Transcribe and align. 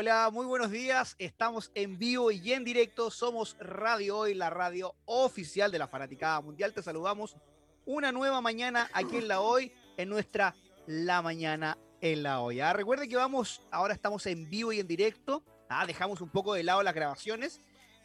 Hola, 0.00 0.30
muy 0.32 0.46
buenos 0.46 0.70
días. 0.70 1.16
Estamos 1.18 1.72
en 1.74 1.98
vivo 1.98 2.30
y 2.30 2.52
en 2.52 2.62
directo. 2.62 3.10
Somos 3.10 3.56
Radio 3.58 4.18
Hoy, 4.18 4.32
la 4.32 4.48
radio 4.48 4.94
oficial 5.06 5.72
de 5.72 5.80
la 5.80 5.88
Fanaticada 5.88 6.40
Mundial. 6.40 6.72
Te 6.72 6.84
saludamos 6.84 7.36
una 7.84 8.12
nueva 8.12 8.40
mañana 8.40 8.88
aquí 8.92 9.16
en 9.16 9.26
la 9.26 9.40
Hoy, 9.40 9.72
en 9.96 10.08
nuestra 10.08 10.54
La 10.86 11.20
Mañana 11.20 11.76
en 12.00 12.22
la 12.22 12.40
Hoy. 12.42 12.60
¿ah? 12.60 12.72
Recuerde 12.72 13.08
que 13.08 13.16
vamos, 13.16 13.60
ahora 13.72 13.92
estamos 13.92 14.24
en 14.26 14.48
vivo 14.48 14.72
y 14.72 14.78
en 14.78 14.86
directo. 14.86 15.42
¿ah? 15.68 15.84
Dejamos 15.84 16.20
un 16.20 16.30
poco 16.30 16.54
de 16.54 16.62
lado 16.62 16.80
las 16.84 16.94
grabaciones. 16.94 17.60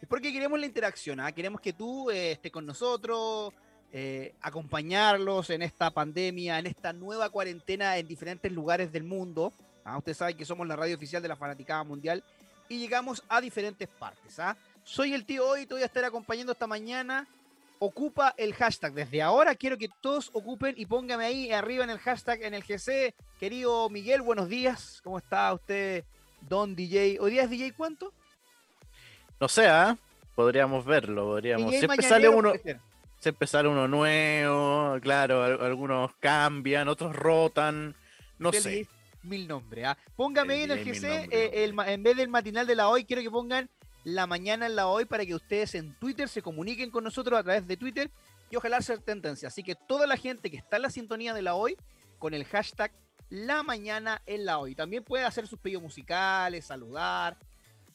porque 0.09 0.33
queremos 0.33 0.59
la 0.59 0.65
interacción. 0.65 1.19
¿ah? 1.19 1.31
Queremos 1.31 1.61
que 1.61 1.73
tú 1.73 2.09
eh, 2.09 2.31
estés 2.31 2.51
con 2.51 2.65
nosotros, 2.65 3.53
eh, 3.91 4.33
acompañarlos 4.41 5.51
en 5.51 5.61
esta 5.61 5.91
pandemia, 5.91 6.57
en 6.57 6.65
esta 6.65 6.91
nueva 6.91 7.29
cuarentena 7.29 7.99
en 7.99 8.07
diferentes 8.07 8.51
lugares 8.51 8.91
del 8.91 9.03
mundo. 9.03 9.53
¿Ah? 9.85 9.97
Usted 9.97 10.13
sabe 10.13 10.35
que 10.35 10.45
somos 10.45 10.67
la 10.67 10.75
radio 10.75 10.95
oficial 10.95 11.21
de 11.21 11.27
la 11.27 11.35
Fanaticada 11.35 11.83
Mundial 11.83 12.23
y 12.69 12.79
llegamos 12.79 13.23
a 13.29 13.41
diferentes 13.41 13.87
partes. 13.87 14.39
¿ah? 14.39 14.55
Soy 14.83 15.13
el 15.13 15.25
tío 15.25 15.47
hoy, 15.47 15.65
te 15.65 15.73
voy 15.73 15.83
a 15.83 15.87
estar 15.87 16.03
acompañando 16.03 16.51
esta 16.51 16.67
mañana. 16.67 17.27
Ocupa 17.79 18.33
el 18.37 18.53
hashtag. 18.53 18.93
Desde 18.93 19.21
ahora 19.21 19.55
quiero 19.55 19.77
que 19.77 19.89
todos 20.01 20.29
ocupen 20.33 20.73
y 20.77 20.85
póngame 20.85 21.25
ahí 21.25 21.51
arriba 21.51 21.83
en 21.83 21.89
el 21.89 21.99
hashtag 21.99 22.43
en 22.43 22.53
el 22.53 22.63
GC. 22.63 23.13
Querido 23.39 23.89
Miguel, 23.89 24.21
buenos 24.21 24.47
días. 24.47 25.01
¿Cómo 25.03 25.17
está 25.17 25.53
usted, 25.53 26.05
Don 26.41 26.75
DJ? 26.75 27.17
¿Hoy 27.19 27.31
día 27.31 27.43
es 27.43 27.49
DJ 27.49 27.73
cuánto? 27.73 28.13
No 29.39 29.49
sé, 29.49 29.67
¿ah? 29.67 29.97
podríamos 30.35 30.85
verlo. 30.85 31.25
Podríamos. 31.25 31.75
Siempre 31.75 32.01
sale 32.01 32.29
uno 32.29 32.53
siempre 33.23 33.47
sale 33.47 33.69
uno 33.69 33.87
nuevo, 33.87 34.99
claro, 35.01 35.43
algunos 35.43 36.11
cambian, 36.19 36.89
otros 36.89 37.15
rotan, 37.15 37.95
no 38.37 38.51
sé. 38.51 38.85
Mil 39.23 39.47
nombres, 39.47 39.85
¿ah? 39.85 39.97
Póngame 40.15 40.53
ahí 40.53 40.63
en 40.63 40.71
el 40.71 40.83
GC, 40.83 41.29
eh, 41.31 41.65
en 41.65 42.03
vez 42.03 42.17
del 42.17 42.27
matinal 42.27 42.67
de 42.67 42.75
la 42.75 42.89
hoy, 42.89 43.05
quiero 43.05 43.21
que 43.21 43.31
pongan 43.31 43.69
la 44.03 44.27
mañana 44.27 44.65
en 44.65 44.75
la 44.75 44.87
hoy 44.87 45.05
para 45.05 45.25
que 45.25 45.33
ustedes 45.33 45.75
en 45.75 45.93
Twitter 45.95 46.27
se 46.27 46.41
comuniquen 46.41 46.91
con 46.91 47.03
nosotros 47.03 47.39
a 47.39 47.43
través 47.43 47.65
de 47.67 47.77
Twitter 47.77 48.11
y 48.49 48.55
ojalá 48.55 48.81
ser 48.81 48.99
tendencia. 48.99 49.47
Así 49.47 49.63
que 49.63 49.75
toda 49.75 50.07
la 50.07 50.17
gente 50.17 50.51
que 50.51 50.57
está 50.57 50.75
en 50.75 50.83
la 50.83 50.89
sintonía 50.89 51.33
de 51.33 51.41
la 51.41 51.55
hoy, 51.55 51.77
con 52.19 52.33
el 52.33 52.45
hashtag 52.45 52.91
la 53.29 53.63
mañana 53.63 54.21
en 54.25 54.45
la 54.45 54.59
hoy. 54.59 54.75
También 54.75 55.03
puede 55.03 55.25
hacer 55.25 55.47
sus 55.47 55.57
pedidos 55.57 55.81
musicales, 55.81 56.65
saludar, 56.65 57.37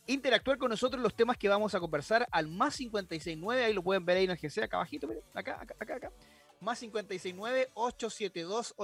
interactuar 0.06 0.58
con 0.58 0.70
nosotros 0.70 1.00
los 1.00 1.14
temas 1.14 1.36
que 1.36 1.48
vamos 1.48 1.74
a 1.74 1.80
conversar 1.80 2.26
al 2.32 2.48
más 2.48 2.76
569, 2.76 3.64
ahí 3.64 3.72
lo 3.72 3.82
pueden 3.82 4.04
ver 4.04 4.16
ahí 4.16 4.24
en 4.24 4.30
el 4.30 4.38
GC, 4.38 4.64
acá 4.64 4.78
abajito, 4.78 5.06
miren, 5.06 5.22
acá, 5.34 5.60
acá, 5.60 5.76
acá, 5.78 5.94
acá. 5.96 6.12
Más 6.60 6.80
569 6.80 7.68
872 7.74 8.74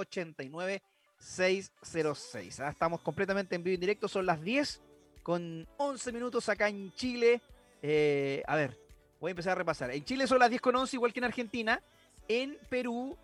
89606. 1.19 2.59
estamos 2.59 3.01
completamente 3.01 3.55
en 3.55 3.63
vivo 3.63 3.71
y 3.71 3.75
en 3.75 3.81
directo, 3.81 4.07
son 4.07 4.25
las 4.25 4.41
10 4.41 4.81
con 5.23 5.67
11 5.77 6.11
minutos 6.11 6.47
acá 6.49 6.69
en 6.69 6.93
Chile. 6.93 7.41
Eh, 7.81 8.43
a 8.47 8.55
ver, 8.55 8.79
voy 9.19 9.29
a 9.29 9.31
empezar 9.31 9.53
a 9.53 9.55
repasar. 9.55 9.91
En 9.91 10.03
Chile 10.03 10.27
son 10.27 10.39
las 10.39 10.49
10 10.49 10.61
con 10.61 10.75
11, 10.75 10.95
igual 10.95 11.13
que 11.13 11.19
en 11.19 11.25
Argentina. 11.25 11.81
En 12.27 12.57
Perú 12.69 13.17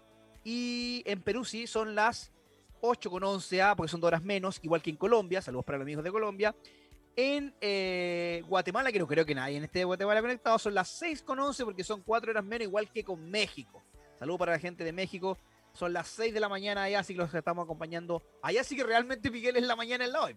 y 0.44 1.04
en 1.06 1.22
Perú 1.22 1.46
sí 1.46 1.68
son 1.68 1.96
las 1.96 2.32
8 2.82 3.10
con 3.10 3.24
11 3.24 3.62
A, 3.62 3.76
porque 3.76 3.92
son 3.92 4.02
dos 4.02 4.08
horas 4.08 4.24
menos, 4.24 4.60
igual 4.64 4.82
que 4.82 4.90
en 4.90 4.96
Colombia. 4.96 5.42
Saludos 5.42 5.66
para 5.66 5.78
los 5.78 5.86
amigos 5.86 6.04
de 6.04 6.12
Colombia. 6.12 6.56
En 7.16 7.54
eh, 7.62 8.42
Guatemala, 8.48 8.92
que 8.92 9.00
no 9.00 9.08
creo 9.08 9.26
que 9.26 9.36
nadie 9.36 9.58
en 9.58 9.64
este 9.64 9.80
de 9.80 9.86
Guatemala 9.86 10.22
conectado, 10.22 10.58
son 10.58 10.74
las 10.74 10.88
6 10.90 11.24
con 11.24 11.40
11 11.40 11.66
porque 11.66 11.84
son 11.84 12.02
4 12.02 12.32
horas 12.32 12.44
menos, 12.44 12.68
igual 12.68 12.90
que 12.92 13.04
con 13.04 13.30
México. 13.30 13.84
Saludos 14.18 14.40
para 14.40 14.54
la 14.54 14.60
gente 14.60 14.84
de 14.84 14.94
México. 14.94 15.38
Son 15.74 15.94
las 15.94 16.08
6 16.10 16.34
de 16.34 16.40
la 16.40 16.50
mañana 16.50 16.84
allá, 16.84 17.00
así 17.00 17.14
que 17.14 17.20
los 17.20 17.34
estamos 17.34 17.64
acompañando. 17.64 18.22
Allá 18.42 18.64
sí 18.64 18.76
que 18.76 18.84
realmente 18.84 19.32
Miguel 19.32 19.58
es 19.58 19.64
la 19.64 19.76
mañana 19.76 20.06
en 20.06 20.12
la 20.12 20.22
hoy. 20.22 20.36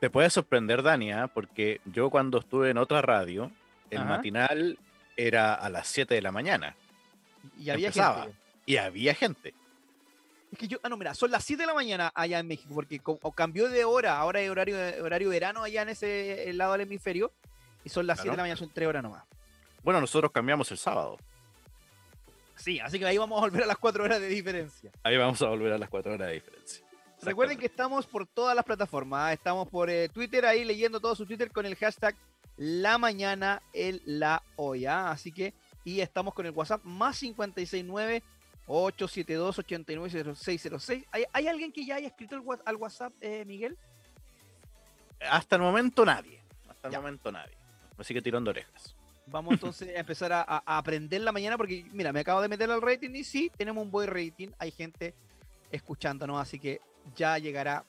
Te 0.00 0.10
puede 0.10 0.28
sorprender, 0.28 0.82
Dania, 0.82 1.24
¿ah? 1.24 1.28
porque 1.28 1.80
yo 1.86 2.10
cuando 2.10 2.38
estuve 2.38 2.70
en 2.70 2.78
otra 2.78 3.00
radio, 3.00 3.50
el 3.90 4.04
matinal 4.04 4.78
era 5.16 5.54
a 5.54 5.70
las 5.70 5.88
7 5.88 6.14
de 6.14 6.22
la 6.22 6.32
mañana. 6.32 6.76
Y 7.58 7.70
había 7.70 7.90
gente. 7.90 8.34
Y 8.66 8.76
había 8.76 9.14
gente. 9.14 9.54
Es 10.52 10.58
que 10.58 10.68
yo, 10.68 10.78
ah, 10.82 10.88
no, 10.88 10.96
mira, 10.96 11.14
son 11.14 11.30
las 11.30 11.44
7 11.44 11.62
de 11.62 11.66
la 11.66 11.74
mañana 11.74 12.12
allá 12.14 12.38
en 12.38 12.46
México, 12.46 12.74
porque 12.74 13.00
cambió 13.34 13.68
de 13.68 13.84
hora, 13.84 14.18
ahora 14.18 14.40
hay 14.40 14.48
horario, 14.48 14.76
horario 15.02 15.30
verano 15.30 15.62
allá 15.62 15.82
en 15.82 15.88
ese 15.88 16.52
lado 16.52 16.72
del 16.72 16.82
hemisferio, 16.82 17.32
y 17.82 17.88
son 17.88 18.06
las 18.06 18.18
7 18.18 18.30
de 18.30 18.36
la 18.36 18.42
mañana, 18.42 18.58
son 18.58 18.70
3 18.70 18.88
horas 18.88 19.02
nomás. 19.02 19.24
Bueno, 19.82 20.00
nosotros 20.00 20.30
cambiamos 20.30 20.70
el 20.70 20.78
sábado. 20.78 21.16
Sí, 22.66 22.80
así 22.80 22.98
que 22.98 23.06
ahí 23.06 23.16
vamos 23.16 23.38
a 23.38 23.42
volver 23.42 23.62
a 23.62 23.66
las 23.66 23.78
4 23.78 24.02
horas 24.02 24.20
de 24.20 24.26
diferencia. 24.26 24.90
Ahí 25.04 25.16
vamos 25.16 25.40
a 25.40 25.46
volver 25.46 25.72
a 25.72 25.78
las 25.78 25.88
4 25.88 26.14
horas 26.14 26.26
de 26.26 26.34
diferencia. 26.34 26.84
Recuerden 27.22 27.58
que 27.58 27.66
estamos 27.66 28.08
por 28.08 28.26
todas 28.26 28.56
las 28.56 28.64
plataformas. 28.64 29.32
Estamos 29.34 29.68
por 29.68 29.88
eh, 29.88 30.08
Twitter 30.08 30.44
ahí 30.44 30.64
leyendo 30.64 30.98
todo 30.98 31.14
su 31.14 31.26
Twitter 31.26 31.52
con 31.52 31.64
el 31.64 31.76
hashtag 31.76 32.16
La 32.56 32.98
Mañana 32.98 33.62
el 33.72 34.02
La 34.04 34.42
Olla. 34.56 35.12
Así 35.12 35.30
que, 35.30 35.54
y 35.84 36.00
estamos 36.00 36.34
con 36.34 36.44
el 36.44 36.50
WhatsApp 36.50 36.82
más 36.82 37.20
569 37.20 38.24
872 38.66 39.58
890606. 39.60 41.04
¿Hay, 41.12 41.24
¿Hay 41.32 41.46
alguien 41.46 41.70
que 41.70 41.86
ya 41.86 41.94
haya 41.94 42.08
escrito 42.08 42.34
al 42.64 42.76
WhatsApp, 42.76 43.12
eh, 43.20 43.44
Miguel? 43.44 43.78
Hasta 45.20 45.54
el 45.54 45.62
momento 45.62 46.04
nadie. 46.04 46.42
Hasta 46.68 46.88
el 46.88 46.96
momento 46.96 47.30
nadie. 47.30 47.56
Así 47.96 48.12
que 48.12 48.20
tirando 48.20 48.50
orejas. 48.50 48.96
Vamos 49.26 49.54
entonces 49.54 49.96
a 49.96 50.00
empezar 50.00 50.32
a, 50.32 50.42
a, 50.42 50.78
aprender 50.78 51.20
la 51.20 51.32
mañana 51.32 51.56
porque, 51.56 51.84
mira, 51.92 52.12
me 52.12 52.20
acabo 52.20 52.40
de 52.40 52.48
meter 52.48 52.70
al 52.70 52.80
rating 52.80 53.10
y 53.14 53.24
sí, 53.24 53.50
tenemos 53.56 53.82
un 53.82 53.90
buen 53.90 54.08
rating. 54.08 54.48
Hay 54.58 54.70
gente 54.70 55.14
escuchándonos, 55.70 56.40
así 56.40 56.58
que 56.58 56.80
ya 57.14 57.38
llegará 57.38 57.84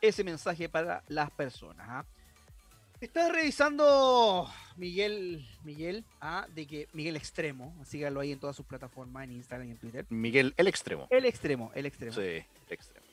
ese 0.00 0.24
mensaje 0.24 0.68
para 0.68 1.02
las 1.08 1.30
personas. 1.30 1.86
¿ah? 1.88 2.04
Estás 3.00 3.32
revisando 3.32 4.48
Miguel, 4.76 5.46
Miguel, 5.64 6.04
¿ah? 6.20 6.46
de 6.54 6.66
que 6.66 6.88
Miguel 6.92 7.16
Extremo, 7.16 7.74
síganlo 7.84 8.20
ahí 8.20 8.32
en 8.32 8.40
todas 8.40 8.56
sus 8.56 8.66
plataformas, 8.66 9.24
en 9.24 9.32
Instagram 9.32 9.68
y 9.68 9.70
en 9.72 9.78
Twitter. 9.78 10.06
Miguel 10.10 10.54
el 10.56 10.68
Extremo. 10.68 11.06
El 11.10 11.24
Extremo, 11.24 11.70
el 11.74 11.86
Extremo. 11.86 12.12
Sí, 12.12 12.20
el 12.20 12.46
Extremo. 12.68 13.06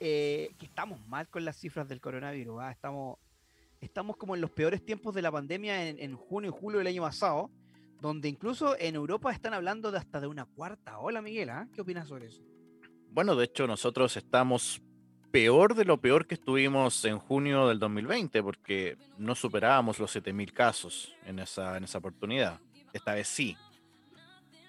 Eh, 0.00 0.52
que 0.58 0.66
estamos 0.66 1.04
mal 1.08 1.28
con 1.28 1.44
las 1.44 1.56
cifras 1.56 1.88
del 1.88 2.00
coronavirus, 2.00 2.60
¿ah? 2.62 2.70
estamos, 2.70 3.18
estamos 3.80 4.16
como 4.16 4.34
en 4.34 4.40
los 4.40 4.50
peores 4.50 4.84
tiempos 4.84 5.14
de 5.14 5.22
la 5.22 5.32
pandemia 5.32 5.88
en, 5.88 6.16
junio 6.16 6.50
y 6.50 6.58
julio 6.58 6.78
del 6.78 6.88
año 6.88 7.02
pasado, 7.02 7.50
donde 8.00 8.28
incluso 8.28 8.76
en 8.78 8.94
Europa 8.94 9.32
están 9.32 9.54
hablando 9.54 9.90
de 9.90 9.98
hasta 9.98 10.20
de 10.20 10.26
una 10.26 10.44
cuarta 10.44 10.98
ola, 10.98 11.22
Miguel, 11.22 11.50
¿ah? 11.50 11.68
¿qué 11.72 11.80
opinas 11.80 12.08
sobre 12.08 12.26
eso? 12.26 12.42
Bueno, 13.10 13.34
de 13.34 13.44
hecho 13.44 13.66
nosotros 13.66 14.16
estamos 14.16 14.80
peor 15.30 15.74
de 15.74 15.84
lo 15.84 16.00
peor 16.00 16.26
que 16.26 16.34
estuvimos 16.34 17.04
en 17.04 17.18
junio 17.18 17.68
del 17.68 17.78
2020, 17.78 18.42
porque 18.42 18.96
no 19.18 19.34
superábamos 19.34 19.98
los 19.98 20.14
7.000 20.14 20.52
casos 20.52 21.14
en 21.24 21.38
esa, 21.38 21.76
en 21.76 21.84
esa 21.84 21.98
oportunidad. 21.98 22.60
Esta 22.92 23.14
vez 23.14 23.28
sí. 23.28 23.56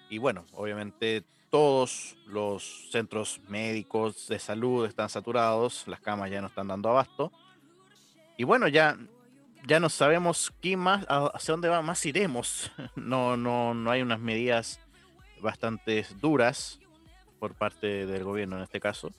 Y 0.08 0.18
bueno, 0.18 0.44
obviamente 0.52 1.24
todos 1.50 2.16
los 2.26 2.88
centros 2.90 3.40
médicos 3.48 4.28
de 4.28 4.38
salud 4.38 4.86
están 4.86 5.08
saturados, 5.08 5.86
las 5.88 6.00
camas 6.00 6.30
ya 6.30 6.40
no 6.40 6.46
están 6.48 6.68
dando 6.68 6.88
abasto. 6.88 7.32
Y 8.40 8.44
bueno, 8.44 8.68
ya, 8.68 8.96
ya 9.66 9.80
no 9.80 9.90
sabemos 9.90 10.50
qué 10.62 10.74
más, 10.74 11.04
hacia 11.06 11.52
dónde 11.52 11.68
va, 11.68 11.82
más 11.82 12.06
iremos. 12.06 12.72
No, 12.96 13.36
no, 13.36 13.74
no 13.74 13.90
hay 13.90 14.00
unas 14.00 14.18
medidas 14.18 14.80
bastante 15.42 16.06
duras 16.22 16.80
por 17.38 17.54
parte 17.54 18.06
del 18.06 18.24
gobierno 18.24 18.56
en 18.56 18.62
este 18.62 18.80
caso. 18.80 19.12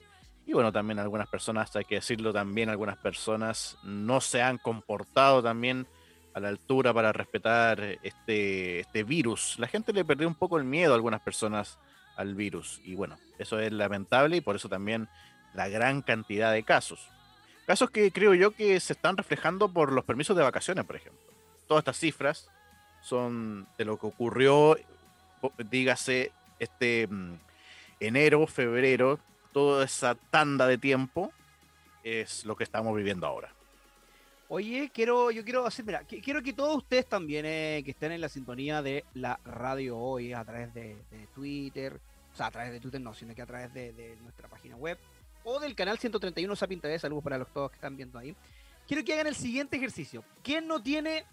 Y 0.44 0.54
bueno, 0.54 0.72
también 0.72 0.98
algunas 0.98 1.28
personas, 1.28 1.76
hay 1.76 1.84
que 1.84 1.94
decirlo 1.94 2.32
también, 2.32 2.68
algunas 2.68 2.96
personas 2.96 3.78
no 3.84 4.20
se 4.20 4.42
han 4.42 4.58
comportado 4.58 5.40
también 5.40 5.86
a 6.34 6.40
la 6.40 6.48
altura 6.48 6.92
para 6.92 7.12
respetar 7.12 7.80
este, 8.02 8.80
este 8.80 9.04
virus. 9.04 9.56
La 9.60 9.68
gente 9.68 9.92
le 9.92 10.04
perdió 10.04 10.26
un 10.26 10.34
poco 10.34 10.58
el 10.58 10.64
miedo 10.64 10.94
a 10.94 10.96
algunas 10.96 11.20
personas 11.20 11.78
al 12.16 12.34
virus. 12.34 12.80
Y 12.84 12.96
bueno, 12.96 13.18
eso 13.38 13.60
es 13.60 13.70
lamentable 13.70 14.38
y 14.38 14.40
por 14.40 14.56
eso 14.56 14.68
también 14.68 15.08
la 15.54 15.68
gran 15.68 16.02
cantidad 16.02 16.52
de 16.52 16.64
casos. 16.64 17.08
Casos 17.66 17.90
que 17.90 18.10
creo 18.10 18.34
yo 18.34 18.50
que 18.50 18.78
se 18.80 18.92
están 18.92 19.16
reflejando 19.16 19.68
por 19.68 19.92
los 19.92 20.04
permisos 20.04 20.36
de 20.36 20.42
vacaciones, 20.42 20.84
por 20.84 20.96
ejemplo. 20.96 21.20
Todas 21.68 21.82
estas 21.82 21.98
cifras 21.98 22.50
son 23.02 23.66
de 23.78 23.84
lo 23.84 23.98
que 23.98 24.06
ocurrió, 24.06 24.76
dígase, 25.70 26.32
este 26.58 27.06
mm, 27.08 27.34
enero, 28.00 28.46
febrero, 28.46 29.18
toda 29.52 29.84
esa 29.84 30.14
tanda 30.14 30.66
de 30.66 30.78
tiempo 30.78 31.32
es 32.02 32.44
lo 32.44 32.56
que 32.56 32.64
estamos 32.64 32.94
viviendo 32.96 33.26
ahora. 33.26 33.52
Oye, 34.48 34.90
quiero, 34.92 35.30
yo 35.30 35.44
quiero 35.44 35.64
hacer, 35.64 35.84
mira, 35.84 36.02
quiero 36.04 36.42
que 36.42 36.52
todos 36.52 36.76
ustedes 36.76 37.06
también 37.06 37.46
eh, 37.46 37.80
que 37.84 37.92
estén 37.92 38.12
en 38.12 38.20
la 38.20 38.28
sintonía 38.28 38.82
de 38.82 39.04
la 39.14 39.40
radio 39.46 39.96
hoy 39.96 40.34
a 40.34 40.44
través 40.44 40.74
de, 40.74 40.96
Twitter, 41.34 41.98
o 42.32 42.36
sea, 42.36 42.46
a 42.46 42.50
través 42.50 42.70
de 42.72 42.80
Twitter 42.80 43.00
no, 43.00 43.14
sino 43.14 43.34
que 43.34 43.40
a 43.40 43.46
través 43.46 43.72
de, 43.72 44.14
nuestra 44.22 44.48
página 44.48 44.76
web 44.76 44.98
o 45.44 45.60
del 45.60 45.74
canal 45.74 45.98
131 45.98 46.56
Sapin 46.56 46.80
TV, 46.80 46.98
saludos 46.98 47.24
para 47.24 47.38
los 47.38 47.48
todos 47.52 47.70
que 47.70 47.76
están 47.76 47.96
viendo 47.96 48.18
ahí. 48.18 48.34
Quiero 48.86 49.04
que 49.04 49.12
hagan 49.14 49.26
el 49.26 49.34
siguiente 49.34 49.76
ejercicio. 49.76 50.24
¿Quién 50.42 50.66
no 50.66 50.82
tiene 50.82 51.24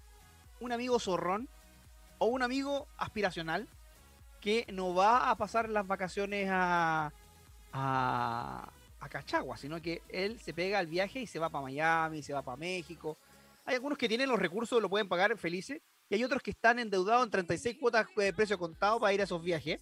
un 0.59 0.71
amigo 0.71 0.99
zorrón 0.99 1.47
o 2.17 2.27
un 2.27 2.43
amigo 2.43 2.87
aspiracional 2.97 3.67
que 4.41 4.65
no 4.71 4.93
va 4.93 5.29
a 5.29 5.35
pasar 5.35 5.69
las 5.69 5.85
vacaciones 5.85 6.47
a, 6.51 7.11
a, 7.73 8.69
a 8.99 9.09
Cachagua, 9.09 9.57
sino 9.57 9.81
que 9.81 10.01
él 10.09 10.39
se 10.39 10.53
pega 10.53 10.79
al 10.79 10.87
viaje 10.87 11.19
y 11.19 11.27
se 11.27 11.39
va 11.39 11.49
para 11.49 11.63
Miami, 11.63 12.21
se 12.21 12.33
va 12.33 12.41
para 12.41 12.57
México. 12.57 13.17
Hay 13.65 13.75
algunos 13.75 13.97
que 13.97 14.07
tienen 14.07 14.29
los 14.29 14.39
recursos, 14.39 14.81
lo 14.81 14.89
pueden 14.89 15.07
pagar 15.07 15.37
felices, 15.37 15.81
y 16.09 16.15
hay 16.15 16.23
otros 16.23 16.41
que 16.41 16.51
están 16.51 16.79
endeudados 16.79 17.23
en 17.23 17.31
36 17.31 17.77
cuotas 17.79 18.07
de 18.15 18.33
precio 18.33 18.57
contado 18.57 18.99
para 18.99 19.13
ir 19.13 19.21
a 19.21 19.25
esos 19.25 19.41
viajes. 19.43 19.79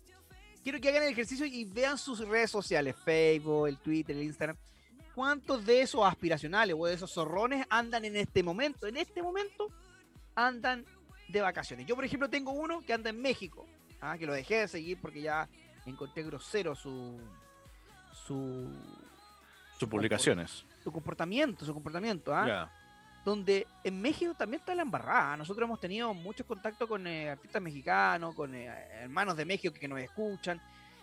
Quiero 0.68 0.82
que 0.82 0.90
hagan 0.90 1.04
el 1.04 1.14
ejercicio 1.14 1.46
y 1.46 1.64
vean 1.64 1.98
sus 1.98 2.20
redes 2.28 2.52
sociales, 2.52 2.94
Facebook, 3.06 3.68
el 3.68 3.78
Twitter, 3.78 4.18
el 4.18 4.24
Instagram. 4.24 4.58
¿Cuántos 5.16 5.66
de 5.66 5.80
esos 5.82 6.04
aspiracionales 6.04 6.76
o 6.78 6.86
de 6.86 6.94
esos 6.94 7.10
zorrones 7.10 7.66
andan 7.70 8.04
en 8.04 8.18
este 8.18 8.44
momento? 8.44 8.86
En 8.86 8.98
este 8.98 9.24
momento 9.24 9.70
andan 10.36 10.84
de 11.30 11.40
vacaciones. 11.40 11.86
Yo, 11.86 11.96
por 11.96 12.04
ejemplo, 12.04 12.30
tengo 12.30 12.52
uno 12.52 12.82
que 12.82 12.92
anda 12.92 13.10
en 13.10 13.22
México, 13.22 13.66
¿ah? 14.02 14.18
que 14.18 14.26
lo 14.26 14.34
dejé 14.34 14.56
de 14.56 14.68
seguir 14.68 15.00
porque 15.00 15.22
ya 15.22 15.48
encontré 15.86 16.24
grosero 16.24 16.76
su, 16.76 17.18
su 18.12 18.70
sus 19.80 19.88
publicaciones. 19.88 20.66
Su 20.84 20.92
comportamiento, 20.92 21.64
su 21.64 21.74
comportamiento, 21.74 22.36
¿ah? 22.36 22.70
Donde 23.28 23.68
en 23.84 24.02
México 24.02 24.34
también 24.36 24.62
está 24.62 24.74
la 24.74 24.84
embarrada. 24.84 25.36
Nosotros 25.36 25.66
hemos 25.66 25.82
tenido 25.82 26.14
muchos 26.14 26.48
contactos 26.48 26.88
con 26.88 27.06
eh, 27.06 27.30
artistas 27.30 27.62
mexicanos, 27.62 28.34
con 28.34 28.56
eh, 28.56 28.68
hermanos 29.02 29.36
de 29.36 29.44
México 29.44 29.76
que 29.78 29.86
nos 29.86 30.00
escuchan, 30.00 30.62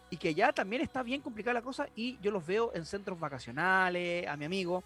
y 0.08 0.16
que 0.16 0.34
ya 0.34 0.50
también 0.50 0.80
está 0.80 1.02
bien 1.02 1.20
complicada 1.20 1.52
la 1.52 1.60
cosa, 1.60 1.86
y 1.94 2.18
yo 2.22 2.30
los 2.30 2.46
veo 2.46 2.72
en 2.74 2.86
centros 2.86 3.20
vacacionales, 3.20 4.26
a 4.26 4.38
mi 4.38 4.46
amigo, 4.46 4.82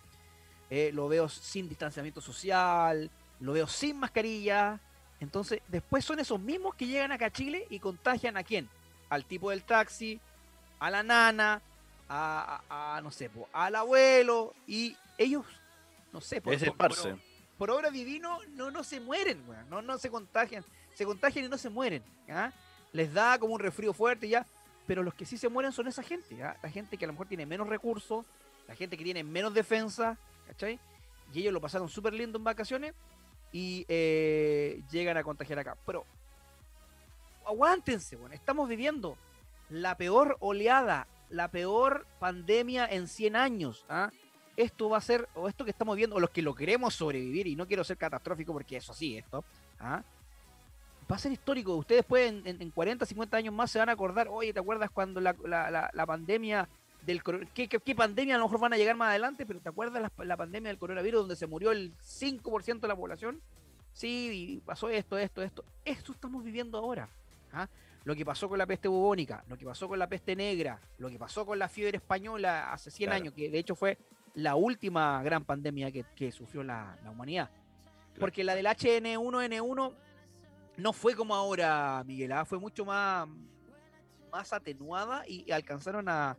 eh, 0.69 0.90
lo 0.93 1.06
veo 1.06 1.29
sin 1.29 1.69
distanciamiento 1.69 2.20
social, 2.20 3.08
lo 3.38 3.52
veo 3.52 3.69
sin 3.69 4.00
mascarilla. 4.00 4.81
Entonces, 5.20 5.62
después 5.69 6.05
son 6.05 6.19
esos 6.19 6.41
mismos 6.41 6.75
que 6.75 6.88
llegan 6.88 7.12
acá 7.12 7.26
a 7.26 7.31
Chile 7.31 7.69
y 7.70 7.79
contagian 7.79 8.37
a 8.37 8.43
quién? 8.43 8.69
Al 9.11 9.25
tipo 9.25 9.50
del 9.50 9.62
taxi, 9.62 10.19
a 10.81 10.91
la 10.91 11.05
nana, 11.05 11.62
a, 12.08 13.00
no 13.00 13.12
sé, 13.12 13.31
al 13.52 13.76
abuelo, 13.76 14.55
y 14.67 14.96
ellos, 15.17 15.46
no 16.12 16.20
sé, 16.20 16.41
por, 16.41 16.76
por, 16.76 16.94
por, 17.58 17.70
obra 17.70 17.90
divino, 17.90 18.38
no, 18.50 18.70
no 18.70 18.84
se 18.84 19.00
mueren, 19.00 19.43
no, 19.69 19.82
no 19.82 19.99
se 19.99 20.10
contagian, 20.10 20.64
se 20.94 21.05
contagian 21.05 21.44
y 21.44 21.49
no 21.49 21.58
se 21.58 21.69
mueren, 21.70 22.02
les 22.93 23.12
da 23.12 23.38
como 23.38 23.55
un 23.55 23.60
resfrío 23.60 23.93
fuerte 23.93 24.28
ya, 24.28 24.46
pero 24.87 25.02
los 25.02 25.14
que 25.14 25.26
sí 25.26 25.37
se 25.37 25.49
mueren 25.49 25.72
son 25.72 25.88
esa 25.88 26.02
gente, 26.02 26.37
la 26.37 26.70
gente 26.70 26.96
que 26.96 27.05
a 27.05 27.08
lo 27.08 27.12
mejor 27.12 27.26
tiene 27.26 27.46
menos 27.46 27.69
recursos, 27.69 28.25
la 28.66 28.75
gente 28.75 28.96
que 28.96 29.05
tiene 29.05 29.25
menos 29.25 29.52
defensa, 29.52 30.16
¿cachai? 30.46 30.78
Y 31.32 31.40
ellos 31.40 31.52
lo 31.52 31.60
pasaron 31.60 31.88
súper 31.88 32.14
lindo 32.14 32.38
en 32.38 32.44
vacaciones 32.44 32.94
y 33.52 33.84
eh, 33.88 34.82
llegan 34.90 35.16
a 35.16 35.22
contagiar 35.22 35.58
acá. 35.58 35.76
Pero 35.84 36.06
aguántense, 37.46 38.16
bueno, 38.16 38.34
estamos 38.34 38.69
viviendo 38.69 39.16
la 39.69 39.96
peor 39.96 40.37
oleada 40.40 41.06
la 41.31 41.50
peor 41.50 42.06
pandemia 42.19 42.87
en 42.87 43.08
100 43.08 43.37
años. 43.37 43.84
¿ah? 43.88 44.10
Esto 44.58 44.88
va 44.88 44.99
a 44.99 45.00
ser, 45.00 45.28
o 45.37 45.49
esto 45.49 45.64
que 45.64 45.70
estamos 45.70 45.96
viendo, 45.96 46.16
o 46.16 46.20
los 46.20 46.31
que 46.31 46.43
lo 46.43 46.52
queremos 46.52 46.93
sobrevivir, 46.93 47.46
y 47.46 47.55
no 47.55 47.64
quiero 47.64 47.84
ser 47.84 47.96
catastrófico 47.96 48.52
porque 48.52 48.78
eso 48.78 48.93
sí, 48.93 49.16
esto, 49.16 49.44
¿ah? 49.78 50.02
va 51.08 51.14
a 51.14 51.19
ser 51.20 51.31
histórico. 51.31 51.76
Ustedes 51.76 52.05
pueden, 52.05 52.43
en, 52.44 52.70
40, 52.72 53.06
50 53.06 53.37
años 53.37 53.55
más, 53.55 53.70
se 53.70 53.78
van 53.78 53.88
a 53.88 53.93
acordar, 53.93 54.26
oye, 54.28 54.52
¿te 54.52 54.58
acuerdas 54.58 54.90
cuando 54.90 55.20
la, 55.20 56.05
pandemia 56.08 56.69
del 57.06 57.22
¿qué, 57.55 57.69
qué, 57.69 57.94
pandemia 57.94 58.34
a 58.34 58.38
lo 58.38 58.46
mejor 58.46 58.58
van 58.58 58.72
a 58.72 58.76
llegar 58.76 58.96
más 58.96 59.10
adelante? 59.10 59.46
Pero 59.46 59.60
¿te 59.60 59.69
acuerdas 59.69 60.10
la, 60.19 60.37
pandemia 60.37 60.70
del 60.70 60.78
coronavirus 60.78 61.20
donde 61.20 61.37
se 61.37 61.46
murió 61.46 61.70
el 61.70 61.96
5% 61.99 62.81
de 62.81 62.88
la 62.88 62.96
población? 62.96 63.40
Sí, 63.93 64.60
pasó 64.66 64.88
esto, 64.88 65.16
esto, 65.19 65.40
esto. 65.40 65.64
Esto 65.84 66.10
estamos 66.10 66.43
viviendo 66.43 66.78
ahora. 66.78 67.08
¿ah? 67.52 67.69
lo 68.05 68.16
que 68.16 68.25
pasó 68.25 68.49
con 68.49 68.56
la 68.58 68.66
peste 68.66 68.88
bubónica, 68.88 69.44
lo 69.49 69.56
que 69.58 69.66
pasó 69.66 69.87
con 69.87 69.99
la 69.99 70.08
peste 70.08 70.34
negra, 70.34 70.81
lo 70.99 71.10
que 71.10 71.19
pasó 71.19 71.44
con 71.44 71.58
la 71.58 71.69
fiebre 71.69 71.99
española 71.99 72.72
hace 72.72 72.90
100 72.90 73.12
años, 73.12 73.34
que 73.34 73.50
de 73.50 73.58
hecho 73.58 73.75
fue 73.75 73.99
la 74.38 74.55
última 74.55 75.20
gran 75.25 75.44
pandemia 75.44 75.90
que, 75.90 76.32
sufrió 76.32 76.62
la, 76.62 76.96
humanidad. 77.11 77.50
Porque 78.19 78.44
la 78.44 78.55
del 78.55 78.67
HN1N1 78.67 79.94
no 80.76 80.93
fue 80.93 81.17
como 81.17 81.35
ahora, 81.35 82.05
Miguel, 82.06 82.31
¿ah? 82.32 82.44
fue 82.44 82.58
mucho 82.58 82.85
más, 82.85 83.29
más 84.31 84.52
atenuada 84.52 85.25
y 85.26 85.50
alcanzaron 85.50 86.08
a... 86.08 86.37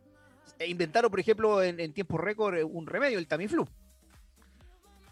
E 0.58 0.66
inventaron, 0.66 1.10
por 1.10 1.20
ejemplo, 1.20 1.62
en, 1.62 1.78
en 1.78 1.92
tiempo 1.92 2.16
récord 2.16 2.56
eh, 2.56 2.64
un 2.64 2.86
remedio, 2.86 3.18
el 3.18 3.26
Tamiflu. 3.26 3.68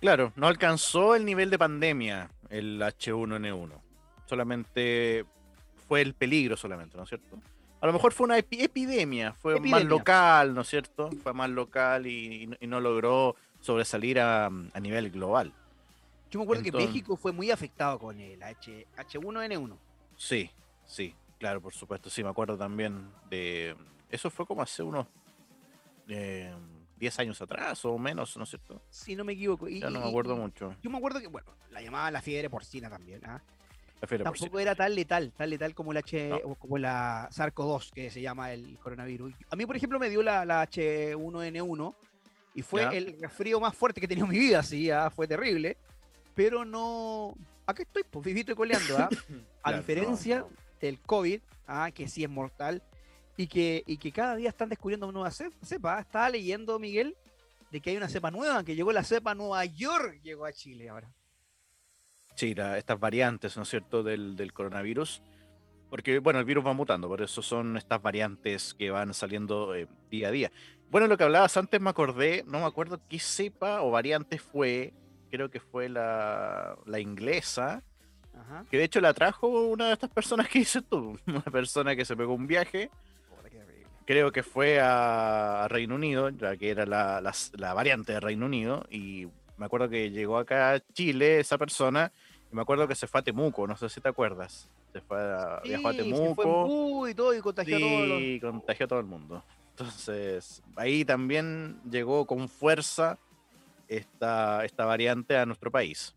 Claro, 0.00 0.32
no 0.37 0.46
alcanzó 0.46 1.14
el 1.14 1.25
nivel 1.25 1.50
de 1.50 1.58
pandemia 1.58 2.31
el 2.49 2.81
H1N1. 2.81 3.81
Solamente 4.26 5.26
fue 5.87 6.00
el 6.00 6.14
peligro 6.14 6.56
solamente, 6.56 6.96
¿no 6.96 7.02
es 7.02 7.11
cierto? 7.11 7.38
A 7.81 7.87
lo 7.87 7.93
mejor 7.93 8.13
fue 8.13 8.25
una 8.25 8.39
epidemia, 8.39 9.33
fue 9.35 9.61
más 9.61 9.85
local, 9.85 10.55
¿no 10.55 10.63
es 10.63 10.69
cierto? 10.69 11.11
Fue 11.23 11.33
más 11.33 11.49
local 11.51 12.07
y, 12.07 12.51
no 12.61 12.81
logró 12.81 13.37
sobresalir 13.61 14.19
a, 14.21 14.51
nivel 14.81 15.11
global. 15.11 15.53
Yo 16.31 16.41
me 16.41 16.45
acuerdo 16.45 16.63
que 16.63 16.73
México 16.73 17.17
fue 17.17 17.33
muy 17.33 17.51
afectado 17.51 17.99
con 17.99 18.21
el 18.21 18.43
H, 18.43 18.87
H1N1. 18.97 19.77
Sí, 20.17 20.51
sí, 20.85 21.15
claro, 21.39 21.61
por 21.61 21.73
supuesto. 21.73 22.11
Sí, 22.11 22.23
me 22.23 22.31
acuerdo 22.31 22.59
también 22.59 23.11
de. 23.31 23.77
Eso 24.11 24.29
fue 24.29 24.45
como 24.45 24.63
hace 24.63 24.83
unos 24.83 25.07
eh, 26.09 26.53
10 26.99 27.19
años 27.21 27.41
atrás 27.41 27.85
o 27.85 27.97
menos, 27.99 28.37
¿no 28.37 28.45
es 28.45 28.51
cierto? 28.51 28.83
Sí, 28.91 29.15
no 29.15 29.25
me 29.25 29.35
equivoco. 29.35 29.69
ya 29.69 29.89
no 29.89 30.01
me 30.01 30.09
acuerdo 30.09 30.37
mucho. 30.37 30.75
Yo 30.83 30.91
me 30.91 30.99
acuerdo 30.99 31.21
que, 31.21 31.29
bueno, 31.29 31.55
la 31.71 31.81
llamaba 31.81 32.11
la 32.11 32.21
fiebre 32.21 32.51
porcina 32.51 32.91
también, 32.91 33.25
¿ah? 33.25 33.43
Tampoco 34.06 34.61
era 34.61 34.75
tan 34.75 34.95
letal, 34.95 35.33
tan 35.37 35.50
letal 35.50 35.75
como 35.75 35.93
la 35.93 36.00
H, 36.00 36.31
como 36.59 36.79
la 36.79 37.29
SARS-CoV-2, 37.31 37.91
que 37.93 38.11
se 38.11 38.21
llama 38.21 38.53
el 38.53 38.79
coronavirus. 38.79 39.35
A 39.50 39.56
mí, 39.56 39.67
por 39.67 39.77
ejemplo, 39.77 39.99
me 39.99 40.09
dio 40.09 40.23
la, 40.23 40.45
H1N1 40.45 41.95
y 42.55 42.62
fue 42.62 42.97
el 42.97 43.21
resfrío 43.21 43.61
más 43.61 43.75
fuerte 43.75 44.00
que 44.00 44.06
he 44.06 44.09
tenido 44.09 44.27
en 44.27 44.33
mi 44.33 44.39
vida, 44.39 44.62
sí, 44.62 44.91
¿ah? 44.91 45.11
fue 45.11 45.27
terrible. 45.27 45.77
Pero 46.35 46.65
no. 46.65 47.35
Aquí 47.67 47.83
estoy, 47.83 48.05
pues 48.09 48.25
vivito 48.25 48.53
y 48.53 48.55
coleando, 48.55 48.97
¿ah? 48.99 49.09
A 49.62 49.73
diferencia 49.73 50.47
del 50.81 51.01
COVID, 51.01 51.41
¿ah? 51.67 51.91
que 51.93 52.09
sí 52.09 52.23
es 52.23 52.31
mortal, 52.31 52.83
y 53.37 53.47
que, 53.47 53.83
y 53.87 53.97
que 53.99 54.12
cada 54.12 54.37
día 54.37 54.49
están 54.49 54.69
descubriendo 54.69 55.06
una 55.06 55.21
nueva 55.21 55.31
cepa. 55.31 56.01
Estaba 56.01 56.31
leyendo, 56.31 56.79
Miguel, 56.79 57.17
de 57.71 57.81
que 57.81 57.91
hay 57.91 57.97
una 57.97 58.09
cepa 58.09 58.31
nueva, 58.31 58.65
que 58.65 58.75
llegó 58.75 58.93
la 58.93 59.05
cepa 59.05 59.35
Nueva 59.35 59.65
York, 59.65 60.21
llegó 60.23 60.44
a 60.44 60.53
Chile 60.53 60.89
ahora. 60.89 61.09
Sí, 62.38 62.55
estas 62.76 63.00
variantes, 63.00 63.56
¿no 63.56 63.64
es 63.64 63.69
cierto?, 63.69 64.05
del, 64.05 64.52
coronavirus. 64.52 65.23
Porque, 65.90 66.20
bueno, 66.20 66.38
el 66.38 66.44
virus 66.44 66.64
va 66.64 66.73
mutando, 66.73 67.08
por 67.08 67.20
eso 67.20 67.43
son 67.43 67.76
estas 67.76 68.00
variantes 68.00 68.75
que 68.75 68.93
van 68.93 69.12
saliendo 69.12 69.75
eh, 69.75 69.88
día 70.08 70.29
a 70.29 70.31
día. 70.31 70.52
Bueno, 70.88 71.08
lo 71.08 71.19
que 71.19 71.25
hablabas 71.25 71.56
antes 71.56 71.81
me 71.81 71.90
acordé, 71.90 72.44
no 72.46 72.61
me 72.61 72.67
acuerdo 72.67 73.00
qué 73.08 73.19
cepa 73.19 73.82
o 73.82 73.90
variante 73.90 74.38
fue, 74.38 74.94
creo 75.32 75.50
que 75.50 75.58
fue 75.58 75.88
la, 75.88 76.76
inglesa, 77.00 77.82
que 78.70 78.79
de 78.79 78.84
hecho 78.84 79.01
la 79.01 79.15
trajo 79.15 79.48
una 79.48 79.89
de 79.89 79.94
estas 79.94 80.10
personas 80.10 80.48
que 80.48 80.60
dices 80.60 80.84
tú, 80.89 81.19
una 81.27 81.43
persona 81.43 81.96
que 81.96 82.05
se 82.05 82.17
pegó 82.17 82.34
un 82.34 82.46
viaje, 82.46 82.89
creo 84.05 84.31
que 84.31 84.44
fue 84.44 84.79
a 84.81 85.67
Reino 85.69 85.96
Unido, 85.96 86.29
ya 86.29 86.56
que 86.56 86.70
era 86.70 86.86
la, 86.86 87.20
la 87.55 87.74
variante 87.74 88.13
de 88.13 88.20
Reino 88.20 88.46
Unido, 88.46 88.86
y 88.91 89.27
me 89.56 89.67
acuerdo 89.67 89.89
que 89.89 90.13
llegó 90.13 90.39
acá 90.39 90.74
a 90.74 90.81
Chile 90.93 91.41
esa 91.41 91.58
persona 91.58 92.13
y 92.50 92.55
me 92.55 92.62
acuerdo 92.62 92.88
que 92.88 92.94
se 92.94 93.06
fue 93.06 93.20
a 93.20 93.22
Temuco, 93.22 93.67
no 93.67 93.76
sé 93.76 93.88
si 93.88 94.00
te 94.00 94.08
acuerdas. 94.08 94.69
Se 94.93 95.00
fue 95.00 95.19
a, 95.19 95.60
viajó 95.62 95.88
a 95.88 95.94
Temuco. 95.94 97.08
y 97.08 97.14
todo 97.14 97.34
y 97.34 97.40
contagió 97.40 97.76
a 97.76 97.81
todo. 97.81 98.40
contagió 98.40 98.86
a 98.86 98.88
todo 98.88 99.00
el 99.00 99.06
mundo. 99.06 99.44
Entonces, 99.70 100.62
ahí 100.76 101.05
también 101.05 101.81
llegó 101.88 102.26
con 102.26 102.48
fuerza 102.48 103.19
esta, 103.86 104.64
esta 104.64 104.84
variante 104.84 105.36
a 105.36 105.46
nuestro 105.46 105.70
país. 105.70 106.14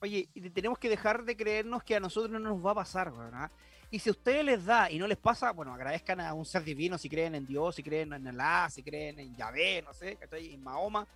Oye, 0.00 0.28
tenemos 0.52 0.78
que 0.78 0.88
dejar 0.88 1.24
de 1.24 1.36
creernos 1.36 1.82
que 1.82 1.96
a 1.96 2.00
nosotros 2.00 2.30
no 2.30 2.38
nos 2.38 2.64
va 2.64 2.72
a 2.72 2.76
pasar, 2.76 3.12
¿verdad? 3.12 3.50
Y 3.90 3.98
si 3.98 4.10
a 4.10 4.12
ustedes 4.12 4.44
les 4.44 4.64
da 4.64 4.90
y 4.90 4.98
no 4.98 5.06
les 5.06 5.16
pasa, 5.16 5.52
bueno, 5.52 5.72
agradezcan 5.72 6.20
a 6.20 6.34
un 6.34 6.44
ser 6.44 6.64
divino 6.64 6.98
si 6.98 7.08
creen 7.08 7.34
en 7.34 7.46
Dios, 7.46 7.76
si 7.76 7.82
creen 7.82 8.12
en 8.12 8.26
Alá, 8.26 8.68
si 8.70 8.82
creen 8.82 9.18
en 9.18 9.34
Yahvé, 9.36 9.82
no 9.82 9.94
sé, 9.94 10.18
en 10.32 10.62
Mahoma. 10.62 11.06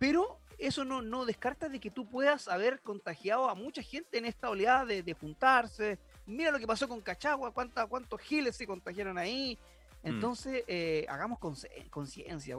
Pero 0.00 0.40
eso 0.56 0.82
no, 0.82 1.02
no 1.02 1.26
descarta 1.26 1.68
de 1.68 1.78
que 1.78 1.90
tú 1.90 2.08
puedas 2.08 2.48
haber 2.48 2.80
contagiado 2.80 3.50
a 3.50 3.54
mucha 3.54 3.82
gente 3.82 4.16
en 4.16 4.24
esta 4.24 4.48
oleada 4.48 4.86
de, 4.86 5.12
juntarse. 5.12 5.98
Mira 6.24 6.50
lo 6.50 6.58
que 6.58 6.66
pasó 6.66 6.88
con 6.88 7.02
Cachagua, 7.02 7.52
cuánta, 7.52 7.86
cuántos 7.86 8.18
giles 8.22 8.56
se 8.56 8.66
contagiaron 8.66 9.18
ahí. 9.18 9.58
Mm. 10.02 10.08
Entonces, 10.08 10.64
eh, 10.66 11.04
hagamos 11.06 11.38
conciencia. 11.90 12.56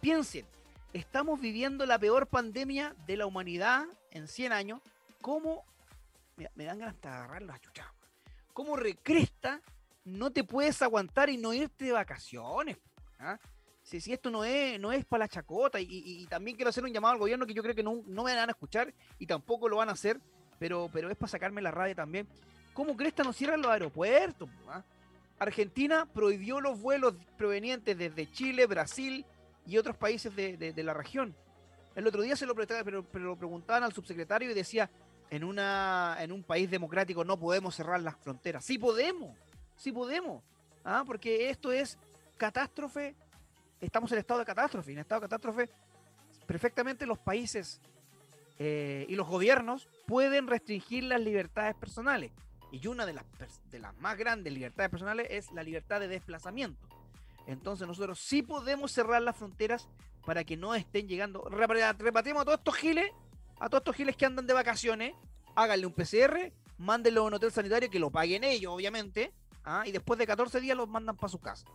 piensen, 0.00 0.46
estamos 0.92 1.40
viviendo 1.40 1.84
la 1.84 1.98
peor 1.98 2.28
pandemia 2.28 2.94
de 3.08 3.16
la 3.16 3.26
humanidad 3.26 3.84
en 4.12 4.28
100 4.28 4.52
años. 4.52 4.80
¿Cómo? 5.20 5.64
me 6.54 6.64
dan 6.64 6.78
ganas 6.78 7.00
de 7.00 7.08
agarrar 7.08 7.42
las 7.42 7.60
chuchas. 7.60 7.86
¿Cómo 8.52 8.76
recresta 8.76 9.60
no 10.04 10.30
te 10.30 10.44
puedes 10.44 10.80
aguantar 10.80 11.28
y 11.28 11.38
no 11.38 11.52
irte 11.52 11.86
de 11.86 11.92
vacaciones? 11.92 12.78
¿ah? 13.18 13.36
Si, 14.00 14.12
esto 14.12 14.30
no 14.30 14.44
es, 14.44 14.78
no 14.80 14.92
es 14.92 15.04
para 15.04 15.24
la 15.24 15.28
chacota, 15.28 15.78
y, 15.80 16.26
también 16.28 16.56
quiero 16.56 16.70
hacer 16.70 16.84
un 16.84 16.92
llamado 16.92 17.14
al 17.14 17.20
gobierno 17.20 17.46
que 17.46 17.54
yo 17.54 17.62
creo 17.62 17.74
que 17.74 17.82
no, 17.82 18.02
me 18.06 18.34
van 18.34 18.48
a 18.48 18.52
escuchar 18.52 18.92
y 19.18 19.26
tampoco 19.26 19.68
lo 19.68 19.76
van 19.76 19.88
a 19.88 19.92
hacer, 19.92 20.20
pero, 20.58 20.88
pero 20.92 21.10
es 21.10 21.16
para 21.16 21.30
sacarme 21.30 21.60
la 21.60 21.70
radio 21.70 21.94
también. 21.94 22.26
¿Cómo 22.72 22.96
Cresta 22.96 23.22
no 23.22 23.32
cierran 23.32 23.60
los 23.60 23.70
aeropuertos? 23.70 24.48
Ah? 24.68 24.82
Argentina 25.38 26.06
prohibió 26.06 26.60
los 26.60 26.80
vuelos 26.80 27.14
provenientes 27.36 27.98
desde 27.98 28.30
Chile, 28.30 28.66
Brasil, 28.66 29.26
y 29.66 29.76
otros 29.76 29.96
países 29.96 30.34
de, 30.34 30.82
la 30.82 30.94
región. 30.94 31.34
El 31.94 32.06
otro 32.06 32.22
día 32.22 32.36
se 32.36 32.46
lo 32.46 32.54
preguntaban 32.54 33.82
al 33.82 33.92
subsecretario 33.92 34.50
y 34.50 34.54
decía, 34.54 34.90
en, 35.32 35.44
una, 35.44 36.18
en 36.20 36.30
un 36.30 36.42
país 36.42 36.70
democrático 36.70 37.24
no 37.24 37.38
podemos 37.38 37.74
cerrar 37.74 38.02
las 38.02 38.16
fronteras. 38.16 38.62
Sí 38.66 38.76
podemos, 38.76 39.34
sí 39.76 39.90
podemos, 39.90 40.42
¿ah? 40.84 41.04
porque 41.06 41.48
esto 41.48 41.72
es 41.72 41.96
catástrofe, 42.36 43.14
estamos 43.86 44.10
en 44.12 44.18
estado 44.18 44.40
de 44.40 44.46
catástrofe, 44.46 44.92
en 44.92 44.98
estado 44.98 45.20
de 45.20 45.28
catástrofe 45.28 45.70
perfectamente 46.46 47.06
los 47.06 47.18
países 47.18 47.80
eh, 48.58 49.06
y 49.08 49.14
los 49.14 49.26
gobiernos 49.26 49.88
pueden 50.06 50.46
restringir 50.46 51.04
las 51.04 51.20
libertades 51.20 51.74
personales. 51.74 52.32
Y 52.70 52.86
una 52.86 53.04
de 53.04 53.12
las, 53.12 53.24
de 53.70 53.78
las 53.78 53.94
más 53.98 54.16
grandes 54.16 54.52
libertades 54.52 54.90
personales 54.90 55.26
es 55.30 55.52
la 55.52 55.62
libertad 55.62 56.00
de 56.00 56.08
desplazamiento. 56.08 56.88
Entonces 57.46 57.86
nosotros 57.86 58.18
sí 58.18 58.42
podemos 58.42 58.92
cerrar 58.92 59.20
las 59.22 59.36
fronteras 59.36 59.88
para 60.24 60.44
que 60.44 60.56
no 60.56 60.74
estén 60.74 61.08
llegando. 61.08 61.44
Repatriemos 61.44 62.42
a 62.42 62.44
todos 62.44 62.58
estos 62.58 62.76
giles, 62.76 63.10
a 63.58 63.68
todos 63.68 63.80
estos 63.80 63.96
giles 63.96 64.16
que 64.16 64.24
andan 64.24 64.46
de 64.46 64.54
vacaciones, 64.54 65.14
háganle 65.54 65.86
un 65.86 65.92
PCR, 65.92 66.52
mándenlo 66.78 67.22
a 67.22 67.24
un 67.24 67.34
hotel 67.34 67.52
sanitario 67.52 67.90
que 67.90 67.98
lo 67.98 68.10
paguen 68.10 68.44
ellos, 68.44 68.72
obviamente, 68.72 69.32
¿ah? 69.64 69.82
y 69.84 69.92
después 69.92 70.18
de 70.18 70.26
14 70.26 70.60
días 70.60 70.76
los 70.76 70.88
mandan 70.88 71.16
para 71.16 71.28
su 71.28 71.40
casa. 71.40 71.66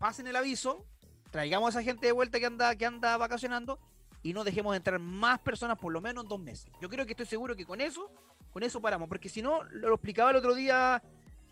Pasen 0.00 0.26
el 0.26 0.34
aviso, 0.34 0.86
traigamos 1.30 1.76
a 1.76 1.78
esa 1.78 1.84
gente 1.84 2.06
de 2.06 2.12
vuelta 2.12 2.40
que 2.40 2.46
anda, 2.46 2.74
que 2.74 2.86
anda 2.86 3.18
vacacionando 3.18 3.78
y 4.22 4.32
no 4.32 4.44
dejemos 4.44 4.72
de 4.72 4.78
entrar 4.78 4.98
más 4.98 5.38
personas 5.40 5.78
por 5.78 5.92
lo 5.92 6.00
menos 6.00 6.26
dos 6.26 6.40
meses. 6.40 6.72
Yo 6.80 6.88
creo 6.88 7.04
que 7.04 7.12
estoy 7.12 7.26
seguro 7.26 7.54
que 7.54 7.66
con 7.66 7.82
eso, 7.82 8.10
con 8.50 8.62
eso 8.62 8.80
paramos, 8.80 9.10
porque 9.10 9.28
si 9.28 9.42
no, 9.42 9.62
lo 9.64 9.92
explicaba 9.92 10.30
el 10.30 10.36
otro 10.36 10.54
día 10.54 11.02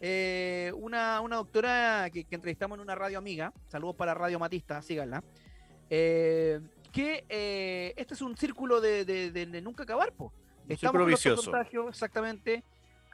eh, 0.00 0.73
una, 0.76 1.21
doctora 1.21 2.09
que, 2.11 2.26
entrevistamos 2.31 2.78
en 2.78 2.83
una 2.83 2.95
radio 2.95 3.19
amiga, 3.19 3.52
saludos 3.67 3.97
para 3.97 4.14
Radio 4.14 4.38
Matista, 4.38 4.81
síganla, 4.81 5.23
eh, 5.90 6.59
que 6.90 7.26
eh, 7.28 7.93
este 7.99 8.14
es 8.14 8.23
un 8.23 8.35
círculo 8.35 8.81
de, 8.81 9.61
nunca 9.62 9.83
acabar, 9.83 10.11
po. 10.12 10.33
Estamos 10.67 11.07
vicioso. 11.07 11.52
exactamente, 11.87 12.64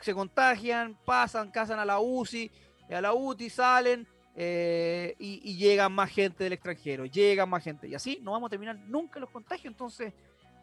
se 0.00 0.14
contagian, 0.14 0.96
pasan, 1.04 1.50
casan 1.50 1.80
a 1.80 1.84
la 1.84 1.98
UCI, 1.98 2.52
a 2.88 3.00
la 3.00 3.12
UTI 3.14 3.50
salen, 3.50 4.06
y, 4.36 5.56
llegan 5.56 5.92
más 5.92 6.10
gente 6.10 6.44
del 6.44 6.54
extranjero, 6.54 7.06
llegan 7.06 7.48
más 7.48 7.62
gente, 7.62 7.88
y 7.88 7.94
así 7.94 8.18
no 8.22 8.32
vamos 8.32 8.48
a 8.48 8.50
terminar 8.50 8.76
nunca 8.76 9.20
los 9.20 9.30
contagios. 9.30 9.72
Entonces, 9.72 10.12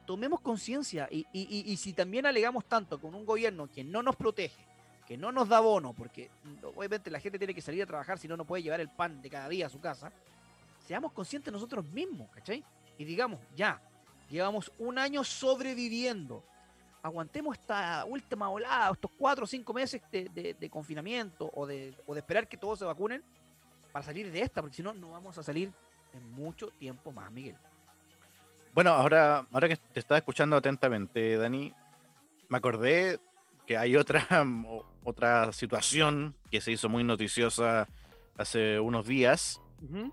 tomemos 0.05 0.41
conciencia, 0.41 1.07
y, 1.09 1.25
y, 1.31 1.77
si 1.77 1.93
también 1.93 2.25
alegamos 2.25 2.65
tanto 2.65 2.99
con 2.99 3.15
un 3.15 3.25
gobierno 3.25 3.69
que 3.71 3.83
no 3.83 4.03
nos 4.03 4.15
protege, 4.15 4.65
que 5.07 5.17
no 5.17 5.31
nos 5.31 5.47
da 5.47 5.59
bono, 5.59 5.93
porque 5.93 6.29
obviamente 6.75 7.09
la 7.09 7.19
gente 7.19 7.37
tiene 7.37 7.53
que 7.53 7.61
salir 7.61 7.83
a 7.83 7.85
trabajar, 7.85 8.17
si 8.17 8.27
no, 8.27 8.37
no 8.37 8.45
puede 8.45 8.63
llevar 8.63 8.81
el 8.81 8.89
pan 8.89 9.21
de 9.21 9.29
cada 9.29 9.47
día 9.47 9.67
a 9.67 9.69
su 9.69 9.79
casa, 9.79 10.11
seamos 10.85 11.11
conscientes 11.13 11.51
nosotros 11.51 11.85
mismos, 11.85 12.29
¿cachai? 12.31 12.63
Y 12.97 13.05
digamos, 13.05 13.39
ya, 13.55 13.81
llevamos 14.29 14.71
un 14.77 14.97
año 14.97 15.23
sobreviviendo, 15.23 16.43
aguantemos 17.01 17.57
esta 17.57 18.05
última 18.05 18.49
olada, 18.49 18.91
estos 18.91 19.11
cuatro 19.17 19.45
o 19.45 19.47
cinco 19.47 19.73
meses 19.73 20.01
de, 20.11 20.69
confinamiento 20.69 21.49
o 21.53 21.65
de, 21.65 21.95
o 22.05 22.13
de 22.13 22.19
esperar 22.19 22.47
que 22.47 22.57
todos 22.57 22.79
se 22.79 22.85
vacunen 22.85 23.23
para 23.91 24.03
salir 24.03 24.31
de 24.31 24.41
esta, 24.41 24.61
porque 24.61 24.77
si 24.77 24.83
no, 24.83 24.93
no 24.93 25.11
vamos 25.11 25.37
a 25.37 25.43
salir 25.43 25.71
en 26.13 26.31
mucho 26.31 26.69
tiempo 26.79 27.11
más, 27.11 27.31
Miguel. 27.31 27.55
Bueno, 28.73 28.91
ahora, 28.91 29.45
ahora 29.51 29.67
que 29.67 29.77
te 29.77 29.99
estaba 29.99 30.17
escuchando 30.17 30.55
atentamente, 30.55 31.37
Dani, 31.37 31.73
me 32.47 32.57
acordé 32.57 33.19
que 33.65 33.77
hay 33.77 33.95
otra, 33.95 34.25
otra 35.03 35.51
situación 35.51 36.35
que 36.49 36.61
se 36.61 36.71
hizo 36.71 36.89
muy 36.89 37.03
noticiosa 37.03 37.87
hace 38.37 38.79
unos 38.79 39.05
días 39.05 39.60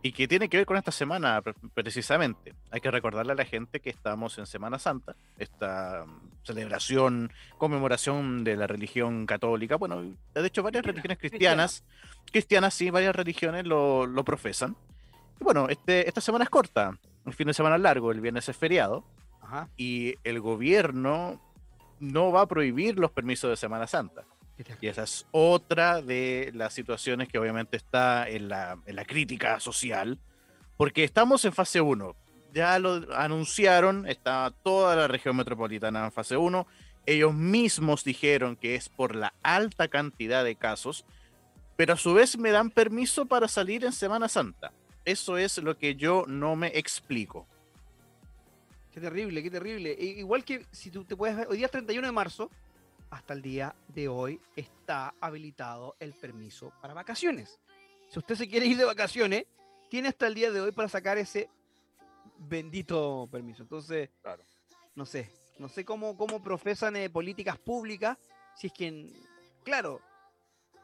y 0.03 0.13
que 0.13 0.27
tiene 0.27 0.49
que 0.49 0.57
ver 0.57 0.67
con 0.67 0.77
esta 0.77 0.93
semana 0.93 1.43
precisamente. 1.75 2.55
Hay 2.71 2.81
que 2.81 2.91
recordarle 2.91 3.33
a 3.33 3.37
la 3.37 3.45
gente 3.45 3.81
que 3.81 3.91
estamos 3.91 4.39
en 4.39 4.47
Semana 4.47 4.79
Santa, 4.79 5.15
esta 5.39 6.05
mm, 6.07 6.45
celebración, 6.45 7.33
conmemoración 7.59 8.45
de 8.45 8.57
la 8.57 8.67
religión 8.67 9.27
católica. 9.27 9.77
Bueno, 9.77 10.03
de 10.35 10.47
hecho 10.47 10.63
varias 10.63 10.85
religiones 10.85 11.19
cristianas, 11.19 11.85
cristianas 12.31 12.75
sí, 12.75 12.91
varias 12.91 13.15
religiones 13.15 13.67
lo, 13.67 14.07
lo 14.07 14.25
profesan. 14.25 14.77
Y 15.41 15.45
bueno, 15.45 15.69
este, 15.69 16.09
esta 16.09 16.21
semana 16.21 16.45
es 16.45 16.51
corta, 16.51 16.99
el 17.27 17.35
fin 17.35 17.47
de 17.47 17.55
semana 17.55 17.79
largo, 17.79 18.11
el 18.11 18.21
viernes 18.21 18.49
es 18.49 18.57
feriado. 18.57 19.05
Y 19.79 20.15
el 20.25 20.41
gobierno 20.41 21.41
no 22.01 22.33
va 22.33 22.43
a 22.43 22.47
prohibir 22.47 22.99
los 22.99 23.11
permisos 23.11 23.49
de 23.49 23.57
Semana 23.57 23.87
Santa. 23.87 24.25
Y 24.81 24.87
esa 24.89 25.05
es 25.05 25.27
otra 25.31 26.03
de 26.03 26.51
las 26.55 26.75
situaciones 26.75 27.29
que 27.29 27.39
obviamente 27.39 27.77
está 27.77 28.29
en 28.29 28.49
la, 28.49 28.79
en 28.87 28.97
la 28.97 29.05
crítica 29.05 29.61
social, 29.61 30.19
porque 30.77 31.05
estamos 31.05 31.45
en 31.45 31.53
fase 31.53 31.81
1. 31.81 32.17
Ya 32.55 32.79
lo 32.79 33.15
anunciaron, 33.15 34.07
está 34.09 34.53
toda 34.63 34.97
la 34.97 35.07
región 35.07 35.37
metropolitana 35.37 36.05
en 36.05 36.13
fase 36.13 36.37
1. 36.37 36.67
Ellos 37.07 37.35
mismos 37.35 38.05
dijeron 38.05 38.57
que 38.57 38.75
es 38.75 38.89
por 38.89 39.15
la 39.15 39.33
alta 39.43 39.89
cantidad 39.89 40.45
de 40.45 40.57
casos, 40.57 41.05
pero 41.77 41.95
a 41.95 41.97
su 41.97 42.15
vez 42.15 42.37
me 42.37 42.51
dan 42.51 42.71
permiso 42.71 43.27
para 43.27 43.47
salir 43.47 43.85
en 43.85 43.93
Semana 43.93 44.29
Santa. 44.29 44.73
Eso 45.05 45.39
es 45.39 45.59
lo 45.59 45.79
que 45.79 45.95
yo 45.95 46.25
no 46.27 46.57
me 46.57 46.69
explico. 46.69 47.47
Qué 48.93 49.01
terrible, 49.01 49.43
qué 49.43 49.51
terrible. 49.51 49.97
igual 49.99 50.45
que 50.45 50.67
si 50.73 50.91
tú 50.91 51.05
te 51.05 51.15
puedes 51.15 51.37
ver, 51.37 51.47
hoy 51.49 51.59
día 51.59 51.67
es 51.67 51.73
31 51.73 52.09
de 52.09 52.13
marzo, 52.13 52.51
hasta 53.11 53.35
el 53.35 53.43
día 53.43 53.75
de 53.89 54.09
hoy 54.09 54.41
está 54.57 55.15
habilitado 55.21 55.97
el 56.01 56.13
permiso 56.15 56.73
para 56.81 56.95
vacaciones. 56.95 57.59
Si 58.09 58.19
usted 58.19 58.35
se 58.35 58.49
quiere 58.49 58.67
ir 58.67 58.77
de 58.77 58.85
vacaciones, 58.85 59.47
tiene 59.89 60.09
hasta 60.09 60.27
el 60.27 60.35
día 60.35 60.51
de 60.51 60.61
hoy 60.61 60.73
para 60.73 60.89
sacar 60.89 61.19
ese 61.19 61.49
bendito 62.39 63.29
permiso. 63.31 63.63
Entonces, 63.63 64.11
no 64.95 65.07
sé, 65.07 65.31
no 65.59 65.69
sé 65.69 65.85
cómo, 65.85 66.17
cómo 66.17 66.43
profesan 66.43 66.97
eh, 66.97 67.11
políticas 67.11 67.59
públicas, 67.59 68.17
si 68.55 68.69
es 68.69 68.73
que, 68.73 69.07
claro, 69.65 70.01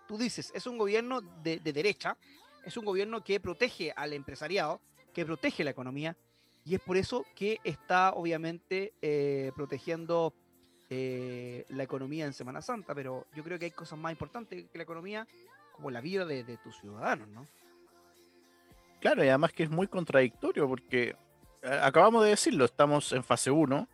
tú 0.07 0.19
dices, 0.19 0.53
es 0.55 0.67
un 0.67 0.79
gobierno 0.79 1.21
de, 1.21 1.59
derecha, 1.61 2.17
es 2.65 2.77
un 2.77 2.85
gobierno 2.85 3.23
que 3.23 3.41
protege 3.41 3.93
al 3.97 4.13
empresariado, 4.13 4.81
que 5.13 5.25
protege 5.25 5.65
la 5.65 5.71
economía, 5.71 6.17
y 6.65 6.75
es 6.75 6.81
por 6.81 6.97
eso 6.97 7.25
que 7.35 7.61
está 7.63 8.13
obviamente 8.13 8.95
eh, 9.03 9.53
protegiendo 9.55 10.33
eh, 10.97 11.65
la 11.71 11.83
economía 11.83 12.25
en 12.25 12.33
Semana 12.33 12.63
Santa, 12.63 12.95
pero 12.95 13.27
yo 13.35 13.43
creo 13.43 13.59
que 13.59 13.65
hay 13.65 13.71
cosas 13.73 13.99
más 13.99 14.13
importantes 14.13 14.65
que 14.71 14.79
la 14.79 14.85
economía, 14.85 15.27
como 15.73 15.91
la 15.91 16.01
vida 16.01 16.25
de, 16.25 16.57
tus 16.59 16.79
ciudadanos, 16.79 17.27
¿no? 17.29 17.49
Claro, 19.01 19.25
y 19.25 19.29
además 19.29 19.53
que 19.53 19.65
es 19.65 19.71
muy 19.71 19.89
contradictorio 19.89 20.69
porque 20.69 21.17
eh, 21.63 21.81
acabamos 21.83 22.23
de 22.23 22.31
decirlo, 22.31 22.65
estamos 22.65 23.13
en 23.13 23.25
fase 23.25 23.51
1, 23.51 23.89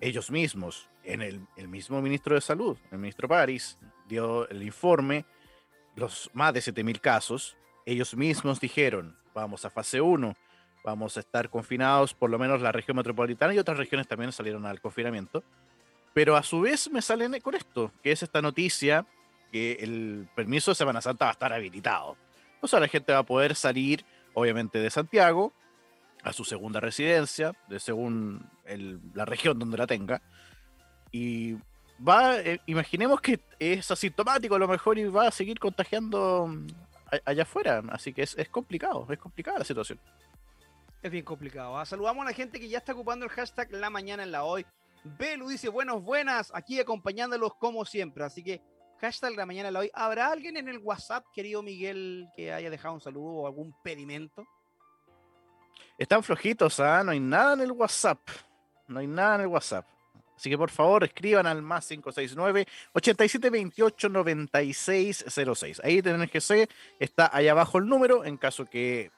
ellos 0.00 0.30
mismos, 0.30 0.88
en 1.02 1.20
el, 1.20 1.46
el, 1.56 1.68
mismo 1.68 2.00
ministro 2.00 2.34
de 2.34 2.40
Salud, 2.40 2.78
el 2.90 2.98
ministro 2.98 3.28
París, 3.28 3.78
dio 4.08 4.48
el 4.48 4.62
informe, 4.62 5.26
los 5.94 6.30
más 6.32 6.54
de 6.54 6.60
7.000 6.60 7.00
casos, 7.00 7.56
ellos 7.84 8.16
mismos 8.16 8.60
dijeron, 8.60 9.14
vamos 9.34 9.66
a 9.66 9.70
fase 9.70 10.00
1, 10.00 10.34
vamos 10.82 11.18
a 11.18 11.20
estar 11.20 11.50
confinados, 11.50 12.14
por 12.14 12.30
lo 12.30 12.38
menos 12.38 12.62
la 12.62 12.72
región 12.72 12.96
metropolitana 12.96 13.52
y 13.52 13.58
otras 13.58 13.76
regiones 13.76 14.08
también 14.08 14.32
salieron 14.32 14.64
al 14.64 14.80
confinamiento. 14.80 15.44
Pero 16.14 16.36
a 16.36 16.42
su 16.42 16.60
vez 16.60 16.90
me 16.90 17.02
salen 17.02 17.38
con 17.40 17.54
esto, 17.54 17.92
que 18.02 18.12
es 18.12 18.22
esta 18.22 18.40
noticia 18.40 19.04
que 19.52 19.72
el 19.80 20.28
permiso 20.34 20.70
de 20.70 20.76
Semana 20.76 21.00
Santa 21.00 21.26
va 21.26 21.30
a 21.30 21.32
estar 21.32 21.52
habilitado. 21.52 22.16
O 22.60 22.68
sea, 22.68 22.80
la 22.80 22.88
gente 22.88 23.12
va 23.12 23.18
a 23.18 23.26
poder 23.26 23.54
salir, 23.56 24.04
obviamente, 24.32 24.78
de 24.78 24.90
Santiago 24.90 25.52
a 26.22 26.32
su 26.32 26.44
segunda 26.44 26.80
residencia, 26.80 27.52
de 27.68 27.78
según 27.78 28.48
la 29.12 29.24
región 29.24 29.58
donde 29.58 29.76
la 29.76 29.86
tenga. 29.86 30.22
Y 31.12 31.56
va, 32.06 32.38
eh, 32.40 32.60
imaginemos 32.66 33.20
que 33.20 33.40
es 33.58 33.90
asintomático 33.90 34.54
a 34.54 34.58
lo 34.58 34.68
mejor 34.68 34.98
y 34.98 35.04
va 35.04 35.28
a 35.28 35.30
seguir 35.30 35.58
contagiando 35.58 36.46
mm, 36.46 36.66
allá 37.24 37.42
afuera. 37.42 37.82
Así 37.90 38.12
que 38.12 38.22
es, 38.22 38.36
es 38.38 38.48
complicado, 38.48 39.06
es 39.10 39.18
complicada 39.18 39.58
la 39.58 39.64
situación. 39.64 40.00
Es 41.02 41.10
bien 41.10 41.24
complicado. 41.24 41.76
¿ah? 41.76 41.84
Saludamos 41.84 42.22
a 42.22 42.30
la 42.30 42.34
gente 42.34 42.58
que 42.58 42.68
ya 42.68 42.78
está 42.78 42.92
ocupando 42.92 43.26
el 43.26 43.30
hashtag 43.30 43.70
La 43.72 43.90
Mañana 43.90 44.22
en 44.22 44.32
la 44.32 44.44
Hoy. 44.44 44.64
Belu 45.04 45.48
dice 45.48 45.68
buenos, 45.68 46.02
buenas, 46.02 46.50
aquí 46.54 46.80
acompañándolos 46.80 47.54
como 47.56 47.84
siempre. 47.84 48.24
Así 48.24 48.42
que 48.42 48.62
hashtag 49.00 49.34
La 49.36 49.44
Mañana 49.44 49.70
la 49.70 49.80
Hoy. 49.80 49.90
¿Habrá 49.92 50.32
alguien 50.32 50.56
en 50.56 50.68
el 50.68 50.78
WhatsApp, 50.78 51.26
querido 51.34 51.62
Miguel, 51.62 52.26
que 52.34 52.52
haya 52.52 52.70
dejado 52.70 52.94
un 52.94 53.00
saludo 53.00 53.32
o 53.34 53.46
algún 53.46 53.74
pedimento? 53.82 54.46
Están 55.98 56.22
flojitos, 56.22 56.80
¿ah? 56.80 57.04
No 57.04 57.12
hay 57.12 57.20
nada 57.20 57.52
en 57.52 57.60
el 57.60 57.72
WhatsApp. 57.72 58.18
No 58.88 59.00
hay 59.00 59.06
nada 59.06 59.36
en 59.36 59.40
el 59.42 59.46
WhatsApp. 59.48 59.86
Así 60.36 60.50
que 60.50 60.58
por 60.58 60.70
favor 60.70 61.04
escriban 61.04 61.46
al 61.46 61.62
más 61.62 61.86
569 61.86 62.66
8728 62.92 64.08
9606. 64.08 65.80
Ahí 65.84 65.98
en 65.98 66.20
el 66.20 66.28
GC 66.28 66.68
está 66.98 67.30
ahí 67.32 67.48
abajo 67.48 67.78
el 67.78 67.86
número 67.86 68.24
en 68.24 68.36
caso 68.36 68.64
que 68.64 69.12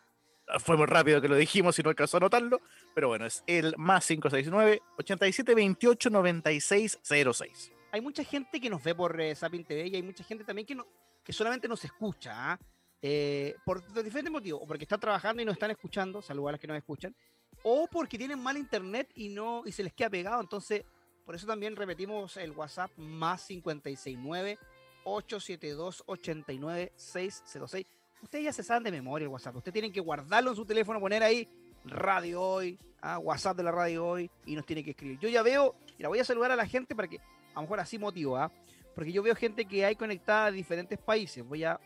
fue 0.61 0.77
muy 0.77 0.87
rápido 0.87 1.21
que 1.21 1.29
lo 1.29 1.37
dijimos 1.37 1.79
y 1.79 1.83
no 1.83 1.91
alcanzó 1.91 2.17
a 2.17 2.21
notarlo, 2.21 2.61
pero 2.95 3.09
bueno, 3.09 3.27
es 3.27 3.43
el 3.47 3.75
más 3.77 4.07
569 4.07 4.83
8728 4.99 6.11
9606. 6.11 7.73
Hay 7.93 8.01
mucha 8.01 8.25
gente 8.25 8.61
que 8.61 8.71
nos 8.71 8.83
ve 8.83 8.95
por 8.95 9.21
eh, 9.21 9.35
Sapin 9.35 9.65
TV 9.65 9.89
y 9.89 9.97
hay 9.97 10.03
mucha 10.03 10.25
gente 10.25 10.45
también 10.45 10.67
que, 10.67 10.75
no, 10.75 10.87
que 11.25 11.33
solamente 11.33 11.69
nos 11.69 11.85
escucha. 11.85 12.53
¿ah? 12.53 12.59
eh, 13.03 13.57
por 13.65 13.87
diferentes 14.03 14.33
motivos, 14.33 14.61
o 14.63 14.67
porque 14.67 14.85
están 14.85 15.01
trabajando 15.01 15.43
y 15.43 15.45
no 15.45 15.53
están 15.53 15.71
escuchando, 15.71 16.23
salvo 16.23 16.49
a 16.49 16.53
las 16.53 16.61
que 16.61 16.67
no 16.67 16.75
escuchan, 16.75 17.15
o 17.63 17.87
porque 17.87 18.19
tienen 18.19 18.41
mal 18.41 18.57
internet 18.57 19.11
y 19.15 19.29
no 19.29 19.63
y 19.65 19.73
se 19.73 19.83
les 19.83 19.93
queda 19.93 20.11
pegado. 20.11 20.41
Entonces, 20.41 20.85
por 21.25 21.35
eso 21.35 21.47
también 21.47 21.77
repetimos 21.77 22.37
el 22.37 22.53
WhatsApp 22.53 22.91
más 22.97 23.47
569 23.47 24.59
872 25.05 26.03
89606. 26.07 27.87
Ustedes 28.27 28.45
ya 28.45 28.53
se 28.53 28.65
saben 28.65 28.83
de 28.83 28.91
memoria 28.91 29.25
el 29.25 29.29
WhatsApp. 29.29 29.55
Ustedes 29.55 29.73
tienen 29.73 29.93
que 29.93 30.01
guardarlo 30.01 30.51
en 30.51 30.57
su 30.57 30.67
teléfono, 30.67 30.99
poner 30.99 31.23
ahí 31.23 31.49
radio 31.85 32.43
hoy, 32.43 32.77
ah, 33.01 33.21
WhatsApp 33.21 33.57
de 33.57 33.63
la 33.63 33.71
radio 33.71 34.05
hoy 34.05 34.29
y 34.45 34.57
nos 34.57 34.67
tiene 34.67 34.83
que 34.83 34.91
escribir. 34.91 35.21
Yo 35.21 35.29
ya 35.29 35.45
veo, 35.45 35.77
y 35.97 36.03
la 36.03 36.09
voy 36.09 36.19
a 36.19 36.25
saludar 36.25 36.51
a 36.51 36.57
la 36.57 36.67
gente 36.67 36.97
para 36.97 37.07
que 37.07 37.19
a 37.19 37.55
lo 37.55 37.63
mejor 37.63 37.79
así 37.79 38.01
motiva, 38.01 38.47
¿ah? 38.47 38.53
porque 38.97 39.13
yo 39.13 39.23
veo 39.23 39.37
gente 39.37 39.65
que 39.67 39.85
hay 39.85 39.95
conectada 39.95 40.47
a 40.47 40.51
diferentes 40.51 40.99
países. 40.99 41.47
Voy 41.47 41.63
a 41.63 41.79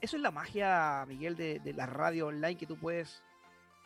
eso 0.00 0.16
es 0.16 0.22
la 0.22 0.30
magia, 0.30 1.04
Miguel, 1.08 1.34
de, 1.34 1.74
la 1.74 1.86
radio 1.86 2.28
online 2.28 2.56
que 2.56 2.66
tú 2.66 2.76
puedes 2.76 3.24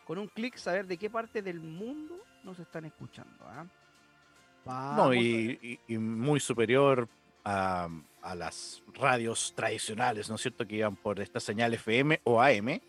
con 0.05 0.19
un 0.19 0.27
clic 0.27 0.57
saber 0.57 0.85
de 0.85 0.97
qué 0.97 1.09
parte 1.09 1.41
del 1.41 1.59
mundo 1.59 2.15
nos 2.43 2.59
están 2.59 2.85
escuchando. 2.85 3.43
¿ah? 3.47 4.95
No, 4.95 5.15
y, 5.15 5.79
muy 5.97 6.39
superior 6.39 7.09
a, 7.43 7.89
las 8.35 8.83
radios 8.93 9.53
tradicionales, 9.55 10.29
¿no 10.29 10.35
es 10.35 10.41
cierto? 10.41 10.67
Que 10.67 10.77
iban 10.77 10.95
por 10.95 11.19
esta 11.19 11.39
señal 11.39 11.73
FM 11.73 12.21
o 12.23 12.41
AM, 12.41 12.79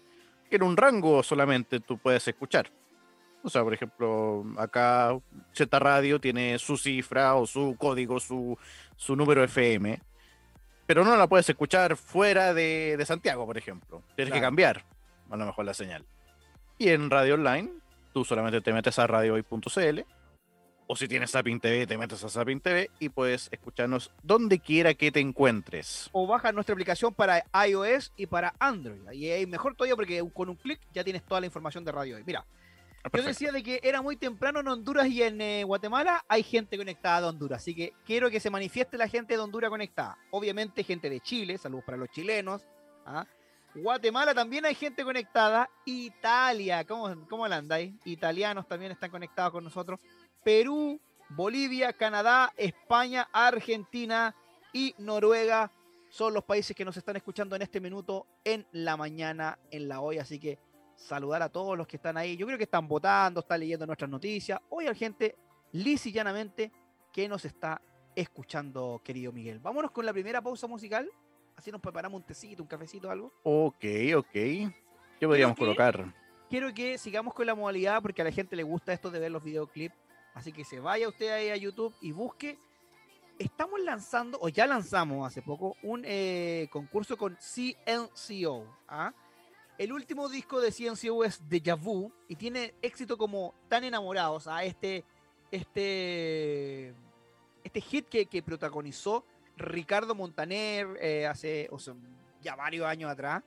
que 0.49 0.57
en 0.57 0.63
un 0.63 0.77
rango 0.77 1.23
solamente 1.23 1.81
tú 1.81 1.99
puedes 1.99 2.27
escuchar. 2.29 2.71
O 3.43 3.51
sea, 3.51 3.65
por 3.65 3.75
ejemplo, 3.75 4.45
acá 4.57 5.19
Z 5.53 5.79
Radio 5.79 6.21
tiene 6.21 6.59
su 6.59 6.77
cifra 6.77 7.35
o 7.35 7.47
su 7.47 7.77
código, 7.79 8.21
su, 8.21 8.57
su 8.97 9.17
número 9.17 9.43
FM 9.43 10.01
pero 10.87 11.05
no 11.05 11.17
la 11.17 11.27
puedes 11.27 11.49
escuchar 11.49 11.97
fuera 11.97 12.53
de, 12.55 13.03
Santiago, 13.07 13.47
por 13.47 13.57
ejemplo. 13.57 14.03
Tienes 14.15 14.35
que 14.35 14.41
cambiar 14.41 14.85
a 15.31 15.37
lo 15.37 15.47
mejor 15.47 15.65
la 15.65 15.75
señal. 15.75 16.05
Y 16.77 16.91
en 16.91 17.09
radio 17.09 17.35
online, 17.35 17.71
tú 18.13 18.27
solamente 18.27 18.61
te 18.61 18.73
metes 18.73 18.99
a 18.99 19.07
radiohoy.cl 19.07 20.01
o 20.93 20.97
si 20.97 21.09
tienes 21.09 21.31
Sapin 21.31 21.59
TV, 21.59 21.87
te 21.87 21.97
metes 21.97 22.23
a 22.23 22.29
Sapin 22.29 22.61
TV 22.61 22.91
y 22.99 23.09
puedes 23.09 23.49
escucharnos 23.51 24.11
donde 24.23 24.59
quiera 24.59 24.93
que 24.93 25.11
te 25.11 25.21
encuentres. 25.21 26.11
O 26.13 26.27
baja 26.27 26.53
nuestra 26.53 26.75
aplicación 26.75 27.15
para 27.15 27.43
iOS 27.67 28.13
y 28.15 28.27
para 28.27 28.55
Android. 28.59 29.01
Y 29.13 29.29
es 29.29 29.49
mejor 29.49 29.75
todavía 29.75 29.97
porque 29.97 30.23
con 30.35 30.51
un 30.51 30.57
clic 30.57 30.79
ya 30.93 31.03
tienes 31.03 31.25
toda 31.25 31.41
la 31.41 31.47
información 31.47 31.83
de 31.83 31.93
Radio 31.93 32.17
Hoy. 32.17 32.25
Mira, 32.27 32.45
yo 33.11 33.23
decía 33.23 33.53
de 33.53 33.63
que 33.63 33.81
era 33.83 34.03
muy 34.03 34.17
temprano 34.17 34.61
en 34.61 34.69
Honduras 34.69 35.09
y 35.09 35.23
en 35.23 35.41
eh, 35.41 35.65
Guatemala 35.65 36.27
hay 36.29 36.43
gente 36.43 36.77
conectada 36.77 37.23
de 37.23 37.27
Honduras, 37.29 37.63
así 37.63 37.75
que 37.75 37.95
quiero 38.05 38.31
que 38.31 38.39
se 38.39 38.51
manifieste 38.51 38.99
la 38.99 39.09
gente 39.09 39.33
de 39.33 39.41
Honduras 39.41 39.71
conectada. 39.71 40.19
Obviamente 40.31 40.85
gente 40.85 41.09
de 41.09 41.21
Chile, 41.21 41.57
saludos 41.57 41.87
para 41.87 41.97
los 41.97 42.11
chilenos. 42.11 42.67
¿ah? 43.07 43.25
Guatemala 43.75 44.35
también 44.35 44.67
hay 44.67 44.75
gente 44.75 45.05
conectada. 45.05 45.71
Italia, 45.87 46.85
¿cómo, 46.85 47.27
cómo 47.29 47.49
la 47.49 47.57
andáis? 47.57 47.95
Italianos 48.05 48.69
también 48.69 48.93
están 48.93 49.11
conectados 49.11 49.53
con 49.53 49.65
nosotros. 49.65 49.99
Perú, 50.43 51.01
Bolivia, 51.31 51.93
Canadá, 51.93 52.53
España, 52.57 53.29
Argentina 53.33 54.35
y 54.73 54.95
Noruega 54.99 55.71
son 56.09 56.35
los 56.35 56.45
países 56.45 56.77
que 56.77 56.85
nos 56.85 56.97
están 56.97 57.17
escuchando 57.17 57.57
en 57.57 57.63
este 57.63 57.81
minuto 57.81 58.27
en 58.45 58.67
la 58.73 58.97
mañana 58.97 59.59
en 59.71 59.89
la 59.89 60.01
hoy, 60.01 60.19
así 60.19 60.39
que 60.39 60.59
saludar 60.95 61.43
a 61.43 61.49
todos 61.49 61.77
los 61.77 61.87
que 61.87 61.97
están 61.97 62.17
ahí. 62.19 62.37
Yo 62.37 62.45
creo 62.47 62.59
que 62.59 62.65
están 62.65 62.87
votando, 62.87 63.41
están 63.41 63.61
leyendo 63.61 63.87
nuestras 63.87 64.11
noticias. 64.11 64.61
Hoy 64.69 64.87
hay 64.87 64.95
gente 64.95 65.37
lisa 65.73 66.09
y 66.11 66.13
llanamente 66.13 66.71
que 67.13 67.29
nos 67.29 67.45
está 67.45 67.81
escuchando, 68.15 69.01
querido 69.03 69.33
Miguel. 69.33 69.59
Vámonos 69.59 69.91
con 69.91 70.05
la 70.05 70.13
primera 70.13 70.43
pausa 70.43 70.67
musical. 70.67 71.11
Así 71.57 71.71
nos 71.71 71.81
preparamos 71.81 72.21
un 72.21 72.27
tecito, 72.27 72.63
un 72.63 72.69
cafecito, 72.69 73.11
algo. 73.11 73.33
Ok, 73.43 73.85
ok. 74.17 74.33
¿Qué 74.33 74.73
podríamos 75.21 75.57
colocar? 75.57 76.13
Quiero 76.51 76.75
que 76.75 76.99
sigamos 76.99 77.33
con 77.33 77.47
la 77.47 77.55
modalidad 77.55 78.03
porque 78.03 78.21
a 78.21 78.25
la 78.27 78.33
gente 78.33 78.55
le 78.55 78.63
gusta 78.63 78.93
esto 78.93 79.11
de 79.11 79.19
ver 79.19 79.31
los 79.31 79.43
videoclips. 79.43 79.95
Así 80.35 80.53
que 80.53 80.65
se 80.65 80.81
vaya 80.81 81.09
usted 81.09 81.31
ahí 81.31 81.51
a 81.51 81.57
YouTube 81.57 81.95
y 82.01 82.13
busque. 82.13 82.59
Estamos 83.39 83.81
lanzando, 83.81 84.39
o 84.41 84.49
ya 84.49 84.67
lanzamos 84.67 85.27
hace 85.27 85.43
poco, 85.43 85.77
un 85.83 86.03
eh, 86.05 86.69
concurso 86.71 87.17
con 87.17 87.37
CNCO. 87.37 88.67
¿ah? 88.89 89.13
El 89.79 89.93
último 89.93 90.29
disco 90.29 90.61
de 90.61 90.71
CNCO 90.71 91.25
es 91.25 91.49
Deja 91.49 91.75
Vu 91.75 92.13
y 92.29 92.37
tiene 92.37 92.75
éxito 92.83 93.19
como 93.19 93.55
Tan 93.69 93.85
Enamorados 93.85 94.47
a 94.47 94.65
este, 94.65 95.05
este, 95.51 96.95
este 97.65 97.81
hit 97.81 98.09
que, 98.09 98.43
protagonizó 98.43 99.25
Ricardo 99.57 100.15
Montaner 100.15 100.87
eh, 101.01 101.27
hace 101.27 101.69
ya 102.43 102.55
varios 102.55 102.87
años 102.87 103.11
atrás. 103.11 103.43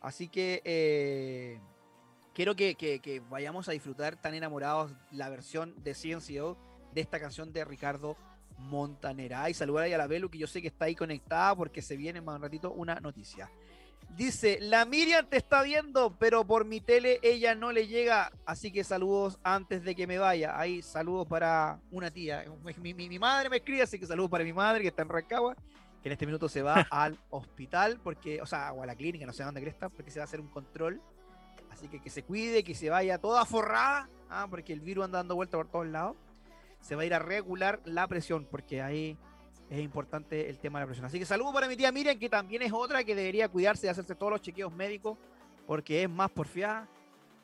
Así 0.00 0.28
que 0.28 0.62
eh, 0.64 1.60
quiero 2.36 2.54
que, 2.54 3.22
vayamos 3.30 3.66
a 3.66 3.72
disfrutar 3.72 4.16
Tan 4.16 4.34
Enamorados 4.34 4.92
la 5.10 5.30
versión 5.30 5.74
de 5.82 5.94
CNCO 5.94 6.58
de 6.92 7.00
esta 7.00 7.18
canción 7.18 7.50
de 7.50 7.64
Ricardo 7.64 8.14
Montaner. 8.58 9.32
Y 9.48 9.54
saludar 9.54 9.90
a 9.90 9.96
la 9.96 10.06
Belu 10.06 10.28
que 10.28 10.36
yo 10.36 10.46
sé 10.46 10.60
que 10.60 10.68
está 10.68 10.84
ahí 10.84 10.94
conectada 10.94 11.56
porque 11.56 11.80
se 11.80 11.96
viene 11.96 12.20
más 12.20 12.36
un 12.36 12.42
ratito 12.42 12.72
una 12.72 12.96
noticia. 12.96 13.50
Dice, 14.14 14.58
la 14.60 14.84
Miriam 14.84 15.26
te 15.26 15.38
está 15.38 15.62
viendo, 15.62 16.14
pero 16.18 16.46
por 16.46 16.66
mi 16.66 16.82
tele 16.82 17.20
ella 17.22 17.54
no 17.54 17.72
le 17.72 17.86
llega, 17.86 18.30
así 18.44 18.70
que 18.70 18.84
saludos 18.84 19.38
antes 19.42 19.82
de 19.82 19.94
que 19.94 20.06
me 20.06 20.18
vaya. 20.18 20.60
Ahí 20.60 20.82
saludos 20.82 21.26
para 21.26 21.80
una 21.90 22.10
tía. 22.10 22.44
Mi, 22.76 23.18
madre 23.18 23.48
me 23.48 23.56
escribe, 23.56 23.80
así 23.80 23.98
que 23.98 24.06
saludos 24.06 24.30
para 24.30 24.44
mi 24.44 24.52
madre 24.52 24.82
que 24.82 24.88
está 24.88 25.00
en 25.00 25.08
Rancagua, 25.08 25.56
que 26.02 26.08
en 26.10 26.12
este 26.12 26.26
minuto 26.26 26.50
se 26.50 26.60
va 26.60 26.86
al 26.90 27.18
hospital, 27.30 27.98
porque, 28.04 28.42
o 28.42 28.46
sea, 28.46 28.74
o 28.74 28.82
a 28.82 28.86
la 28.86 28.94
clínica, 28.94 29.24
no 29.24 29.32
sé 29.32 29.42
dónde 29.42 29.66
está, 29.66 29.88
porque 29.88 30.10
se 30.10 30.18
va 30.18 30.24
a 30.24 30.26
hacer 30.26 30.40
un 30.40 30.48
control. 30.48 31.00
Así 31.76 31.88
que 31.88 32.00
que 32.00 32.08
se 32.08 32.22
cuide, 32.22 32.64
que 32.64 32.74
se 32.74 32.88
vaya 32.88 33.18
toda 33.18 33.44
forrada, 33.44 34.08
ah, 34.30 34.46
porque 34.48 34.72
el 34.72 34.80
virus 34.80 35.04
anda 35.04 35.18
dando 35.18 35.34
vuelta 35.34 35.58
por 35.58 35.68
todos 35.68 35.86
lados. 35.86 36.16
Se 36.80 36.96
va 36.96 37.02
a 37.02 37.04
ir 37.04 37.12
a 37.12 37.18
regular 37.18 37.82
la 37.84 38.08
presión, 38.08 38.46
porque 38.50 38.80
ahí 38.80 39.18
es 39.68 39.80
importante 39.80 40.48
el 40.48 40.58
tema 40.58 40.78
de 40.78 40.84
la 40.84 40.86
presión. 40.86 41.04
Así 41.04 41.18
que 41.18 41.26
saludo 41.26 41.52
para 41.52 41.68
mi 41.68 41.76
tía 41.76 41.92
Miriam, 41.92 42.18
que 42.18 42.30
también 42.30 42.62
es 42.62 42.72
otra 42.72 43.04
que 43.04 43.14
debería 43.14 43.50
cuidarse 43.50 43.86
y 43.86 43.90
hacerse 43.90 44.14
todos 44.14 44.32
los 44.32 44.40
chequeos 44.40 44.72
médicos, 44.72 45.18
porque 45.66 46.02
es 46.02 46.08
más 46.08 46.30
porfiada 46.30 46.88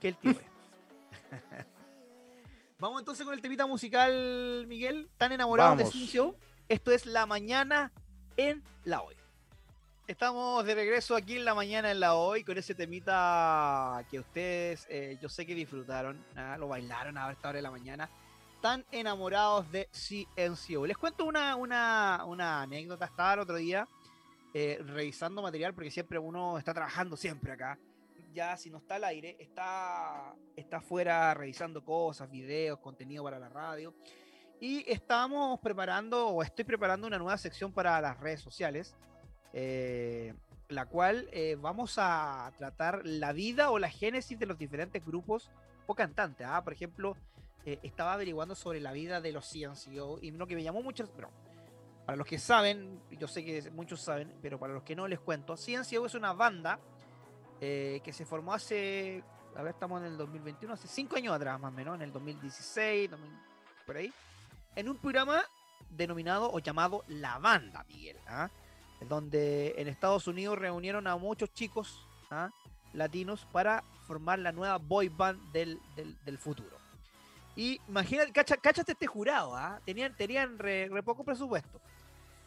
que 0.01 0.09
el 0.09 0.17
tío. 0.17 0.33
Vamos 2.79 3.03
entonces 3.03 3.27
con 3.27 3.35
el 3.35 3.43
temita 3.43 3.67
musical, 3.67 4.65
Miguel. 4.67 5.11
Tan 5.19 5.33
enamorado 5.33 5.77
de 5.77 5.85
Cincio. 5.85 6.37
Esto 6.71 6.91
es 6.91 7.05
La 7.05 7.27
Mañana 7.27 7.93
en 8.39 8.63
la 8.85 9.03
Hoy. 9.03 9.22
Estamos 10.13 10.63
de 10.67 10.75
regreso 10.75 11.17
aquí 11.17 11.37
en 11.37 11.47
La 11.47 11.55
Mañana 11.55 11.91
en 11.91 11.99
la 11.99 12.17
Hoy 12.17 12.45
con 12.45 12.59
ese 12.59 12.75
temita 12.75 14.05
que 14.11 14.19
ustedes, 14.19 14.87
eh, 14.91 15.17
yo 15.23 15.31
sé 15.31 15.47
que 15.47 15.55
disfrutaron, 15.55 16.23
lo 16.59 16.69
bailaron 16.69 17.17
a 17.17 17.33
esta 17.33 17.49
hora 17.49 17.57
de 17.57 17.63
la 17.63 17.71
mañana 17.71 18.11
están 18.55 18.85
enamorados 18.93 19.73
de 19.73 19.89
CNCO. 19.91 20.87
Les 20.87 20.99
cuento 20.99 21.25
una, 21.25 21.57
una, 21.57 22.25
una 22.27 22.61
anécdota. 22.61 23.07
Estaba 23.07 23.33
el 23.33 23.41
otro 23.41 23.57
día 23.57 23.89
eh, 24.53 24.79
revisando 24.85 25.41
material 25.41 25.73
porque 25.73 25.91
siempre 25.91 26.19
uno 26.19 26.59
está 26.59 26.75
trabajando 26.75 27.17
siempre 27.17 27.51
acá. 27.51 27.79
Ya 28.35 28.55
si 28.59 28.69
no 28.69 28.77
está 28.77 28.97
al 28.97 29.05
aire, 29.05 29.39
está, 29.41 30.35
está 30.55 30.77
afuera 30.77 31.33
revisando 31.33 31.83
cosas, 31.83 32.31
videos, 32.31 32.79
contenido 32.81 33.25
para 33.25 33.39
la 33.39 33.49
radio. 33.49 33.95
Y 34.61 34.85
estamos 34.93 35.59
preparando, 35.61 36.29
o 36.29 36.43
estoy 36.43 36.67
preparando 36.67 37.07
una 37.07 37.19
nueva 37.19 37.39
sección 37.39 37.73
para 37.73 37.99
las 38.03 38.21
redes 38.21 38.43
sociales, 38.43 38.95
eh, 39.53 40.35
la 40.69 40.87
cual 40.87 41.29
eh, 41.33 41.57
vamos 41.61 41.97
a 41.99 42.51
tratar 42.57 43.03
la 43.05 43.33
vida 43.33 43.71
o 43.71 43.79
la 43.79 43.91
génesis 43.91 44.39
de 44.39 44.47
los 44.47 44.59
diferentes 44.59 45.05
grupos 45.05 45.51
o 45.87 45.95
cantantes. 45.95 46.47
¿ah? 46.49 46.65
Por 46.65 46.73
ejemplo, 46.73 47.17
eh, 47.67 47.79
estaba 47.83 48.15
averiguando 48.15 48.55
sobre 48.55 48.81
la 48.81 48.93
vida 48.93 49.21
de 49.21 49.33
los 49.33 49.51
CNCO 49.51 50.19
y 50.23 50.31
lo 50.31 50.47
que 50.47 50.55
me 50.55 50.63
llamó 50.63 50.83
mucho, 50.83 51.07
pero 51.15 51.31
para 52.07 52.17
los 52.17 52.27
que 52.27 52.39
saben, 52.39 53.01
yo 53.11 53.29
sé 53.29 53.45
que 53.45 53.71
muchos 53.71 54.01
saben, 54.01 54.33
pero 54.41 54.59
para 54.59 54.73
los 54.73 54.83
que 54.83 54.97
no 54.97 55.07
les 55.07 55.21
cuento, 55.21 55.57
CNCO 55.57 56.07
es 56.07 56.15
una 56.15 56.33
banda 56.33 56.81
que 57.61 58.13
se 58.13 58.27
formó 58.27 58.55
hace, 58.55 59.23
a 59.55 59.63
ver, 59.63 59.75
estamos 59.75 60.01
en 60.01 60.09
el 60.09 60.17
2021, 60.17 60.75
hace 60.75 60.89
cinco 60.89 61.15
años 61.15 61.33
atrás 61.33 61.61
más 61.61 61.73
o 61.73 61.77
menos, 61.77 61.95
en 61.95 62.03
el 62.03 62.13
2016, 62.13 63.09
por 63.87 63.97
ahí, 63.97 64.13
en 64.75 64.89
un 64.89 64.97
programa 64.97 65.45
denominado 65.89 66.51
o 66.51 66.59
llamado 66.59 67.05
La 67.07 67.39
Banda, 67.39 67.85
Miguel, 67.85 68.17
¿ah? 68.27 68.51
Donde 69.09 69.75
en 69.77 69.89
Estados 69.89 70.27
Unidos 70.27 70.59
reunieron 70.59 71.07
a 71.07 71.17
muchos 71.17 71.53
chicos 71.53 72.07
¿ah? 72.31 72.51
latinos 72.93 73.47
para 73.53 73.83
formar 74.07 74.39
la 74.39 74.53
nueva 74.53 74.79
boy 74.79 75.09
band 75.09 75.53
del, 75.53 75.81
del 75.97 76.39
futuro. 76.39 76.83
Y 77.55 77.81
imagínate, 77.89 78.33
cacha, 78.33 78.57
cáchate 78.57 78.93
este 78.93 79.07
jurado, 79.07 79.55
¿ah? 79.55 79.81
Tenían, 79.85 80.17
tenían 80.17 80.59
re, 80.59 80.89
poco 81.03 81.23
presupuesto. 81.23 81.81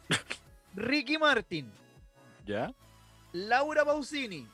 Ricky 0.75 1.17
Martin. 1.17 1.71
¿Ya? 2.45 2.73
Laura 3.31 3.85
Pausini 3.85 4.47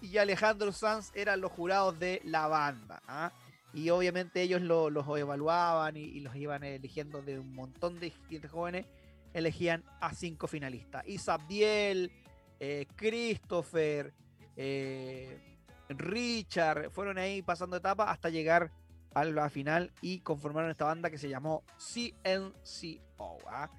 y 0.00 0.16
Alejandro 0.16 0.72
Sanz 0.72 1.12
eran 1.14 1.40
los 1.40 1.52
jurados 1.52 1.98
de 1.98 2.20
la 2.24 2.48
banda. 2.48 3.02
¿ah? 3.06 3.32
Y 3.72 3.90
obviamente 3.90 4.42
ellos 4.42 4.60
los 4.62 5.18
evaluaban 5.18 5.96
y, 5.96 6.20
los 6.20 6.34
iban 6.34 6.64
eligiendo 6.64 7.22
de 7.22 7.38
un 7.38 7.54
montón 7.54 8.00
de, 8.00 8.12
jóvenes. 8.50 8.86
Elegían 9.32 9.84
a 10.00 10.12
cinco 10.14 10.46
finalistas. 10.46 11.06
Isabel, 11.06 12.10
eh, 12.58 12.86
Christopher, 12.96 14.12
eh, 14.56 15.58
Richard, 15.88 16.90
fueron 16.90 17.18
ahí 17.18 17.42
pasando 17.42 17.76
etapas 17.76 18.08
hasta 18.08 18.28
llegar 18.28 18.70
a 19.14 19.24
la 19.24 19.48
final 19.50 19.92
y 20.00 20.20
conformaron 20.20 20.70
esta 20.70 20.84
banda 20.84 21.10
que 21.10 21.18
se 21.18 21.28
llamó 21.28 21.64
CNCO. 21.78 23.38
¿ah? 23.48 23.70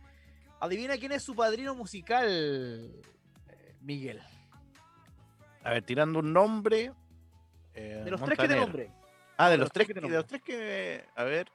Adivina 0.59 0.97
quién 0.97 1.11
es 1.11 1.23
su 1.23 1.35
padrino 1.35 1.75
musical, 1.75 2.27
eh, 2.27 3.75
Miguel. 3.81 4.21
A 5.63 5.71
ver, 5.71 5.83
tirando 5.83 6.19
un 6.19 6.33
nombre. 6.33 6.91
eh, 7.73 8.01
de 8.03 8.11
los 8.11 8.21
tres 8.23 8.37
que 8.37 8.47
te 8.47 8.55
nombré. 8.55 8.91
Ah, 9.37 9.49
de, 9.49 9.57
los, 9.57 9.71
tres 9.71 9.87
que, 9.87 9.93
de 9.93 10.01
los 10.01 10.27
tres 10.27 10.41
que. 10.43 11.05
A 11.15 11.23
ver. 11.23 11.47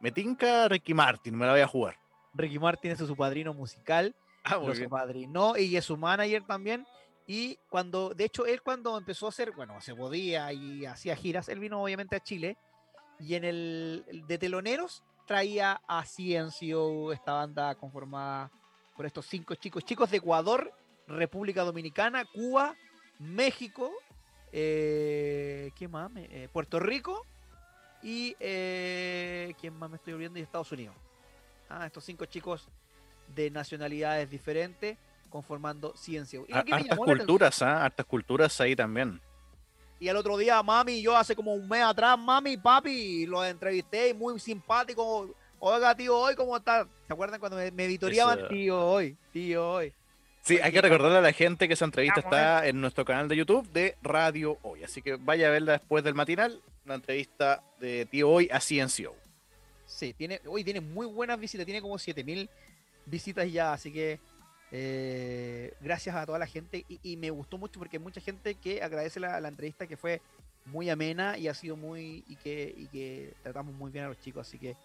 Me 0.00 0.10
tinca 0.10 0.68
Ricky 0.68 0.92
Martin, 0.92 1.36
me 1.36 1.46
la 1.46 1.52
voy 1.52 1.60
a 1.60 1.66
jugar. 1.66 1.96
Ricky 2.36 2.58
Martin 2.58 2.92
es 2.92 2.98
su 2.98 3.16
padrino 3.16 3.54
musical. 3.54 4.14
Ah, 4.44 4.58
muy 4.58 4.76
lo 4.76 5.56
y 5.56 5.76
es 5.76 5.84
su 5.84 5.96
manager 5.96 6.44
también. 6.44 6.86
Y 7.26 7.58
cuando, 7.68 8.14
de 8.14 8.24
hecho, 8.24 8.46
él 8.46 8.62
cuando 8.62 8.96
empezó 8.96 9.26
a 9.26 9.30
hacer, 9.30 9.50
bueno, 9.52 9.80
se 9.80 9.94
podía 9.94 10.52
y 10.52 10.86
hacía 10.86 11.16
giras, 11.16 11.48
él 11.48 11.58
vino 11.58 11.82
obviamente 11.82 12.14
a 12.14 12.20
Chile 12.20 12.56
y 13.18 13.34
en 13.34 13.44
el 13.44 14.24
de 14.28 14.38
teloneros 14.38 15.02
traía 15.26 15.80
a 15.88 16.04
Ciencio, 16.04 17.12
esta 17.12 17.32
banda 17.32 17.74
conformada 17.74 18.52
por 18.96 19.06
estos 19.06 19.26
cinco 19.26 19.56
chicos, 19.56 19.84
chicos 19.84 20.10
de 20.10 20.18
Ecuador, 20.18 20.72
República 21.08 21.64
Dominicana, 21.64 22.24
Cuba, 22.24 22.76
México, 23.18 23.90
eh, 24.52 25.70
¿quién 25.76 25.90
más? 25.90 26.10
Eh, 26.14 26.48
Puerto 26.52 26.78
Rico 26.78 27.26
y 28.02 28.36
eh, 28.38 29.54
¿quién 29.60 29.76
más 29.76 29.90
me 29.90 29.96
estoy 29.96 30.12
olvidando? 30.12 30.38
Y 30.38 30.42
Estados 30.42 30.70
Unidos. 30.70 30.94
Ah, 31.68 31.86
estos 31.86 32.04
cinco 32.04 32.24
chicos 32.26 32.68
de 33.34 33.50
nacionalidades 33.50 34.30
diferentes 34.30 34.96
conformando 35.30 35.96
ciencia. 35.96 36.40
Y 36.46 36.52
hartas 36.52 36.96
culturas, 36.96 37.62
¿ah? 37.62 37.84
Hartas 37.84 38.06
culturas 38.06 38.60
ahí 38.60 38.76
también. 38.76 39.20
Y 39.98 40.08
el 40.08 40.16
otro 40.16 40.36
día, 40.36 40.62
mami, 40.62 41.00
yo 41.00 41.16
hace 41.16 41.34
como 41.34 41.54
un 41.54 41.68
mes 41.68 41.82
atrás, 41.82 42.18
mami, 42.18 42.56
papi, 42.56 43.26
los 43.26 43.46
entrevisté 43.46 44.10
y 44.10 44.14
muy 44.14 44.38
simpático. 44.38 45.34
Oiga, 45.58 45.94
tío, 45.94 46.16
hoy, 46.16 46.34
¿cómo 46.34 46.56
está? 46.56 46.86
¿Se 47.06 47.12
acuerdan 47.12 47.40
cuando 47.40 47.56
me, 47.56 47.84
editoriaban? 47.84 48.48
Tío, 48.48 48.78
hoy, 48.78 49.16
tío, 49.32 49.70
hoy. 49.70 49.92
Sí, 50.42 50.58
hay 50.62 50.70
que 50.70 50.80
recordarle 50.80 51.18
a 51.18 51.22
la 51.22 51.32
gente 51.32 51.66
que 51.66 51.74
esa 51.74 51.86
entrevista 51.86 52.20
está 52.20 52.68
en 52.68 52.80
nuestro 52.80 53.04
canal 53.04 53.26
de 53.26 53.36
YouTube 53.36 53.68
de 53.72 53.96
Radio 54.00 54.58
Hoy. 54.62 54.84
Así 54.84 55.02
que 55.02 55.16
vaya 55.16 55.48
a 55.48 55.50
verla 55.50 55.72
después 55.72 56.04
del 56.04 56.14
matinal, 56.14 56.60
la 56.84 56.94
entrevista 56.94 57.64
de 57.80 58.06
Tío 58.06 58.30
Hoy 58.30 58.48
a 58.52 58.60
Ciencio. 58.60 59.12
Sí, 59.86 60.12
tiene, 60.12 60.40
hoy 60.46 60.64
tiene 60.64 60.80
muy 60.80 61.06
buenas 61.06 61.38
visitas, 61.38 61.64
tiene 61.64 61.80
como 61.80 61.98
7000 61.98 62.50
visitas 63.06 63.50
ya, 63.50 63.72
así 63.72 63.92
que 63.92 64.18
eh, 64.72 65.72
gracias 65.80 66.16
a 66.16 66.26
toda 66.26 66.40
la 66.40 66.46
gente 66.46 66.84
y, 66.88 67.16
me 67.16 67.30
gustó 67.30 67.56
mucho 67.56 67.78
porque 67.78 67.98
hay 67.98 68.02
mucha 68.02 68.20
gente 68.20 68.56
que 68.56 68.82
agradece 68.82 69.20
la, 69.20 69.38
entrevista 69.46 69.86
que 69.86 69.96
fue 69.96 70.20
muy 70.64 70.90
amena 70.90 71.38
y 71.38 71.46
ha 71.46 71.54
sido 71.54 71.76
muy 71.76 72.24
y 72.26 72.34
que, 72.36 72.74
y 72.76 72.88
que 72.88 73.32
tratamos 73.44 73.74
muy 73.74 73.92
bien 73.92 74.06
a 74.06 74.08
los 74.08 74.18
chicos 74.18 74.48
así 74.48 74.58
que 74.58 74.76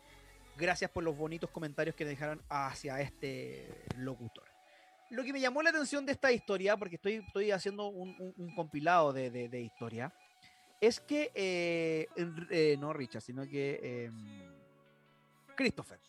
gracias 0.56 0.92
por 0.92 1.04
los 1.04 1.18
bonitos 1.18 1.50
comentarios 1.50 1.96
que 1.96 2.06
dejaron 2.06 2.40
hacia 2.48 3.02
este 3.02 3.68
locutor. 3.98 4.44
Lo 5.10 5.24
que 5.24 5.34
me 5.34 5.42
llamó 5.42 5.62
la 5.62 5.72
atención 5.72 6.06
de 6.06 6.12
esta 6.14 6.32
historia 6.32 6.78
porque 6.78 6.96
estoy, 6.96 7.16
estoy 7.16 7.52
haciendo 7.52 7.88
un, 7.88 8.54
compilado 8.56 9.12
de, 9.12 9.30
de, 9.30 9.62
historia 9.62 10.14
es 10.80 11.00
que 11.00 11.32
eh, 11.36 12.08
eh, 12.50 12.78
no 12.80 12.94
Richard 12.94 13.22
sino 13.22 13.48
que 13.48 14.06
em, 14.06 14.51
Christopher 15.56 16.00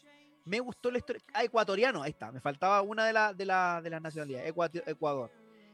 me 0.45 0.61
gustó 0.61 0.91
la 0.91 0.99
historia. 0.99 1.23
Ah, 1.33 1.45
ecuatoriano, 1.45 2.03
ahí 2.03 2.11
está. 2.11 2.33
Me 2.33 2.41
faltaba 2.41 2.83
una 2.83 3.07
de, 3.07 3.13
la, 3.13 3.33
de, 3.33 3.45
la, 3.45 3.81
de 3.83 3.91
las 3.91 4.03
nacionalidades. 4.03 4.53
Ecuador. 4.87 5.31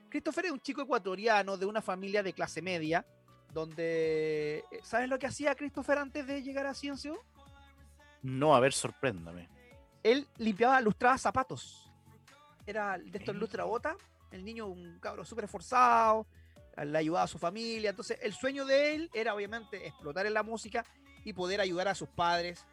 Christopher 0.09 0.46
es 0.46 0.52
un 0.52 0.61
chico 0.61 0.83
ecuatoriano 0.83 1.57
de 1.57 1.66
una 1.66 1.83
familia 1.83 2.22
de 2.22 2.33
clase 2.33 2.62
media. 2.62 3.07
Donde. 3.52 4.64
Eh, 4.70 4.81
¿Sabes 4.83 5.09
lo 5.09 5.18
que 5.18 5.26
hacía 5.26 5.54
Christopher 5.54 5.98
antes 5.98 6.26
de 6.26 6.42
llegar 6.42 6.66
a 6.66 6.74
Ciencio? 6.74 7.18
No, 8.22 8.54
a 8.54 8.61
ver, 8.61 8.72
sorpréndame. 8.72 9.48
Él 10.02 10.26
limpiaba, 10.37 10.81
lustraba 10.81 11.16
zapatos. 11.16 11.90
Era 12.66 12.98
de 12.98 13.18
estos 13.18 13.35
lustrabota. 13.35 13.96
El 14.31 14.44
niño, 14.44 14.66
un 14.66 14.98
cabro 15.00 15.24
súper 15.24 15.44
esforzado. 15.44 16.26
Le 16.76 16.98
ayudaba 16.98 17.24
a 17.24 17.28
su 17.28 17.38
familia. 17.38 17.90
Entonces, 17.90 18.18
el 18.20 18.35
sueño 18.35 18.66
de 18.66 18.94
él 18.94 19.11
era 19.14 19.35
obviamente 19.35 19.87
explotar 19.87 20.26
en 20.26 20.35
la 20.35 20.42
música 20.42 20.85
y 21.24 21.33
poder 21.33 21.61
ayudar 21.61 21.88
a 21.88 21.94
sus 21.94 22.09
padres 22.09 22.64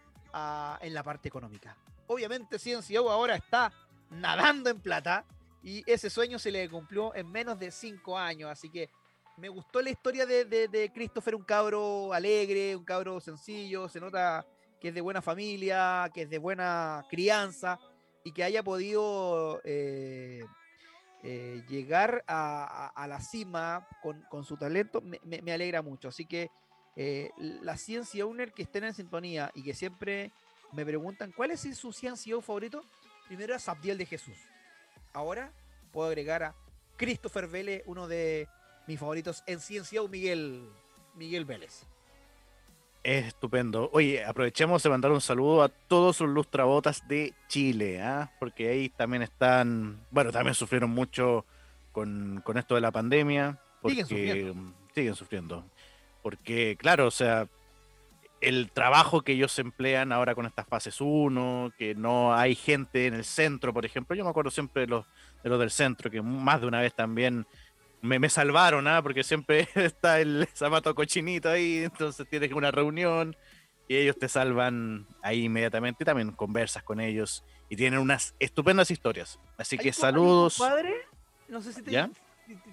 en 0.81 0.93
la 0.93 1.03
parte 1.03 1.27
económica. 1.27 1.75
Obviamente 2.07 2.59
CNCO 2.59 3.09
ahora 3.09 3.35
está 3.35 3.71
nadando 4.09 4.69
en 4.69 4.79
plata 4.79 5.25
y 5.63 5.83
ese 5.89 6.09
sueño 6.09 6.37
se 6.37 6.51
le 6.51 6.69
cumplió 6.69 7.15
en 7.15 7.31
menos 7.31 7.57
de 7.57 7.71
cinco 7.71 8.17
años, 8.17 8.51
así 8.51 8.69
que 8.69 8.89
me 9.37 9.49
gustó 9.49 9.81
la 9.81 9.89
historia 9.89 10.25
de, 10.25 10.45
de, 10.45 10.91
Christopher, 10.93 11.35
un 11.35 11.43
cabro 11.43 12.13
alegre, 12.13 12.75
un 12.75 12.85
cabro 12.85 13.19
sencillo, 13.19 13.89
se 13.89 13.99
nota 13.99 14.45
que 14.79 14.89
es 14.89 14.93
de 14.93 15.01
buena 15.01 15.21
familia, 15.21 16.09
que 16.13 16.21
es 16.21 16.29
de 16.29 16.37
buena 16.37 17.05
crianza 17.09 17.79
y 18.23 18.31
que 18.31 18.43
haya 18.43 18.63
podido 18.63 19.61
eh, 19.65 20.45
eh, 21.23 21.63
llegar 21.67 22.23
a, 22.27 23.05
la 23.07 23.19
cima 23.19 23.87
con, 24.29 24.43
su 24.43 24.57
talento, 24.57 25.01
me, 25.01 25.51
alegra 25.51 25.81
mucho. 25.81 26.09
Así 26.09 26.25
que 26.25 26.49
eh, 26.95 27.31
la 27.37 27.77
ciencia 27.77 28.25
owner 28.25 28.53
que 28.53 28.63
estén 28.63 28.85
en 28.85 28.93
sintonía 28.93 29.51
y 29.53 29.63
que 29.63 29.73
siempre 29.73 30.31
me 30.71 30.85
preguntan 30.85 31.31
cuál 31.31 31.51
es 31.51 31.61
su 31.77 31.91
ciencia 31.91 32.39
favorito, 32.41 32.83
primero 33.27 33.55
es 33.55 33.67
Abdiel 33.67 33.97
de 33.97 34.05
Jesús. 34.05 34.37
Ahora 35.13 35.51
puedo 35.91 36.07
agregar 36.07 36.43
a 36.43 36.55
Christopher 36.97 37.47
Vélez, 37.47 37.83
uno 37.85 38.07
de 38.07 38.47
mis 38.87 38.99
favoritos 38.99 39.43
en 39.47 39.59
ciencia, 39.59 40.01
Miguel, 40.09 40.69
Miguel 41.15 41.45
Vélez. 41.45 41.85
Es 43.03 43.25
estupendo. 43.27 43.89
Oye, 43.93 44.23
aprovechemos 44.23 44.81
de 44.81 44.89
mandar 44.89 45.11
un 45.11 45.21
saludo 45.21 45.63
a 45.63 45.69
todos 45.69 46.21
los 46.21 46.29
lustrabotas 46.29 47.07
de 47.07 47.33
Chile, 47.47 48.01
¿ah? 48.01 48.31
porque 48.39 48.69
ahí 48.69 48.89
también 48.89 49.21
están, 49.21 50.03
bueno, 50.11 50.31
también 50.31 50.55
sufrieron 50.55 50.89
mucho 50.89 51.45
con, 51.91 52.41
con 52.43 52.57
esto 52.57 52.73
de 52.73 52.81
la 52.81 52.91
pandemia, 52.91 53.59
porque 53.81 54.05
siguen 54.05 55.15
sufriendo 55.15 55.65
porque, 56.25 56.75
claro, 56.75 57.05
o 57.05 57.11
sea, 57.11 57.47
el 58.41 58.71
trabajo 58.71 59.21
que 59.21 59.33
ellos 59.33 59.59
emplean 59.59 60.11
ahora 60.11 60.33
con 60.33 60.47
estas 60.47 60.67
fases 60.67 60.99
1, 60.99 61.73
que 61.77 61.93
no 61.93 62.33
hay 62.33 62.55
gente 62.55 63.05
en 63.05 63.13
el 63.13 63.23
centro, 63.23 63.71
por 63.71 63.85
ejemplo, 63.85 64.15
yo 64.15 64.23
me 64.23 64.31
acuerdo 64.31 64.49
siempre 64.49 64.81
de 64.81 64.87
los, 64.87 65.05
de 65.43 65.49
los 65.51 65.59
del 65.59 65.69
centro, 65.69 66.09
que 66.09 66.23
más 66.23 66.61
de 66.61 66.65
una 66.65 66.81
vez 66.81 66.95
también 66.95 67.45
me, 68.01 68.17
me 68.17 68.27
salvaron, 68.29 68.87
¿ah? 68.87 69.03
porque 69.03 69.23
siempre 69.23 69.67
está 69.75 70.19
el 70.19 70.47
zapato 70.55 70.95
cochinito 70.95 71.47
ahí, 71.47 71.83
entonces 71.83 72.27
tienes 72.27 72.51
una 72.53 72.71
reunión 72.71 73.35
y 73.87 73.95
ellos 73.95 74.17
te 74.17 74.27
salvan 74.27 75.05
ahí 75.21 75.43
inmediatamente 75.43 76.03
y 76.03 76.05
también 76.05 76.31
conversas 76.31 76.81
con 76.81 77.01
ellos 77.01 77.45
y 77.69 77.75
tienen 77.75 77.99
unas 77.99 78.33
estupendas 78.39 78.89
historias. 78.89 79.39
Así 79.59 79.77
que 79.77 79.93
saludos. 79.93 80.57
Padre, 80.57 80.91
no 81.49 81.61
sé 81.61 81.71
si 81.71 81.83
te, 81.83 81.91
¿Ya? 81.91 82.09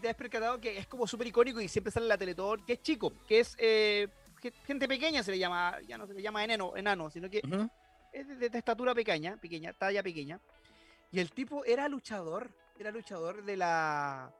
Te 0.00 0.08
has 0.08 0.14
percatado 0.14 0.60
que 0.60 0.78
es 0.78 0.86
como 0.86 1.06
súper 1.06 1.26
icónico 1.26 1.60
y 1.60 1.68
siempre 1.68 1.90
sale 1.90 2.04
en 2.04 2.08
la 2.08 2.18
Teletón, 2.18 2.64
que 2.64 2.74
es 2.74 2.82
chico, 2.82 3.12
que 3.26 3.40
es 3.40 3.56
eh, 3.58 4.08
gente 4.66 4.88
pequeña, 4.88 5.22
se 5.22 5.30
le 5.30 5.38
llama, 5.38 5.78
ya 5.86 5.98
no 5.98 6.06
se 6.06 6.14
le 6.14 6.22
llama 6.22 6.44
enano, 6.44 6.76
enano 6.76 7.10
sino 7.10 7.30
que 7.30 7.42
es 8.12 8.38
de, 8.38 8.46
estatura 8.58 8.94
pequeña, 8.94 9.36
pequeña, 9.36 9.72
talla 9.72 10.02
pequeña. 10.02 10.40
Y 11.10 11.20
el 11.20 11.30
tipo 11.30 11.64
era 11.64 11.88
luchador, 11.88 12.50
era 12.78 12.90
luchador 12.90 13.44
de 13.44 13.56
la... 13.56 14.32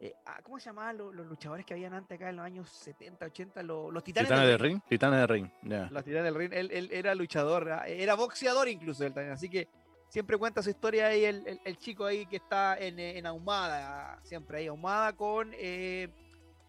Eh, 0.00 0.12
ah, 0.26 0.40
¿Cómo 0.42 0.58
se 0.58 0.66
llamaban 0.66 0.98
los, 0.98 1.14
luchadores 1.14 1.64
que 1.64 1.72
habían 1.72 1.94
antes 1.94 2.16
acá 2.16 2.28
en 2.28 2.36
los 2.36 2.44
años 2.44 2.68
70, 2.68 3.26
80? 3.26 3.62
Los, 3.62 4.04
titanes, 4.04 4.28
titanes 4.28 4.48
del 4.48 4.58
ring. 4.58 4.80
Titanes 4.88 5.20
de 5.20 5.26
ring, 5.26 5.50
Los 5.62 6.04
titanes 6.04 6.24
del 6.24 6.34
ring. 6.34 6.52
Él, 6.52 6.70
él, 6.72 6.88
era 6.92 7.14
luchador, 7.14 7.70
ah, 7.70 7.86
era 7.86 8.14
boxeador 8.14 8.68
incluso 8.68 9.04
él 9.04 9.14
también. 9.14 9.32
Así 9.32 9.48
que 9.48 9.68
siempre 10.14 10.38
cuenta 10.38 10.62
su 10.62 10.70
historia 10.70 11.08
ahí 11.08 11.24
el, 11.24 11.60
el, 11.64 11.76
chico 11.76 12.06
ahí 12.06 12.24
que 12.26 12.36
está 12.36 12.78
en, 12.78 13.00
en, 13.00 13.26
Ahumada, 13.26 14.20
siempre 14.22 14.58
ahí, 14.58 14.68
Ahumada 14.68 15.12
con... 15.12 15.50
Eh, 15.54 16.08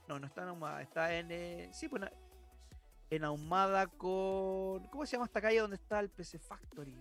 no, 0.08 0.20
no 0.20 0.26
está 0.26 0.42
en 0.42 0.48
Ahumada, 0.48 0.82
está 0.82 1.16
en... 1.16 1.28
Eh, 1.30 1.70
sí, 1.72 1.88
pues 1.88 2.02
en 3.12 3.24
Ahumada 3.24 3.86
con... 3.86 4.88
¿Cómo 4.88 5.06
se 5.06 5.12
llama 5.12 5.26
esta 5.26 5.42
calle 5.42 5.60
donde 5.60 5.76
está 5.76 6.00
el 6.00 6.10
PC 6.10 6.40
Factory? 6.40 7.00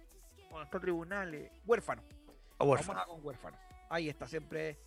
Donde 0.50 0.64
está 0.64 0.76
el 0.76 0.82
tribunal, 0.82 1.34
eh, 1.34 1.50
huérfano. 1.64 2.02
Ah, 2.58 2.64
huérfano. 2.64 3.00
Ahumada 3.00 3.06
con 3.06 3.26
huérfano. 3.26 3.56
Ahí 3.88 4.10
está 4.10 4.28
siempre 4.28 4.78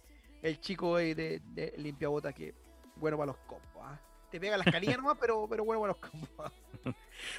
el 0.44 0.60
chico 0.60 0.98
ahí 0.98 1.16
de, 1.16 1.42
de 1.44 1.74
limpia 1.78 2.08
bota 2.08 2.34
que 2.34 2.54
bueno 2.98 3.18
para 3.18 3.32
los 3.32 3.38
combos. 3.48 3.82
¿ah? 3.82 4.00
Te 4.30 4.40
pega 4.40 4.58
las 4.58 4.72
canillas 4.72 4.98
nomás, 5.00 5.18
pero, 5.20 5.48
pero 5.50 5.66
bueno 5.66 5.82
para 5.82 5.94
los 5.94 6.12
combos. 6.12 6.52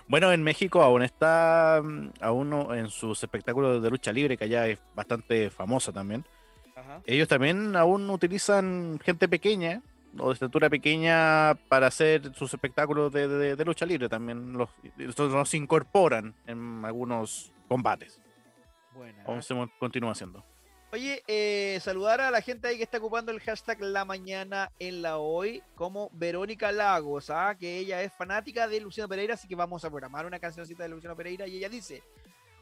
Bueno, 0.07 0.33
en 0.33 0.43
México 0.43 0.83
aún 0.83 1.03
está 1.03 1.81
mm, 1.83 2.11
aún 2.21 2.53
en 2.75 2.89
sus 2.89 3.23
espectáculos 3.23 3.83
de 3.83 3.91
lucha 3.91 4.13
libre, 4.13 4.37
que 4.37 4.45
allá 4.45 4.67
es 4.67 4.79
bastante 4.95 5.51
famosa 5.51 5.93
también. 5.93 6.25
Ellos 7.07 7.29
también 7.29 7.77
aún 7.77 8.09
utilizan 8.09 9.01
gente 9.03 9.29
pequeña 9.29 9.83
o 10.19 10.29
de 10.29 10.35
estatura 10.35 10.71
pequeña 10.71 11.55
para 11.69 11.89
hacer 11.89 12.35
sus 12.35 12.53
espectáculos 12.55 13.13
de, 13.13 13.65
lucha 13.65 13.85
libre. 13.85 14.09
También 14.09 14.53
los, 14.53 14.71
los 14.97 15.55
incorporan 15.55 16.35
en 16.47 16.85
algunos 16.85 17.53
combates. 17.69 18.21
Bueno. 18.95 19.19
Vamos 19.27 19.51
a 19.51 19.69
continuar 19.79 20.13
haciendo. 20.13 20.45
Oye, 20.91 21.23
eh, 21.29 21.79
saludar 21.83 22.23
a 22.23 22.31
la 22.31 22.41
gente 22.41 22.67
ahí 22.67 22.79
que 22.79 22.83
está 22.83 22.97
ocupando 22.97 23.31
el 23.31 23.41
hashtag 23.41 23.79
La 23.83 24.07
Mañana 24.07 24.73
en 24.79 25.03
la 25.03 25.19
Hoy, 25.19 25.63
como 25.75 26.09
Verónica 26.15 26.73
Lagos, 26.73 27.29
¿ah? 27.29 27.55
que 27.61 27.77
ella 27.77 28.03
es 28.03 28.11
fanática 28.11 28.67
de 28.67 28.81
Luciano 28.81 29.07
Pereira, 29.07 29.35
así 29.35 29.47
que 29.47 29.55
vamos 29.55 29.85
a 29.85 29.91
programar 29.91 30.25
una 30.25 30.39
cancioncita 30.39 30.85
de 30.85 30.89
Luciano 30.89 31.15
Pereira 31.15 31.47
y 31.47 31.59
ella 31.59 31.69
dice, 31.69 32.03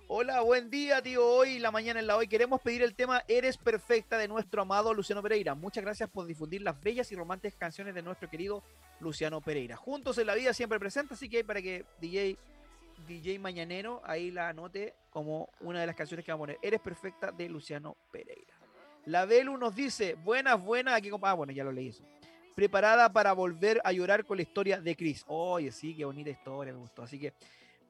hola, 0.08 0.40
buen 0.40 0.70
día 0.70 1.00
tío, 1.02 1.24
hoy 1.24 1.60
La 1.60 1.70
Mañana 1.70 2.00
en 2.00 2.08
la 2.08 2.16
Hoy 2.16 2.26
queremos 2.26 2.60
pedir 2.60 2.82
el 2.82 2.96
tema 2.96 3.22
Eres 3.28 3.58
Perfecta 3.58 4.18
de 4.18 4.26
nuestro 4.26 4.62
amado 4.62 4.92
Luciano 4.92 5.22
Pereira. 5.22 5.54
Muchas 5.54 5.84
gracias 5.84 6.10
por 6.10 6.26
difundir 6.26 6.62
las 6.62 6.80
bellas 6.80 7.12
y 7.12 7.14
románticas 7.14 7.56
canciones 7.56 7.94
de 7.94 8.02
nuestro 8.02 8.28
querido 8.28 8.64
Luciano 8.98 9.40
Pereira. 9.40 9.76
Juntos 9.76 10.18
en 10.18 10.26
la 10.26 10.34
vida 10.34 10.52
siempre 10.52 10.80
presente, 10.80 11.14
así 11.14 11.28
que 11.28 11.44
para 11.44 11.62
que 11.62 11.84
DJ 12.00 12.36
DJ 13.06 13.38
Mañanero, 13.38 14.00
ahí 14.04 14.30
la 14.30 14.48
anote 14.48 14.94
como 15.10 15.48
una 15.60 15.80
de 15.80 15.86
las 15.86 15.96
canciones 15.96 16.24
que 16.24 16.32
va 16.32 16.36
a 16.36 16.38
poner. 16.38 16.58
Eres 16.62 16.80
perfecta 16.80 17.32
de 17.32 17.48
Luciano 17.48 17.96
Pereira. 18.10 18.54
La 19.06 19.24
Belu 19.24 19.56
nos 19.56 19.74
dice, 19.74 20.14
buenas, 20.14 20.60
buenas, 20.60 20.94
aquí 20.94 21.10
Ah, 21.22 21.34
bueno, 21.34 21.52
ya 21.52 21.64
lo 21.64 21.72
leí 21.72 21.88
eso. 21.88 22.04
Preparada 22.54 23.12
para 23.12 23.32
volver 23.32 23.80
a 23.84 23.92
llorar 23.92 24.24
con 24.24 24.36
la 24.38 24.42
historia 24.42 24.80
de 24.80 24.96
Chris. 24.96 25.24
Oye, 25.28 25.70
sí, 25.70 25.94
qué 25.94 26.04
bonita 26.04 26.30
historia, 26.30 26.72
me 26.72 26.80
gustó. 26.80 27.02
Así 27.02 27.18
que 27.18 27.32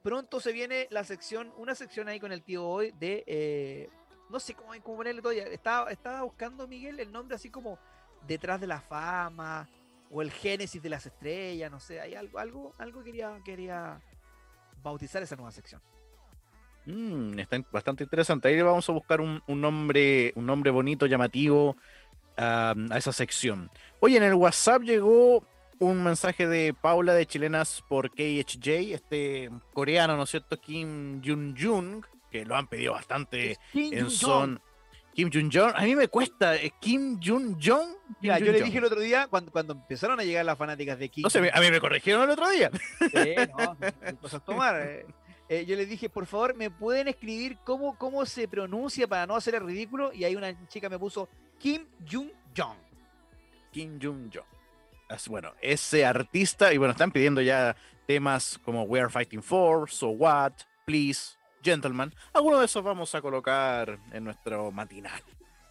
pronto 0.03 0.39
se 0.39 0.51
viene 0.51 0.87
la 0.91 1.03
sección, 1.03 1.51
una 1.57 1.73
sección 1.73 2.07
ahí 2.07 2.19
con 2.19 2.31
el 2.31 2.43
tío 2.43 2.67
hoy 2.67 2.91
de, 2.99 3.23
eh, 3.25 3.89
no 4.29 4.39
sé 4.39 4.53
cómo, 4.53 4.73
cómo 4.83 4.97
ponerle 4.97 5.21
todavía. 5.21 5.45
Estaba, 5.47 5.91
estaba 5.91 6.21
buscando, 6.23 6.67
Miguel, 6.67 6.99
el 6.99 7.11
nombre 7.11 7.35
así 7.35 7.49
como 7.49 7.79
detrás 8.27 8.59
de 8.61 8.67
la 8.67 8.81
fama 8.81 9.67
o 10.11 10.21
el 10.21 10.31
génesis 10.31 10.81
de 10.81 10.89
las 10.89 11.05
estrellas, 11.05 11.71
no 11.71 11.79
sé, 11.79 11.99
hay 11.99 12.15
algo, 12.15 12.39
algo, 12.39 12.73
algo 12.77 13.03
quería, 13.03 13.39
quería 13.43 13.99
bautizar 14.89 15.21
esa 15.23 15.35
nueva 15.35 15.51
sección. 15.51 15.81
Mm, 16.85 17.39
está 17.39 17.59
bastante 17.71 18.03
interesante. 18.03 18.47
Ahí 18.47 18.61
vamos 18.61 18.87
a 18.89 18.93
buscar 18.93 19.21
un, 19.21 19.41
nombre, 19.47 20.31
un 20.35 20.45
nombre 20.45 20.71
bonito, 20.71 21.05
llamativo 21.05 21.75
a 22.37 22.75
esa 22.95 23.11
sección. 23.11 23.69
Oye, 23.99 24.17
en 24.17 24.23
el 24.23 24.35
WhatsApp 24.35 24.83
llegó 24.83 25.43
un 25.79 26.03
mensaje 26.03 26.47
de 26.47 26.73
Paula 26.73 27.13
de 27.13 27.25
Chilenas 27.25 27.83
por 27.87 28.11
KHJ, 28.11 28.93
este 28.93 29.49
coreano, 29.73 30.17
¿no 30.17 30.23
es 30.23 30.29
cierto? 30.29 30.59
Kim 30.59 31.21
Jun 31.23 31.55
Jung, 31.59 32.05
que 32.31 32.45
lo 32.45 32.55
han 32.55 32.67
pedido 32.67 32.93
bastante 32.93 33.57
en 33.73 34.09
son. 34.09 34.61
Kim 35.17 35.31
Jun 35.33 35.49
Jong, 35.51 35.73
a 35.75 35.81
mí 35.81 35.95
me 35.95 36.07
cuesta, 36.09 36.53
Kim 36.79 37.19
Jun 37.19 37.57
Jong. 37.59 37.89
yo 38.21 38.37
le 38.39 38.61
dije 38.61 38.77
el 38.77 38.83
otro 38.83 38.99
día, 38.99 39.25
cuando, 39.27 39.51
cuando 39.51 39.73
empezaron 39.73 40.19
a 40.19 40.23
llegar 40.23 40.45
las 40.45 40.55
fanáticas 40.55 40.99
de 40.99 41.09
Kim. 41.09 41.23
No 41.23 41.31
sé, 41.31 41.39
a 41.51 41.59
mí 41.59 41.71
me 41.71 41.79
corrigieron 41.79 42.21
el 42.21 42.29
otro 42.29 42.47
día. 42.51 42.69
Sí, 42.99 43.33
no, 43.57 44.39
tomar. 44.45 44.79
Eh. 44.79 45.07
Eh, 45.49 45.65
yo 45.65 45.75
les 45.75 45.89
dije, 45.89 46.07
por 46.07 46.27
favor, 46.27 46.55
¿me 46.55 46.69
pueden 46.69 47.07
escribir 47.07 47.57
cómo, 47.63 47.97
cómo 47.97 48.27
se 48.27 48.47
pronuncia 48.47 49.07
para 49.07 49.25
no 49.25 49.35
hacer 49.35 49.55
el 49.55 49.65
ridículo? 49.65 50.13
Y 50.13 50.23
ahí 50.23 50.35
una 50.35 50.55
chica 50.67 50.87
me 50.87 50.99
puso 50.99 51.27
Kim 51.57 51.87
Jun 52.07 52.31
Jong. 52.55 52.77
Kim 53.71 53.99
Jun 53.99 54.29
Jong. 54.31 54.45
Bueno, 55.29 55.51
ese 55.61 56.05
artista, 56.05 56.71
y 56.71 56.77
bueno, 56.77 56.91
están 56.91 57.11
pidiendo 57.11 57.41
ya 57.41 57.75
temas 58.05 58.59
como 58.63 58.83
We 58.83 58.99
Are 58.99 59.09
Fighting 59.09 59.41
For, 59.41 59.89
So 59.89 60.09
What, 60.09 60.53
Please, 60.85 61.36
Gentleman. 61.63 62.13
Algunos 62.33 62.59
de 62.59 62.65
esos 62.65 62.83
vamos 62.83 63.13
a 63.15 63.21
colocar 63.21 63.99
en 64.11 64.23
nuestro 64.23 64.71
matinal. 64.71 65.21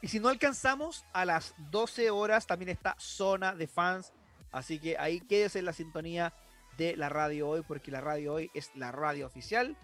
Y 0.03 0.09
si 0.09 0.21
no 0.21 0.29
alcanzamos, 0.29 1.05
a 1.13 1.25
las 1.25 1.55
12 1.71 2.11
horas 2.11 2.47
también 2.47 2.69
está 2.69 2.95
Zona 2.99 3.55
de 3.55 3.67
Fans. 3.67 4.13
Así 4.53 4.79
que 4.79 4.97
ahí 4.99 5.21
quédese 5.21 5.59
en 5.59 5.65
la 5.65 5.73
sintonía 5.73 6.33
de 6.77 6.97
la 6.97 7.09
radio 7.09 7.49
hoy, 7.49 7.63
porque 7.63 7.91
la 7.91 8.01
radio 8.01 8.35
hoy 8.35 8.51
es 8.55 8.71
la 8.75 8.93
radio 8.93 9.27
oficial 9.27 9.77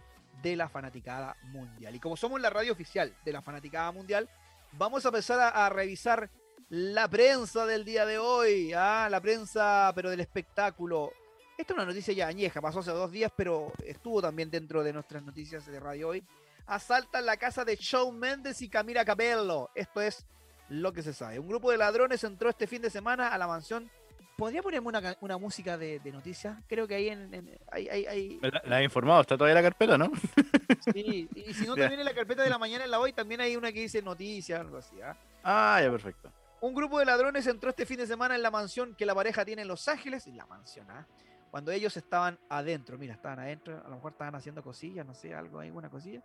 de 0.42 0.56
la 0.56 0.68
fanaticada 0.68 1.36
mundial. 1.44 1.94
Y 1.94 2.00
como 2.00 2.16
somos 2.16 2.40
la 2.40 2.50
radio 2.50 2.72
oficial 2.72 3.14
de 3.24 3.32
la 3.32 3.42
fanaticada 3.42 3.90
mundial, 3.92 4.28
vamos 4.72 5.04
a 5.04 5.08
empezar 5.08 5.52
a, 5.54 5.68
revisar 5.68 6.30
la 6.68 7.08
prensa 7.08 7.66
del 7.66 7.84
día 7.84 8.06
de 8.06 8.18
hoy, 8.18 8.72
¿ah? 8.72 9.08
la 9.10 9.20
prensa 9.20 9.92
pero 9.94 10.10
del 10.10 10.20
espectáculo. 10.20 11.12
Esta 11.56 11.74
es 11.74 11.76
una 11.76 11.86
noticia 11.86 12.14
ya 12.14 12.26
añeja, 12.28 12.60
pasó 12.60 12.80
hace 12.80 12.90
dos 12.90 13.12
días, 13.12 13.30
pero 13.36 13.72
estuvo 13.84 14.22
también 14.22 14.50
dentro 14.50 14.82
de 14.82 14.92
nuestras 14.92 15.22
noticias 15.22 15.66
de 15.66 15.78
radio 15.78 16.08
hoy. 16.08 16.24
Asaltan 16.66 17.26
la 17.26 17.36
casa 17.36 17.64
de 17.64 17.76
Shawn 17.76 18.18
Mendes 18.18 18.62
y 18.62 18.68
Camila 18.68 19.04
Cabello. 19.04 19.70
Esto 19.74 20.00
es 20.00 20.26
lo 20.68 20.92
que 20.92 21.02
se 21.02 21.12
sabe. 21.12 21.38
Un 21.38 21.48
grupo 21.48 21.70
de 21.70 21.76
ladrones 21.76 22.24
entró 22.24 22.48
este 22.48 22.66
fin 22.66 22.80
de 22.80 22.90
semana 22.90 23.28
a 23.28 23.38
la 23.38 23.46
mansión. 23.46 23.90
¿Podría 24.36 24.62
ponerme 24.62 24.88
una, 25.20 25.38
música 25.38 25.76
de, 25.76 26.00
noticias? 26.10 26.56
Creo 26.66 26.88
que 26.88 26.94
ahí 26.94 27.08
en. 27.10 27.58
La, 28.64 28.80
he 28.80 28.84
informado, 28.84 29.20
está 29.20 29.36
todavía 29.36 29.54
la 29.54 29.62
carpeta, 29.62 29.98
¿no? 29.98 30.10
Sí, 30.92 31.28
y 31.34 31.54
si 31.54 31.64
no, 31.64 31.76
también 31.76 32.00
en 32.00 32.06
la 32.06 32.14
carpeta 32.14 32.42
de 32.42 32.50
la 32.50 32.58
mañana 32.58 32.84
en 32.84 32.90
la 32.90 32.98
hoy 32.98 33.12
también 33.12 33.40
hay 33.40 33.54
una 33.54 33.70
que 33.70 33.80
dice 33.80 34.02
noticias, 34.02 34.58
algo 34.58 34.78
así. 34.78 35.00
¿ah? 35.00 35.16
ah, 35.44 35.80
ya, 35.80 35.90
perfecto. 35.90 36.32
Un 36.60 36.74
grupo 36.74 36.98
de 36.98 37.04
ladrones 37.04 37.46
entró 37.46 37.70
este 37.70 37.86
fin 37.86 37.98
de 37.98 38.06
semana 38.06 38.34
en 38.34 38.42
la 38.42 38.50
mansión 38.50 38.96
que 38.96 39.06
la 39.06 39.14
pareja 39.14 39.44
tiene 39.44 39.62
en 39.62 39.68
Los 39.68 39.86
Ángeles. 39.86 40.26
Y 40.26 40.32
la 40.32 40.46
mansión, 40.46 40.90
¿ah? 40.90 41.06
Cuando 41.52 41.70
ellos 41.70 41.94
estaban 41.98 42.38
adentro, 42.48 42.96
mira, 42.96 43.12
estaban 43.12 43.38
adentro, 43.38 43.76
a 43.84 43.88
lo 43.90 43.96
mejor 43.96 44.12
estaban 44.12 44.34
haciendo 44.34 44.62
cosillas, 44.62 45.04
no 45.04 45.12
sé, 45.12 45.34
algo, 45.34 45.60
alguna 45.60 45.90
cosilla. 45.90 46.22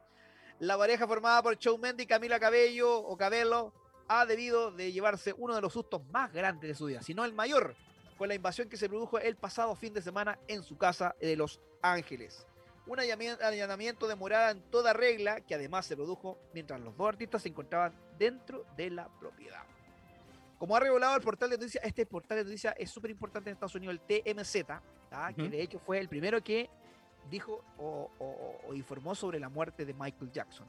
La 0.59 0.77
pareja 0.77 1.05
formada 1.05 1.43
por 1.43 1.57
Show 1.57 1.77
Mendy 1.77 2.03
y 2.03 2.07
Camila 2.07 2.39
Cabello 2.39 2.97
o 2.97 3.17
Cabello 3.17 3.73
ha 4.07 4.25
debido 4.25 4.71
de 4.71 4.93
llevarse 4.93 5.35
uno 5.37 5.53
de 5.53 5.59
los 5.59 5.73
sustos 5.73 6.01
más 6.13 6.31
grandes 6.31 6.69
de 6.69 6.75
su 6.75 6.85
vida, 6.85 7.01
si 7.01 7.13
no 7.13 7.25
el 7.25 7.33
mayor, 7.33 7.75
con 8.17 8.29
la 8.29 8.35
invasión 8.35 8.69
que 8.69 8.77
se 8.77 8.87
produjo 8.87 9.19
el 9.19 9.35
pasado 9.35 9.75
fin 9.75 9.93
de 9.93 10.01
semana 10.01 10.39
en 10.47 10.63
su 10.63 10.77
casa 10.77 11.13
de 11.19 11.35
Los 11.35 11.59
Ángeles. 11.81 12.47
Un 12.85 12.97
allanamiento 13.01 14.07
de 14.07 14.15
morada 14.15 14.51
en 14.51 14.61
toda 14.71 14.93
regla 14.93 15.41
que 15.41 15.55
además 15.55 15.87
se 15.87 15.97
produjo 15.97 16.39
mientras 16.53 16.79
los 16.79 16.95
dos 16.95 17.09
artistas 17.09 17.41
se 17.41 17.49
encontraban 17.49 17.93
dentro 18.17 18.63
de 18.77 18.91
la 18.91 19.09
propiedad. 19.19 19.65
Como 20.57 20.75
ha 20.75 20.79
revelado 20.79 21.15
el 21.15 21.21
portal 21.21 21.51
de 21.51 21.57
noticias, 21.57 21.83
este 21.83 22.05
portal 22.05 22.39
de 22.39 22.43
noticias 22.45 22.73
es 22.77 22.89
súper 22.89 23.11
importante 23.11 23.49
en 23.49 23.53
Estados 23.53 23.75
Unidos, 23.75 23.99
el 23.99 24.23
TMZ, 24.23 24.53
que 25.35 25.49
de 25.49 25.61
hecho 25.61 25.79
fue 25.79 25.99
el 25.99 26.09
primero 26.09 26.43
que 26.43 26.69
dijo 27.29 27.63
o, 27.77 28.73
informó 28.73 29.13
sobre 29.13 29.39
la 29.39 29.49
muerte 29.49 29.85
de 29.85 29.93
Michael 29.93 30.31
Jackson. 30.31 30.67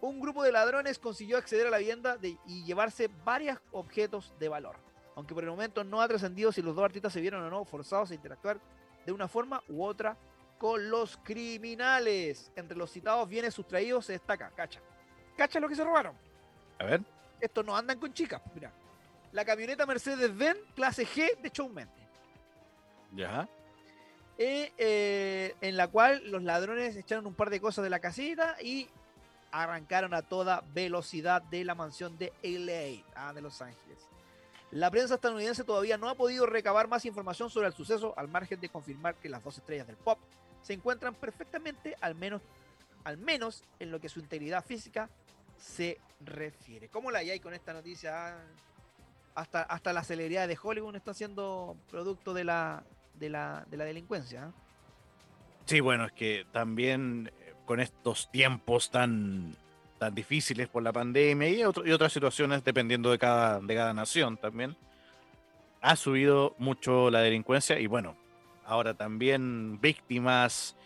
Un 0.00 0.20
grupo 0.20 0.42
de 0.42 0.52
ladrones 0.52 0.98
consiguió 0.98 1.38
acceder 1.38 1.68
a 1.68 1.70
la 1.70 1.78
vivienda 1.78 2.18
y 2.46 2.64
llevarse 2.64 3.08
varios 3.24 3.58
objetos 3.72 4.34
de 4.40 4.48
valor, 4.48 4.76
aunque 5.14 5.34
por 5.34 5.44
el 5.44 5.50
momento 5.50 5.84
no 5.84 6.00
ha 6.00 6.08
trascendido 6.08 6.50
si 6.50 6.60
los 6.60 6.74
dos 6.74 6.84
artistas 6.84 7.12
se 7.12 7.20
vieron 7.20 7.42
o 7.42 7.50
no 7.50 7.64
forzados 7.64 8.10
a 8.10 8.14
interactuar 8.14 8.60
de 9.04 9.12
una 9.12 9.28
forma 9.28 9.62
u 9.68 9.84
otra 9.84 10.16
con 10.58 10.90
los 10.90 11.16
criminales. 11.18 12.50
Entre 12.56 12.76
los 12.76 12.90
citados 12.90 13.28
bienes 13.28 13.54
sustraídos 13.54 14.06
se 14.06 14.14
destaca, 14.14 14.50
cacha. 14.50 14.80
Cacha 15.36 15.60
lo 15.60 15.68
que 15.68 15.76
se 15.76 15.84
robaron. 15.84 16.16
A 16.78 16.84
ver. 16.84 17.02
Estos 17.40 17.64
no 17.64 17.76
andan 17.76 18.00
con 18.00 18.12
chicas, 18.12 18.42
mira. 18.54 18.72
La 19.36 19.44
camioneta 19.44 19.84
Mercedes-Benz 19.84 20.56
clase 20.74 21.06
G 21.06 21.38
de 21.42 21.50
Shawn 21.50 21.86
ya. 23.12 23.46
Eh, 24.38 25.54
en 25.60 25.76
la 25.76 25.88
cual 25.88 26.22
los 26.30 26.42
ladrones 26.42 26.96
echaron 26.96 27.26
un 27.26 27.34
par 27.34 27.50
de 27.50 27.60
cosas 27.60 27.84
de 27.84 27.90
la 27.90 27.98
casita 27.98 28.56
y 28.62 28.88
arrancaron 29.52 30.14
a 30.14 30.22
toda 30.22 30.64
velocidad 30.72 31.42
de 31.42 31.64
la 31.64 31.74
mansión 31.74 32.16
de 32.16 32.32
LA, 32.42 33.04
ah, 33.14 33.34
de 33.34 33.42
Los 33.42 33.60
Ángeles. 33.60 34.08
La 34.70 34.90
prensa 34.90 35.16
estadounidense 35.16 35.64
todavía 35.64 35.98
no 35.98 36.08
ha 36.08 36.14
podido 36.14 36.46
recabar 36.46 36.88
más 36.88 37.04
información 37.04 37.50
sobre 37.50 37.66
el 37.66 37.74
suceso, 37.74 38.14
al 38.16 38.28
margen 38.28 38.58
de 38.58 38.70
confirmar 38.70 39.16
que 39.16 39.28
las 39.28 39.44
dos 39.44 39.58
estrellas 39.58 39.86
del 39.86 39.96
pop 39.96 40.18
se 40.62 40.72
encuentran 40.72 41.14
perfectamente, 41.14 41.94
al 42.00 42.14
menos, 42.14 42.40
al 43.04 43.18
menos 43.18 43.64
en 43.80 43.90
lo 43.90 44.00
que 44.00 44.08
su 44.08 44.18
integridad 44.18 44.64
física 44.64 45.10
se 45.58 46.00
refiere. 46.20 46.88
¿Cómo 46.88 47.10
la 47.10 47.18
hay 47.18 47.38
con 47.38 47.52
esta 47.52 47.74
noticia? 47.74 48.38
Hasta, 49.36 49.62
hasta 49.62 49.92
la 49.92 50.02
celebridad 50.02 50.48
de 50.48 50.58
Hollywood 50.60 50.96
está 50.96 51.14
siendo 51.14 51.76
producto 51.90 52.34
de 52.34 52.42
la, 52.42 52.82
de 53.14 53.28
la, 53.28 53.64
de 53.70 53.76
la 53.76 53.84
delincuencia. 53.84 54.46
¿eh? 54.46 54.50
Sí, 55.66 55.80
bueno, 55.80 56.06
es 56.06 56.12
que 56.12 56.46
también 56.52 57.30
eh, 57.40 57.54
con 57.66 57.78
estos 57.78 58.30
tiempos 58.32 58.90
tan, 58.90 59.54
tan 59.98 60.14
difíciles 60.14 60.68
por 60.68 60.82
la 60.82 60.92
pandemia 60.92 61.48
y, 61.48 61.60
y 61.60 61.92
otras 61.92 62.12
situaciones 62.12 62.64
dependiendo 62.64 63.10
de 63.10 63.18
cada, 63.18 63.60
de 63.60 63.74
cada 63.74 63.92
nación 63.92 64.38
también, 64.38 64.74
ha 65.82 65.96
subido 65.96 66.54
mucho 66.58 67.10
la 67.10 67.20
delincuencia 67.20 67.78
y 67.78 67.86
bueno, 67.86 68.16
ahora 68.64 68.94
también 68.94 69.80
víctimas, 69.80 70.76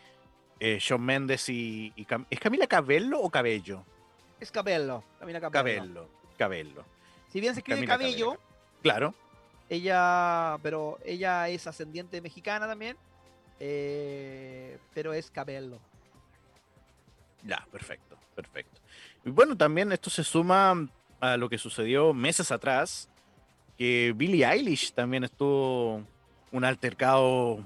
eh, 0.58 0.78
Shawn 0.80 1.02
Mendes 1.02 1.48
y, 1.48 1.94
¿Es 2.28 2.40
Camila 2.40 2.66
Cabello 2.66 3.20
o 3.20 3.30
Cabello? 3.30 3.84
Es 4.40 4.50
Cabello, 4.50 5.04
Camila 5.18 5.40
Cabello. 5.40 6.08
Cabello, 6.36 6.84
Si 7.32 7.40
bien 7.40 7.54
se 7.54 7.60
escribe 7.60 7.86
Cabello, 7.86 8.36
claro. 8.82 9.14
Ella, 9.68 10.58
pero 10.62 10.98
ella 11.04 11.48
es 11.48 11.66
ascendiente 11.66 12.20
mexicana 12.20 12.66
también, 12.66 12.96
eh, 13.60 14.78
pero 14.92 15.12
es 15.12 15.30
Cabello. 15.30 15.78
Ya, 17.44 17.64
perfecto, 17.70 18.18
perfecto. 18.34 18.80
Y 19.24 19.30
bueno, 19.30 19.56
también 19.56 19.92
esto 19.92 20.10
se 20.10 20.24
suma 20.24 20.88
a 21.20 21.36
lo 21.36 21.48
que 21.48 21.58
sucedió 21.58 22.12
meses 22.12 22.50
atrás, 22.50 23.08
que 23.78 24.12
Billie 24.16 24.44
Eilish 24.44 24.92
también 24.92 25.24
estuvo 25.24 26.02
un 26.52 26.64
altercado 26.64 27.64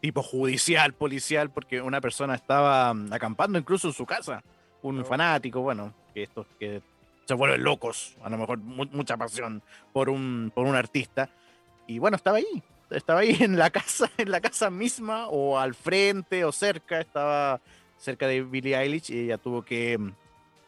tipo 0.00 0.22
judicial, 0.22 0.92
policial, 0.92 1.50
porque 1.50 1.80
una 1.80 2.00
persona 2.00 2.34
estaba 2.34 2.90
acampando 3.10 3.58
incluso 3.58 3.88
en 3.88 3.94
su 3.94 4.06
casa, 4.06 4.42
un 4.82 5.00
oh. 5.00 5.04
fanático, 5.04 5.60
bueno, 5.60 5.92
que 6.14 6.24
estos 6.24 6.46
que 6.58 6.82
se 7.28 7.34
vuelven 7.34 7.62
locos, 7.62 8.16
a 8.22 8.30
lo 8.30 8.38
mejor 8.38 8.56
mucha 8.58 9.18
pasión 9.18 9.62
por 9.92 10.08
un, 10.08 10.50
por 10.54 10.66
un 10.66 10.74
artista. 10.74 11.28
Y 11.86 11.98
bueno, 11.98 12.16
estaba 12.16 12.38
ahí, 12.38 12.62
estaba 12.88 13.20
ahí 13.20 13.36
en 13.40 13.58
la 13.58 13.68
casa, 13.68 14.10
en 14.16 14.30
la 14.30 14.40
casa 14.40 14.70
misma, 14.70 15.28
o 15.28 15.58
al 15.58 15.74
frente, 15.74 16.46
o 16.46 16.52
cerca, 16.52 17.02
estaba 17.02 17.60
cerca 17.98 18.26
de 18.26 18.42
Billie 18.42 18.74
Eilish 18.74 19.10
y 19.10 19.24
ella 19.24 19.36
tuvo 19.36 19.62
que 19.62 19.98
mm, 19.98 20.12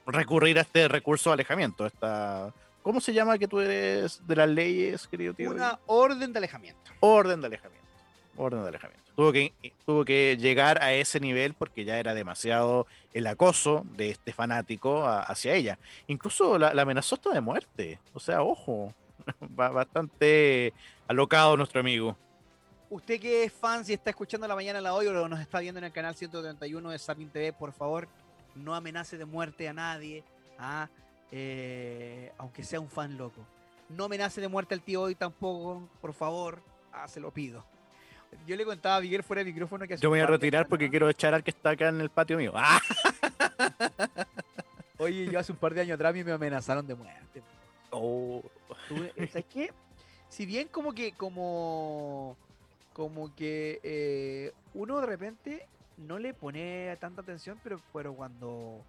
recurrir 0.05 0.59
a 0.59 0.61
este 0.61 0.87
recurso 0.87 1.31
de 1.31 1.35
alejamiento. 1.35 1.87
Esta, 1.87 2.53
¿Cómo 2.83 3.01
se 3.01 3.15
llama 3.15 3.39
que 3.39 3.49
tú 3.49 3.61
eres 3.61 4.21
de 4.27 4.37
las 4.37 4.49
leyes, 4.51 5.09
querido 5.09 5.33
tío? 5.33 5.53
Una 5.53 5.79
orden 5.87 6.31
de 6.31 6.41
alejamiento. 6.41 6.91
Orden 7.01 7.41
de 7.41 7.47
alejamiento. 7.47 7.89
Orden 8.37 8.63
de 8.63 8.69
alejamiento. 8.69 9.10
Tuvo 9.17 9.33
que, 9.33 9.53
tuvo 9.85 10.05
que 10.05 10.37
llegar 10.39 10.83
a 10.83 10.93
ese 10.93 11.21
nivel 11.21 11.55
porque 11.55 11.85
ya 11.85 11.99
era 11.99 12.15
demasiado 12.15 12.87
el 13.13 13.27
acoso 13.27 13.85
de 13.97 14.11
este 14.11 14.33
fanático 14.33 15.07
hacia 15.07 15.55
ella. 15.55 15.79
Incluso 16.07 16.59
la, 16.59 16.71
amenazó 16.71 17.17
hasta 17.17 17.31
de 17.31 17.41
muerte. 17.41 17.99
O 18.15 18.21
sea, 18.21 18.43
ojo, 18.43 18.95
bastante 19.41 20.73
alocado 21.09 21.57
nuestro 21.57 21.81
amigo. 21.81 22.17
Usted 22.89 23.21
que 23.21 23.45
es 23.45 23.53
fan, 23.53 23.85
si 23.85 23.93
está 23.93 24.11
escuchando 24.11 24.49
la 24.49 24.55
mañana 24.55 24.81
la 24.81 24.95
hoy 24.95 25.07
o 25.07 25.29
nos 25.29 25.41
está 25.41 25.61
viendo 25.61 25.79
en 25.79 25.85
el 25.85 25.93
canal 25.93 26.15
131 26.17 26.91
de 26.91 26.99
Sapin 26.99 27.31
TV, 27.31 27.53
por 27.53 27.73
favor, 27.73 28.09
no 28.57 28.75
amenace 28.75 29.17
de 29.17 29.25
muerte 29.25 29.69
a 29.69 29.73
nadie, 29.73 30.25
¿ah? 30.59 30.89
eh, 31.31 32.33
aunque 32.39 32.65
sea 32.65 32.81
un 32.81 32.89
fan 32.89 33.17
loco. 33.17 33.47
No 33.89 34.05
amenace 34.05 34.41
de 34.41 34.49
muerte 34.49 34.75
al 34.75 34.83
tío 34.83 35.03
hoy 35.03 35.15
tampoco, 35.15 35.89
por 36.01 36.13
favor, 36.15 36.63
ah, 36.93 37.07
se 37.07 37.21
lo 37.21 37.31
pido. 37.31 37.65
Yo 38.47 38.57
le 38.57 38.65
contaba 38.65 38.97
a 38.97 39.01
Miguel 39.01 39.23
fuera 39.23 39.41
de 39.41 39.51
micrófono 39.51 39.87
que... 39.87 39.97
Yo 39.97 40.09
voy 40.09 40.21
a 40.21 40.27
retirar 40.27 40.67
porque 40.69 40.91
quiero 40.91 41.09
echar 41.09 41.35
al 41.35 41.43
que 41.43 41.51
está 41.51 41.71
acá 41.71 41.89
en 41.89 42.01
el 42.01 42.11
patio 42.11 42.37
mío. 42.37 42.53
¡Ah! 42.55 42.81
Oye, 44.99 45.31
yo 45.31 45.39
hace 45.39 45.53
un 45.53 45.59
par 45.59 45.73
de 45.73 45.81
años 45.81 45.95
atrás 45.95 46.15
me 46.15 46.33
amenazaron 46.33 46.87
de 46.87 46.95
muerte. 46.95 47.43
Oh. 47.91 48.43
¿Sabes 49.17 49.45
qué? 49.53 49.73
Si 50.29 50.47
bien 50.47 50.69
como 50.69 50.93
que, 50.93 51.13
como, 51.13 52.37
como 52.93 53.35
que 53.35 53.81
eh, 53.83 54.53
uno 54.75 55.01
de 55.01 55.07
repente 55.07 55.67
no 55.97 56.19
le 56.19 56.35
pone 56.35 56.97
tanta 57.01 57.23
atención, 57.23 57.59
pero, 57.63 57.81
pero 57.93 58.15
cuando... 58.15 58.85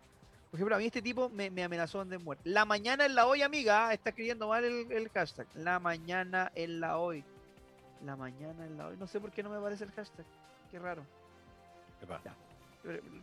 Por 0.49 0.58
ejemplo, 0.58 0.75
a 0.75 0.80
mí 0.80 0.86
este 0.86 1.01
tipo 1.01 1.30
me, 1.30 1.47
amenazó 1.63 2.04
de 2.04 2.17
muerte. 2.17 2.43
La 2.49 2.65
mañana 2.65 3.06
en 3.06 3.15
la 3.15 3.25
hoy, 3.25 3.41
amiga, 3.41 3.93
está 3.93 4.10
escribiendo 4.10 4.49
mal 4.49 4.65
el, 4.65 4.91
el 4.91 5.10
hashtag. 5.10 5.47
La 5.56 5.80
mañana 5.80 6.51
en 6.56 6.82
la 6.82 6.97
hoy. 6.97 7.23
La 8.05 8.15
mañana 8.15 8.65
en 8.65 8.77
la 8.77 8.87
hoy. 8.87 8.97
No 8.97 9.07
sé 9.07 9.19
por 9.19 9.31
qué 9.31 9.43
no 9.43 9.49
me 9.49 9.57
aparece 9.57 9.83
el 9.83 9.91
hashtag. 9.91 10.25
Qué 10.69 10.79
raro. 10.79 11.03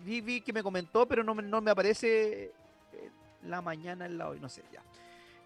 Vi, 0.04 0.20
vi, 0.20 0.40
que 0.40 0.52
me 0.52 0.62
comentó, 0.62 1.06
pero 1.06 1.24
no, 1.24 1.34
no 1.34 1.60
me 1.60 1.70
aparece 1.70 2.44
eh, 2.44 3.10
la 3.44 3.60
mañana 3.60 4.06
en 4.06 4.18
la 4.18 4.28
hoy. 4.28 4.38
No 4.38 4.48
sé, 4.48 4.62
ya. 4.72 4.82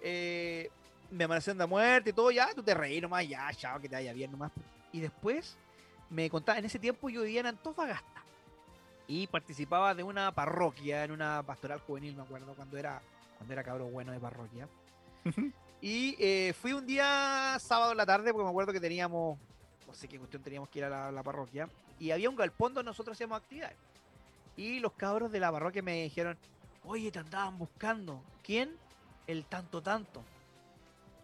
Eh, 0.01 0.71
me 1.11 1.25
amanecen 1.25 1.57
de 1.59 1.67
muerte 1.67 2.11
y 2.11 2.13
todo, 2.13 2.31
ya, 2.31 2.53
tú 2.55 2.63
te 2.63 2.75
reí 2.75 3.01
nomás, 3.01 3.29
ya, 3.29 3.51
chao, 3.55 3.81
que 3.81 3.89
te 3.89 3.95
vaya 3.95 4.13
bien 4.13 4.31
nomás. 4.31 4.51
Y 4.93 5.01
después 5.01 5.57
me 6.11 6.29
contaba, 6.29 6.59
en 6.59 6.65
ese 6.65 6.79
tiempo 6.79 7.09
yo 7.09 7.23
vivía 7.23 7.41
en 7.41 7.47
Antofagasta 7.47 8.23
y 9.07 9.27
participaba 9.27 9.95
de 9.95 10.03
una 10.03 10.33
parroquia, 10.33 11.05
en 11.05 11.13
una 11.13 11.43
pastoral 11.43 11.81
juvenil, 11.81 12.17
me 12.17 12.23
acuerdo, 12.23 12.55
cuando 12.55 12.77
era, 12.79 13.01
cuando 13.37 13.53
era 13.53 13.63
cabro 13.63 13.87
bueno 13.87 14.13
de 14.13 14.21
parroquia. 14.21 14.69
Y 15.83 16.15
eh, 16.21 16.53
fui 16.53 16.73
un 16.73 16.87
día 16.87 17.59
sábado 17.59 17.91
en 17.91 17.97
la 17.97 18.07
tarde, 18.07 18.33
porque 18.33 18.45
me 18.45 18.51
acuerdo 18.51 18.73
que 18.73 18.79
teníamos, 18.79 19.37
no 19.85 19.93
sé 19.93 20.07
qué 20.07 20.17
cuestión 20.17 20.41
teníamos 20.41 20.69
que 20.69 20.79
ir 20.79 20.85
a 20.85 21.11
la, 21.11 21.23
parroquia, 21.25 21.69
y 21.99 22.13
había 22.13 22.31
un 22.31 22.37
galpón 22.37 22.73
donde 22.73 22.89
nosotros 22.89 23.17
hacíamos 23.17 23.39
actividades. 23.39 23.77
Y 24.57 24.79
los 24.79 24.93
cabros 24.93 25.33
de 25.33 25.41
la 25.41 25.51
parroquia 25.51 25.83
me 25.83 26.05
dijeron, 26.05 26.39
oye, 26.85 27.11
te 27.11 27.19
andaban 27.19 27.59
buscando. 27.59 28.23
¿Quién? 28.45 28.77
El 29.27 29.45
tanto 29.47 29.83
tanto. 29.83 30.23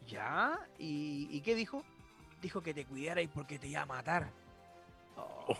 ¿Ya? 0.08 0.58
¿Y, 0.76 1.40
qué 1.42 1.54
dijo? 1.54 1.84
Dijo 2.42 2.60
que 2.60 2.74
te 2.74 2.84
cuidarais 2.84 3.30
porque 3.32 3.60
te 3.60 3.68
iba 3.68 3.82
a 3.82 3.86
matar. 3.86 4.28
Oh. 5.16 5.56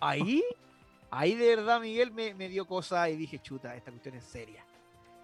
Ahí, 0.00 0.42
ahí 1.10 1.34
de 1.34 1.56
verdad 1.56 1.80
Miguel 1.80 2.10
me, 2.10 2.34
me 2.34 2.50
dio 2.50 2.66
cosa 2.66 3.08
y 3.08 3.16
dije, 3.16 3.38
chuta, 3.38 3.74
esta 3.74 3.90
cuestión 3.90 4.16
es 4.16 4.24
seria. 4.24 4.66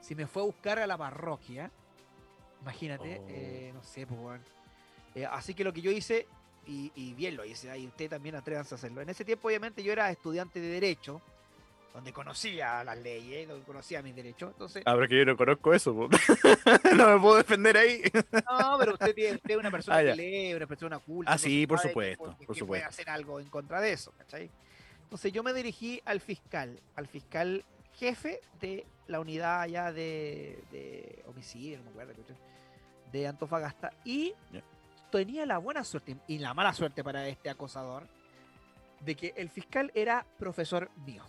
Si 0.00 0.14
me 0.14 0.26
fue 0.26 0.40
a 0.40 0.46
buscar 0.46 0.78
a 0.78 0.86
la 0.86 0.96
parroquia, 0.96 1.70
Imagínate, 2.62 3.20
oh. 3.20 3.26
eh, 3.28 3.70
no 3.74 3.82
sé, 3.82 4.06
pues, 4.06 4.40
eh, 5.14 5.26
así 5.26 5.54
que 5.54 5.64
lo 5.64 5.72
que 5.72 5.80
yo 5.80 5.90
hice, 5.90 6.26
y, 6.66 7.14
bien 7.14 7.36
lo 7.36 7.44
hice, 7.44 7.76
y 7.76 7.86
usted 7.86 8.08
también 8.08 8.36
atrévanse 8.36 8.74
a 8.74 8.76
hacerlo. 8.76 9.00
En 9.00 9.08
ese 9.08 9.24
tiempo, 9.24 9.48
obviamente, 9.48 9.82
yo 9.82 9.92
era 9.92 10.10
estudiante 10.10 10.60
de 10.60 10.68
Derecho, 10.68 11.20
donde 11.94 12.12
conocía 12.12 12.84
las 12.84 12.96
leyes, 12.98 13.48
donde 13.48 13.64
conocía 13.64 14.02
mis 14.02 14.14
derechos. 14.14 14.52
Entonces, 14.52 14.82
Ahora 14.86 15.08
que 15.08 15.18
yo 15.18 15.24
no 15.24 15.36
conozco 15.36 15.74
eso, 15.74 15.92
no 16.96 17.08
me 17.08 17.20
puedo 17.20 17.36
defender 17.36 17.76
ahí. 17.76 18.02
no, 18.32 18.76
pero 18.78 18.92
usted, 18.92 19.18
es 19.18 19.56
una 19.56 19.70
persona 19.70 19.96
ah, 19.98 20.02
que 20.04 20.14
lee, 20.14 20.54
una 20.54 20.66
persona 20.66 20.98
culta. 21.00 21.32
Ah, 21.32 21.38
sí, 21.38 21.66
por 21.66 21.80
supuesto, 21.80 22.24
por 22.24 22.36
supuesto. 22.38 22.66
puede 22.66 22.84
hacer 22.84 23.10
algo 23.10 23.40
en 23.40 23.48
contra 23.48 23.80
de 23.80 23.92
eso, 23.92 24.12
¿cachai? 24.16 24.48
Entonces 25.02 25.32
yo 25.32 25.42
me 25.42 25.52
dirigí 25.52 26.00
al 26.04 26.20
fiscal, 26.20 26.78
al 26.94 27.08
fiscal 27.08 27.64
jefe 27.94 28.40
de 28.60 28.86
la 29.08 29.18
unidad 29.18 29.62
allá 29.62 29.92
de, 29.92 30.62
de 30.70 31.24
homicidio, 31.26 31.78
no 31.78 31.84
me 31.84 31.90
acuerdo, 31.90 32.12
de 33.12 33.26
Antofagasta 33.26 33.92
y 34.04 34.34
tenía 35.10 35.44
la 35.46 35.58
buena 35.58 35.84
suerte 35.84 36.16
y 36.26 36.38
la 36.38 36.54
mala 36.54 36.72
suerte 36.72 37.02
para 37.02 37.26
este 37.28 37.50
acosador 37.50 38.06
de 39.00 39.14
que 39.14 39.34
el 39.36 39.48
fiscal 39.48 39.90
era 39.94 40.24
profesor 40.38 40.90
mío. 41.06 41.24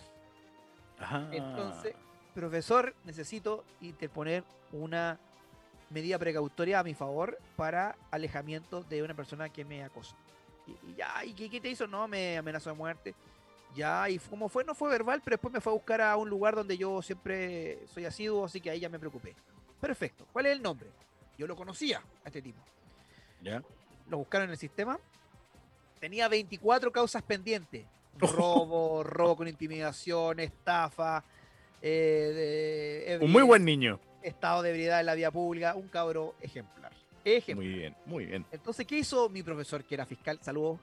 Entonces, 1.31 1.95
profesor, 2.33 2.93
necesito 3.05 3.63
interponer 3.81 4.43
una 4.71 5.19
medida 5.89 6.17
precautoria 6.19 6.79
a 6.79 6.83
mi 6.83 6.93
favor 6.93 7.37
para 7.55 7.95
alejamiento 8.11 8.83
de 8.83 9.03
una 9.03 9.13
persona 9.13 9.49
que 9.49 9.65
me 9.65 9.83
acosa. 9.83 10.15
Y, 10.67 10.95
ya, 10.95 11.25
¿y 11.25 11.33
qué, 11.33 11.59
te 11.59 11.69
hizo? 11.69 11.87
No, 11.87 12.07
me 12.07 12.37
amenazó 12.37 12.69
de 12.69 12.75
muerte. 12.75 13.15
Ya, 13.75 14.09
y 14.09 14.19
como 14.19 14.49
fue, 14.49 14.63
no 14.63 14.75
fue 14.75 14.89
verbal, 14.89 15.21
pero 15.23 15.35
después 15.35 15.53
me 15.53 15.61
fue 15.61 15.71
a 15.71 15.75
buscar 15.75 16.01
a 16.01 16.17
un 16.17 16.29
lugar 16.29 16.55
donde 16.55 16.77
yo 16.77 17.01
siempre 17.01 17.79
soy 17.87 18.05
asiduo, 18.05 18.45
así 18.45 18.59
que 18.59 18.69
ahí 18.69 18.79
ya 18.79 18.89
me 18.89 18.99
preocupé. 18.99 19.35
Perfecto. 19.79 20.27
¿Cuál 20.31 20.47
es 20.47 20.51
el 20.53 20.61
nombre? 20.61 20.89
Yo 21.37 21.47
lo 21.47 21.55
conocía 21.55 22.01
a 22.23 22.27
este 22.27 22.41
tipo. 22.41 22.59
¿Ya? 23.41 23.63
Lo 24.09 24.17
buscaron 24.17 24.45
en 24.45 24.51
el 24.51 24.57
sistema. 24.57 24.99
Tenía 25.99 26.27
24 26.27 26.91
causas 26.91 27.23
pendientes. 27.23 27.85
Robo, 28.19 29.03
robo 29.03 29.37
con 29.37 29.47
intimidación, 29.47 30.39
estafa. 30.39 31.23
Eh, 31.81 33.17
un 33.21 33.31
muy 33.31 33.41
buen 33.41 33.63
niño. 33.63 33.99
Estado 34.21 34.61
de 34.61 34.69
ebriedad 34.69 34.99
en 34.99 35.05
la 35.05 35.15
vía 35.15 35.31
pública. 35.31 35.75
Un 35.75 35.87
cabro 35.87 36.35
ejemplar. 36.41 36.91
Ejemplar. 37.23 37.65
Muy 37.65 37.73
bien, 37.73 37.95
muy 38.05 38.25
bien. 38.25 38.45
Entonces, 38.51 38.85
¿qué 38.85 38.97
hizo 38.97 39.29
mi 39.29 39.43
profesor, 39.43 39.83
que 39.83 39.95
era 39.95 40.05
fiscal? 40.05 40.39
Saludos. 40.41 40.79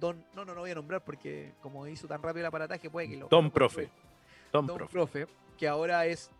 Don, 0.00 0.24
no, 0.34 0.44
no, 0.44 0.54
no 0.54 0.60
voy 0.60 0.70
a 0.70 0.74
nombrar 0.74 1.02
porque 1.02 1.52
como 1.62 1.86
hizo 1.86 2.06
tan 2.06 2.22
rápido 2.22 2.40
el 2.40 2.46
aparataje, 2.46 2.88
puede 2.90 3.08
que 3.08 3.16
lo. 3.16 3.28
Don 3.28 3.50
Profe. 3.50 3.90
Don, 4.52 4.66
profe. 4.66 4.92
profe. 4.92 5.26
que 5.58 5.68
ahora 5.68 6.06
es 6.06 6.30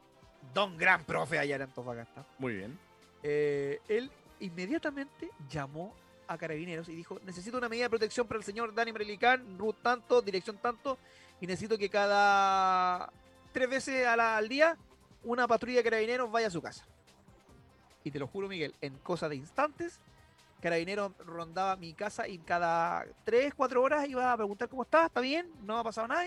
Don 0.55 0.77
Gran 0.79 1.05
Profe 1.05 1.39
allá 1.39 1.57
en 1.57 1.63
Antofagasta. 1.63 2.25
Muy 2.39 2.55
bien. 2.55 2.79
Eh, 3.23 3.81
él 3.89 4.11
inmediatamente 4.41 5.31
llamó 5.49 5.95
a 6.27 6.37
Carabineros 6.37 6.89
y 6.89 6.95
dijo, 6.95 7.19
necesito 7.25 7.57
una 7.57 7.69
medida 7.69 7.87
de 7.87 7.91
protección 7.91 8.27
para 8.27 8.39
el 8.39 8.45
señor 8.45 8.75
Dani 8.75 8.93
Merelicán, 8.93 9.59
RUT 9.59 9.77
tanto, 9.83 10.21
dirección 10.21 10.59
tanto, 10.59 10.99
y 11.41 11.47
necesito 11.47 11.79
que 11.79 11.89
cada 11.89 13.11
tres 13.53 13.69
veces 13.69 14.07
al 14.07 14.49
día 14.49 14.77
una 15.25 15.49
patrulla 15.49 15.79
de 15.79 15.85
Carabineros 15.85 16.31
vaya 16.31 16.49
a 16.49 16.51
su 16.51 16.61
casa. 16.61 16.85
Y 18.05 18.11
te 18.11 18.19
lo 18.19 18.27
juro, 18.27 18.49
Miguel, 18.49 18.75
en 18.81 18.99
cosa 18.99 19.29
de 19.29 19.37
instantes, 19.37 19.99
Carabineros 20.61 21.13
rondaba 21.19 21.77
mi 21.77 21.95
casa 21.95 22.29
y 22.29 22.39
cada 22.39 23.07
tres, 23.25 23.55
cuatro 23.55 23.83
horas 23.83 24.09
iba 24.09 24.33
a 24.33 24.37
preguntar 24.37 24.69
cómo 24.69 24.83
está, 24.83 25.07
está 25.07 25.21
bien, 25.21 25.51
no 25.63 25.79
ha 25.79 25.85
pasado 25.85 26.09
nada. 26.09 26.25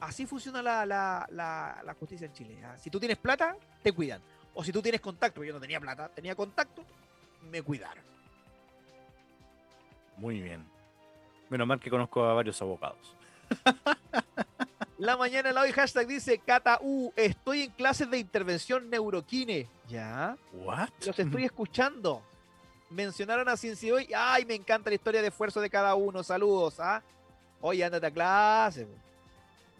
Así 0.00 0.26
funciona 0.26 0.62
la, 0.62 0.86
la 0.86 1.94
justicia 1.98 2.26
en 2.26 2.32
Chile. 2.32 2.64
¿ah? 2.64 2.76
Si 2.76 2.90
tú 2.90 3.00
tienes 3.00 3.16
plata, 3.16 3.56
te 3.82 3.92
cuidan. 3.92 4.20
O 4.58 4.64
si 4.64 4.72
tú 4.72 4.82
tienes 4.82 5.00
contacto, 5.00 5.44
yo 5.44 5.52
no 5.52 5.60
tenía 5.60 5.78
plata, 5.78 6.08
tenía 6.08 6.34
contacto, 6.34 6.84
me 7.48 7.62
cuidaron. 7.62 8.02
Muy 10.16 10.40
bien. 10.40 10.66
Menos 11.48 11.64
mal 11.64 11.78
que 11.78 11.88
conozco 11.88 12.24
a 12.24 12.34
varios 12.34 12.60
abogados. 12.60 13.14
La 14.98 15.16
mañana 15.16 15.52
la 15.52 15.60
hoy 15.60 15.70
hashtag 15.70 16.08
dice 16.08 16.38
Cata 16.38 16.80
U, 16.82 17.12
estoy 17.14 17.62
en 17.62 17.70
clases 17.70 18.10
de 18.10 18.18
intervención 18.18 18.90
neuroquine. 18.90 19.68
¿Ya? 19.88 20.36
¿What? 20.52 20.88
Los 21.06 21.16
estoy 21.20 21.44
escuchando. 21.44 22.20
Mencionaron 22.90 23.48
a 23.48 23.56
Cincy 23.56 23.92
hoy. 23.92 24.08
Ay, 24.12 24.44
me 24.44 24.56
encanta 24.56 24.90
la 24.90 24.96
historia 24.96 25.22
de 25.22 25.28
esfuerzo 25.28 25.60
de 25.60 25.70
cada 25.70 25.94
uno. 25.94 26.24
Saludos, 26.24 26.80
¿ah? 26.80 27.00
Oye, 27.60 27.84
ándate 27.84 28.06
a 28.08 28.10
clase. 28.10 28.88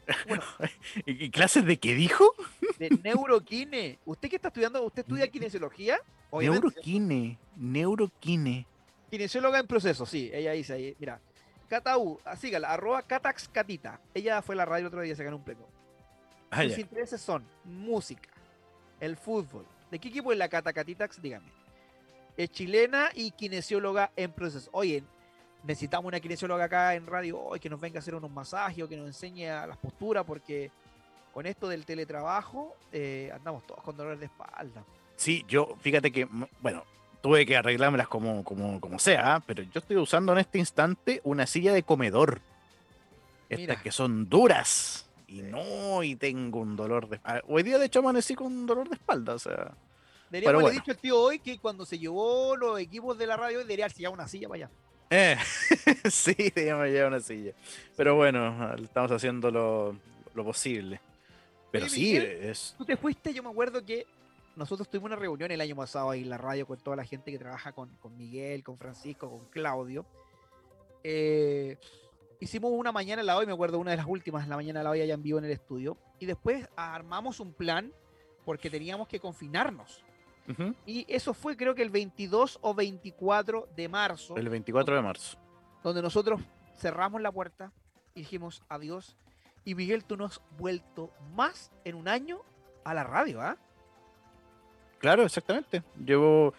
¿Y 1.06 1.30
clases 1.30 1.64
de 1.64 1.78
qué 1.78 1.94
dijo? 1.94 2.34
De 2.78 2.90
neuroquine. 3.02 3.98
¿Usted 4.04 4.28
qué 4.28 4.36
está 4.36 4.48
estudiando? 4.48 4.82
¿Usted 4.82 5.02
estudia 5.02 5.28
kinesiología? 5.28 5.98
Neuroquine, 6.32 7.38
neuroquine. 7.56 8.66
Kinesióloga 9.10 9.58
en 9.58 9.66
proceso, 9.66 10.04
sí, 10.04 10.30
ella 10.32 10.52
dice 10.52 10.74
ahí, 10.74 10.96
mira. 10.98 11.20
Catau, 11.68 12.18
sígala, 12.38 12.72
arroba 12.72 13.02
Catax 13.02 13.48
Catita. 13.48 14.00
Ella 14.14 14.40
fue 14.42 14.54
a 14.54 14.58
la 14.58 14.64
radio 14.64 14.82
el 14.82 14.86
otro 14.86 15.02
día, 15.02 15.14
se 15.14 15.24
ganó 15.24 15.36
un 15.36 15.44
pleco. 15.44 15.68
Ah, 16.50 16.62
Sus 16.64 16.78
intereses 16.78 17.20
son 17.20 17.44
música, 17.64 18.30
el 19.00 19.16
fútbol, 19.16 19.66
¿De 19.90 19.98
qué 19.98 20.08
equipo 20.08 20.32
es 20.32 20.38
la 20.38 20.48
Cata 20.48 20.72
Catitax? 20.72 21.20
Dígame. 21.20 21.50
Es 22.36 22.50
chilena 22.50 23.10
y 23.14 23.30
kinesióloga 23.30 24.12
en 24.16 24.32
proceso. 24.32 24.68
Oye, 24.72 25.02
necesitamos 25.64 26.06
una 26.06 26.20
kinesióloga 26.20 26.64
acá 26.64 26.94
en 26.94 27.06
radio 27.06 27.40
hoy 27.40 27.60
que 27.60 27.70
nos 27.70 27.80
venga 27.80 27.98
a 27.98 28.00
hacer 28.00 28.14
unos 28.14 28.30
masajes 28.30 28.84
o 28.84 28.88
que 28.88 28.96
nos 28.96 29.06
enseñe 29.06 29.48
a 29.48 29.66
las 29.66 29.76
posturas 29.76 30.24
porque 30.24 30.70
con 31.32 31.46
esto 31.46 31.68
del 31.68 31.84
teletrabajo 31.84 32.76
eh, 32.92 33.30
andamos 33.34 33.66
todos 33.66 33.82
con 33.82 33.96
dolores 33.96 34.20
de 34.20 34.26
espalda. 34.26 34.84
Sí, 35.16 35.44
yo, 35.48 35.76
fíjate 35.80 36.12
que, 36.12 36.28
bueno, 36.60 36.84
tuve 37.20 37.44
que 37.44 37.56
arreglármelas 37.56 38.08
como, 38.08 38.44
como, 38.44 38.80
como 38.80 38.98
sea, 38.98 39.34
¿ah? 39.34 39.42
pero 39.46 39.62
yo 39.62 39.80
estoy 39.80 39.96
usando 39.96 40.32
en 40.32 40.38
este 40.38 40.58
instante 40.58 41.20
una 41.24 41.46
silla 41.46 41.72
de 41.72 41.82
comedor. 41.82 42.40
Estas 43.48 43.82
que 43.82 43.90
son 43.90 44.28
duras. 44.28 45.06
Y 45.26 45.42
no, 45.42 46.02
y 46.02 46.16
tengo 46.16 46.60
un 46.60 46.76
dolor 46.76 47.08
de 47.08 47.16
espalda. 47.16 47.42
Hoy 47.48 47.62
día, 47.62 47.78
de 47.78 47.86
hecho, 47.86 47.98
amanecí 47.98 48.34
con 48.34 48.46
un 48.46 48.66
dolor 48.66 48.88
de 48.88 48.94
espalda, 48.94 49.34
o 49.34 49.38
sea. 49.38 49.74
Deberíamos 50.30 50.62
haber 50.62 50.74
dicho 50.74 50.90
el 50.90 50.98
tío 50.98 51.18
hoy 51.18 51.38
que 51.38 51.58
cuando 51.58 51.86
se 51.86 51.98
llevó 51.98 52.56
los 52.56 52.78
equipos 52.78 53.16
de 53.16 53.26
la 53.26 53.36
radio, 53.36 53.58
debería 53.58 53.88
llevar 53.88 54.14
una 54.14 54.28
silla 54.28 54.48
para 54.48 54.66
allá. 54.66 54.70
Eh, 55.10 55.36
sí, 56.10 56.34
deberíamos 56.34 56.86
llevar 56.86 57.08
una 57.08 57.20
silla. 57.20 57.52
Pero 57.96 58.16
bueno, 58.16 58.74
estamos 58.74 59.10
haciendo 59.10 59.50
lo, 59.50 60.44
posible. 60.44 61.00
Pero 61.70 61.88
sí, 61.88 62.16
es. 62.16 62.74
Tú 62.78 62.84
te 62.84 62.96
fuiste, 62.96 63.32
yo 63.34 63.42
me 63.42 63.50
acuerdo 63.50 63.84
que 63.84 64.06
nosotros 64.56 64.88
tuvimos 64.88 65.06
una 65.06 65.16
reunión 65.16 65.50
el 65.50 65.60
año 65.60 65.76
pasado 65.76 66.10
ahí 66.10 66.22
en 66.22 66.30
la 66.30 66.38
radio 66.38 66.66
con 66.66 66.78
toda 66.78 66.96
la 66.96 67.04
gente 67.04 67.30
que 67.30 67.38
trabaja 67.38 67.72
con, 67.72 67.88
con 68.00 68.16
Miguel, 68.16 68.62
con 68.62 68.78
Francisco, 68.78 69.30
con 69.30 69.46
Claudio. 69.50 70.04
Eh, 71.04 71.76
hicimos 72.40 72.72
una 72.72 72.92
mañana 72.92 73.20
en 73.20 73.26
la 73.26 73.36
hoy, 73.36 73.46
me 73.46 73.52
acuerdo 73.52 73.78
una 73.78 73.92
de 73.92 73.96
las 73.96 74.06
últimas, 74.06 74.48
la 74.48 74.56
mañana 74.56 74.80
en 74.80 74.84
la 74.84 74.90
hoy 74.90 75.00
allá 75.00 75.14
en 75.14 75.22
vivo 75.22 75.38
en 75.38 75.44
el 75.44 75.52
estudio, 75.52 75.96
y 76.18 76.26
después 76.26 76.68
armamos 76.76 77.40
un 77.40 77.52
plan 77.52 77.92
porque 78.44 78.70
teníamos 78.70 79.08
que 79.08 79.20
confinarnos. 79.20 80.02
Y 80.86 81.04
eso 81.08 81.34
fue 81.34 81.56
creo 81.56 81.74
que 81.74 81.82
el 81.82 81.90
22 81.90 82.58
o 82.62 82.74
24 82.74 83.68
de 83.76 83.88
marzo. 83.88 84.36
El 84.36 84.48
24 84.48 84.96
de 84.96 85.02
marzo. 85.02 85.38
Donde 85.82 86.02
nosotros 86.02 86.40
cerramos 86.76 87.20
la 87.20 87.30
puerta 87.32 87.72
y 88.14 88.20
dijimos 88.20 88.62
adiós. 88.68 89.16
Y 89.64 89.74
Miguel, 89.74 90.04
tú 90.04 90.16
no 90.16 90.24
has 90.24 90.40
vuelto 90.56 91.12
más 91.34 91.70
en 91.84 91.94
un 91.94 92.08
año 92.08 92.40
a 92.84 92.94
la 92.94 93.04
radio, 93.04 93.42
¿ah? 93.42 93.58
Claro, 94.98 95.24
exactamente. 95.24 95.82
Llevo 96.04 96.54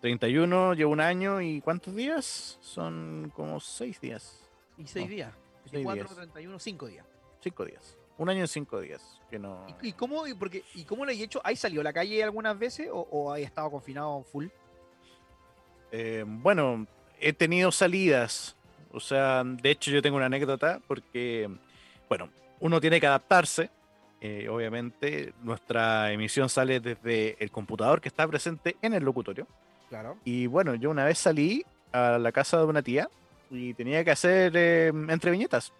31, 0.00 0.74
llevo 0.74 0.92
un 0.92 1.00
año 1.00 1.40
y 1.40 1.60
¿cuántos 1.60 1.94
días? 1.94 2.58
Son 2.60 3.30
como 3.34 3.60
seis 3.60 4.00
días. 4.00 4.40
Y 4.78 4.86
seis 4.86 5.08
días. 5.08 5.32
24, 5.70 6.14
31, 6.14 6.58
cinco 6.58 6.86
días. 6.86 7.06
Cinco 7.40 7.64
días. 7.64 7.98
Un 8.16 8.30
año 8.30 8.44
y 8.44 8.48
cinco 8.48 8.80
días. 8.80 9.20
Que 9.30 9.38
no... 9.38 9.66
¿Y, 9.82 9.92
cómo, 9.92 10.26
y, 10.26 10.34
porque, 10.34 10.62
¿Y 10.74 10.84
cómo 10.84 11.04
lo 11.04 11.10
he 11.10 11.22
hecho? 11.22 11.40
¿Ahí 11.42 11.56
salió 11.56 11.80
a 11.80 11.84
la 11.84 11.92
calle 11.92 12.22
algunas 12.22 12.58
veces 12.58 12.88
o, 12.92 13.00
o 13.10 13.32
ahí 13.32 13.42
estado 13.42 13.70
confinado 13.70 14.22
full? 14.22 14.46
Eh, 15.90 16.24
bueno, 16.26 16.86
he 17.20 17.32
tenido 17.32 17.70
salidas. 17.72 18.56
O 18.92 19.00
sea, 19.00 19.42
de 19.44 19.70
hecho 19.70 19.90
yo 19.90 20.02
tengo 20.02 20.16
una 20.16 20.26
anécdota 20.26 20.80
porque, 20.86 21.48
bueno, 22.08 22.28
uno 22.60 22.80
tiene 22.80 23.00
que 23.00 23.06
adaptarse. 23.06 23.70
Eh, 24.20 24.48
obviamente, 24.48 25.34
nuestra 25.42 26.10
emisión 26.12 26.48
sale 26.48 26.80
desde 26.80 27.36
el 27.42 27.50
computador 27.50 28.00
que 28.00 28.08
está 28.08 28.26
presente 28.26 28.76
en 28.80 28.94
el 28.94 29.04
locutorio. 29.04 29.46
Claro. 29.88 30.16
Y 30.24 30.46
bueno, 30.46 30.74
yo 30.74 30.90
una 30.90 31.04
vez 31.04 31.18
salí 31.18 31.64
a 31.92 32.18
la 32.18 32.32
casa 32.32 32.58
de 32.58 32.64
una 32.64 32.82
tía 32.82 33.08
y 33.50 33.74
tenía 33.74 34.02
que 34.02 34.10
hacer 34.10 34.52
eh, 34.56 34.88
entre 35.08 35.30
viñetas. 35.30 35.72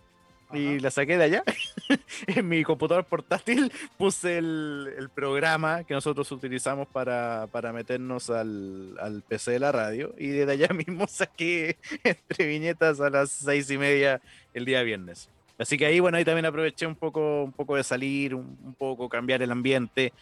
Y 0.52 0.78
la 0.78 0.90
saqué 0.90 1.16
de 1.16 1.24
allá. 1.24 1.44
en 2.26 2.48
mi 2.48 2.62
computador 2.62 3.04
portátil 3.04 3.72
puse 3.96 4.38
el, 4.38 5.10
programa 5.14 5.84
que 5.84 5.94
nosotros 5.94 6.30
utilizamos 6.32 6.88
para, 6.88 7.48
meternos 7.72 8.30
al, 8.30 8.96
al, 9.00 9.22
PC 9.22 9.52
de 9.52 9.58
la 9.58 9.72
radio. 9.72 10.14
Y 10.18 10.28
desde 10.28 10.52
allá 10.52 10.68
mismo 10.74 11.06
saqué 11.06 11.78
entre 12.04 12.46
viñetas 12.46 13.00
a 13.00 13.10
las 13.10 13.30
seis 13.30 13.70
y 13.70 13.78
media 13.78 14.20
el 14.52 14.64
día 14.64 14.82
viernes. 14.82 15.30
Así 15.58 15.78
que 15.78 15.86
ahí, 15.86 16.00
bueno, 16.00 16.18
ahí 16.18 16.24
también 16.24 16.46
aproveché 16.46 16.86
un 16.86 16.96
poco, 16.96 17.44
un 17.44 17.52
poco 17.52 17.76
de 17.76 17.84
salir, 17.84 18.34
un, 18.34 18.58
un 18.62 18.74
poco 18.74 19.08
cambiar 19.08 19.40
el 19.42 19.52
ambiente. 19.52 20.12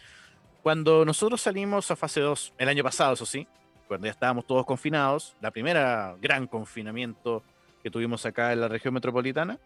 Cuando 0.61 1.03
nosotros 1.05 1.41
salimos 1.41 1.89
a 1.91 1.95
fase 1.95 2.21
2, 2.21 2.53
el 2.57 2.69
año 2.69 2.83
pasado, 2.83 3.13
eso 3.13 3.25
sí, 3.25 3.47
cuando 3.87 4.05
ya 4.05 4.11
estábamos 4.11 4.45
todos 4.45 4.65
confinados, 4.65 5.35
la 5.41 5.51
primera 5.51 6.15
gran 6.21 6.47
confinamiento 6.47 7.43
que 7.81 7.91
tuvimos 7.91 8.25
acá 8.25 8.53
en 8.53 8.61
la 8.61 8.67
región 8.67 8.93
metropolitana, 8.93 9.59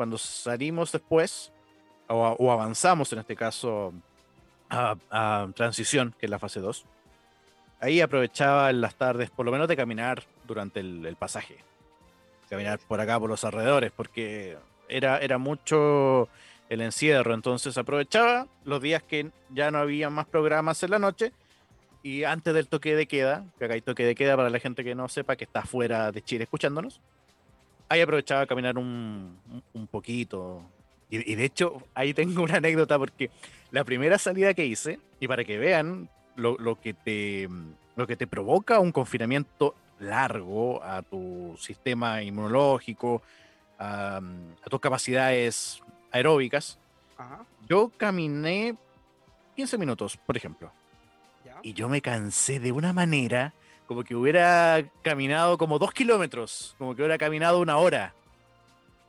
cuando 0.00 0.16
salimos 0.16 0.92
después, 0.92 1.52
o, 2.08 2.50
avanzamos 2.50 3.12
en 3.12 3.18
este 3.18 3.36
caso 3.36 3.92
a, 4.70 5.46
transición, 5.54 6.14
que 6.18 6.24
es 6.24 6.30
la 6.30 6.38
fase 6.38 6.60
2, 6.60 6.86
ahí 7.80 8.00
aprovechaba 8.00 8.72
las 8.72 8.94
tardes, 8.94 9.28
por 9.28 9.44
lo 9.44 9.52
menos 9.52 9.68
de 9.68 9.76
caminar 9.76 10.22
durante 10.46 10.80
el, 10.80 11.16
pasaje, 11.18 11.58
caminar 12.48 12.78
por 12.78 12.98
acá, 12.98 13.20
por 13.20 13.28
los 13.28 13.44
alrededores, 13.44 13.92
porque 13.94 14.56
era, 14.88 15.18
era 15.18 15.36
mucho 15.36 16.30
el 16.70 16.80
encierro, 16.80 17.34
entonces 17.34 17.76
aprovechaba 17.76 18.46
los 18.64 18.80
días 18.80 19.02
que 19.02 19.30
ya 19.50 19.70
no 19.70 19.80
había 19.80 20.08
más 20.08 20.24
programas 20.24 20.82
en 20.82 20.92
la 20.92 20.98
noche 20.98 21.34
y 22.02 22.24
antes 22.24 22.54
del 22.54 22.68
toque 22.68 22.96
de 22.96 23.04
queda, 23.06 23.44
que 23.58 23.66
acá 23.66 23.74
hay 23.74 23.82
toque 23.82 24.06
de 24.06 24.14
queda 24.14 24.34
para 24.34 24.48
la 24.48 24.60
gente 24.60 24.82
que 24.82 24.94
no 24.94 25.10
sepa 25.10 25.36
que 25.36 25.44
está 25.44 25.60
fuera 25.66 26.10
de 26.10 26.22
Chile 26.22 26.44
escuchándonos, 26.44 27.02
ahí 27.90 28.00
aprovechaba 28.00 28.42
a 28.42 28.46
caminar 28.46 28.78
un, 28.78 29.36
un 29.74 29.86
poquito. 29.88 30.62
Y, 31.10 31.34
de 31.34 31.44
hecho, 31.44 31.82
ahí 31.92 32.14
tengo 32.14 32.42
una 32.44 32.56
anécdota 32.56 32.96
porque 32.96 33.30
la 33.72 33.84
primera 33.84 34.16
salida 34.16 34.54
que 34.54 34.64
hice, 34.64 35.00
y 35.18 35.26
para 35.26 35.44
que 35.44 35.58
vean 35.58 36.08
lo, 36.36 36.56
lo, 36.56 36.80
que, 36.80 36.94
te, 36.94 37.48
lo 37.96 38.06
que 38.06 38.16
te 38.16 38.28
provoca 38.28 38.78
un 38.78 38.92
confinamiento 38.92 39.74
largo 39.98 40.82
a 40.84 41.02
tu 41.02 41.56
sistema 41.58 42.22
inmunológico, 42.22 43.22
a, 43.76 44.20
tus 44.70 44.80
capacidades 44.80 45.82
aeróbicas, 46.12 46.78
yo 47.68 47.90
caminé 47.96 48.76
15 49.56 49.78
minutos, 49.78 50.16
por 50.16 50.36
ejemplo. 50.36 50.70
Y 51.62 51.72
yo 51.74 51.88
me 51.88 52.00
cansé 52.00 52.60
de 52.60 52.70
una 52.70 52.92
manera 52.92 53.52
como 53.90 54.04
que 54.04 54.14
hubiera 54.14 54.88
caminado 55.02 55.58
como 55.58 55.80
dos 55.80 55.92
kilómetros, 55.92 56.76
como 56.78 56.94
que 56.94 57.02
hubiera 57.02 57.18
caminado 57.18 57.58
una 57.58 57.76
hora. 57.76 58.14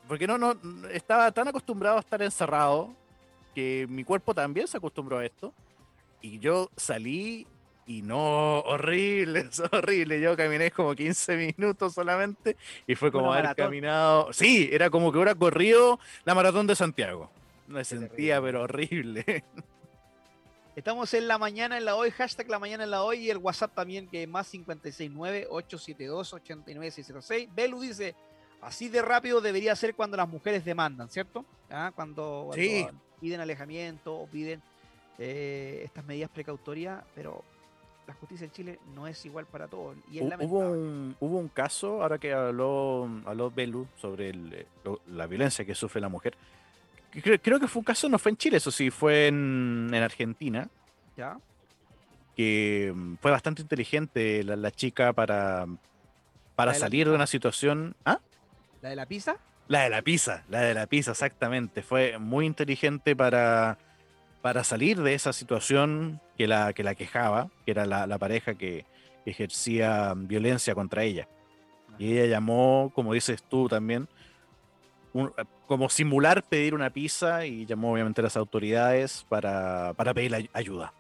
Porque 0.08 0.26
no, 0.26 0.40
no, 0.40 0.56
estaba 0.92 1.32
tan 1.32 1.48
acostumbrado 1.48 1.98
a 1.98 2.00
estar 2.00 2.20
encerrado 2.24 2.92
que 3.54 3.86
mi 3.88 4.04
cuerpo 4.04 4.34
también 4.34 4.68
se 4.68 4.78
acostumbró 4.78 5.20
a 5.20 5.26
esto. 5.28 5.54
Y 6.20 6.40
yo 6.40 6.72
salí 6.76 7.46
y 7.86 8.02
no, 8.02 8.62
horrible, 8.62 9.42
es 9.52 9.62
horrible. 9.72 10.20
Yo 10.20 10.36
caminé 10.36 10.72
como 10.72 10.96
15 10.96 11.38
minutos 11.38 11.94
solamente 11.94 12.58
y 12.88 12.96
fue 12.96 13.12
como 13.12 13.32
haber 13.32 13.56
caminado. 13.56 14.34
Sí, 14.34 14.68
era 14.72 14.90
como 14.90 15.12
que 15.12 15.20
hubiera 15.20 15.36
corrido 15.36 16.00
la 16.26 16.34
maratón 16.34 16.66
de 16.66 16.76
Santiago. 16.76 17.30
Me 17.68 17.84
sentía, 17.84 18.42
pero 18.42 18.64
horrible. 18.64 19.44
Estamos 20.74 21.14
en 21.14 21.28
la 21.28 21.38
mañana 21.38 21.78
en 21.78 21.84
la 21.84 21.98
hoy, 21.98 22.12
hashtag 22.12 22.50
la 22.50 22.58
mañana 22.58 22.86
en 22.86 22.92
la 22.92 23.04
hoy 23.04 23.18
y 23.18 23.30
el 23.30 23.40
WhatsApp 23.40 23.76
también 23.76 24.08
que 24.08 24.24
es 24.24 24.30
más 24.30 24.54
569-872-89606. 24.54 27.50
Belu 27.54 27.82
dice, 27.82 28.16
así 28.62 28.88
de 28.88 29.02
rápido 29.02 29.42
debería 29.42 29.76
ser 29.76 29.96
cuando 29.96 30.16
las 30.16 30.30
mujeres 30.30 30.64
demandan, 30.64 31.10
¿cierto? 31.10 31.44
¿Ah? 31.70 31.92
Cuando, 31.94 32.52
piden 33.20 33.42
alejamiento 33.42 34.16
o 34.16 34.28
piden 34.28 34.62
eh, 35.20 35.82
estas 35.84 36.06
medidas 36.06 36.30
precautorias, 36.30 37.04
pero 37.16 37.44
la 38.08 38.14
justicia 38.14 38.46
en 38.46 38.52
Chile 38.52 38.80
no 38.96 39.08
es 39.08 39.26
igual 39.26 39.48
para 39.48 39.68
todos. 39.68 39.98
Y 40.10 40.22
hubo, 40.22 40.60
un, 40.60 41.18
hubo 41.20 41.38
un 41.38 41.50
caso, 41.50 42.02
ahora 42.02 42.18
que 42.18 42.32
habló, 42.32 43.10
habló 43.26 43.52
Belu 43.52 43.90
sobre 43.98 44.32
la 45.06 45.28
violencia 45.28 45.66
que 45.66 45.76
sufre 45.76 46.00
la 46.00 46.08
mujer, 46.08 46.38
creo, 47.12 47.60
que 47.60 47.68
fue 47.68 47.82
un 47.82 47.86
caso, 47.86 48.10
no 48.10 48.20
fue 48.20 48.32
en 48.32 48.38
Chile, 48.38 48.58
eso 48.58 48.72
sí, 48.72 48.90
fue 48.90 49.28
en, 49.28 49.94
Argentina. 49.94 50.70
Ya. 51.18 51.38
Que 52.36 52.92
mm, 52.96 53.16
fue 53.22 53.32
bastante 53.32 53.62
inteligente 53.62 54.44
la, 54.44 54.72
chica 54.72 55.14
para, 55.14 55.68
para 56.56 56.74
salir 56.74 57.10
de 57.10 57.16
una 57.16 57.28
situación. 57.28 57.96
¿Ah? 58.06 58.20
¿La 58.82 58.90
de 58.90 58.96
la 58.96 59.06
pizza? 59.06 59.38
La 59.68 59.84
de 59.84 59.90
la 59.90 60.02
pizza, 60.02 60.44
la 60.50 60.62
de 60.62 60.74
la 60.74 60.88
pizza, 60.88 61.12
exactamente. 61.12 61.82
Fue 61.82 62.18
muy 62.18 62.46
inteligente 62.46 63.16
para, 63.16 63.78
para 64.42 64.64
salir 64.64 65.02
de 65.02 65.14
esa 65.14 65.34
situación 65.34 66.20
que 66.38 66.48
la, 66.48 66.74
que 66.74 66.84
la 66.84 66.96
quejaba, 66.96 67.50
que 67.66 67.72
era 67.72 67.86
la, 67.86 68.18
pareja 68.18 68.56
que, 68.56 68.86
ejercía 69.24 70.14
violencia 70.16 70.74
contra 70.74 71.04
ella. 71.04 71.28
Y 72.00 72.14
ella 72.14 72.26
llamó, 72.26 72.92
como 72.96 73.14
dices 73.14 73.44
tú 73.44 73.70
también, 73.70 74.10
como 75.68 75.90
simular 75.90 76.44
pedir 76.44 76.74
una 76.74 76.90
pizza 76.90 77.46
y 77.46 77.66
llamó 77.66 77.92
obviamente 77.94 78.22
a 78.22 78.24
las 78.24 78.38
autoridades 78.38 79.26
para, 79.28 79.94
para 79.94 80.14
pedir 80.14 80.50
ayuda. 80.54 80.94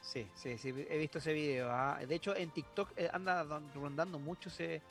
Sí, 0.00 0.26
sí, 0.34 0.58
sí, 0.58 0.74
he 0.88 0.98
visto 0.98 1.18
ese 1.18 1.32
video. 1.32 1.70
¿ah? 1.70 1.98
De 2.06 2.14
hecho, 2.14 2.34
en 2.34 2.50
TikTok 2.50 2.92
eh, 2.96 3.08
anda 3.12 3.44
rondando 3.74 4.18
mucho 4.18 4.48
ese, 4.48 4.82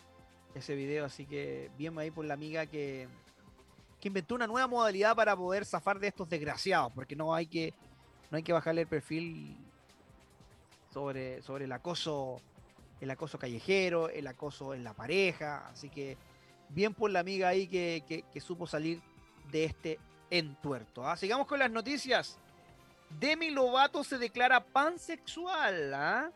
ese 0.56 0.76
video, 0.76 1.06
así 1.06 1.26
que 1.26 1.70
bien 1.78 1.98
ahí 2.00 2.12
por 2.12 2.26
la 2.26 2.36
amiga 2.36 2.66
que, 2.68 3.08
que 4.00 4.08
inventó 4.08 4.36
una 4.36 4.48
nueva 4.48 4.68
modalidad 4.68 5.16
para 5.16 5.36
poder 5.36 5.66
zafar 5.66 6.00
de 6.00 6.08
estos 6.08 6.30
desgraciados, 6.30 6.92
porque 6.94 7.16
no 7.16 7.34
hay 7.34 7.48
que, 7.48 7.74
no 8.32 8.38
hay 8.38 8.44
que 8.44 8.54
bajarle 8.54 8.82
el 8.82 8.88
perfil 8.88 9.58
sobre, 10.94 11.42
sobre 11.42 11.66
el 11.66 11.72
acoso, 11.72 12.40
el 13.02 13.12
acoso 13.12 13.38
callejero, 13.38 14.10
el 14.10 14.28
acoso 14.28 14.74
en 14.74 14.84
la 14.84 14.94
pareja. 14.94 15.68
Así 15.68 15.90
que 15.90 16.18
bien 16.70 16.94
por 16.94 17.12
la 17.12 17.20
amiga 17.20 17.50
ahí 17.50 17.68
que, 17.68 18.42
supo 18.42 18.68
salir 18.68 19.02
de 19.52 19.66
este 19.66 20.00
entuerto. 20.30 21.06
¿ah? 21.06 21.18
Sigamos 21.18 21.48
con 21.48 21.60
las 21.60 21.72
noticias. 21.72 22.38
Demi 23.20 23.50
Lovato 23.50 24.04
se 24.04 24.18
declara 24.18 24.64
pansexual. 24.64 25.94
¿ah? 25.94 26.32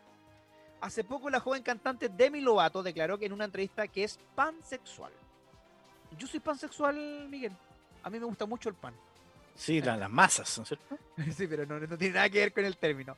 Hace 0.80 1.04
poco 1.04 1.30
la 1.30 1.40
joven 1.40 1.62
cantante 1.62 2.08
Demi 2.08 2.40
Lovato 2.40 2.82
declaró 2.82 3.18
que 3.18 3.26
en 3.26 3.32
una 3.32 3.44
entrevista 3.44 3.88
que 3.88 4.04
es 4.04 4.18
pansexual. 4.34 5.12
Yo 6.18 6.26
soy 6.26 6.40
pansexual, 6.40 7.28
Miguel. 7.28 7.52
A 8.02 8.10
mí 8.10 8.18
me 8.18 8.26
gusta 8.26 8.46
mucho 8.46 8.68
el 8.68 8.74
pan. 8.74 8.94
Sí, 9.56 9.80
las 9.80 10.10
masas, 10.10 10.58
¿no 10.58 10.62
es 10.62 10.68
cierto? 10.68 10.98
sí, 11.36 11.46
pero 11.46 11.64
no, 11.64 11.78
no, 11.78 11.96
tiene 11.96 12.14
nada 12.14 12.28
que 12.28 12.40
ver 12.40 12.52
con 12.52 12.64
el 12.64 12.76
término. 12.76 13.16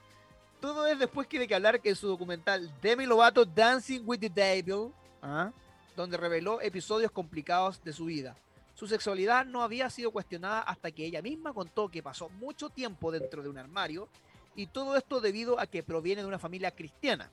Todo 0.61 0.87
es 0.87 0.99
después 0.99 1.27
que 1.27 1.39
de 1.39 1.49
que 1.49 1.55
hablar 1.55 1.81
que 1.81 1.91
en 1.91 1.97
su 1.97 2.07
documental 2.07 2.73
Demi 2.81 3.07
Lovato 3.07 3.45
Dancing 3.45 4.03
with 4.05 4.21
the 4.21 4.31
Devil, 4.31 4.93
¿ah? 5.23 5.51
Donde 5.97 6.19
reveló 6.19 6.61
episodios 6.61 7.11
complicados 7.11 7.83
de 7.83 7.93
su 7.93 8.05
vida. 8.05 8.37
Su 8.75 8.87
sexualidad 8.87 9.47
no 9.47 9.63
había 9.63 9.89
sido 9.89 10.11
cuestionada 10.11 10.61
hasta 10.61 10.91
que 10.91 11.07
ella 11.07 11.23
misma 11.23 11.55
contó 11.55 11.89
que 11.89 12.03
pasó 12.03 12.29
mucho 12.29 12.69
tiempo 12.69 13.11
dentro 13.11 13.43
de 13.43 13.49
un 13.49 13.57
armario 13.57 14.09
y 14.55 14.67
todo 14.67 14.97
esto 14.97 15.21
debido 15.21 15.59
a 15.59 15.67
que 15.67 15.83
proviene 15.83 16.21
de 16.21 16.29
una 16.29 16.39
familia 16.39 16.71
cristiana, 16.71 17.31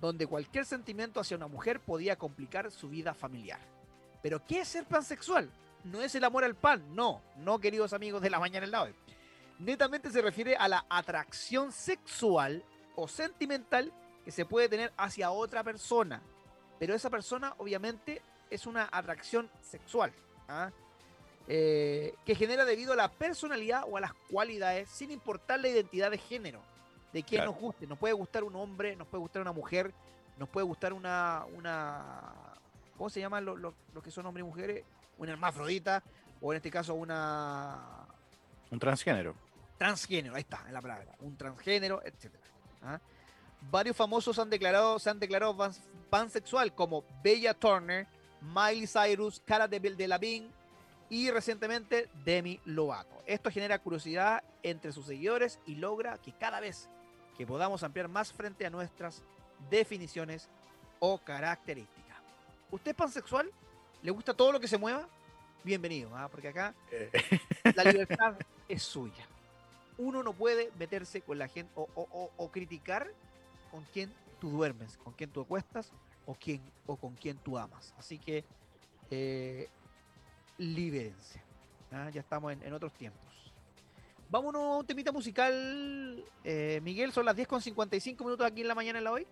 donde 0.00 0.26
cualquier 0.26 0.64
sentimiento 0.64 1.20
hacia 1.20 1.36
una 1.36 1.48
mujer 1.48 1.80
podía 1.80 2.16
complicar 2.16 2.70
su 2.70 2.88
vida 2.88 3.12
familiar. 3.12 3.60
Pero 4.22 4.44
¿qué 4.46 4.60
es 4.60 4.68
ser 4.68 4.86
pansexual? 4.86 5.50
No 5.84 6.00
es 6.00 6.14
el 6.14 6.24
amor 6.24 6.44
al 6.44 6.54
pan, 6.54 6.94
no, 6.94 7.22
no 7.36 7.58
queridos 7.58 7.92
amigos 7.92 8.22
de 8.22 8.30
la 8.30 8.40
mañana 8.40 8.64
en 8.64 8.72
la 8.72 8.82
hoy. 8.82 8.94
Netamente 9.58 10.10
se 10.10 10.22
refiere 10.22 10.56
a 10.56 10.68
la 10.68 10.86
atracción 10.88 11.72
sexual 11.72 12.64
o 12.96 13.06
sentimental 13.06 13.92
que 14.24 14.30
se 14.30 14.46
puede 14.46 14.70
tener 14.70 14.92
hacia 14.96 15.30
otra 15.30 15.62
persona, 15.62 16.22
pero 16.80 16.94
esa 16.94 17.10
persona 17.10 17.54
obviamente 17.58 18.20
es 18.50 18.66
una 18.66 18.88
atracción 18.90 19.48
sexual 19.60 20.12
¿ah? 20.48 20.70
eh, 21.46 22.14
que 22.24 22.34
genera 22.34 22.64
debido 22.64 22.94
a 22.94 22.96
la 22.96 23.12
personalidad 23.12 23.84
o 23.86 23.96
a 23.96 24.00
las 24.00 24.14
cualidades 24.28 24.88
sin 24.90 25.12
importar 25.12 25.60
la 25.60 25.68
identidad 25.68 26.10
de 26.10 26.18
género 26.18 26.60
de 27.12 27.22
quién 27.22 27.44
nos 27.44 27.56
guste. 27.56 27.86
Nos 27.86 27.98
puede 27.98 28.14
gustar 28.14 28.44
un 28.44 28.56
hombre, 28.56 28.96
nos 28.96 29.06
puede 29.06 29.20
gustar 29.20 29.42
una 29.42 29.52
mujer, 29.52 29.92
nos 30.38 30.48
puede 30.48 30.66
gustar 30.66 30.92
una. 30.92 31.44
una 31.54 32.34
¿Cómo 32.96 33.10
se 33.10 33.20
llaman 33.20 33.44
los 33.44 33.74
que 34.02 34.10
son 34.10 34.26
hombres 34.26 34.44
y 34.44 34.48
mujeres? 34.48 34.84
Una 35.18 35.32
hermafrodita, 35.32 36.02
o 36.40 36.52
en 36.52 36.56
este 36.56 36.70
caso 36.70 36.94
una. 36.94 38.06
Un 38.70 38.78
transgénero. 38.78 39.34
Transgénero, 39.78 40.34
ahí 40.34 40.42
está, 40.42 40.64
en 40.66 40.74
la 40.74 40.80
palabra. 40.80 41.14
Un 41.20 41.36
transgénero, 41.36 42.02
etc. 42.04 42.32
¿ah? 42.82 43.00
Varios 43.62 43.96
famosos 43.96 44.38
han 44.38 44.50
declarado, 44.50 44.98
se 44.98 45.10
han 45.10 45.20
declarado 45.20 45.56
pansexual, 46.08 46.74
como 46.74 47.04
Bella 47.22 47.54
Turner, 47.54 48.06
Miley 48.40 48.86
Cyrus, 48.86 49.42
Cara 49.44 49.68
de 49.68 49.78
Delevingne 49.78 50.50
y 51.08 51.30
recientemente 51.30 52.08
Demi 52.24 52.60
Lovato. 52.64 53.22
Esto 53.26 53.50
genera 53.50 53.78
curiosidad 53.78 54.42
entre 54.62 54.92
sus 54.92 55.06
seguidores 55.06 55.58
y 55.66 55.74
logra 55.74 56.18
que 56.18 56.32
cada 56.32 56.60
vez 56.60 56.88
que 57.36 57.46
podamos 57.46 57.82
ampliar 57.82 58.08
más 58.08 58.32
frente 58.32 58.66
a 58.66 58.70
nuestras 58.70 59.22
definiciones 59.70 60.48
o 60.98 61.18
características. 61.18 62.18
¿Usted 62.70 62.92
es 62.92 62.96
pansexual? 62.96 63.50
¿Le 64.02 64.10
gusta 64.10 64.34
todo 64.34 64.52
lo 64.52 64.60
que 64.60 64.68
se 64.68 64.78
mueva? 64.78 65.08
Bienvenido, 65.64 66.16
¿ah? 66.16 66.28
porque 66.28 66.48
acá 66.48 66.74
eh. 66.90 67.10
la 67.74 67.84
libertad 67.84 68.34
es 68.68 68.82
suya. 68.82 69.26
Uno 69.98 70.22
no 70.22 70.32
puede 70.32 70.70
meterse 70.78 71.20
con 71.20 71.38
la 71.38 71.48
gente 71.48 71.72
o, 71.74 72.50
criticar 72.52 73.10
con 73.70 73.84
quien 73.92 74.12
tú 74.40 74.50
duermes, 74.50 74.96
con 74.98 75.12
quien 75.12 75.30
tú 75.30 75.40
acuestas 75.40 75.92
o, 76.26 76.34
quién, 76.34 76.60
o 76.86 76.96
con 76.96 77.14
quien 77.14 77.36
tú 77.38 77.58
amas. 77.58 77.94
Así 77.98 78.18
que 78.18 78.44
eh, 79.10 79.68
libérense. 80.58 81.42
¿ah? 81.92 82.10
Ya 82.10 82.20
estamos 82.20 82.52
en 82.52 82.72
otros 82.72 82.92
tiempos. 82.92 83.30
Vámonos 84.30 84.62
a 84.62 84.76
un 84.78 84.86
temita 84.86 85.10
musical. 85.10 86.24
Eh, 86.44 86.80
Miguel, 86.84 87.12
son 87.12 87.24
las 87.24 87.34
10 87.34 87.48
con 87.48 87.60
55 87.60 88.22
minutos 88.24 88.46
aquí 88.46 88.60
en 88.60 88.68
la 88.68 88.76
mañana 88.76 88.98
en 88.98 89.04
la 89.04 89.12
hoy. 89.12 89.26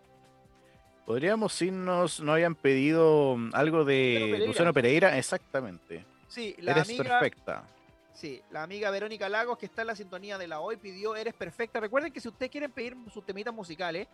Podríamos 1.06 1.62
irnos, 1.62 2.20
no 2.20 2.32
habían 2.32 2.54
pedido 2.56 3.38
algo 3.52 3.84
de 3.84 4.44
Luciano 4.46 4.74
Pereira, 4.74 5.16
exactamente. 5.16 6.04
Sí, 6.26 6.54
la 6.58 6.72
Eres 6.72 6.92
perfecta. 6.92 7.64
Sí, 8.12 8.42
la 8.50 8.64
amiga 8.64 8.90
Verónica 8.90 9.28
Lagos, 9.28 9.56
que 9.56 9.66
está 9.66 9.82
en 9.82 9.86
la 9.86 9.94
sintonía 9.94 10.36
de 10.36 10.48
la 10.48 10.58
hoy, 10.58 10.76
pidió 10.76 11.14
Eres 11.14 11.32
perfecta. 11.32 11.78
Recuerden 11.78 12.12
que 12.12 12.20
si 12.20 12.28
ustedes 12.28 12.50
quieren 12.50 12.72
pedir 12.72 12.96
sus 13.14 13.24
temitas 13.24 13.54
musicales, 13.54 14.08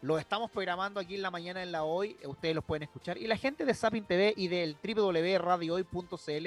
los 0.00 0.20
estamos 0.20 0.50
programando 0.50 1.00
aquí 1.00 1.16
en 1.16 1.22
la 1.22 1.30
mañana 1.30 1.62
en 1.62 1.72
la 1.72 1.84
hoy. 1.84 2.16
Ustedes 2.24 2.54
los 2.54 2.64
pueden 2.64 2.84
escuchar. 2.84 3.18
Y 3.18 3.26
la 3.26 3.36
gente 3.36 3.64
de 3.64 3.74
Sapin 3.74 4.04
TV 4.04 4.32
y 4.36 4.48
del 4.48 4.76
www.radiohoy.cl 4.82 6.46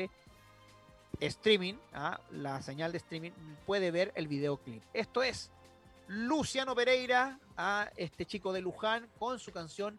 streaming, 1.19 1.75
¿ah? 1.93 2.19
la 2.31 2.61
señal 2.61 2.91
de 2.91 2.97
streaming, 2.97 3.31
puede 3.65 3.91
ver 3.91 4.11
el 4.15 4.27
videoclip. 4.27 4.83
Esto 4.93 5.21
es 5.21 5.51
Luciano 6.07 6.75
Pereira, 6.75 7.39
a 7.57 7.89
este 7.95 8.25
chico 8.25 8.51
de 8.53 8.61
Luján, 8.61 9.07
con 9.19 9.39
su 9.39 9.51
canción 9.51 9.97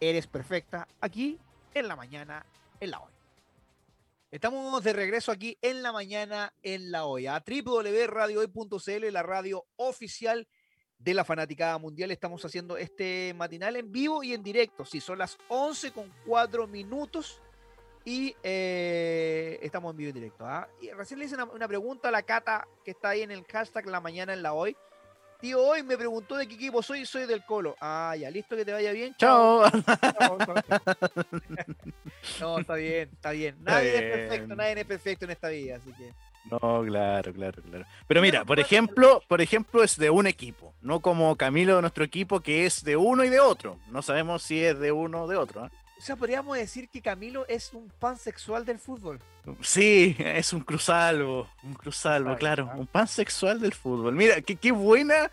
Eres 0.00 0.26
Perfecta, 0.26 0.88
aquí 1.00 1.38
en 1.72 1.88
la 1.88 1.96
mañana, 1.96 2.44
en 2.80 2.90
la 2.90 3.00
hoy. 3.00 3.12
Estamos 4.30 4.82
de 4.82 4.92
regreso 4.92 5.30
aquí 5.30 5.56
en 5.62 5.82
la 5.82 5.92
mañana, 5.92 6.52
en 6.62 6.90
la 6.90 7.04
hoy, 7.04 7.26
a 7.26 7.42
www.radiohoy.cl, 7.46 9.12
la 9.12 9.22
radio 9.22 9.64
oficial 9.76 10.48
de 11.06 11.14
la 11.14 11.24
Fanaticada 11.24 11.78
Mundial. 11.78 12.10
Estamos 12.10 12.44
haciendo 12.44 12.76
este 12.76 13.32
matinal 13.36 13.76
en 13.76 13.92
vivo 13.92 14.24
y 14.24 14.34
en 14.34 14.42
directo. 14.42 14.84
Si 14.84 15.00
son 15.00 15.18
las 15.18 15.38
11 15.46 15.92
con 15.92 16.12
4 16.26 16.66
minutos 16.66 17.40
y 18.04 18.34
eh, 18.42 19.56
estamos 19.62 19.92
en 19.92 19.98
vivo 19.98 20.10
y 20.10 20.12
directo. 20.12 20.44
¿ah? 20.44 20.68
Y 20.80 20.90
recién 20.90 21.20
le 21.20 21.26
hice 21.26 21.36
una, 21.36 21.68
pregunta 21.68 22.08
a 22.08 22.10
la 22.10 22.22
Cata 22.22 22.66
que 22.84 22.90
está 22.90 23.10
ahí 23.10 23.22
en 23.22 23.30
el 23.30 23.44
hashtag 23.44 23.86
La 23.86 24.00
Mañana 24.00 24.34
en 24.34 24.42
la 24.42 24.52
Hoy. 24.52 24.76
Tío, 25.40 25.62
hoy 25.62 25.84
me 25.84 25.96
preguntó 25.96 26.36
de 26.36 26.48
qué 26.48 26.54
equipo 26.54 26.82
soy, 26.82 27.06
soy 27.06 27.26
del 27.26 27.44
Colo. 27.44 27.76
Ah, 27.80 28.16
ya, 28.18 28.28
listo, 28.28 28.56
que 28.56 28.64
te 28.64 28.72
vaya 28.72 28.90
bien. 28.90 29.14
Chao. 29.16 29.62
no, 32.40 32.58
está 32.58 32.74
bien, 32.74 33.10
está 33.12 33.30
bien. 33.30 33.56
Nadie 33.60 33.94
es 33.94 34.02
perfecto, 34.02 34.56
nadie 34.56 34.80
es 34.80 34.86
perfecto 34.86 35.24
en 35.26 35.30
esta 35.30 35.50
vida, 35.50 35.76
así 35.76 35.92
que. 35.92 36.12
No, 36.50 36.84
claro, 36.84 37.32
claro, 37.32 37.62
claro. 37.62 37.84
Pero 38.06 38.22
mira, 38.22 38.44
por 38.44 38.60
ejemplo, 38.60 39.22
por 39.26 39.40
ejemplo, 39.40 39.82
es 39.82 39.96
de 39.96 40.10
un 40.10 40.26
equipo, 40.26 40.74
no 40.80 41.00
como 41.00 41.34
Camilo 41.36 41.76
de 41.76 41.80
nuestro 41.82 42.04
equipo, 42.04 42.40
que 42.40 42.66
es 42.66 42.84
de 42.84 42.96
uno 42.96 43.24
y 43.24 43.28
de 43.28 43.40
otro. 43.40 43.78
No 43.90 44.02
sabemos 44.02 44.42
si 44.42 44.62
es 44.62 44.78
de 44.78 44.92
uno 44.92 45.24
o 45.24 45.28
de 45.28 45.36
otro. 45.36 45.66
¿eh? 45.66 45.70
O 45.98 46.02
sea, 46.02 46.16
podríamos 46.16 46.56
decir 46.56 46.88
que 46.88 47.00
Camilo 47.00 47.46
es 47.48 47.72
un 47.72 47.90
pansexual 47.98 48.64
del 48.64 48.78
fútbol. 48.78 49.18
Sí, 49.60 50.14
es 50.18 50.52
un 50.52 50.60
cruzalvo, 50.60 51.48
un 51.62 51.74
cruzalvo, 51.74 52.36
claro, 52.36 52.70
un 52.76 52.86
pansexual 52.86 53.60
del 53.60 53.72
fútbol. 53.72 54.14
Mira, 54.14 54.40
qué, 54.42 54.56
qué 54.56 54.72
buena. 54.72 55.30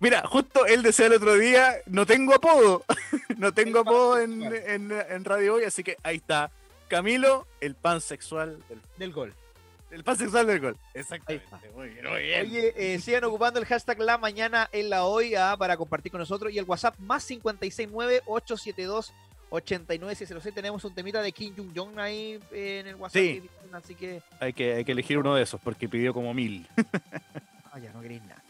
Mira, 0.00 0.22
justo 0.26 0.66
él 0.66 0.82
decía 0.82 1.06
el 1.06 1.14
otro 1.14 1.34
día, 1.34 1.76
no 1.86 2.04
tengo 2.06 2.34
apodo, 2.34 2.84
no 3.38 3.52
tengo 3.54 3.80
apodo 3.80 4.18
en, 4.18 4.42
en, 4.42 5.24
Radio 5.24 5.54
Hoy, 5.54 5.64
así 5.64 5.84
que 5.84 5.96
ahí 6.02 6.16
está. 6.16 6.50
Camilo, 6.88 7.46
el 7.60 7.74
pansexual 7.74 8.58
del, 8.68 8.80
del 8.98 9.12
gol. 9.12 9.34
El 9.92 10.04
pansexual 10.04 10.46
del 10.46 10.58
gol. 10.58 10.76
Exactamente. 10.94 11.46
Muy 11.74 11.90
bien, 11.90 12.08
muy 12.08 12.22
bien. 12.22 12.46
Oye, 12.46 12.94
eh, 12.94 12.98
sigan 12.98 13.24
ocupando 13.24 13.60
el 13.60 13.66
hashtag 13.66 14.00
La 14.00 14.16
Mañana 14.16 14.68
en 14.72 14.88
la 14.88 15.04
Hoy 15.04 15.34
ah, 15.34 15.54
para 15.58 15.76
compartir 15.76 16.10
con 16.10 16.18
nosotros 16.18 16.50
y 16.50 16.58
el 16.58 16.64
WhatsApp 16.64 16.98
más 16.98 17.26
569 17.26 18.22
872 18.24 19.12
89 19.50 20.26
tenemos 20.54 20.82
un 20.86 20.94
temita 20.94 21.20
de 21.20 21.30
Kim 21.30 21.54
Jong 21.54 21.76
Jong 21.76 21.98
ahí 21.98 22.40
en 22.52 22.86
el 22.86 22.94
WhatsApp. 22.94 23.20
Sí. 23.20 23.50
Así 23.70 23.94
que... 23.94 24.22
Hay, 24.40 24.54
que 24.54 24.72
hay 24.72 24.84
que 24.84 24.92
elegir 24.92 25.18
uno 25.18 25.34
de 25.34 25.42
esos 25.42 25.60
porque 25.60 25.90
pidió 25.90 26.14
como 26.14 26.32
mil. 26.32 26.66
ah, 27.70 27.78
ya 27.78 27.92
no 27.92 28.00
queréis 28.00 28.22
nada. 28.22 28.42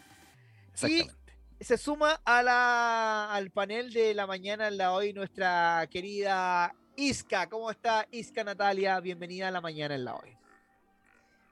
Exactamente. 0.73 1.13
Y 1.59 1.65
se 1.65 1.77
suma 1.77 2.21
a 2.25 2.43
la, 2.45 3.35
al 3.35 3.51
panel 3.51 3.93
de 3.93 4.15
la 4.15 4.29
mañana 4.29 4.69
en 4.69 4.77
la 4.77 4.93
hoy 4.93 5.13
nuestra 5.13 5.89
querida 5.91 6.73
Isca. 6.95 7.49
¿Cómo 7.49 7.69
está 7.73 8.07
Isca 8.13 8.45
Natalia? 8.45 9.01
Bienvenida 9.01 9.49
a 9.49 9.51
la 9.51 9.61
mañana 9.61 9.97
en 9.97 10.05
la 10.05 10.15
hoy. 10.15 10.37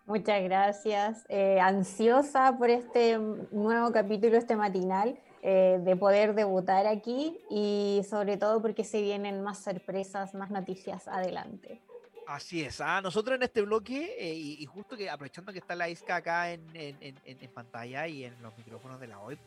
Muchas 0.07 0.43
gracias. 0.43 1.25
Eh, 1.29 1.61
ansiosa 1.61 2.57
por 2.59 2.71
este 2.71 3.19
nuevo 3.19 3.93
capítulo, 3.93 4.37
este 4.37 4.57
matinal. 4.57 5.19
Eh, 5.43 5.79
de 5.81 5.97
poder 5.97 6.35
debutar 6.35 6.87
aquí 6.87 7.41
y 7.49 8.03
sobre 8.07 8.37
todo 8.37 8.61
porque 8.61 8.85
se 8.85 9.01
vienen 9.01 9.43
más 9.43 9.65
sorpresas, 9.65 10.35
más 10.35 10.51
noticias 10.51 11.09
adelante. 11.09 11.81
Así 12.27 12.63
es, 12.63 12.79
ah, 12.83 13.01
nosotros 13.01 13.37
en 13.37 13.45
este 13.45 13.63
bloque, 13.63 14.17
eh, 14.19 14.35
y, 14.35 14.67
justo 14.67 14.99
que 14.99 15.09
aprovechando 15.09 15.51
que 15.51 15.59
está 15.59 15.75
la 15.75 15.89
ISCA 15.89 16.17
acá 16.17 16.53
en, 16.53 16.63
en, 16.75 17.19
en, 17.25 17.51
pantalla 17.53 18.07
y 18.07 18.25
en 18.25 18.41
los 18.43 18.57
micrófonos 18.59 19.01
de 19.01 19.07
la 19.07 19.19
hoy, 19.19 19.39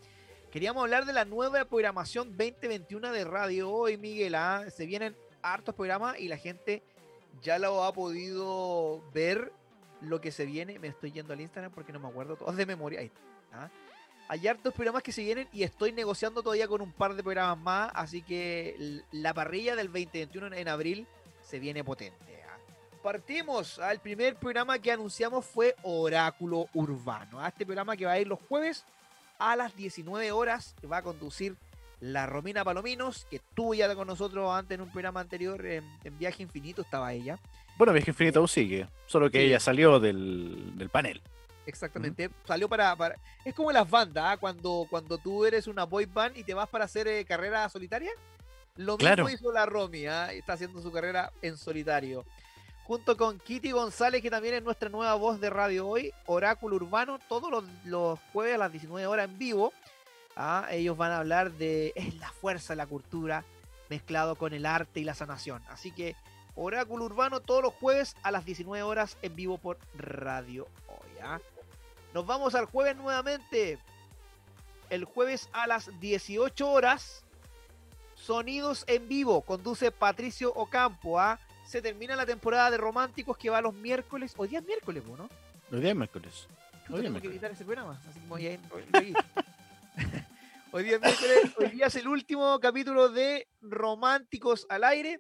queríamos 0.52 0.82
hablar 0.82 1.06
de 1.06 1.14
la 1.14 1.26
nueva 1.26 1.64
programación 1.64 2.36
2021 2.36 3.12
de 3.12 3.24
Radio 3.24 3.72
Hoy, 3.72 3.98
Miguel. 3.98 4.34
Ah, 4.34 4.66
se 4.70 4.88
vienen 4.88 5.16
hartos 5.44 5.76
programas 5.76 6.20
y 6.20 6.28
la 6.28 6.38
gente 6.38 6.82
ya 7.44 7.60
lo 7.60 7.84
ha 7.84 7.94
podido 7.94 9.04
ver 9.14 9.54
lo 10.04 10.22
que 10.22 10.32
se 10.32 10.46
viene. 10.46 10.80
Me 10.80 10.88
estoy 10.88 11.12
yendo 11.12 11.34
al 11.34 11.42
Instagram 11.42 11.72
porque 11.72 11.94
no 11.94 12.00
me 12.00 12.08
acuerdo 12.08 12.36
todo 12.36 12.52
de 12.52 12.66
memoria. 12.66 13.00
Ahí, 13.00 13.12
¿ah? 13.54 13.70
hay 14.28 14.48
hartos 14.48 14.74
programas 14.74 15.04
que 15.04 15.12
se 15.12 15.24
vienen 15.24 15.48
y 15.52 15.64
estoy 15.64 15.92
negociando 15.92 16.42
todavía 16.42 16.68
con 16.68 16.82
un 16.82 16.92
par 16.92 17.16
de 17.16 17.24
programas 17.24 17.58
más, 17.58 17.92
así 17.94 18.22
que 18.22 19.02
la 19.12 19.34
parrilla 19.34 19.76
del 19.76 19.88
2021 19.88 20.56
en 20.56 20.68
abril 20.68 21.08
se 21.42 21.60
viene 21.60 21.84
potente. 21.84 22.44
¿ah? 22.48 22.58
Partimos. 23.02 23.80
al 23.80 24.00
primer 24.00 24.36
programa 24.36 24.80
que 24.80 24.92
anunciamos 24.92 25.46
fue 25.46 25.76
Oráculo 25.84 26.68
Urbano. 26.74 27.40
a 27.40 27.50
Este 27.50 27.66
programa 27.66 27.98
que 27.98 28.06
va 28.06 28.14
a 28.14 28.20
ir 28.20 28.28
los 28.28 28.40
jueves 28.48 28.86
a 29.40 29.56
las 29.56 29.76
19 29.76 30.32
horas, 30.32 30.76
va 30.90 30.98
a 30.98 31.02
conducir 31.02 31.58
la 32.00 32.26
Romina 32.26 32.66
Palominos, 32.66 33.26
que 33.30 33.38
estuvo 33.38 33.74
ya 33.74 33.94
con 33.96 34.08
nosotros 34.08 34.52
antes 34.52 34.76
en 34.76 34.82
un 34.82 34.92
programa 34.92 35.22
anterior, 35.22 35.66
en, 35.66 35.86
Viaje 36.18 36.44
Infinito 36.44 36.82
estaba 36.82 37.14
ella. 37.14 37.40
Bueno, 37.78 37.94
Viaje 37.94 38.12
Infinito 38.12 38.40
aún 38.40 38.48
sigue, 38.48 38.88
solo 39.06 39.30
que 39.30 39.42
ella 39.42 39.60
salió 39.60 40.00
del, 40.00 40.90
panel. 40.92 41.22
Exactamente, 41.66 42.30
salió 42.46 42.68
para, 42.68 42.96
Es 43.46 43.54
como 43.54 43.72
las 43.72 43.90
bandas, 43.90 44.24
¿ah? 44.28 44.38
cuando, 44.38 44.86
cuando 44.90 45.18
tú 45.18 45.46
eres 45.46 45.68
una 45.68 45.86
boy 45.86 46.06
band 46.06 46.38
y 46.38 46.44
te 46.44 46.54
vas 46.54 46.68
para 46.68 46.86
hacer 46.86 47.08
eh, 47.08 47.26
carrera 47.26 47.68
solitaria. 47.70 48.12
Lo 48.76 48.98
mismo 48.98 49.30
hizo 49.30 49.52
la 49.52 49.66
Romy, 49.66 50.08
¿ah? 50.08 50.32
está 50.34 50.54
haciendo 50.54 50.82
su 50.82 50.92
carrera 50.92 51.32
en 51.42 51.58
solitario. 51.58 52.26
Junto 52.84 53.16
con 53.16 53.40
Kitty 53.40 53.72
González, 53.72 54.22
que 54.22 54.30
también 54.30 54.56
es 54.56 54.64
nuestra 54.64 54.90
nueva 54.90 55.14
voz 55.16 55.40
de 55.40 55.50
radio 55.50 55.88
hoy, 55.88 56.12
Oráculo 56.26 56.76
Urbano, 56.76 57.18
todos 57.30 57.50
los, 57.50 57.64
los 57.86 58.20
jueves 58.34 58.56
a 58.56 58.58
las 58.58 58.72
19 58.72 59.08
horas 59.08 59.30
en 59.30 59.38
vivo 59.38 59.72
¿ah? 60.36 60.68
Ellos 60.72 60.98
van 60.98 61.12
a 61.12 61.20
hablar 61.20 61.52
de 61.54 61.94
es 61.96 62.16
la 62.16 62.32
fuerza 62.32 62.74
de 62.74 62.78
la 62.78 62.88
cultura 62.88 63.44
mezclado 63.90 64.36
con 64.36 64.54
el 64.54 64.66
arte 64.66 65.00
y 65.00 65.04
la 65.04 65.14
sanación. 65.14 65.62
Así 65.70 65.92
que 65.92 66.16
Oráculo 66.56 67.06
Urbano 67.06 67.40
todos 67.40 67.64
los 67.64 67.74
jueves 67.74 68.16
a 68.22 68.32
las 68.32 68.46
19 68.46 68.84
horas 68.84 69.18
en 69.22 69.36
vivo 69.36 69.58
por 69.58 69.78
Radio 69.96 70.68
Hoy. 70.88 71.20
¿ah? 71.22 71.40
Nos 72.14 72.26
vamos 72.26 72.54
al 72.56 72.66
jueves 72.66 72.96
nuevamente. 72.96 73.80
El 74.90 75.06
jueves 75.06 75.50
a 75.52 75.66
las 75.66 75.90
18 76.00 76.70
horas. 76.70 77.24
Sonidos 78.16 78.84
en 78.88 79.08
vivo. 79.10 79.42
Conduce 79.42 79.92
Patricio 79.92 80.54
Ocampo. 80.54 81.20
¿ah? 81.20 81.40
Se 81.66 81.82
termina 81.82 82.16
la 82.16 82.26
temporada 82.26 82.70
de 82.70 82.78
románticos 82.78 83.38
que 83.38 83.50
va 83.50 83.62
los 83.62 83.74
miércoles. 83.74 84.34
Hoy 84.38 84.50
día 84.50 84.60
es 84.60 84.66
miércoles, 84.66 85.04
¿no? 85.06 85.28
Hoy 85.72 85.80
día 85.82 85.92
es 85.92 85.98
miércoles. 85.98 86.48
Hoy 86.90 87.02
tengo 87.02 87.20
que 87.20 87.28
editar 87.28 87.52
ese 87.52 87.66
programa. 87.66 88.00
Así 88.08 88.20
como 88.22 88.38
ya 88.38 88.60
Hoy 90.72 90.90
día, 91.72 91.88
es 91.88 91.96
el 91.96 92.08
último 92.08 92.60
capítulo 92.60 93.10
de 93.10 93.48
Románticos 93.62 94.66
al 94.70 94.84
aire. 94.84 95.20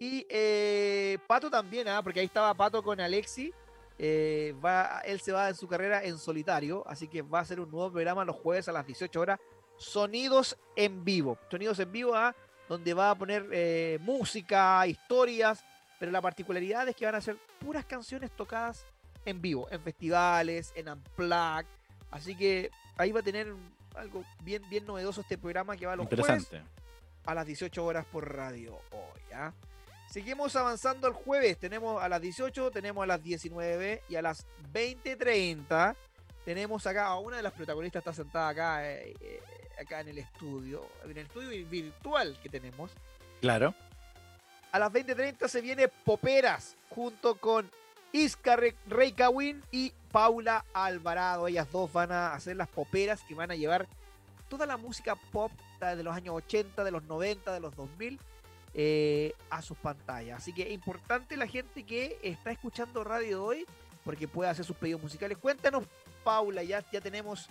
Y 0.00 0.26
eh, 0.30 1.18
Pato 1.26 1.50
también, 1.50 1.86
¿ah? 1.86 2.02
porque 2.02 2.20
ahí 2.20 2.26
estaba 2.26 2.54
Pato 2.54 2.82
con 2.82 2.98
Alexi. 3.00 3.52
Eh, 3.98 4.54
va, 4.64 5.02
él 5.04 5.20
se 5.20 5.30
va 5.30 5.50
en 5.50 5.54
su 5.54 5.68
carrera 5.68 6.02
en 6.02 6.16
solitario, 6.16 6.82
así 6.86 7.06
que 7.06 7.20
va 7.20 7.40
a 7.40 7.44
ser 7.44 7.60
un 7.60 7.70
nuevo 7.70 7.92
programa 7.92 8.24
los 8.24 8.36
jueves 8.36 8.66
a 8.68 8.72
las 8.72 8.86
18 8.86 9.20
horas. 9.20 9.38
Sonidos 9.76 10.56
en 10.74 11.04
vivo. 11.04 11.36
Sonidos 11.50 11.78
en 11.80 11.92
vivo, 11.92 12.14
¿ah? 12.14 12.34
donde 12.66 12.94
va 12.94 13.10
a 13.10 13.14
poner 13.14 13.46
eh, 13.52 13.98
música, 14.00 14.86
historias, 14.86 15.62
pero 15.98 16.10
la 16.10 16.22
particularidad 16.22 16.88
es 16.88 16.96
que 16.96 17.04
van 17.04 17.16
a 17.16 17.20
ser 17.20 17.36
puras 17.58 17.84
canciones 17.84 18.30
tocadas 18.30 18.86
en 19.26 19.42
vivo, 19.42 19.68
en 19.70 19.82
festivales, 19.82 20.72
en 20.76 20.88
Unplugged. 20.88 21.66
Así 22.10 22.34
que 22.34 22.70
ahí 22.96 23.12
va 23.12 23.20
a 23.20 23.22
tener 23.22 23.54
algo 23.94 24.24
bien, 24.42 24.62
bien 24.70 24.86
novedoso 24.86 25.20
este 25.20 25.36
programa 25.36 25.76
que 25.76 25.84
va 25.84 25.92
a 25.92 25.96
los 25.96 26.06
jueves 26.06 26.48
a 27.26 27.34
las 27.34 27.44
18 27.44 27.84
horas 27.84 28.06
por 28.06 28.34
radio 28.34 28.80
hoy. 28.92 29.20
¿ah? 29.34 29.52
Seguimos 30.10 30.56
avanzando 30.56 31.06
el 31.06 31.14
jueves. 31.14 31.56
Tenemos 31.56 32.02
a 32.02 32.08
las 32.08 32.20
18, 32.20 32.72
tenemos 32.72 33.04
a 33.04 33.06
las 33.06 33.22
19 33.22 34.02
y 34.08 34.16
a 34.16 34.22
las 34.22 34.44
20.30 34.72 35.94
tenemos 36.44 36.84
acá 36.86 37.06
a 37.06 37.18
una 37.20 37.36
de 37.36 37.44
las 37.44 37.52
protagonistas 37.52 38.00
está 38.00 38.12
sentada 38.12 38.48
acá, 38.48 38.90
eh, 38.90 39.14
eh, 39.20 39.40
acá 39.80 40.00
en 40.00 40.08
el 40.08 40.18
estudio, 40.18 40.84
en 41.04 41.12
el 41.12 41.18
estudio 41.18 41.64
virtual 41.68 42.36
que 42.42 42.48
tenemos. 42.48 42.90
Claro. 43.40 43.72
A 44.72 44.80
las 44.80 44.92
20.30 44.92 45.46
se 45.46 45.60
viene 45.60 45.86
Poperas 45.86 46.76
junto 46.88 47.36
con 47.36 47.70
Isca 48.10 48.58
Reykawin 48.88 49.62
y 49.70 49.92
Paula 50.10 50.64
Alvarado. 50.72 51.46
Ellas 51.46 51.70
dos 51.70 51.92
van 51.92 52.10
a 52.10 52.34
hacer 52.34 52.56
las 52.56 52.68
poperas 52.68 53.22
que 53.22 53.36
van 53.36 53.52
a 53.52 53.54
llevar 53.54 53.86
toda 54.48 54.66
la 54.66 54.76
música 54.76 55.14
pop 55.30 55.52
de 55.78 56.02
los 56.02 56.16
años 56.16 56.34
80, 56.34 56.82
de 56.82 56.90
los 56.90 57.04
90, 57.04 57.52
de 57.52 57.60
los 57.60 57.76
2000 57.76 58.18
eh, 58.74 59.32
a 59.50 59.62
sus 59.62 59.76
pantallas. 59.78 60.38
Así 60.38 60.52
que 60.52 60.62
es 60.62 60.72
importante 60.72 61.36
la 61.36 61.46
gente 61.46 61.84
que 61.84 62.18
está 62.22 62.50
escuchando 62.50 63.04
radio 63.04 63.44
hoy 63.44 63.66
porque 64.04 64.28
puede 64.28 64.50
hacer 64.50 64.64
sus 64.64 64.76
pedidos 64.76 65.02
musicales. 65.02 65.38
Cuéntanos, 65.38 65.84
Paula, 66.24 66.62
ya, 66.62 66.84
ya 66.90 67.00
tenemos 67.00 67.48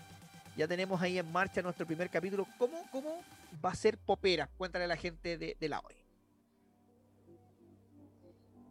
ya 0.57 0.67
tenemos 0.67 1.01
ahí 1.01 1.17
en 1.17 1.31
marcha 1.31 1.61
nuestro 1.61 1.85
primer 1.85 2.09
capítulo. 2.09 2.45
¿Cómo, 2.57 2.83
cómo 2.91 3.21
va 3.63 3.71
a 3.71 3.75
ser 3.75 3.97
Popera? 3.97 4.49
Cuéntale 4.57 4.85
a 4.85 4.87
la 4.87 4.97
gente 4.97 5.37
de, 5.37 5.55
de 5.57 5.69
la 5.69 5.79
hoy. 5.79 5.95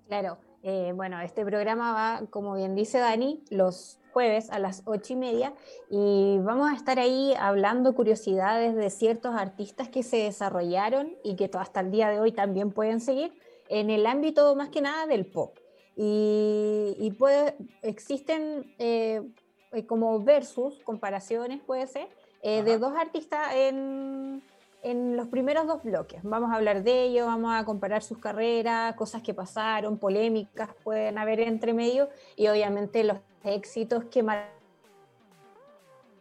Claro, 0.06 0.38
eh, 0.62 0.92
bueno, 0.94 1.20
este 1.20 1.44
programa 1.44 1.92
va, 1.92 2.26
como 2.30 2.54
bien 2.56 2.74
dice 2.74 2.98
Dani, 2.98 3.42
los 3.50 4.00
jueves 4.18 4.50
a 4.50 4.58
las 4.58 4.82
ocho 4.84 5.12
y 5.12 5.16
media 5.16 5.52
y 5.88 6.38
vamos 6.40 6.68
a 6.72 6.74
estar 6.74 6.98
ahí 6.98 7.34
hablando 7.38 7.94
curiosidades 7.94 8.74
de 8.74 8.90
ciertos 8.90 9.32
artistas 9.36 9.88
que 9.90 10.02
se 10.02 10.16
desarrollaron 10.16 11.14
y 11.22 11.36
que 11.36 11.48
hasta 11.52 11.78
el 11.78 11.92
día 11.92 12.08
de 12.08 12.18
hoy 12.18 12.32
también 12.32 12.72
pueden 12.72 13.00
seguir 13.00 13.32
en 13.68 13.90
el 13.90 14.04
ámbito 14.06 14.56
más 14.56 14.70
que 14.70 14.80
nada 14.80 15.06
del 15.06 15.24
pop. 15.24 15.56
Y, 15.94 17.12
puede, 17.16 17.54
existen 17.82 18.74
eh, 18.80 19.22
eh, 19.70 19.86
como 19.86 20.20
versus, 20.20 20.82
comparaciones 20.82 21.60
puede 21.64 21.86
ser, 21.86 22.08
de 22.42 22.78
dos 22.78 22.94
artistas 22.96 23.54
en 23.54 24.42
en 24.82 25.16
los 25.16 25.28
primeros 25.28 25.66
dos 25.66 25.82
bloques. 25.82 26.20
Vamos 26.22 26.50
a 26.52 26.54
hablar 26.54 26.82
de 26.82 27.04
ello, 27.04 27.26
vamos 27.26 27.52
a 27.54 27.64
comparar 27.64 28.02
sus 28.02 28.18
carreras, 28.18 28.94
cosas 28.94 29.22
que 29.22 29.34
pasaron, 29.34 29.98
polémicas 29.98 30.70
pueden 30.84 31.18
haber 31.18 31.40
entre 31.40 31.72
medio 31.74 32.08
y 32.36 32.48
obviamente 32.48 33.02
los 33.04 33.18
éxitos 33.44 34.04
que 34.04 34.22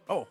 oh, 0.06 0.26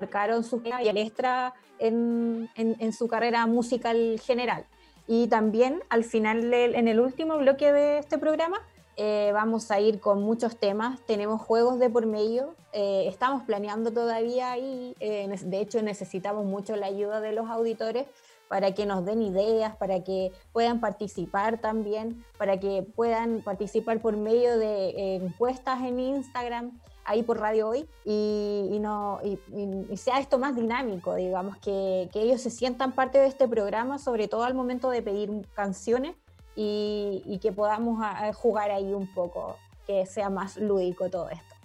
marcaron 0.00 0.44
su 0.44 0.62
y 0.82 0.88
el 0.88 0.96
extra 0.96 1.54
en, 1.78 2.48
en, 2.56 2.92
su 2.92 3.08
carrera 3.08 3.46
musical 3.46 4.20
general. 4.24 4.66
Y 5.08 5.28
también 5.28 5.82
al 5.88 6.04
final, 6.04 6.52
en 6.52 6.88
el 6.88 7.00
último 7.00 7.38
bloque 7.38 7.72
de 7.72 7.98
este 7.98 8.18
programa, 8.18 8.60
eh, 8.98 9.30
vamos 9.34 9.70
a 9.70 9.78
ir 9.78 10.00
con 10.00 10.22
muchos 10.22 10.56
temas, 10.56 11.00
tenemos 11.04 11.42
juegos 11.42 11.78
de 11.78 11.90
por 11.90 12.06
medio, 12.06 12.54
eh, 12.72 13.04
estamos 13.06 13.42
planeando 13.42 13.92
todavía 13.92 14.56
y 14.56 14.96
eh, 15.00 15.28
de 15.44 15.60
hecho 15.60 15.82
necesitamos 15.82 16.46
mucho 16.46 16.76
la 16.76 16.86
ayuda 16.86 17.20
de 17.20 17.32
los 17.32 17.50
auditores 17.50 18.06
para 18.48 18.72
que 18.72 18.86
nos 18.86 19.04
den 19.04 19.22
ideas, 19.22 19.76
para 19.76 20.02
que 20.04 20.32
puedan 20.52 20.80
participar 20.80 21.60
también, 21.60 22.24
para 22.38 22.58
que 22.58 22.82
puedan 22.82 23.42
participar 23.42 24.00
por 24.00 24.16
medio 24.16 24.58
de 24.58 25.16
encuestas 25.16 25.82
en 25.82 25.98
Instagram, 25.98 26.78
ahí 27.04 27.22
por 27.22 27.38
Radio 27.38 27.68
Hoy, 27.68 27.88
y, 28.04 28.78
no, 28.80 29.20
y, 29.22 29.96
sea 29.96 30.18
esto 30.18 30.38
más 30.38 30.54
dinámico, 30.54 31.14
digamos, 31.14 31.56
que, 31.58 32.08
que 32.12 32.20
ellos 32.20 32.40
se 32.40 32.50
sientan 32.50 32.92
parte 32.92 33.18
de 33.18 33.26
este 33.26 33.48
programa, 33.48 33.98
sobre 33.98 34.28
todo 34.28 34.44
al 34.44 34.54
momento 34.54 34.90
de 34.90 35.02
pedir 35.02 35.30
canciones 35.54 36.14
y, 36.56 37.38
que 37.40 37.52
podamos 37.52 38.04
jugar 38.34 38.70
ahí 38.70 38.92
un 38.92 39.12
poco, 39.12 39.56
que 39.86 40.06
sea 40.06 40.30
más 40.30 40.56
lúdico 40.56 41.10
todo 41.10 41.28
esto. 41.30 41.55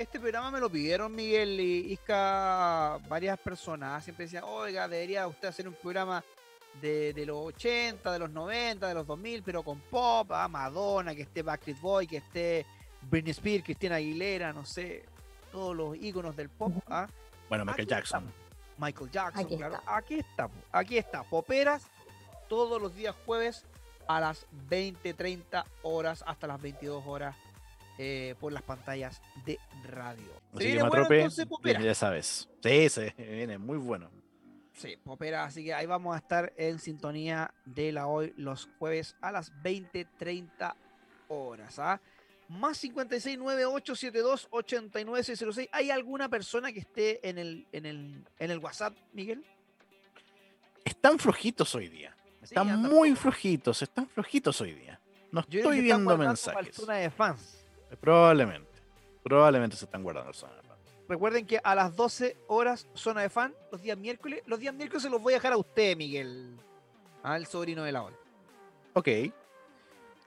Este 0.00 0.18
programa 0.18 0.50
me 0.50 0.60
lo 0.60 0.70
pidieron 0.70 1.14
Miguel 1.14 1.60
y 1.60 1.92
Isca 1.92 2.98
varias 3.06 3.38
personas. 3.38 4.02
Siempre 4.02 4.24
decían, 4.24 4.44
oiga, 4.46 4.88
debería 4.88 5.26
usted 5.26 5.48
hacer 5.48 5.68
un 5.68 5.74
programa 5.74 6.24
de, 6.80 7.12
los 7.26 7.36
80, 7.36 8.10
de 8.10 8.18
los 8.18 8.30
90, 8.30 8.88
de 8.88 8.94
los 8.94 9.06
2000, 9.06 9.42
pero 9.42 9.62
con 9.62 9.78
pop, 9.78 10.32
ah, 10.32 10.48
Madonna, 10.48 11.14
que 11.14 11.20
esté 11.20 11.42
Backstreet 11.42 11.80
Boy, 11.82 12.06
que 12.06 12.16
esté 12.16 12.64
Britney 13.10 13.32
Spears, 13.32 13.62
Cristina 13.62 13.96
Aguilera, 13.96 14.54
no 14.54 14.64
sé, 14.64 15.04
todos 15.52 15.76
los 15.76 15.94
íconos 15.96 16.34
del 16.34 16.48
pop. 16.48 16.72
¿ah? 16.86 17.06
Bueno, 17.50 17.66
Michael 17.66 17.86
Jackson. 17.86 18.32
Michael 18.78 19.10
Jackson, 19.10 19.44
aquí 19.44 19.56
claro. 19.58 19.74
Está. 19.74 19.96
Aquí 19.96 20.14
está, 20.14 20.50
aquí 20.72 20.96
está. 20.96 21.22
Poperas 21.24 21.82
todos 22.48 22.80
los 22.80 22.94
días 22.94 23.14
jueves 23.26 23.66
a 24.08 24.18
las 24.18 24.46
20, 24.70 25.12
30 25.12 25.66
horas 25.82 26.24
hasta 26.26 26.46
las 26.46 26.62
22 26.62 27.04
horas 27.06 27.36
eh, 28.02 28.34
por 28.40 28.50
las 28.50 28.62
pantallas 28.62 29.20
de 29.44 29.58
radio. 29.84 30.32
Así 30.54 30.72
que 30.72 30.82
bueno, 30.82 31.80
ya 31.84 31.94
sabes. 31.94 32.48
Sí, 32.62 32.88
se 32.88 33.14
viene 33.18 33.58
muy 33.58 33.76
bueno. 33.76 34.10
Sí, 34.72 34.96
Popera, 35.04 35.44
así 35.44 35.62
que 35.62 35.74
ahí 35.74 35.84
vamos 35.84 36.14
a 36.14 36.18
estar 36.18 36.50
en 36.56 36.78
sintonía 36.78 37.52
de 37.66 37.92
la 37.92 38.06
hoy 38.06 38.32
los 38.38 38.70
jueves 38.78 39.16
a 39.20 39.30
las 39.30 39.52
20, 39.60 40.06
30 40.16 40.74
horas. 41.28 41.78
¿ah? 41.78 42.00
Más 42.48 42.78
56 42.78 43.36
9872 43.36 44.48
89606. 44.50 45.68
¿Hay 45.70 45.90
alguna 45.90 46.30
persona 46.30 46.72
que 46.72 46.80
esté 46.80 47.28
en 47.28 47.36
el, 47.36 47.66
en 47.70 47.84
el, 47.84 48.24
en 48.38 48.50
el 48.50 48.58
WhatsApp, 48.60 48.96
Miguel? 49.12 49.44
Están 50.86 51.18
flojitos 51.18 51.74
hoy 51.74 51.88
día. 51.88 52.16
Están 52.40 52.80
muy 52.80 53.14
flojitos, 53.14 53.82
están 53.82 54.08
flojitos 54.08 54.58
hoy 54.62 54.72
día. 54.72 54.98
No 55.32 55.40
estoy 55.40 55.82
viendo 55.82 56.16
mensajes. 56.16 56.86
de 56.86 57.10
fans. 57.10 57.59
Probablemente. 57.98 58.70
Probablemente 59.22 59.76
se 59.76 59.84
están 59.84 60.02
guardando 60.02 60.32
zona 60.32 60.54
de 60.56 60.62
fans. 60.62 60.80
recuerden 61.08 61.46
que 61.46 61.60
a 61.62 61.74
las 61.74 61.94
12 61.96 62.36
horas 62.48 62.86
zona 62.94 63.22
de 63.22 63.30
fan, 63.30 63.54
los 63.72 63.82
días 63.82 63.98
miércoles. 63.98 64.42
Los 64.46 64.58
días 64.60 64.74
miércoles 64.74 65.02
se 65.02 65.10
los 65.10 65.20
voy 65.20 65.34
a 65.34 65.36
dejar 65.36 65.52
a 65.52 65.56
usted, 65.56 65.96
Miguel. 65.96 66.56
Al 67.22 67.46
sobrino 67.46 67.82
de 67.84 67.92
la 67.92 68.02
ola. 68.04 68.16
Ok. 68.94 69.08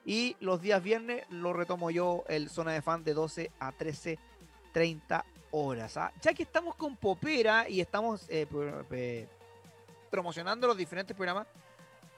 Y 0.05 0.35
los 0.41 0.61
días 0.61 0.83
viernes 0.83 1.23
lo 1.29 1.53
retomo 1.53 1.89
yo, 1.89 2.23
el 2.27 2.49
zona 2.49 2.73
de 2.73 2.81
fan 2.81 3.03
de 3.03 3.13
12 3.13 3.51
a 3.59 3.71
13.30 3.71 5.23
horas. 5.51 5.97
¿ah? 5.97 6.11
Ya 6.21 6.33
que 6.33 6.43
estamos 6.43 6.75
con 6.75 6.95
Popera 6.97 7.67
y 7.69 7.79
estamos 7.81 8.25
eh, 8.29 8.45
pro- 8.45 8.85
promocionando 10.11 10.67
los 10.67 10.77
diferentes 10.77 11.15
programas, 11.15 11.47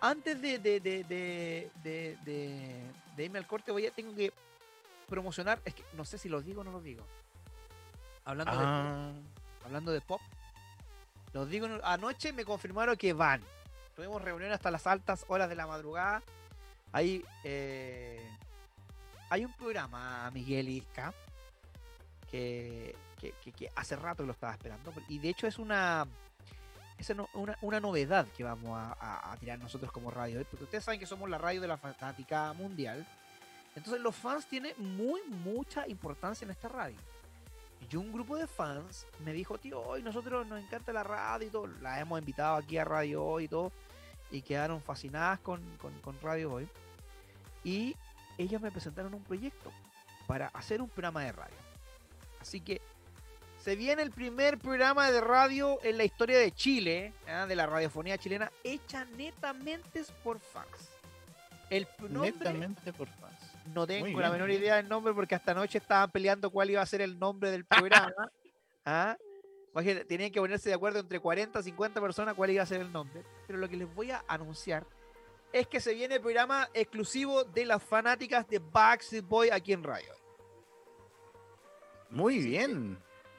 antes 0.02 0.41
de 0.41 1.74
irme 3.18 3.38
al 3.39 3.48
corte, 3.48 3.72
voy 3.72 3.86
a, 3.86 3.91
tengo 3.91 4.14
que 4.16 4.34
promocionar. 5.06 5.60
Es 5.66 5.74
que 5.74 5.84
no 5.93 6.06
sé 6.06 6.18
si 6.18 6.30
lo 6.30 6.41
digo 6.41 6.62
o 6.62 6.64
no 6.64 6.72
lo 6.72 6.82
digo. 6.82 7.06
Hablando, 8.26 8.58
de, 8.58 8.66
Ah, 8.66 9.12
hablando 9.66 9.91
de 9.91 10.01
pop, 10.01 10.22
los 11.34 11.49
digo, 11.49 11.68
anoche 11.84 12.34
me 12.34 12.45
confirmaron 12.45 12.95
que 12.97 13.14
van. 13.14 13.41
Tuvimos 13.95 14.22
reunión 14.22 14.51
hasta 14.51 14.72
las 14.72 14.88
altas 14.88 15.26
horas 15.28 15.47
de 15.49 15.56
la 15.56 15.68
madrugada. 15.68 16.22
Hay, 16.91 17.24
eh, 17.43 18.20
hay 19.30 19.45
un 19.45 19.53
programa, 19.53 20.30
Miguel 20.32 20.70
Isca, 20.70 21.14
que, 22.32 22.95
que, 23.20 23.32
que- 23.43 23.51
que 23.51 23.70
hace 23.76 23.95
rato 23.95 24.24
lo 24.24 24.32
estaba 24.32 24.53
esperando. 24.53 24.93
Y 25.08 25.20
de 25.20 25.30
hecho 25.30 25.47
es 25.47 25.60
una, 25.60 26.06
es 26.97 27.10
una, 27.34 27.58
una 27.62 27.80
novedad 27.80 28.28
que 28.36 28.43
vamos 28.43 28.78
a, 28.78 28.93
a- 28.99 29.32
a 29.34 29.38
tirar 29.38 29.60
nosotros 29.60 29.91
como 29.91 30.10
radio. 30.12 30.43
Porque 30.49 30.64
ustedes 30.66 30.84
saben 30.84 30.99
que 30.99 31.06
somos 31.06 31.30
la 31.30 31.38
radio 31.38 31.62
de 31.62 31.68
la 31.68 31.78
fanática 31.78 32.51
mundial. 32.53 33.06
Entonces 33.76 34.01
los 34.01 34.15
fans 34.15 34.45
tienen 34.47 34.73
muy, 34.78 35.21
mucha 35.43 35.88
importancia 35.88 36.45
en 36.45 36.51
esta 36.51 36.69
radio. 36.69 36.97
Y 37.91 37.95
un 37.97 38.11
grupo 38.11 38.38
de 38.38 38.47
fans 38.47 39.05
me 39.23 39.34
dijo, 39.34 39.57
tío, 39.57 39.82
hoy 39.82 40.01
nosotros 40.01 40.47
nos 40.47 40.59
encanta 40.59 40.93
la 40.93 41.03
radio 41.03 41.47
y 41.47 41.51
todo. 41.51 41.67
La 41.82 41.99
hemos 41.99 42.17
invitado 42.19 42.55
aquí 42.55 42.78
a 42.78 42.86
Radio 42.86 43.23
Hoy 43.23 43.43
y 43.43 43.47
todo. 43.47 43.71
Y 44.32 44.41
quedaron 44.41 44.82
fascinadas 44.82 45.39
con, 45.39 45.61
con, 45.78 45.93
con 46.01 46.19
Radio 46.21 46.53
Hoy. 46.53 46.67
Y 47.63 47.95
ellos 48.38 48.61
me 48.61 48.71
presentaron 48.71 49.13
un 49.13 49.23
proyecto 49.23 49.71
para 50.26 50.47
hacer 50.47 50.82
un 50.82 50.89
programa 50.89 51.23
de 51.23 51.32
radio. 51.32 51.57
Así 52.39 52.61
que 52.61 52.82
se 53.65 53.76
viene 53.76 54.03
el 54.03 54.11
primer 54.11 54.59
programa 54.59 55.09
de 55.09 55.21
radio 55.21 55.80
en 55.84 55.97
la 55.97 56.03
historia 56.03 56.38
de 56.38 56.51
Chile, 56.51 57.13
¿ah? 57.28 57.45
de 57.47 57.55
la 57.55 57.65
radiofonía 57.65 58.17
chilena, 58.17 58.51
hecha 58.63 59.05
netamente 59.17 60.03
por 60.23 60.39
fans. 60.39 60.91
El 61.71 61.88
netamente 62.09 62.93
por 62.93 63.07
fans. 63.07 63.45
No 63.74 63.86
tengo 63.88 64.20
la 64.20 64.30
menor 64.30 64.51
idea 64.51 64.76
del 64.76 64.88
nombre 64.88 65.13
porque 65.13 65.36
hasta 65.36 65.51
anoche 65.51 65.78
estaban 65.78 66.11
peleando 66.11 66.49
cuál 66.49 66.70
iba 66.70 66.82
a 66.82 66.86
ser 66.86 67.01
el 67.01 67.18
nombre 67.18 67.51
del 67.51 67.66
programa. 67.66 68.13
¿Ah? 68.86 69.18
Imagínate, 69.74 70.05
tenían 70.05 70.32
que 70.32 70.39
ponerse 70.39 70.70
de 70.70 70.76
acuerdo 70.76 70.99
entre 70.99 71.20
40 71.20 71.61
50 71.61 71.99
personas 71.99 72.34
cuál 72.36 72.49
iba 72.51 72.63
a 72.63 72.66
ser 72.66 72.82
el 72.82 72.91
nombre. 72.91 73.24
Pero 73.47 73.59
lo 73.59 73.68
que 73.68 73.76
les 73.78 73.93
voy 73.93 74.11
a 74.11 74.24
anunciar 74.28 74.86
es 75.51 75.68
que 75.68 75.80
se 75.80 75.93
viene 75.93 76.16
el 76.16 76.22
programa 76.22 76.70
exclusivo 76.74 77.43
de 77.43 77.66
las 77.66 77.82
fanáticas 77.84 78.47
de 78.47 78.59
Backstreet 78.59 79.26
Boy 79.26 79.49
aquí 79.49 79.74
en 79.74 79.84
Radio. 79.84 80.13
Muy 82.09 82.39
bien. 82.39 82.97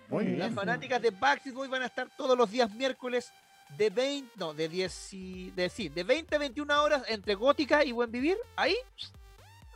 Muy 0.09 0.25
Las 0.25 0.49
bien. 0.49 0.55
fanáticas 0.55 1.01
de 1.03 1.11
Backstreet 1.11 1.55
Boy 1.55 1.69
van 1.69 1.83
a 1.83 1.87
estar 1.87 2.09
todos 2.17 2.37
los 2.37 2.51
días 2.51 2.71
miércoles 2.75 3.33
de 3.77 3.91
20, 3.91 4.31
no, 4.37 4.55
de 4.55 4.69
10 4.69 5.13
y- 5.15 5.51
de, 5.53 5.69
sí, 5.69 5.89
de 5.89 6.05
20 6.05 6.37
a 6.37 6.39
21 6.39 6.83
horas 6.83 7.03
entre 7.09 7.35
Gótica 7.35 7.85
y 7.85 7.93
Buen 7.93 8.11
Vivir. 8.13 8.37
Ahí, 8.55 8.77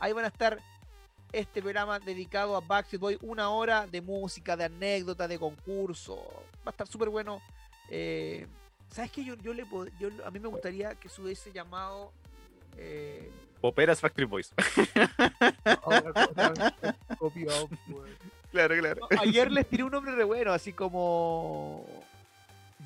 ahí 0.01 0.11
van 0.13 0.25
a 0.25 0.27
estar 0.27 0.59
este 1.31 1.61
programa 1.61 1.97
dedicado 1.99 2.57
a 2.57 2.59
Backstreet 2.59 2.99
Boy, 2.99 3.17
una 3.21 3.49
hora 3.51 3.87
de 3.87 4.01
música, 4.01 4.57
de 4.57 4.65
anécdotas, 4.65 5.29
de 5.29 5.39
concurso. 5.39 6.17
Va 6.65 6.67
a 6.67 6.69
estar 6.71 6.87
súper 6.87 7.07
bueno. 7.07 7.41
Eh, 7.89 8.45
¿Sabes 8.89 9.11
qué? 9.11 9.23
Yo, 9.23 9.35
yo 9.35 9.53
le 9.53 9.65
pod- 9.65 9.89
yo, 9.97 10.09
a 10.25 10.31
mí 10.31 10.39
me 10.39 10.49
gustaría 10.49 10.95
que 10.95 11.07
se 11.07 11.21
hubiese 11.21 11.53
llamado 11.53 12.11
eh, 12.77 13.31
Poperas 13.61 14.01
Factory 14.01 14.25
Boys. 14.25 14.53
claro, 18.51 18.75
claro. 18.75 19.07
No, 19.11 19.21
ayer 19.21 19.51
les 19.51 19.67
tiré 19.69 19.83
un 19.83 19.91
nombre 19.91 20.13
re 20.15 20.23
bueno, 20.23 20.51
así 20.51 20.73
como 20.73 21.85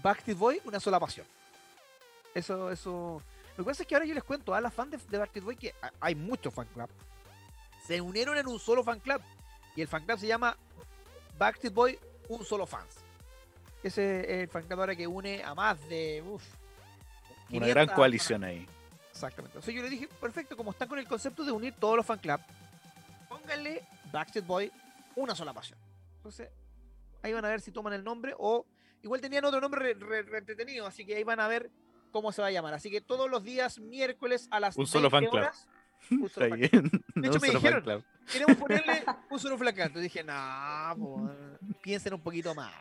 Backstreet 0.03 0.37
Boy, 0.37 0.61
una 0.65 0.79
sola 0.79 0.99
pasión. 0.99 1.25
Eso, 2.33 2.71
eso. 2.71 3.21
Lo 3.57 3.63
que 3.63 3.69
pasa 3.69 3.83
es 3.83 3.87
que 3.87 3.95
ahora 3.95 4.05
yo 4.05 4.13
les 4.13 4.23
cuento 4.23 4.53
a 4.53 4.61
las 4.61 4.73
fans 4.73 4.91
de, 4.91 4.97
de 4.97 5.17
Backstreet 5.17 5.45
Boy 5.45 5.55
que 5.55 5.73
ha- 5.81 5.91
hay 6.01 6.15
muchos 6.15 6.53
fan 6.53 6.67
club. 6.73 6.89
Se 7.85 8.01
unieron 8.01 8.37
en 8.37 8.47
un 8.47 8.59
solo 8.59 8.83
fan 8.83 8.99
club. 8.99 9.21
Y 9.75 9.81
el 9.81 9.87
fan 9.87 10.05
club 10.05 10.19
se 10.19 10.27
llama 10.27 10.57
Backstreet 11.37 11.73
Boy, 11.73 11.99
un 12.29 12.43
solo 12.45 12.65
fans. 12.65 12.97
Ese 13.83 14.21
es 14.21 14.41
el 14.43 14.47
fan 14.49 14.63
club 14.63 14.79
ahora 14.79 14.95
que 14.95 15.05
une 15.07 15.43
a 15.43 15.53
más 15.53 15.79
de. 15.87 16.23
uf, 16.25 16.43
Una 17.51 17.67
gran 17.67 17.85
500 17.85 17.95
coalición 17.95 18.43
ahí. 18.43 18.67
Exactamente. 19.11 19.57
Entonces 19.57 19.73
yo 19.75 19.81
le 19.83 19.89
dije, 19.89 20.07
perfecto, 20.19 20.57
como 20.57 20.71
están 20.71 20.87
con 20.89 20.99
el 20.99 21.07
concepto 21.07 21.45
de 21.45 21.51
unir 21.51 21.73
todos 21.79 21.95
los 21.95 22.05
fan 22.05 22.19
club, 22.19 22.39
pónganle 23.29 23.83
Backstreet 24.11 24.45
Boy 24.45 24.71
una 25.15 25.35
sola 25.35 25.53
pasión. 25.53 25.79
Entonces, 26.17 26.49
ahí 27.21 27.31
van 27.31 27.45
a 27.45 27.49
ver 27.49 27.61
si 27.61 27.71
toman 27.71 27.93
el 27.93 28.03
nombre 28.03 28.33
o 28.37 28.65
igual 29.03 29.21
tenían 29.21 29.45
otro 29.45 29.61
nombre 29.61 29.81
re, 29.81 29.93
re- 29.93 30.23
re 30.23 30.37
entretenido, 30.39 30.85
así 30.87 31.05
que 31.05 31.15
ahí 31.15 31.23
van 31.23 31.39
a 31.39 31.47
ver 31.47 31.69
cómo 32.15 32.31
se 32.31 32.41
va 32.41 32.47
a 32.47 32.51
llamar. 32.51 32.73
Así 32.73 32.89
que 32.89 33.01
todos 33.01 33.29
los 33.29 33.43
días 33.43 33.77
miércoles 33.77 34.47
a 34.51 34.61
las 34.61 34.77
Un 34.77 34.87
solo 34.87 35.09
20 35.09 35.11
fan 35.11 35.29
club. 35.29 35.41
horas, 35.43 35.67
un 36.11 36.29
solo 36.29 36.49
fan 36.49 36.59
club. 36.61 36.81
De 36.81 37.21
No 37.21 37.27
hecho, 37.27 37.39
me 37.41 37.47
solo 37.47 37.59
fan 37.59 37.61
dijeron, 37.61 37.81
club. 37.83 38.03
queremos 38.31 38.55
ponerle 38.55 39.03
un 39.29 39.39
solo 39.39 39.57
flacante. 39.57 39.99
Dije, 39.99 40.23
no, 40.23 41.29
piensen 41.81 42.13
un 42.13 42.21
poquito 42.21 42.55
más. 42.55 42.73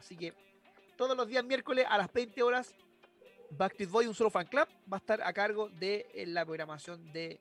Así 0.00 0.16
que 0.16 0.32
todos 0.96 1.14
los 1.14 1.28
días 1.28 1.44
miércoles 1.44 1.84
a 1.86 1.98
las 1.98 2.10
20 2.10 2.42
horas, 2.42 2.74
Backstreet 3.50 3.90
Boy, 3.90 4.06
un 4.06 4.14
solo 4.14 4.30
fan 4.30 4.46
club, 4.46 4.66
va 4.90 4.96
a 4.96 5.00
estar 5.00 5.20
a 5.22 5.32
cargo 5.34 5.68
de 5.68 6.06
eh, 6.14 6.24
la 6.26 6.46
programación 6.46 7.12
de 7.12 7.38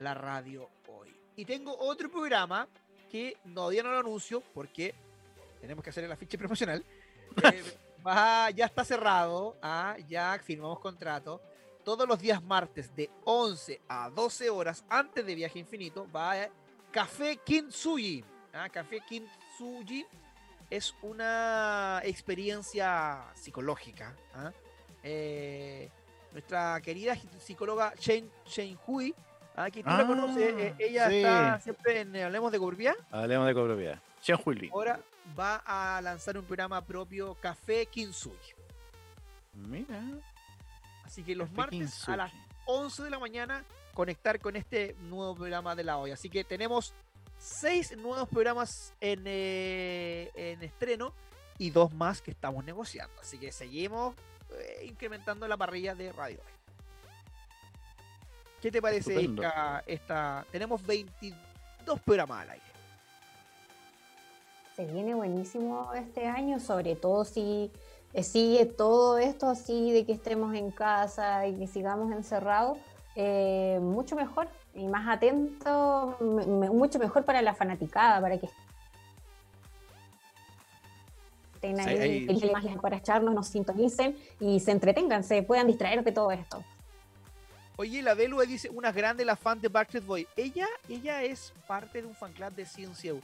la 0.00 0.14
radio 0.14 0.68
hoy. 0.88 1.14
Y 1.36 1.44
tengo 1.44 1.78
otro 1.78 2.10
programa 2.10 2.66
que 3.08 3.36
todavía 3.54 3.84
no 3.84 3.92
lo 3.92 4.00
anuncio 4.00 4.40
porque 4.52 4.96
tenemos 5.60 5.84
que 5.84 5.90
hacer 5.90 6.02
el 6.02 6.10
afiche 6.10 6.36
promocional. 6.36 6.84
Eh, 7.52 7.62
va- 8.06 8.50
ya 8.50 8.66
está 8.66 8.84
cerrado, 8.84 9.56
ah, 9.62 9.96
ya 10.08 10.38
firmamos 10.42 10.78
contrato. 10.80 11.40
Todos 11.84 12.06
los 12.06 12.18
días 12.18 12.42
martes 12.42 12.94
de 12.94 13.08
11 13.24 13.80
a 13.88 14.10
12 14.10 14.50
horas 14.50 14.84
antes 14.90 15.24
de 15.24 15.34
Viaje 15.34 15.58
Infinito 15.58 16.06
va 16.14 16.38
eh, 16.38 16.50
Café 16.90 17.36
Kintsugi. 17.38 18.24
Ah, 18.52 18.68
Café 18.68 19.00
Kintsugi 19.08 20.04
es 20.70 20.94
una 21.02 22.00
experiencia 22.04 23.24
psicológica. 23.34 24.14
ah. 24.34 24.52
Eh, 25.02 25.88
nuestra 26.32 26.80
querida 26.82 27.16
psicóloga 27.38 27.94
Shen, 27.98 28.30
Shen 28.44 28.78
Hui, 28.86 29.14
ah, 29.56 29.70
que 29.70 29.82
tú 29.82 29.88
la 29.88 30.00
Ah, 30.00 30.06
conoces, 30.06 30.54
eh, 30.58 30.74
ella 30.78 31.08
sí. 31.08 31.16
está 31.18 31.60
siempre 31.60 32.00
en 32.00 32.14
Hablemos 32.16 32.52
de 32.52 32.58
Corbia. 32.58 32.94
Hablemos 33.10 33.46
de 33.46 33.54
copropiedad. 33.54 33.98
Chen 34.20 34.36
Hui 34.44 34.68
Ahora 34.72 35.00
va 35.38 35.62
a 35.66 36.00
lanzar 36.00 36.36
un 36.38 36.44
programa 36.44 36.84
propio 36.84 37.34
Café 37.34 37.86
Kintsugi. 37.86 38.52
Mira. 39.54 40.00
Así 41.04 41.22
que 41.24 41.34
los 41.34 41.48
Café 41.48 41.56
martes 41.60 42.08
a 42.08 42.16
las 42.16 42.32
11 42.66 43.02
de 43.04 43.10
la 43.10 43.18
mañana 43.18 43.64
conectar 43.94 44.38
con 44.40 44.54
este 44.56 44.94
nuevo 45.00 45.34
programa 45.34 45.74
de 45.74 45.84
la 45.84 45.96
hoy. 45.98 46.10
Así 46.12 46.28
que 46.30 46.44
tenemos 46.44 46.92
seis 47.38 47.96
nuevos 47.96 48.28
programas 48.28 48.94
en, 49.00 49.22
eh, 49.26 50.30
en 50.34 50.62
estreno 50.62 51.12
y 51.56 51.70
dos 51.70 51.92
más 51.92 52.20
que 52.22 52.30
estamos 52.30 52.64
negociando. 52.64 53.20
Así 53.20 53.38
que 53.38 53.50
seguimos 53.52 54.14
eh, 54.52 54.84
incrementando 54.86 55.48
la 55.48 55.56
parrilla 55.56 55.94
de 55.94 56.12
Radio 56.12 56.38
Hoy. 56.44 56.52
¿Qué 58.60 58.70
te 58.72 58.82
parece 58.82 59.14
esta, 59.46 59.84
esta- 59.86 60.46
Tenemos 60.50 60.84
22 60.84 62.00
programas 62.04 62.42
al 62.42 62.50
aire. 62.50 62.64
Se 64.78 64.86
viene 64.86 65.12
buenísimo 65.12 65.92
este 65.92 66.28
año, 66.28 66.60
sobre 66.60 66.94
todo 66.94 67.24
si 67.24 67.68
eh, 68.14 68.22
sigue 68.22 68.64
todo 68.64 69.18
esto 69.18 69.48
así 69.48 69.90
de 69.90 70.06
que 70.06 70.12
estemos 70.12 70.54
en 70.54 70.70
casa 70.70 71.48
y 71.48 71.58
que 71.58 71.66
sigamos 71.66 72.12
encerrados, 72.12 72.78
eh, 73.16 73.80
mucho 73.82 74.14
mejor 74.14 74.48
y 74.76 74.86
más 74.86 75.08
atento, 75.08 76.16
me- 76.20 76.70
mucho 76.70 77.00
mejor 77.00 77.24
para 77.24 77.42
la 77.42 77.54
fanaticada, 77.56 78.20
para 78.20 78.38
que 78.38 78.48
estén 81.54 81.80
ahí 81.80 81.98
ahí- 81.98 82.26
felices 82.26 82.52
más 82.52 82.64
para 82.80 82.98
echarnos, 82.98 83.34
nos 83.34 83.48
sintonicen 83.48 84.16
y 84.38 84.60
se 84.60 84.70
entretengan, 84.70 85.24
se 85.24 85.42
puedan 85.42 85.66
distraer 85.66 86.04
de 86.04 86.12
todo 86.12 86.30
esto. 86.30 86.62
Oye, 87.78 88.00
la 88.00 88.14
Belu 88.14 88.40
dice, 88.42 88.70
unas 88.70 88.94
grandes 88.94 89.26
la 89.26 89.34
fan 89.34 89.60
de 89.60 89.66
Backstreet 89.66 90.06
Boy. 90.06 90.28
Ella, 90.36 90.68
ella 90.88 91.24
es 91.24 91.52
parte 91.66 92.00
de 92.00 92.06
un 92.06 92.14
fan 92.14 92.32
club 92.32 92.52
de 92.54 92.64
CNCU. 92.64 93.20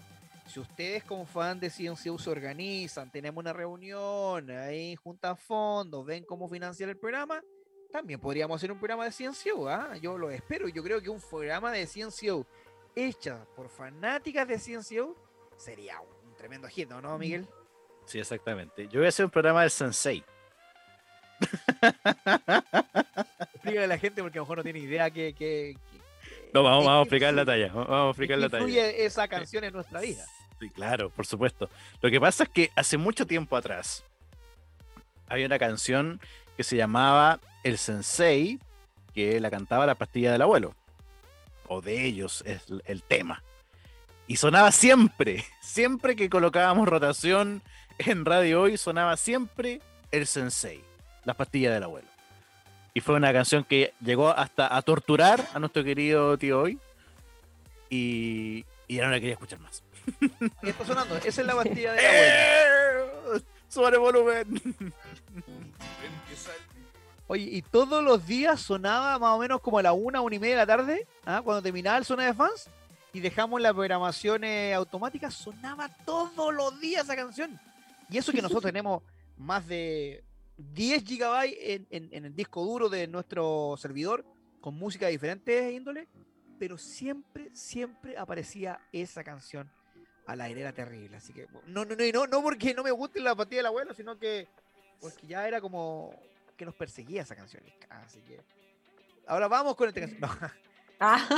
Si 0.47 0.61
ustedes 0.61 1.05
como 1.05 1.25
fan 1.25 1.59
de 1.59 1.71
CNCU 1.71 2.19
se 2.19 2.31
organizan, 2.31 3.11
tenemos 3.11 3.43
una 3.43 3.53
reunión, 3.53 4.51
ahí 4.51 4.95
juntan 4.97 5.37
fondos, 5.37 6.05
ven 6.05 6.25
cómo 6.25 6.49
financiar 6.49 6.91
el 6.91 6.97
programa, 6.97 7.43
también 7.91 8.21
podríamos 8.21 8.57
hacer 8.57 8.71
un 8.73 8.79
programa 8.79 9.05
de 9.05 9.13
CNCU, 9.13 9.69
¿ah? 9.69 9.97
Yo 9.97 10.19
lo 10.19 10.31
espero. 10.31 10.69
Yo 10.69 10.83
creo 10.83 11.01
que 11.01 11.09
un 11.09 11.21
programa 11.21 11.71
de 11.71 11.87
CNCU 11.87 12.45
hecha 12.95 13.45
por 13.57 13.69
fanáticas 13.69 14.47
de 14.49 14.59
CNCU 14.59 15.17
sería 15.57 16.01
un 16.01 16.35
tremendo 16.37 16.69
hit, 16.69 16.89
¿no, 16.89 17.19
Miguel? 17.19 17.47
Sí, 18.07 18.19
exactamente. 18.19 18.89
Yo 18.89 19.01
voy 19.01 19.07
a 19.07 19.09
hacer 19.09 19.25
un 19.25 19.31
programa 19.31 19.63
del 19.63 19.71
Sensei. 19.71 20.25
Explícale 23.55 23.85
a 23.85 23.89
la 23.89 23.99
gente 23.99 24.23
porque 24.23 24.39
a 24.39 24.41
lo 24.41 24.45
mejor 24.45 24.59
no 24.59 24.65
tiene 24.65 24.79
idea 24.79 25.11
que, 25.11 25.35
que 25.35 25.77
No, 26.55 26.63
vamos, 26.63 26.83
¿en 26.83 26.87
vamos 26.87 27.01
a 27.01 27.03
explicar 27.03 27.35
la 27.35 27.45
talla. 27.45 27.73
Vamos 27.73 27.91
a 27.91 28.09
explicar 28.11 28.35
¿en 28.37 28.41
la 28.41 28.49
talla. 28.49 28.63
influye 28.63 29.05
esa 29.05 29.27
canción 29.27 29.65
en 29.65 29.73
nuestra 29.73 30.01
vida? 30.01 30.25
Sí, 30.61 30.71
claro, 30.71 31.11
por 31.11 31.27
supuesto. 31.27 31.69
Lo 32.01 32.11
que 32.11 32.21
pasa 32.21 32.45
es 32.45 32.49
que 32.49 32.71
hace 32.77 32.97
mucho 32.97 33.27
tiempo 33.27 33.57
atrás 33.57 34.05
había 35.29 35.47
una 35.47 35.59
canción 35.59 36.21
que 36.57 36.63
se 36.63 36.77
llamaba 36.77 37.41
El 37.65 37.77
Sensei, 37.77 38.61
que 39.13 39.41
la 39.41 39.51
cantaba 39.51 39.85
la 39.85 39.97
pastilla 39.97 40.31
del 40.31 40.43
abuelo. 40.43 40.77
O 41.67 41.81
de 41.81 42.05
ellos 42.05 42.45
es 42.47 42.63
el 42.85 43.03
tema. 43.03 43.43
Y 44.29 44.37
sonaba 44.37 44.71
siempre, 44.71 45.45
siempre 45.61 46.15
que 46.15 46.31
colocábamos 46.31 46.89
rotación 46.89 47.63
en 47.99 48.25
Radio 48.25 48.63
Hoy, 48.63 48.77
sonaba 48.77 49.17
siempre 49.17 49.81
El 50.13 50.29
Sensei, 50.29 50.85
la 51.25 51.35
pastilla 51.35 51.75
del 51.75 51.83
abuelo. 51.83 52.14
Y 52.95 53.01
fue 53.01 53.17
una 53.17 53.33
canción 53.33 53.65
que 53.65 53.93
llegó 54.01 54.31
hasta 54.31 54.75
a 54.75 54.81
torturar 54.83 55.45
a 55.53 55.59
nuestro 55.59 55.83
querido 55.83 56.39
tío 56.39 56.63
Hoy. 56.63 56.79
Y, 57.91 58.65
y 58.87 58.97
ya 58.97 59.05
no 59.05 59.11
la 59.11 59.19
quería 59.19 59.33
escuchar 59.33 59.59
más. 59.59 59.83
Ahí 60.63 60.71
está 60.71 60.85
sonando. 60.87 61.17
Esa 61.17 61.41
es 61.41 61.47
la 61.47 61.55
pastilla 61.57 61.93
de 61.93 62.03
la 62.03 62.09
abuela. 62.09 63.37
¡Eh! 63.37 63.43
¡Sube 63.69 63.89
el 63.89 63.99
volumen! 63.99 64.63
Oye, 67.27 67.49
y 67.51 67.63
todos 67.63 68.05
los 68.05 68.27
días 68.27 68.61
sonaba 68.61 69.19
más 69.19 69.31
o 69.31 69.39
menos 69.39 69.61
como 69.61 69.79
a 69.79 69.83
la 69.83 69.93
una, 69.93 70.21
una 70.21 70.37
y 70.37 70.39
media 70.39 70.55
de 70.55 70.61
la 70.61 70.67
tarde, 70.67 71.07
¿ah? 71.25 71.41
cuando 71.43 71.63
terminaba 71.63 71.99
el 71.99 72.05
zona 72.05 72.27
de 72.27 72.35
fans, 72.35 72.69
y 73.13 73.21
dejamos 73.21 73.61
la 73.61 73.73
programación 73.73 74.45
eh, 74.45 74.75
automática, 74.75 75.31
sonaba 75.31 75.89
todos 76.05 76.55
los 76.55 76.79
días 76.81 77.05
esa 77.05 77.17
canción. 77.17 77.59
Y 78.11 78.19
eso 78.19 78.31
que 78.31 78.43
nosotros 78.43 78.63
tenemos 78.73 79.03
más 79.39 79.67
de 79.67 80.23
10 80.57 81.05
gigabytes 81.05 81.59
en, 81.61 81.87
en- 81.91 82.09
en 82.13 82.25
el 82.27 82.35
disco 82.35 82.65
duro 82.65 82.89
de 82.89 83.07
nuestro 83.07 83.75
servidor, 83.79 84.25
con 84.61 84.75
música 84.75 85.07
de 85.07 85.13
diferentes 85.13 85.73
índoles, 85.73 86.09
pero 86.59 86.79
siempre, 86.79 87.51
siempre 87.55 88.17
aparecía 88.17 88.81
esa 88.93 89.23
canción 89.25 89.71
al 90.27 90.41
aire, 90.41 90.61
era 90.63 90.73
terrible. 90.73 91.17
Así 91.17 91.33
que, 91.33 91.47
no, 91.67 91.85
no, 91.85 91.97
no, 91.97 92.05
y 92.05 92.13
no, 92.13 92.27
no 92.27 92.43
porque 92.43 92.73
no 92.73 92.83
me 92.83 92.91
guste 92.93 93.21
la 93.21 93.35
partida 93.35 93.59
del 93.59 93.67
abuelo, 93.67 93.93
sino 93.95 94.19
que 94.19 94.49
porque 95.01 95.27
ya 95.27 95.47
era 95.47 95.61
como 95.61 96.15
que 96.57 96.65
nos 96.65 96.75
perseguía 96.75 97.23
esa 97.23 97.35
canción. 97.37 97.63
Así 97.91 98.21
que. 98.21 98.41
Ahora 99.27 99.49
vamos 99.49 99.75
con 99.77 99.89
esta 99.89 100.01
canción. 100.01 100.21
No, 100.31 100.31
Ah, 101.01 101.29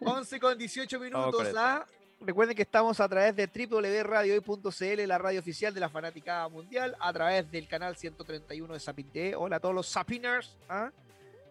11 0.00 0.40
con 0.40 0.58
18 0.58 0.98
Vamos 0.98 1.06
minutos. 1.06 1.46
esto. 1.46 1.95
Recuerden 2.20 2.56
que 2.56 2.62
estamos 2.62 2.98
a 3.00 3.08
través 3.08 3.36
de 3.36 3.46
www.radiohoy.cl, 3.46 5.06
la 5.06 5.18
radio 5.18 5.38
oficial 5.38 5.74
de 5.74 5.80
la 5.80 5.90
Fanaticada 5.90 6.48
Mundial, 6.48 6.96
a 6.98 7.12
través 7.12 7.50
del 7.50 7.68
canal 7.68 7.94
131 7.94 8.72
de 8.72 8.80
Sapin 8.80 9.10
TV. 9.10 9.36
Hola 9.36 9.56
a 9.56 9.60
todos 9.60 9.74
los 9.74 9.86
Sapiners. 9.86 10.56
¿ah? 10.68 10.90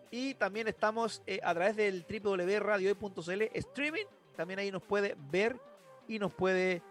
Y 0.10 0.34
también 0.34 0.68
estamos 0.68 1.22
eh, 1.28 1.40
a 1.44 1.54
través 1.54 1.76
del 1.76 2.04
www.radiohoy.cl 2.10 3.42
streaming. 3.54 4.06
También 4.36 4.60
ahí 4.60 4.72
nos 4.72 4.82
puede 4.82 5.16
ver 5.32 5.56
y 6.08 6.18
nos 6.18 6.34
puede 6.34 6.82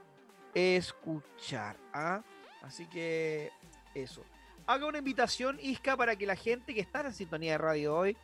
escuchar. 0.55 1.77
¿ah? 1.93 2.22
Así 2.62 2.87
que 2.87 3.51
eso. 3.93 4.22
Haga 4.66 4.87
una 4.87 4.99
invitación, 4.99 5.59
Isca, 5.61 5.97
para 5.97 6.14
que 6.14 6.27
la 6.27 6.37
gente 6.37 6.75
que 6.75 6.81
está 6.81 7.01
en 7.01 7.12
sintonía 7.12 7.53
de 7.53 7.59
radio 7.59 7.97
hoy 7.97 8.16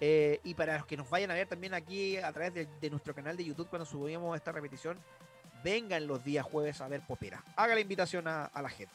eh, 0.00 0.40
y 0.44 0.54
para 0.54 0.76
los 0.76 0.86
que 0.86 0.96
nos 0.96 1.10
vayan 1.10 1.30
a 1.30 1.34
ver 1.34 1.48
también 1.48 1.74
aquí 1.74 2.16
a 2.18 2.32
través 2.32 2.54
de, 2.54 2.90
nuestro 2.90 3.14
canal 3.14 3.36
de 3.36 3.44
YouTube 3.44 3.68
cuando 3.68 3.84
subimos 3.84 4.36
esta 4.36 4.52
repetición, 4.52 4.98
vengan 5.64 6.06
los 6.06 6.22
días 6.22 6.44
jueves 6.44 6.80
a 6.80 6.88
ver 6.88 7.02
Popera. 7.06 7.42
Haga 7.56 7.74
la 7.74 7.80
invitación 7.80 8.28
a, 8.28 8.50
la 8.54 8.68
gente. 8.68 8.94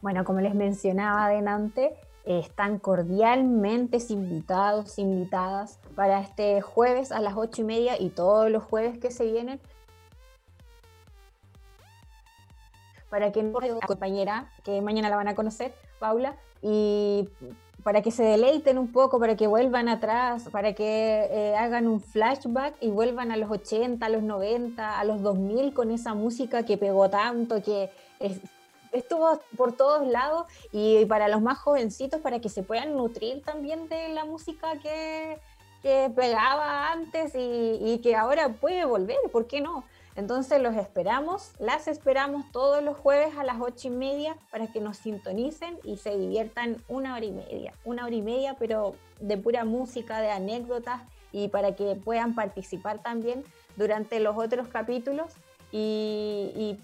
Bueno, 0.00 0.24
como 0.24 0.40
les 0.40 0.54
mencionaba 0.54 1.26
adelante, 1.26 1.94
están 2.24 2.78
cordialmente 2.78 3.98
invitados, 4.10 4.98
invitadas 4.98 5.78
para 5.96 6.20
este 6.20 6.60
jueves 6.60 7.10
a 7.10 7.20
las 7.20 7.34
ocho 7.36 7.62
y 7.62 7.64
media 7.64 8.00
y 8.00 8.10
todos 8.10 8.50
los 8.50 8.62
jueves 8.62 8.98
que 8.98 9.10
se 9.10 9.24
vienen. 9.24 9.60
Para 13.10 13.30
que 13.30 13.42
no 13.42 13.58
compañera, 13.86 14.50
que 14.64 14.80
mañana 14.80 15.10
la 15.10 15.16
van 15.16 15.28
a 15.28 15.34
conocer, 15.34 15.74
Paula, 15.98 16.36
y 16.62 17.28
para 17.82 18.02
que 18.02 18.10
se 18.10 18.22
deleiten 18.22 18.78
un 18.78 18.92
poco, 18.92 19.18
para 19.18 19.36
que 19.36 19.46
vuelvan 19.46 19.88
atrás, 19.88 20.48
para 20.50 20.72
que 20.74 21.28
eh, 21.30 21.56
hagan 21.56 21.86
un 21.88 22.00
flashback 22.00 22.74
y 22.80 22.88
vuelvan 22.88 23.32
a 23.32 23.36
los 23.36 23.50
80, 23.50 24.06
a 24.06 24.08
los 24.08 24.22
90, 24.22 24.98
a 24.98 25.04
los 25.04 25.20
2000 25.22 25.74
con 25.74 25.90
esa 25.90 26.14
música 26.14 26.64
que 26.64 26.76
pegó 26.78 27.10
tanto, 27.10 27.62
que 27.62 27.90
es- 28.20 28.40
estuvo 28.92 29.40
por 29.56 29.72
todos 29.74 30.06
lados 30.06 30.46
y 30.70 31.04
para 31.06 31.26
los 31.28 31.40
más 31.40 31.58
jovencitos 31.58 32.20
para 32.20 32.40
que 32.40 32.48
se 32.48 32.62
puedan 32.62 32.94
nutrir 32.96 33.42
también 33.42 33.88
de 33.88 34.10
la 34.10 34.24
música 34.24 34.78
que, 34.82 35.38
que 35.82 36.10
pegaba 36.14 36.92
antes 36.92 37.34
y, 37.34 37.78
y 37.80 37.98
que 38.02 38.14
ahora 38.14 38.50
puede 38.50 38.84
volver, 38.84 39.16
¿por 39.32 39.46
qué 39.46 39.60
no? 39.60 39.84
Entonces 40.14 40.60
los 40.60 40.76
esperamos, 40.76 41.52
las 41.58 41.88
esperamos 41.88 42.50
todos 42.52 42.82
los 42.82 42.96
jueves 42.96 43.36
a 43.38 43.44
las 43.44 43.60
ocho 43.60 43.88
y 43.88 43.90
media 43.90 44.36
para 44.50 44.66
que 44.66 44.80
nos 44.80 44.98
sintonicen 44.98 45.78
y 45.84 45.96
se 45.96 46.16
diviertan 46.18 46.76
una 46.88 47.14
hora 47.14 47.24
y 47.24 47.32
media, 47.32 47.72
una 47.84 48.04
hora 48.04 48.14
y 48.14 48.22
media, 48.22 48.56
pero 48.58 48.94
de 49.20 49.38
pura 49.38 49.64
música, 49.64 50.20
de 50.20 50.30
anécdotas 50.30 51.02
y 51.32 51.48
para 51.48 51.74
que 51.74 51.94
puedan 51.96 52.34
participar 52.34 53.02
también 53.02 53.42
durante 53.76 54.20
los 54.20 54.36
otros 54.36 54.68
capítulos. 54.68 55.32
Y, 55.74 56.76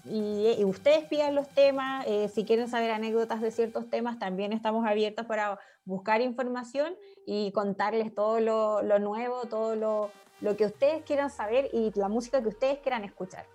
ustedes 0.65 1.05
pidan 1.05 1.35
los 1.35 1.47
temas, 1.49 2.05
eh, 2.07 2.27
si 2.33 2.43
quieren 2.43 2.67
saber 2.67 2.89
anécdotas 2.89 3.39
de 3.39 3.51
ciertos 3.51 3.87
temas, 3.87 4.17
también 4.17 4.51
estamos 4.51 4.87
abiertos 4.87 5.27
para 5.27 5.59
buscar 5.85 6.21
información 6.21 6.95
y 7.31 7.51
contarles 7.51 8.15
todo 8.15 8.39
lo, 8.39 8.81
lo 8.81 8.97
nuevo, 8.97 9.45
todo 9.45 9.75
lo, 9.75 10.11
lo 10.41 10.57
que 10.57 10.65
ustedes 10.65 11.03
quieran 11.03 11.29
saber 11.29 11.69
y 11.71 11.91
la 11.93 12.07
música 12.07 12.41
que 12.41 12.47
ustedes 12.47 12.79
quieran 12.79 13.03
escuchar. 13.03 13.45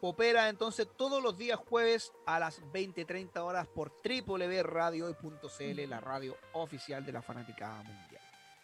Popera 0.00 0.48
entonces 0.48 0.88
todos 0.96 1.22
los 1.22 1.38
días 1.38 1.56
jueves 1.68 2.12
a 2.26 2.40
las 2.40 2.60
20-30 2.72 3.36
horas 3.38 3.68
por 3.68 3.92
www.radiohoy.cl, 4.04 5.88
la 5.88 6.00
radio 6.00 6.36
oficial 6.52 7.06
de 7.06 7.12
la 7.12 7.22
Fanaticada 7.22 7.76
Mundial. 7.84 8.22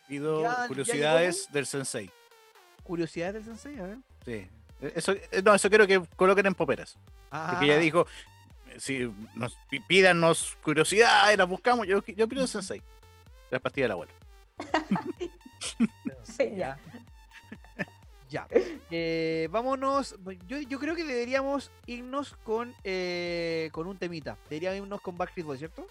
Pido 0.09 0.43
Ya- 0.43 0.63
ya 0.63 0.67
curiosidades 0.67 1.47
del 1.53 1.67
Sensei. 1.67 2.11
Curiosidades 2.83 3.35
del 3.35 3.45
Sensei, 3.45 3.79
a 3.79 3.85
ver. 3.87 3.99
Sí. 4.25 4.49
Eso, 4.81 5.13
eh, 5.13 5.41
no, 5.45 5.55
eso 5.55 5.69
quiero 5.69 5.87
que 5.87 6.03
coloquen 6.17 6.47
en 6.47 6.55
poperas. 6.55 6.99
Porque 7.31 7.67
ella 7.67 7.77
Ah, 7.77 7.79
dijo, 7.79 8.07
eh, 8.71 8.81
si 8.81 9.09
nos 9.37 9.57
pídanos 9.87 10.57
curiosidades, 10.65 11.39
las 11.39 11.49
buscamos. 11.49 11.87
Yo, 11.87 12.03
yo 12.05 12.27
pido 12.29 12.43
el 12.43 12.49
Sensei. 12.49 12.83
La 13.51 13.59
pastilla 13.59 13.85
del 13.85 13.93
abuelo. 13.93 14.13
Sí, 16.23 16.57
ya. 16.57 16.79
Ya. 18.31 18.47
Eh, 18.93 19.49
vámonos. 19.51 20.15
Yo, 20.47 20.61
yo 20.61 20.79
creo 20.79 20.95
que 20.95 21.03
deberíamos 21.03 21.73
irnos 21.87 22.37
con, 22.45 22.73
eh, 22.85 23.71
con 23.73 23.89
un 23.89 23.99
temita. 23.99 24.39
Deberíamos 24.49 24.85
irnos 24.85 25.01
con 25.01 25.19
Backstreet 25.19 25.47
Boys, 25.47 25.59
¿cierto? 25.59 25.85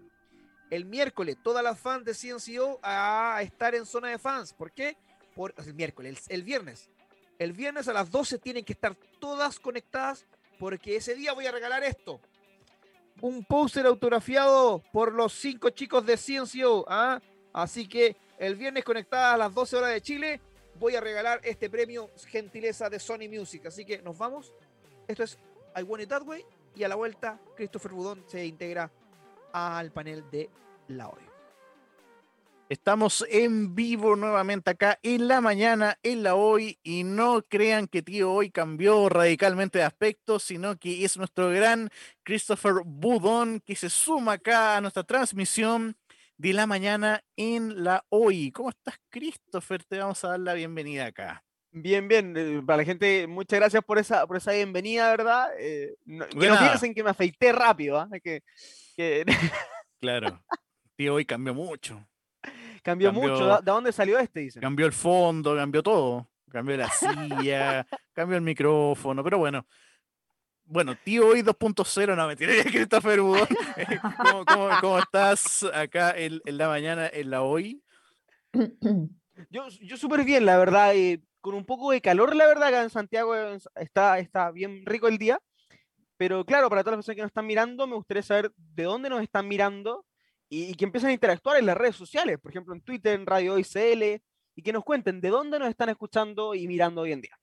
El 0.69 0.85
miércoles, 0.85 1.37
todas 1.43 1.63
las 1.63 1.79
fans 1.79 2.05
de 2.05 2.13
CNCO 2.13 2.79
a 2.81 3.39
estar 3.43 3.75
en 3.75 3.85
zona 3.85 4.09
de 4.09 4.17
fans. 4.17 4.53
¿Por 4.53 4.71
qué? 4.71 4.97
Por 5.35 5.53
el 5.57 5.73
miércoles, 5.73 6.25
el, 6.29 6.43
viernes. 6.43 6.89
El 7.37 7.53
viernes 7.53 7.87
a 7.87 7.93
las 7.93 8.09
12 8.09 8.39
tienen 8.39 8.65
que 8.65 8.73
estar 8.73 8.95
todas 9.19 9.59
conectadas 9.59 10.25
porque 10.59 10.95
ese 10.95 11.15
día 11.15 11.33
voy 11.33 11.45
a 11.45 11.51
regalar 11.51 11.83
esto. 11.83 12.19
Un 13.21 13.45
póster 13.45 13.85
autografiado 13.85 14.83
por 14.91 15.13
los 15.13 15.33
cinco 15.33 15.69
chicos 15.69 16.05
de 16.05 16.17
CNCO. 16.17 16.85
¿ah? 16.87 17.21
Así 17.53 17.87
que 17.87 18.15
el 18.39 18.55
viernes 18.55 18.83
conectadas 18.83 19.35
a 19.35 19.37
las 19.37 19.53
12 19.53 19.75
horas 19.75 19.91
de 19.91 20.01
Chile 20.01 20.41
voy 20.79 20.95
a 20.95 21.01
regalar 21.01 21.39
este 21.43 21.69
premio 21.69 22.09
gentileza 22.27 22.89
de 22.89 22.99
Sony 22.99 23.29
Music. 23.29 23.65
Así 23.67 23.85
que 23.85 24.01
nos 24.01 24.17
vamos. 24.17 24.53
Esto 25.07 25.23
es 25.23 25.37
I 25.75 25.83
Want 25.83 26.03
It 26.03 26.09
That 26.09 26.23
Way 26.23 26.43
y 26.75 26.83
a 26.83 26.87
la 26.87 26.95
vuelta 26.95 27.39
Christopher 27.55 27.91
Budón 27.91 28.23
se 28.27 28.45
integra 28.45 28.91
al 29.53 29.91
panel 29.91 30.29
de 30.31 30.49
la 30.89 31.07
hoy. 31.07 31.21
Estamos 32.69 33.23
en 33.29 33.75
vivo 33.75 34.15
nuevamente 34.15 34.71
acá 34.71 34.97
en 35.03 35.27
la 35.27 35.41
mañana, 35.41 35.99
en 36.01 36.23
la 36.23 36.33
hoy, 36.33 36.79
y 36.81 37.03
no 37.03 37.43
crean 37.43 37.87
que 37.87 38.01
tío 38.01 38.31
hoy 38.31 38.49
cambió 38.49 39.09
radicalmente 39.09 39.77
de 39.77 39.83
aspecto, 39.83 40.39
sino 40.39 40.77
que 40.77 41.05
es 41.05 41.15
nuestro 41.17 41.49
gran 41.49 41.89
Christopher 42.23 42.75
Budón 42.83 43.59
que 43.59 43.75
se 43.75 43.89
suma 43.89 44.33
acá 44.33 44.77
a 44.77 44.81
nuestra 44.81 45.03
transmisión 45.03 45.95
de 46.37 46.53
la 46.53 46.65
mañana 46.65 47.23
en 47.35 47.83
la 47.83 48.05
hoy. 48.09 48.51
¿Cómo 48.51 48.69
estás, 48.69 48.99
Christopher? 49.09 49.83
Te 49.83 49.99
vamos 49.99 50.23
a 50.23 50.29
dar 50.29 50.39
la 50.39 50.53
bienvenida 50.55 51.05
acá. 51.05 51.43
Bien, 51.71 52.07
bien. 52.07 52.33
eh, 52.37 52.61
Para 52.65 52.77
la 52.77 52.85
gente, 52.85 53.27
muchas 53.27 53.59
gracias 53.59 53.83
por 53.83 53.99
esa, 53.99 54.25
por 54.25 54.37
esa 54.37 54.51
bienvenida, 54.53 55.09
¿verdad? 55.11 55.49
Eh, 55.59 55.95
no, 56.05 56.27
que 56.27 56.47
no 56.47 56.57
piensen 56.57 56.93
que 56.95 57.03
me 57.03 57.09
afeité 57.11 57.51
rápido, 57.51 57.99
¿ah? 57.99 58.09
Que, 58.23 58.41
que 58.95 59.25
Claro, 59.99 60.41
tío 60.95 61.13
hoy 61.15 61.25
cambió 61.25 61.53
mucho. 61.53 62.05
cambió, 62.83 63.11
mucho. 63.13 63.27
Cambió- 63.33 63.55
¿De 63.57 63.65
de 63.65 63.71
dónde 63.71 63.91
salió 63.91 64.19
este? 64.19 64.41
Dicen. 64.41 64.61
Cambió 64.61 64.85
el 64.85 64.93
fondo, 64.93 65.55
cambió 65.55 65.81
todo. 65.83 66.29
Cambió 66.49 66.77
la 66.77 66.89
silla, 66.89 67.85
cambió 68.13 68.35
el 68.37 68.43
micrófono, 68.43 69.23
pero 69.23 69.37
bueno. 69.39 69.65
Bueno, 70.65 70.95
tío 71.03 71.27
hoy 71.27 71.41
2.0, 71.41 72.15
no 72.15 72.27
mentira, 72.27 72.53
Christopher 72.63 73.19
Budón. 73.21 73.47
¿Cómo, 74.17 74.45
cómo, 74.45 74.69
cómo 74.79 74.99
estás 74.99 75.63
acá 75.73 76.11
en, 76.17 76.41
en 76.45 76.57
la 76.57 76.67
mañana, 76.69 77.09
en 77.11 77.29
la 77.31 77.41
hoy? 77.41 77.81
Yo, 79.49 79.67
yo 79.81 79.97
súper 79.97 80.23
bien, 80.23 80.45
la 80.45 80.57
verdad. 80.57 80.93
eh, 80.95 81.19
con 81.41 81.55
un 81.55 81.65
poco 81.65 81.91
de 81.91 82.01
calor, 82.01 82.35
la 82.35 82.45
verdad, 82.45 82.67
acá 82.69 82.83
en 82.83 82.89
Santiago 82.91 83.35
eh, 83.35 83.57
está, 83.75 84.19
está 84.19 84.51
bien 84.51 84.85
rico 84.85 85.07
el 85.07 85.17
día. 85.17 85.39
Pero 86.23 86.45
claro, 86.45 86.69
para 86.69 86.83
todas 86.83 86.93
las 86.93 86.99
personas 86.99 87.17
que 87.17 87.21
nos 87.23 87.31
están 87.31 87.45
mirando, 87.45 87.85
me 87.85 87.95
gustaría 87.95 88.23
saber 88.23 88.49
de 88.55 88.83
dónde 88.83 89.09
nos 89.09 89.21
están 89.21 89.45
mirando 89.45 90.05
y, 90.47 90.71
y 90.71 90.73
que 90.73 90.85
empiecen 90.85 91.09
a 91.09 91.13
interactuar 91.13 91.57
en 91.57 91.65
las 91.65 91.75
redes 91.75 91.97
sociales, 91.97 92.39
por 92.39 92.49
ejemplo, 92.49 92.73
en 92.73 92.79
Twitter, 92.79 93.13
en 93.13 93.25
Radio 93.25 93.55
Hoy 93.55 93.65
CL, 93.65 94.21
y 94.55 94.61
que 94.63 94.71
nos 94.71 94.85
cuenten 94.85 95.19
de 95.19 95.27
dónde 95.27 95.59
nos 95.59 95.67
están 95.67 95.89
escuchando 95.89 96.55
y 96.55 96.65
mirando 96.65 97.01
hoy 97.01 97.11
en 97.11 97.19
día. 97.19 97.37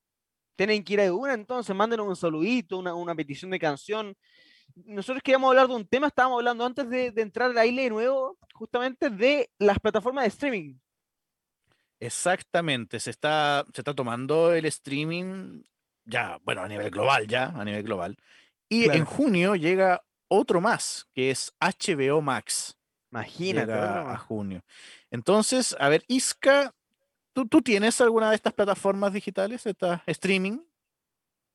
tienen 0.57 0.83
que 0.83 0.95
ir 0.95 1.03
a 1.03 1.13
una, 1.13 1.35
entonces 1.35 1.77
mándenos 1.77 2.09
un 2.09 2.17
saludito, 2.17 2.79
una, 2.79 2.95
una 2.95 3.15
petición 3.15 3.53
de 3.53 3.61
canción. 3.61 4.17
Nosotros 4.75 5.23
queríamos 5.23 5.49
hablar 5.49 5.69
de 5.69 5.75
un 5.75 5.87
tema, 5.87 6.09
estábamos 6.09 6.39
hablando 6.39 6.65
antes 6.65 6.89
de, 6.89 7.11
de 7.11 7.23
entrar 7.23 7.51
al 7.51 7.59
aire 7.59 7.85
de 7.85 7.91
nuevo, 7.91 8.39
justamente 8.55 9.11
de 9.11 9.51
las 9.59 9.79
plataformas 9.79 10.25
de 10.25 10.29
streaming. 10.29 10.75
Exactamente, 12.01 12.99
se 13.01 13.11
está, 13.11 13.65
se 13.73 13.81
está 13.81 13.95
tomando 13.95 14.53
el 14.53 14.65
streaming 14.67 15.63
ya, 16.05 16.39
bueno, 16.45 16.63
a 16.63 16.69
nivel 16.69 16.91
global, 16.91 17.27
ya, 17.27 17.47
a 17.47 17.65
nivel 17.65 17.83
global. 17.83 18.17
Y 18.69 18.91
en 18.91 19.05
junio 19.05 19.55
llega 19.55 20.03
otro 20.29 20.61
más, 20.61 21.07
que 21.15 21.31
es 21.31 21.55
HBO 21.61 22.21
Max. 22.21 22.77
Imagínate. 23.11 23.73
llega 23.73 24.13
a 24.13 24.19
junio. 24.19 24.63
Entonces, 25.11 25.77
a 25.79 25.89
ver, 25.89 26.05
Isca, 26.09 26.75
¿tú, 27.33 27.47
¿tú 27.47 27.63
tienes 27.63 28.01
alguna 28.01 28.31
de 28.31 28.37
estas 28.37 28.53
plataformas 28.53 29.13
digitales, 29.13 29.65
esta 29.67 30.03
streaming? 30.07 30.59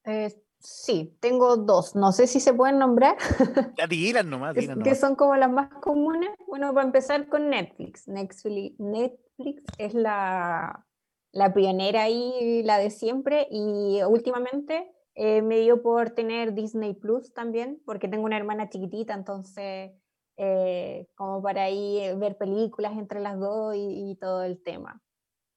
Eh, 0.05 0.33
sí, 0.59 1.15
tengo 1.19 1.57
dos. 1.57 1.95
No 1.95 2.11
sé 2.11 2.27
si 2.27 2.39
se 2.39 2.53
pueden 2.53 2.79
nombrar, 2.79 3.17
Ya, 3.77 3.87
dilas 3.87 4.25
nomás, 4.25 4.53
que, 4.53 4.61
dilas 4.61 4.79
que 4.83 4.91
nomás. 4.91 4.99
son 4.99 5.15
como 5.15 5.35
las 5.35 5.51
más 5.51 5.69
comunes. 5.81 6.29
Bueno, 6.47 6.73
para 6.73 6.85
empezar 6.85 7.27
con 7.29 7.49
Netflix. 7.49 8.07
Netflix, 8.07 9.63
es 9.77 9.93
la, 9.93 10.85
la 11.31 11.53
pionera 11.53 12.03
ahí, 12.03 12.61
la 12.63 12.77
de 12.77 12.89
siempre, 12.89 13.47
y 13.49 14.01
últimamente 14.03 14.91
eh, 15.15 15.41
me 15.41 15.59
dio 15.59 15.81
por 15.81 16.11
tener 16.11 16.53
Disney 16.53 16.93
Plus 16.93 17.33
también, 17.33 17.81
porque 17.85 18.07
tengo 18.07 18.25
una 18.25 18.37
hermana 18.37 18.69
chiquitita, 18.69 19.13
entonces 19.13 19.91
eh, 20.37 21.07
como 21.15 21.41
para 21.41 21.63
ahí 21.63 21.99
eh, 21.99 22.15
ver 22.15 22.37
películas 22.37 22.93
entre 22.97 23.19
las 23.19 23.39
dos 23.39 23.75
y, 23.75 24.11
y 24.11 24.15
todo 24.15 24.43
el 24.43 24.61
tema. 24.63 25.01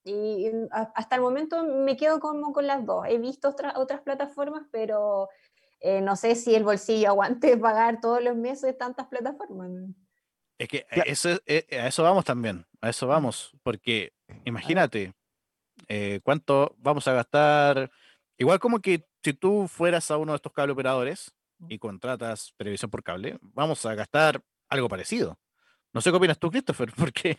Y 0.05 0.49
mm, 0.51 0.69
a- 0.73 0.93
hasta 0.95 1.17
el 1.17 1.23
momento 1.23 1.65
me 1.65 1.97
quedo 1.97 2.21
como 2.21 2.53
con 2.53 2.67
las 2.67 2.85
dos. 2.85 3.07
He 3.09 3.19
visto 3.19 3.49
otras 3.49 3.75
otras 3.77 4.01
plataformas, 4.03 4.67
pero 4.71 5.29
eh, 5.81 6.01
no 6.01 6.17
sé 6.17 6.35
si 6.35 6.55
el 6.55 6.65
bolsillo 6.65 7.09
aguante 7.11 7.57
pagar 7.57 8.01
todos 8.01 8.23
los 8.23 8.37
meses 8.37 8.77
tantas 8.79 9.07
plataformas. 9.09 9.71
Es 10.59 10.69
que 10.69 10.87
eso, 11.07 11.31
es- 11.31 11.43
eh, 11.47 11.67
a 11.81 11.89
eso 11.89 12.03
vamos 12.03 12.25
también, 12.25 12.67
a 12.81 12.91
eso 12.91 13.07
vamos, 13.07 13.53
porque 13.63 14.13
imagínate 14.45 15.13
eh, 15.89 16.21
cuánto 16.23 16.75
vamos 16.79 17.09
a 17.09 17.13
gastar, 17.15 17.91
igual 18.39 18.59
como 18.61 18.81
que 18.81 19.07
si 19.25 19.33
tú 19.33 19.67
fueras 19.69 20.11
a 20.11 20.19
uno 20.19 20.33
de 20.33 20.37
estos 20.37 20.53
cable 20.53 20.73
operadores 20.73 21.33
y 21.69 21.79
contratas 21.79 22.55
televisión 22.57 22.91
por 22.91 23.03
cable, 23.03 23.39
vamos 23.41 23.85
a 23.87 23.95
gastar 23.95 24.43
algo 24.69 24.89
parecido. 24.89 25.39
No 25.93 26.01
sé 26.01 26.11
qué 26.11 26.17
opinas 26.17 26.39
tú, 26.39 26.51
Christopher, 26.51 26.93
porque 26.97 27.39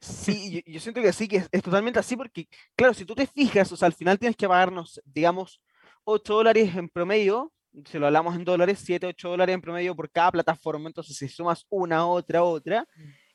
Sí, 0.00 0.62
yo, 0.66 0.72
yo 0.72 0.80
siento 0.80 1.00
que 1.00 1.12
sí, 1.12 1.28
que 1.28 1.36
es, 1.38 1.48
es 1.52 1.62
totalmente 1.62 1.98
así, 1.98 2.16
porque, 2.16 2.48
claro, 2.74 2.94
si 2.94 3.04
tú 3.04 3.14
te 3.14 3.26
fijas, 3.26 3.70
o 3.72 3.76
sea, 3.76 3.86
al 3.86 3.94
final 3.94 4.18
tienes 4.18 4.36
que 4.36 4.48
pagarnos, 4.48 5.00
digamos, 5.04 5.60
8 6.04 6.34
dólares 6.34 6.74
en 6.74 6.88
promedio, 6.88 7.52
si 7.86 7.98
lo 7.98 8.06
hablamos 8.06 8.34
en 8.36 8.44
dólares, 8.44 8.82
7, 8.84 9.06
8 9.06 9.30
dólares 9.30 9.54
en 9.54 9.60
promedio 9.60 9.94
por 9.94 10.10
cada 10.10 10.32
plataforma, 10.32 10.88
entonces 10.88 11.16
si 11.16 11.28
sumas 11.28 11.64
una, 11.70 12.06
otra, 12.06 12.42
otra, 12.42 12.86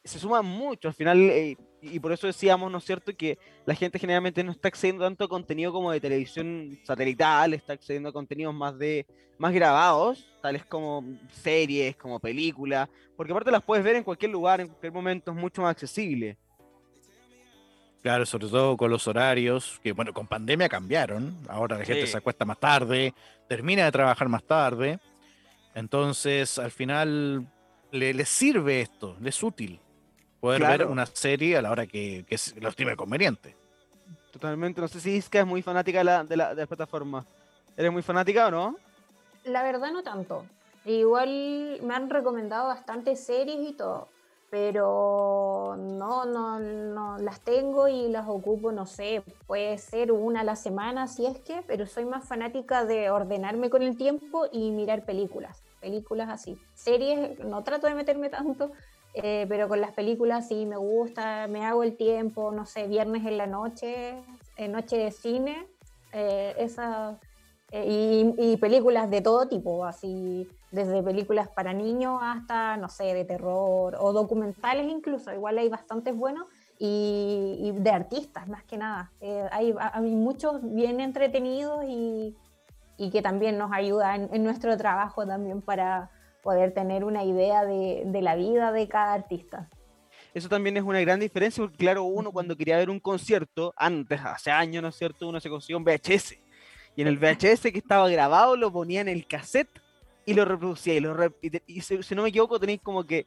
se 0.04 0.20
suma 0.20 0.41
mucho 0.41 0.88
al 0.88 0.93
final, 0.93 1.20
eh, 1.30 1.58
y 1.82 2.00
por 2.00 2.12
eso 2.12 2.28
decíamos, 2.28 2.72
¿no 2.72 2.78
es 2.78 2.86
cierto?, 2.86 3.16
que 3.16 3.38
la 3.66 3.76
gente 3.76 4.00
generalmente 4.00 4.43
no 4.43 4.52
está 4.52 4.70
accediendo 4.70 5.04
tanto 5.04 5.26
a 5.26 5.30
contenido 5.30 5.72
como 5.72 5.91
de 5.91 6.00
televisión 6.00 6.80
satelital, 6.84 7.54
está 7.54 7.74
accediendo 7.74 8.10
a 8.10 8.14
contenidos 8.14 8.54
más 8.54 8.78
de 8.78 9.06
más 9.38 9.54
grabados, 9.54 10.26
tales 10.41 10.66
como 10.66 11.04
series, 11.32 11.95
como 11.95 12.20
películas, 12.20 12.89
porque 13.16 13.32
aparte 13.32 13.52
las 13.52 13.62
puedes 13.62 13.86
ver 13.86 13.95
en 13.95 14.04
cualquier 14.04 14.32
lugar, 14.32 14.62
en 14.62 14.68
cualquier 14.68 14.91
momento, 14.91 15.30
es 15.32 15.38
mucho 15.38 15.62
más 15.62 15.72
accesible. 15.72 16.38
Claro, 18.02 18.26
sobre 18.26 18.48
todo 18.48 18.78
con 18.78 18.89
los 18.89 19.08
horarios, 19.08 19.80
que 19.84 19.91
bueno, 19.91 20.14
con 20.14 20.28
pandemia 20.28 20.70
cambiaron. 20.70 21.36
Ahora 21.50 21.78
la 21.78 21.86
gente 21.86 22.06
Sí. 22.06 22.14
se 22.14 22.18
acuesta 22.18 22.45
más 22.45 22.60
tarde, 22.60 23.14
termina 23.48 23.86
de 23.86 23.91
trabajar 23.91 24.30
más 24.30 24.43
tarde. 24.43 25.00
Entonces, 25.76 26.58
al 26.58 26.72
final, 26.72 27.48
le, 27.91 28.14
les 28.14 28.30
sirve 28.30 28.82
esto, 28.82 29.18
les 29.20 29.36
es 29.36 29.43
útil 29.43 29.80
poder 30.40 30.62
ver 30.62 30.86
una 30.86 31.06
serie 31.06 31.58
a 31.58 31.62
la 31.62 31.72
hora 31.72 31.88
que, 31.88 32.26
que 32.28 32.38
lo 32.60 32.70
estime 32.70 32.96
conveniente. 32.96 33.56
Totalmente, 34.32 34.82
no 34.82 34.88
sé 34.88 35.00
si 35.00 35.16
Iska 35.16 35.40
es 35.40 35.46
muy 35.48 35.62
fanática 35.62 36.00
de 36.00 36.04
la, 36.04 36.24
de 36.24 36.38
la, 36.38 36.54
de 36.54 36.62
la 36.62 36.68
plataforma. 36.68 37.26
¿Eres 37.76 37.92
muy 37.92 38.02
fanática 38.02 38.48
o 38.48 38.52
no? 38.52 38.78
La 39.46 39.64
verdad 39.64 39.92
no 39.92 40.04
tanto. 40.04 40.46
Igual 40.86 41.80
me 41.84 41.94
han 41.94 42.10
recomendado 42.10 42.68
bastantes 42.68 43.26
series 43.26 43.60
y 43.70 43.74
todo, 43.74 44.08
pero 44.50 45.76
no, 45.78 46.26
no, 46.26 46.60
no 46.60 47.18
las 47.18 47.42
tengo 47.42 47.88
y 47.88 48.08
las 48.08 48.28
ocupo, 48.28 48.72
no 48.72 48.86
sé, 48.86 49.22
puede 49.48 49.78
ser 49.78 50.14
una 50.14 50.42
a 50.42 50.44
la 50.46 50.56
semana 50.56 51.08
si 51.08 51.26
es 51.26 51.40
que, 51.40 51.62
pero 51.68 51.86
soy 51.88 52.06
más 52.06 52.26
fanática 52.26 52.86
de 52.86 53.10
ordenarme 53.10 53.70
con 53.70 53.82
el 53.82 53.98
tiempo 53.98 54.46
y 54.52 54.72
mirar 54.72 55.04
películas, 55.04 55.62
películas 55.82 56.30
así. 56.30 56.58
Series 56.74 57.38
no 57.40 57.64
trato 57.64 57.88
de 57.88 57.96
meterme 57.96 58.30
tanto, 58.30 58.72
eh, 59.24 59.45
pero 59.49 59.68
con 59.68 59.82
las 59.82 59.91
películas 59.91 60.47
sí 60.47 60.65
me 60.65 60.78
gusta, 60.78 61.47
me 61.47 61.65
hago 61.65 61.84
el 61.84 61.95
tiempo, 61.95 62.51
no 62.51 62.65
sé, 62.65 62.88
viernes 62.88 63.26
en 63.26 63.38
la 63.38 63.47
noche, 63.47 64.22
en 64.57 64.72
noche 64.72 64.97
de 64.97 65.11
cine, 65.11 65.68
eh, 66.13 66.55
esa 66.57 67.20
eh, 67.72 68.34
y, 68.38 68.51
y 68.53 68.57
películas 68.57 69.09
de 69.09 69.22
todo 69.22 69.47
tipo, 69.47 69.86
así 69.86 70.47
desde 70.72 71.01
películas 71.01 71.49
para 71.49 71.74
niños 71.74 72.20
hasta, 72.22 72.78
no 72.78 72.89
sé, 72.89 73.13
de 73.13 73.26
terror 73.26 73.97
o 73.99 74.13
documentales 74.13 74.88
incluso, 74.88 75.34
igual 75.34 75.57
hay 75.57 75.70
bastantes 75.70 76.15
buenos 76.15 76.45
y, 76.80 77.57
y 77.59 77.72
de 77.72 77.89
artistas 77.89 78.47
más 78.47 78.63
que 78.63 78.78
nada. 78.78 79.11
Eh, 79.22 79.47
hay, 79.51 79.74
muchos 80.11 80.61
bien 80.61 80.99
entretenidos 80.99 81.84
y, 81.86 82.36
y 82.97 83.09
que 83.09 83.22
también 83.22 83.57
nos 83.57 83.72
ayudan 83.72 84.30
en 84.32 84.43
nuestro 84.43 84.78
trabajo 84.78 85.26
también 85.26 85.61
para 85.61 86.09
poder 86.44 86.74
tener 86.74 87.04
una 87.04 87.24
idea 87.24 87.66
de, 87.66 88.04
de 88.06 88.22
la 88.22 88.36
vida 88.36 88.72
de 88.72 88.88
cada 88.88 89.14
artista. 89.14 89.70
Eso 90.34 90.50
también 90.50 90.78
es 90.78 90.84
una 90.84 91.00
gran 91.02 91.20
diferencia, 91.20 91.64
porque 91.64 91.78
claro, 91.78 92.04
uno 92.04 92.32
cuando 92.32 92.56
quería 92.56 92.78
ver 92.78 92.90
un 92.90 93.00
concierto, 93.00 93.74
antes, 93.76 94.20
hace 94.24 94.52
años, 94.52 94.84
¿no 94.84 94.90
es 94.90 94.96
cierto? 94.96 95.28
Uno 95.28 95.40
se 95.40 95.50
consiguió 95.50 95.78
un 95.78 95.84
VHS. 95.84 96.38
Y 96.96 97.02
en 97.02 97.08
el 97.08 97.18
VHS 97.18 97.72
que 97.72 97.78
estaba 97.78 98.10
grabado 98.10 98.56
lo 98.56 98.72
ponía 98.72 99.02
en 99.02 99.08
el 99.08 99.26
cassette 99.28 99.70
y 100.26 100.34
lo 100.34 100.46
reproducía. 100.46 100.96
Y, 100.96 101.00
lo 101.00 101.14
re- 101.14 101.32
y 101.42 101.50
te- 101.50 101.64
y 101.66 101.82
si, 101.82 102.02
si 102.04 102.16
no 102.16 102.24
me 102.24 102.30
equivoco, 102.30 102.60
tenéis 102.60 102.82
como 102.82 103.04
que. 103.04 103.26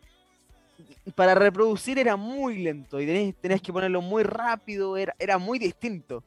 Para 1.15 1.35
reproducir 1.35 1.99
era 1.99 2.17
muy 2.17 2.59
lento 2.63 3.01
y 3.01 3.07
tenéis, 3.07 3.35
tenías 3.37 3.61
que 3.61 3.73
ponerlo 3.73 4.01
muy 4.01 4.23
rápido, 4.23 4.97
era, 4.97 5.15
era 5.19 5.37
muy 5.37 5.59
distinto. 5.59 6.25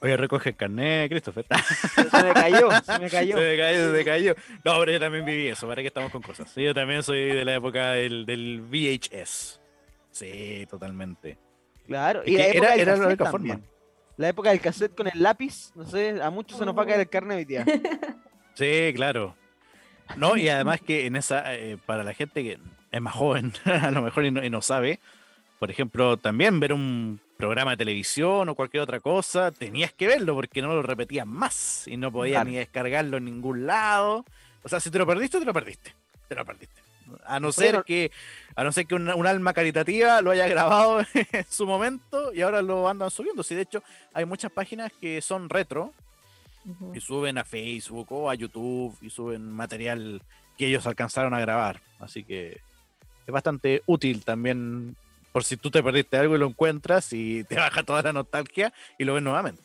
Oye, 0.00 0.16
recoge 0.16 0.50
el 0.50 0.56
carnet, 0.56 1.10
Christopher. 1.10 1.44
Se, 2.10 2.22
me 2.22 2.32
cayó, 2.32 2.70
se 2.82 2.98
me 3.00 3.10
cayó. 3.10 3.36
Se 3.36 3.42
me 3.50 3.56
cayó, 3.56 3.86
se 3.86 3.92
me 3.98 4.04
cayó. 4.04 4.34
No, 4.64 4.78
pero 4.78 4.92
yo 4.92 5.00
también 5.00 5.24
viví 5.24 5.48
eso, 5.48 5.66
para 5.66 5.82
que 5.82 5.88
estamos 5.88 6.12
con 6.12 6.22
cosas. 6.22 6.54
Yo 6.54 6.72
también 6.72 7.02
soy 7.02 7.24
de 7.34 7.44
la 7.44 7.54
época 7.56 7.92
del, 7.92 8.24
del 8.24 8.60
VHS. 8.62 9.60
Sí, 10.12 10.66
totalmente. 10.70 11.36
Claro, 11.86 12.22
Es 12.22 12.28
y 12.28 12.36
la 12.36 12.44
que 12.44 12.50
época 12.52 12.74
era- 12.74 12.82
era 12.82 12.96
la 12.96 13.06
única 13.08 13.24
también. 13.30 13.56
forma. 13.58 13.70
La 14.16 14.28
época 14.28 14.50
del 14.50 14.60
cassette 14.60 14.94
con 14.96 15.06
el 15.06 15.22
lápiz, 15.22 15.70
no 15.76 15.84
sé, 15.86 16.20
a 16.22 16.30
muchos 16.30 16.58
se 16.58 16.64
nos 16.66 16.76
va 16.76 16.82
a 16.82 16.86
caer 16.86 17.00
el 17.00 17.08
carne 17.08 17.34
hoy 17.36 17.44
día. 17.44 17.64
Sí, 18.54 18.92
claro. 18.96 19.36
No, 20.16 20.36
y 20.36 20.48
además 20.48 20.80
que 20.80 21.06
en 21.06 21.14
esa, 21.14 21.54
eh, 21.54 21.78
para 21.86 22.02
la 22.02 22.12
gente 22.12 22.42
que 22.42 22.58
es 22.90 23.00
más 23.00 23.14
joven, 23.14 23.52
a 23.64 23.92
lo 23.92 24.02
mejor 24.02 24.24
y 24.24 24.32
no, 24.32 24.44
y 24.44 24.50
no 24.50 24.62
sabe, 24.62 24.98
por 25.58 25.70
ejemplo, 25.70 26.16
también 26.16 26.60
ver 26.60 26.72
un 26.72 27.20
programa 27.36 27.72
de 27.72 27.76
televisión 27.78 28.48
o 28.48 28.54
cualquier 28.54 28.82
otra 28.82 29.00
cosa, 29.00 29.52
tenías 29.52 29.92
que 29.92 30.06
verlo 30.06 30.34
porque 30.34 30.60
no 30.62 30.68
lo 30.74 30.82
repetían 30.82 31.28
más 31.28 31.86
y 31.86 31.96
no 31.96 32.10
podías 32.10 32.36
Claro. 32.38 32.50
ni 32.50 32.56
descargarlo 32.56 33.16
en 33.16 33.24
ningún 33.26 33.66
lado. 33.66 34.24
O 34.62 34.68
sea, 34.68 34.80
si 34.80 34.90
te 34.90 34.98
lo 34.98 35.06
perdiste, 35.06 35.38
te 35.38 35.44
lo 35.44 35.52
perdiste. 35.54 35.94
Te 36.28 36.34
lo 36.34 36.44
perdiste. 36.44 36.82
A 37.24 37.40
no 37.40 37.52
ser 37.52 37.84
que, 37.84 38.10
a 38.54 38.64
no 38.64 38.70
ser 38.72 38.86
que 38.86 38.94
un, 38.94 39.08
un 39.08 39.26
alma 39.26 39.54
caritativa 39.54 40.20
lo 40.20 40.30
haya 40.30 40.46
grabado 40.46 41.00
en 41.32 41.46
su 41.48 41.64
momento 41.66 42.34
y 42.34 42.42
ahora 42.42 42.60
lo 42.60 42.88
andan 42.88 43.10
subiendo. 43.10 43.42
Sí, 43.42 43.54
de 43.54 43.62
hecho, 43.62 43.82
hay 44.12 44.26
muchas 44.26 44.52
páginas 44.52 44.92
que 45.00 45.22
son 45.22 45.48
retro, 45.48 45.92
y 46.92 47.00
suben 47.00 47.38
a 47.38 47.44
Facebook 47.44 48.08
o 48.12 48.28
a 48.28 48.34
YouTube 48.34 48.94
y 49.00 49.08
suben 49.08 49.50
material 49.50 50.20
que 50.58 50.66
ellos 50.66 50.86
alcanzaron 50.86 51.32
a 51.32 51.40
grabar. 51.40 51.80
Así 51.98 52.24
que 52.24 52.60
es 53.26 53.32
bastante 53.32 53.82
útil 53.86 54.22
también 54.22 54.94
por 55.38 55.44
si 55.44 55.56
tú 55.56 55.70
te 55.70 55.80
perdiste 55.84 56.16
algo 56.16 56.34
y 56.34 56.38
lo 56.38 56.46
encuentras 56.48 57.12
y 57.12 57.44
te 57.44 57.54
baja 57.54 57.84
toda 57.84 58.02
la 58.02 58.12
nostalgia 58.12 58.72
y 58.98 59.04
lo 59.04 59.14
ves 59.14 59.22
nuevamente. 59.22 59.62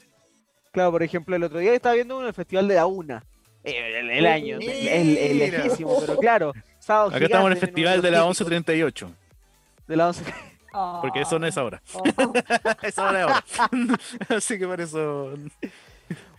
Claro, 0.71 0.91
por 0.91 1.01
ejemplo, 1.01 1.36
el 1.36 1.43
otro 1.43 1.57
día 1.57 1.74
estaba 1.74 1.95
viendo 1.95 2.13
uno 2.15 2.26
en 2.26 2.28
el 2.28 2.34
Festival 2.36 2.67
de 2.67 2.76
la 2.76 2.86
Una. 2.86 3.24
Eh, 3.63 3.99
El, 3.99 4.11
el 4.11 4.26
año, 4.28 4.57
el, 4.61 4.69
el- 4.69 5.17
el 5.17 5.34
Mira. 5.36 5.63
lejísimo, 5.63 5.99
pero 5.99 6.17
claro. 6.19 6.53
sábado 6.78 7.07
Acá 7.09 7.26
estamos 7.26 7.47
en 7.47 7.53
el 7.53 7.57
festival 7.57 8.01
de 8.03 8.11
la 8.11 8.17
típicos 8.19 8.39
1138, 8.41 9.11
De 9.88 9.95
la 9.95 10.07
11. 10.09 10.24
porque 11.01 11.21
eso 11.21 11.39
no 11.39 11.47
es 11.47 11.57
ahora. 11.57 11.82
Oh. 11.93 12.03
Esa 12.84 13.09
hora 13.09 13.19
es 13.47 13.59
ahora. 13.59 13.97
Así 14.30 14.59
que 14.59 14.67
por 14.67 14.80
eso. 14.80 15.34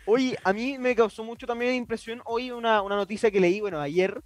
Oye, 0.06 0.38
a 0.44 0.52
mí 0.52 0.78
me 0.78 0.94
causó 0.94 1.24
mucho 1.24 1.44
también 1.44 1.74
impresión 1.74 2.22
hoy 2.24 2.52
una, 2.52 2.82
una 2.82 2.94
noticia 2.94 3.32
que 3.32 3.40
leí, 3.40 3.60
bueno, 3.60 3.80
ayer, 3.80 4.20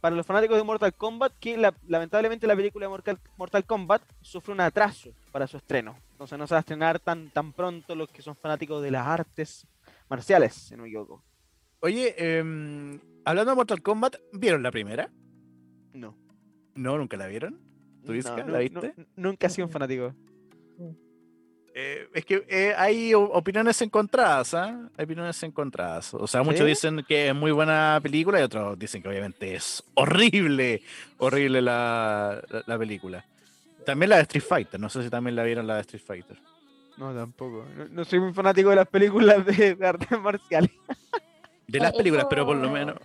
para 0.00 0.14
los 0.16 0.24
fanáticos 0.26 0.56
de 0.56 0.62
Mortal 0.64 0.94
Kombat, 0.94 1.32
que 1.40 1.56
la- 1.56 1.74
lamentablemente 1.86 2.46
la 2.46 2.54
película 2.56 2.86
de 2.86 2.90
Mortal, 2.90 3.18
Mortal 3.36 3.64
Kombat 3.64 4.02
sufre 4.20 4.52
un 4.54 4.60
atraso 4.60 5.10
para 5.32 5.46
su 5.46 5.56
estreno. 5.56 5.96
Entonces 6.12 6.38
no 6.38 6.46
se 6.46 6.54
va 6.54 6.58
a 6.58 6.60
estrenar 6.60 7.00
tan, 7.00 7.30
tan 7.30 7.52
pronto 7.52 7.94
los 7.94 8.08
que 8.10 8.22
son 8.22 8.36
fanáticos 8.36 8.82
de 8.82 8.90
las 8.90 9.06
artes 9.06 9.66
marciales, 10.08 10.54
si 10.54 10.76
no 10.76 10.82
me 10.82 10.88
equivoco. 10.88 11.24
Oye, 11.80 12.14
em, 12.18 12.98
hablando 13.24 13.52
de 13.52 13.56
Mortal 13.56 13.82
Kombat, 13.82 14.16
¿vieron 14.32 14.62
la 14.62 14.70
primera? 14.70 15.10
No. 15.92 16.16
No, 16.74 16.98
nunca 16.98 17.16
la 17.16 17.26
vieron. 17.26 17.60
¿Tú, 18.04 18.12
No, 18.14 18.36
la 18.48 18.58
viste? 18.58 18.94
no, 18.96 19.04
nunca 19.16 19.46
he 19.46 19.50
sido 19.50 19.66
un 19.66 19.72
fanático. 19.72 20.14
Eh, 21.74 22.08
es 22.12 22.24
que 22.24 22.44
eh, 22.48 22.74
hay 22.76 23.14
opiniones 23.14 23.80
encontradas, 23.82 24.52
¿ah? 24.54 24.88
Hay 24.96 25.04
opiniones 25.04 25.40
encontradas. 25.42 26.12
O 26.14 26.26
sea, 26.26 26.42
muchos 26.42 26.60
¿Sí? 26.60 26.66
dicen 26.66 27.04
que 27.06 27.28
es 27.28 27.34
muy 27.34 27.52
buena 27.52 28.00
película 28.02 28.40
y 28.40 28.42
otros 28.42 28.76
dicen 28.78 29.00
que 29.02 29.08
obviamente 29.08 29.54
es 29.54 29.84
horrible, 29.94 30.82
horrible 31.18 31.62
la, 31.62 32.42
la- 32.48 32.62
la 32.66 32.78
película. 32.78 33.24
También 33.86 34.10
la 34.10 34.16
de 34.16 34.22
Street 34.22 34.44
Fighter, 34.46 34.80
no 34.80 34.88
sé 34.88 35.02
si 35.04 35.10
también 35.10 35.36
la 35.36 35.44
vieron 35.44 35.66
la 35.66 35.76
de 35.76 35.80
Street 35.82 36.02
Fighter. 36.04 36.36
No, 36.96 37.14
tampoco. 37.14 37.64
No, 37.76 37.84
no 37.88 38.04
soy 38.04 38.18
muy 38.18 38.32
fanático 38.34 38.70
de 38.70 38.76
las 38.76 38.88
películas 38.88 39.46
de, 39.46 39.76
de 39.76 39.86
artes 39.86 40.18
marciales. 40.20 40.72
De 41.68 41.78
las 41.78 41.92
películas, 41.92 42.26
pero 42.28 42.44
por 42.44 42.56
lo 42.56 42.70
menos... 42.70 42.96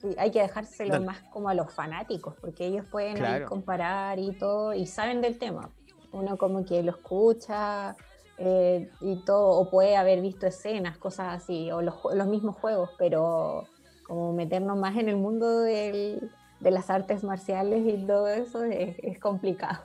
Sí, 0.00 0.08
hay 0.18 0.30
que 0.32 0.40
dejárselo 0.40 0.92
Dale. 0.94 1.06
más 1.06 1.22
como 1.30 1.48
a 1.48 1.54
los 1.54 1.72
fanáticos, 1.72 2.34
porque 2.40 2.66
ellos 2.66 2.84
pueden 2.90 3.16
Claro. 3.16 3.46
comparar 3.46 4.18
y 4.18 4.32
todo, 4.32 4.74
y 4.74 4.86
saben 4.86 5.20
del 5.22 5.38
tema. 5.38 5.70
Uno 6.12 6.36
como 6.38 6.64
que 6.64 6.82
lo 6.82 6.92
escucha 6.92 7.96
eh, 8.38 8.88
y 9.00 9.16
todo, 9.24 9.48
o 9.58 9.70
puede 9.70 9.96
haber 9.96 10.20
visto 10.20 10.46
escenas, 10.46 10.98
cosas 10.98 11.42
así, 11.42 11.70
o 11.72 11.82
los, 11.82 11.94
los 12.14 12.26
mismos 12.26 12.56
juegos, 12.56 12.90
pero 12.98 13.66
como 14.06 14.32
meternos 14.32 14.78
más 14.78 14.96
en 14.96 15.08
el 15.08 15.16
mundo 15.16 15.60
del- 15.60 16.30
de 16.60 16.70
las 16.70 16.88
artes 16.90 17.22
marciales 17.22 17.82
y 17.86 18.06
todo 18.06 18.28
eso 18.28 18.62
es, 18.64 18.96
es 19.02 19.18
complicado. 19.20 19.84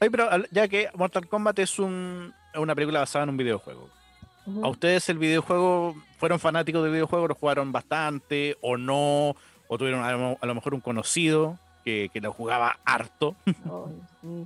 Ay, 0.00 0.10
pero 0.10 0.28
ya 0.50 0.66
que 0.66 0.88
Mortal 0.94 1.28
Kombat 1.28 1.58
es 1.60 1.78
un, 1.78 2.32
una 2.58 2.74
película 2.74 2.98
basada 3.00 3.22
en 3.24 3.30
un 3.30 3.36
videojuego. 3.36 3.88
¿A 4.60 4.68
ustedes 4.68 5.08
el 5.08 5.18
videojuego 5.18 5.94
fueron 6.18 6.40
fanáticos 6.40 6.82
del 6.82 6.90
videojuego? 6.92 7.28
¿Lo 7.28 7.36
jugaron 7.36 7.70
bastante 7.70 8.56
o 8.60 8.76
no? 8.76 9.36
¿O 9.68 9.78
tuvieron 9.78 10.02
a 10.02 10.10
lo, 10.12 10.36
a 10.40 10.46
lo 10.46 10.54
mejor 10.56 10.74
un 10.74 10.80
conocido 10.80 11.58
que, 11.84 12.10
que 12.12 12.20
lo 12.20 12.32
jugaba 12.32 12.76
harto? 12.84 13.36
Oh, 13.70 13.88
mm. 14.22 14.42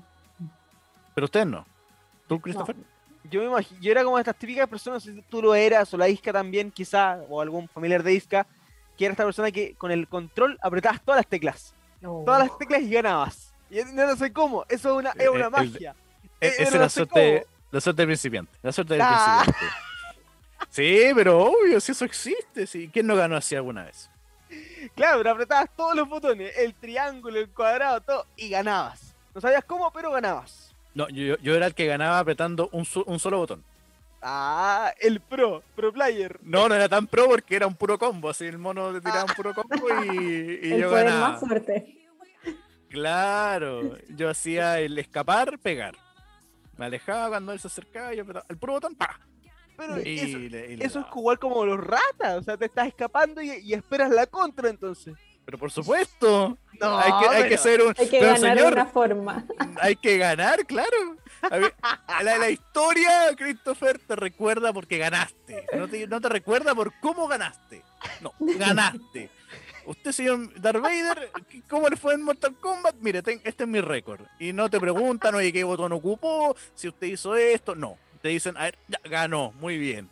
Pero 1.17 1.25
ustedes 1.25 1.47
no. 1.47 1.64
¿Tú, 2.29 2.39
Christopher? 2.39 2.77
Yo 3.25 3.41
me 3.41 3.47
imagino, 3.47 3.81
yo 3.81 3.91
era 3.91 4.05
como 4.05 4.17
de 4.19 4.21
estas 4.21 4.37
típicas 4.37 4.69
personas, 4.69 5.03
si 5.03 5.23
tú 5.23 5.41
lo 5.41 5.55
eras, 5.55 5.93
o 5.95 5.97
la 5.97 6.09
Isca 6.11 6.31
también, 6.31 6.71
quizá, 6.71 7.17
o 7.31 7.41
algún 7.41 7.69
familiar 7.69 8.03
de 8.03 8.12
Isca, 8.12 8.47
que 8.99 9.07
era 9.07 9.12
esta 9.12 9.25
persona 9.25 9.51
que 9.51 9.75
con 9.77 9.91
el 9.91 10.07
control 10.09 10.59
apretabas 10.61 11.01
todas 11.03 11.21
las 11.21 11.27
teclas. 11.27 11.75
No. 12.03 12.23
Todas 12.27 12.47
las 12.47 12.59
teclas 12.59 12.83
y 12.83 12.91
ganabas. 12.91 13.55
Y 13.71 13.77
no, 13.95 14.07
no 14.07 14.14
sé 14.14 14.31
cómo, 14.31 14.64
eso 14.69 14.91
es 14.93 14.97
una, 14.99 15.11
es 15.12 15.21
Eh, 15.25 15.29
una 15.31 15.47
el- 15.47 15.51
magia. 15.51 15.97
Eh, 16.39 16.49
Esa 16.49 16.62
es 16.64 16.75
no 16.75 16.81
la 16.81 16.89
sé 16.91 16.95
suerte, 16.97 17.47
la 17.71 17.81
suerte 17.81 18.03
del 18.03 18.09
principiante. 18.09 18.53
La 18.62 18.73
suerte 18.73 18.93
del 18.95 19.03
Ah. 19.03 19.41
principiante. 19.43 19.75
Sí, 20.69 21.11
pero 21.14 21.41
obvio, 21.45 21.81
si 21.81 21.93
eso 21.93 22.05
existe. 22.05 22.67
Sí. 22.67 22.91
¿Quién 22.93 23.07
no 23.07 23.17
ganó 23.17 23.37
así 23.37 23.57
alguna 23.57 23.85
vez? 23.85 24.11
Claro, 24.95 25.19
pero 25.19 25.31
apretabas 25.31 25.71
todos 25.75 25.97
los 25.97 26.09
botones, 26.09 26.53
el 26.59 26.75
triángulo, 26.75 27.39
el 27.39 27.49
cuadrado, 27.49 28.01
todo, 28.03 28.27
y 28.37 28.51
ganabas. 28.51 29.14
No 29.35 29.41
sabías 29.41 29.64
cómo, 29.64 29.91
pero 29.91 30.11
ganabas. 30.12 30.66
No, 30.97 31.09
yo, 31.11 31.37
yo 31.39 31.55
era 31.55 31.67
el 31.67 31.75
que 31.75 31.87
ganaba 31.87 32.19
apretando 32.19 32.69
un, 32.73 32.87
un 33.07 33.19
solo 33.19 33.37
botón. 33.39 33.63
Ah, 34.23 34.93
el 34.99 35.21
pro, 35.21 35.63
pro 35.77 35.93
player. 35.93 36.39
No, 36.43 36.69
no 36.69 36.75
era 36.75 36.89
tan 36.89 37.07
pro 37.07 37.27
porque 37.29 37.55
era 37.55 37.67
un 37.67 37.75
puro 37.75 37.99
combo. 37.99 38.31
Así 38.31 38.47
el 38.47 38.57
mono 38.59 38.91
le 38.91 39.01
tiraba 39.01 39.25
un 39.25 39.35
puro 39.37 39.55
combo 39.55 39.89
y, 40.05 40.59
y 40.63 40.73
el 40.73 40.81
yo 40.81 40.89
poder 40.91 41.05
ganaba. 41.05 41.29
más 41.33 41.41
fuerte. 41.41 41.99
Claro, 42.89 43.97
yo 44.09 44.31
hacía 44.31 44.81
el 44.81 44.99
escapar, 44.99 45.59
pegar. 45.59 45.95
Me 46.77 46.87
alejaba 46.87 47.29
cuando 47.29 47.53
él 47.53 47.61
se 47.61 47.69
acercaba 47.69 48.13
y 48.13 48.17
yo 48.17 48.23
apretaba 48.23 48.47
el 48.49 48.57
puro 48.57 48.73
botón, 48.75 48.95
¡pa! 48.95 49.21
Pero 49.77 49.99
Y 50.01 50.19
eso, 50.19 50.39
le- 50.39 50.73
y 50.73 50.77
le 50.77 50.85
eso 50.87 51.01
es 51.01 51.07
igual 51.15 51.39
como 51.39 51.65
los 51.67 51.79
ratas, 51.79 52.39
o 52.39 52.43
sea, 52.43 52.57
te 52.57 52.65
estás 52.65 52.89
escapando 52.89 53.43
y, 53.43 53.51
y 53.63 53.75
esperas 53.75 54.11
la 54.11 54.27
contra 54.27 54.71
entonces. 54.71 55.15
Pero 55.47 55.59
por 55.59 55.71
supuesto, 55.71 56.59
No, 56.81 56.99
hay, 56.99 57.13
que, 57.21 57.29
hay 57.37 57.49
que 57.49 57.57
ser 57.57 57.81
un. 57.81 57.95
Hay 57.97 58.09
que 58.09 58.19
pero, 58.19 58.33
ganar 58.35 58.41
de 58.41 58.57
señor, 58.59 58.73
una 58.75 58.87
forma. 58.87 59.45
hay 59.81 59.97
que 59.97 60.19
ganar, 60.19 60.67
claro. 60.67 61.17
La, 62.23 62.37
la 62.39 62.51
historia, 62.51 63.35
Christopher, 63.37 63.99
te 64.01 64.17
recuerda 64.17 64.73
porque 64.73 64.99
ganaste. 64.99 65.64
No 65.75 65.89
te, 65.89 66.07
no 66.09 66.21
te 66.21 66.29
recuerda 66.29 66.75
por 66.75 66.93
cómo 67.01 67.29
ganaste. 67.29 67.83
No, 68.21 68.33
ganaste. 68.39 69.31
Usted, 69.87 70.11
señor 70.11 70.61
Darth 70.61 70.81
Vader, 70.83 71.31
¿cómo 71.71 71.89
le 71.89 71.97
fue 71.97 72.14
en 72.14 72.23
Mortal 72.23 72.57
Kombat? 72.61 72.97
Mire, 72.97 73.23
ten- 73.23 73.41
este 73.45 73.63
es 73.63 73.68
mi 73.68 73.81
récord. 73.81 74.23
Y 74.41 74.53
no 74.53 74.68
te 74.68 74.81
preguntan, 74.81 75.33
oye, 75.37 75.53
¿qué 75.53 75.63
botón 75.63 75.93
ocupó? 75.93 76.57
Si 76.75 76.89
usted 76.89 77.07
hizo 77.07 77.37
esto. 77.37 77.77
No. 77.77 77.97
Te 78.21 78.29
dicen, 78.31 78.57
a 78.57 78.64
ver, 78.64 78.77
ya, 78.89 78.99
ganó, 79.05 79.53
muy 79.61 79.79
bien. 79.79 80.11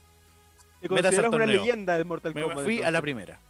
Te 0.81 0.89
consideras 0.89 1.33
una 1.33 1.47
leyenda 1.47 1.95
del 1.97 2.05
Mortal 2.05 2.33
Me 2.35 2.43
Kombat. 2.43 2.63
fui 2.65 2.83
a 2.83 2.91
la 2.93 3.01
primera. 3.03 3.41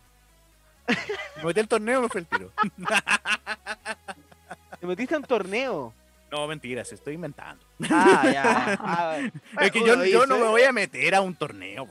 Me 1.37 1.45
metí 1.45 1.61
al 1.61 1.69
torneo 1.69 1.99
y 1.99 2.03
me 2.03 2.09
fue 2.09 2.21
el 2.21 2.27
tiro. 2.27 2.53
Te 4.81 4.87
metiste 4.87 5.15
a 5.15 5.19
un 5.19 5.25
torneo. 5.25 5.95
No, 6.31 6.47
mentiras, 6.47 6.93
estoy 6.93 7.15
inventando. 7.15 7.65
Ah, 7.91 8.31
ya. 8.33 8.79
Ah, 8.81 9.19
Es 9.61 9.71
que 9.71 9.81
yo, 9.81 10.05
yo 10.05 10.27
no 10.27 10.39
me 10.39 10.49
voy 10.49 10.63
a 10.63 10.73
meter 10.73 11.15
a 11.15 11.21
un 11.21 11.35
torneo. 11.35 11.89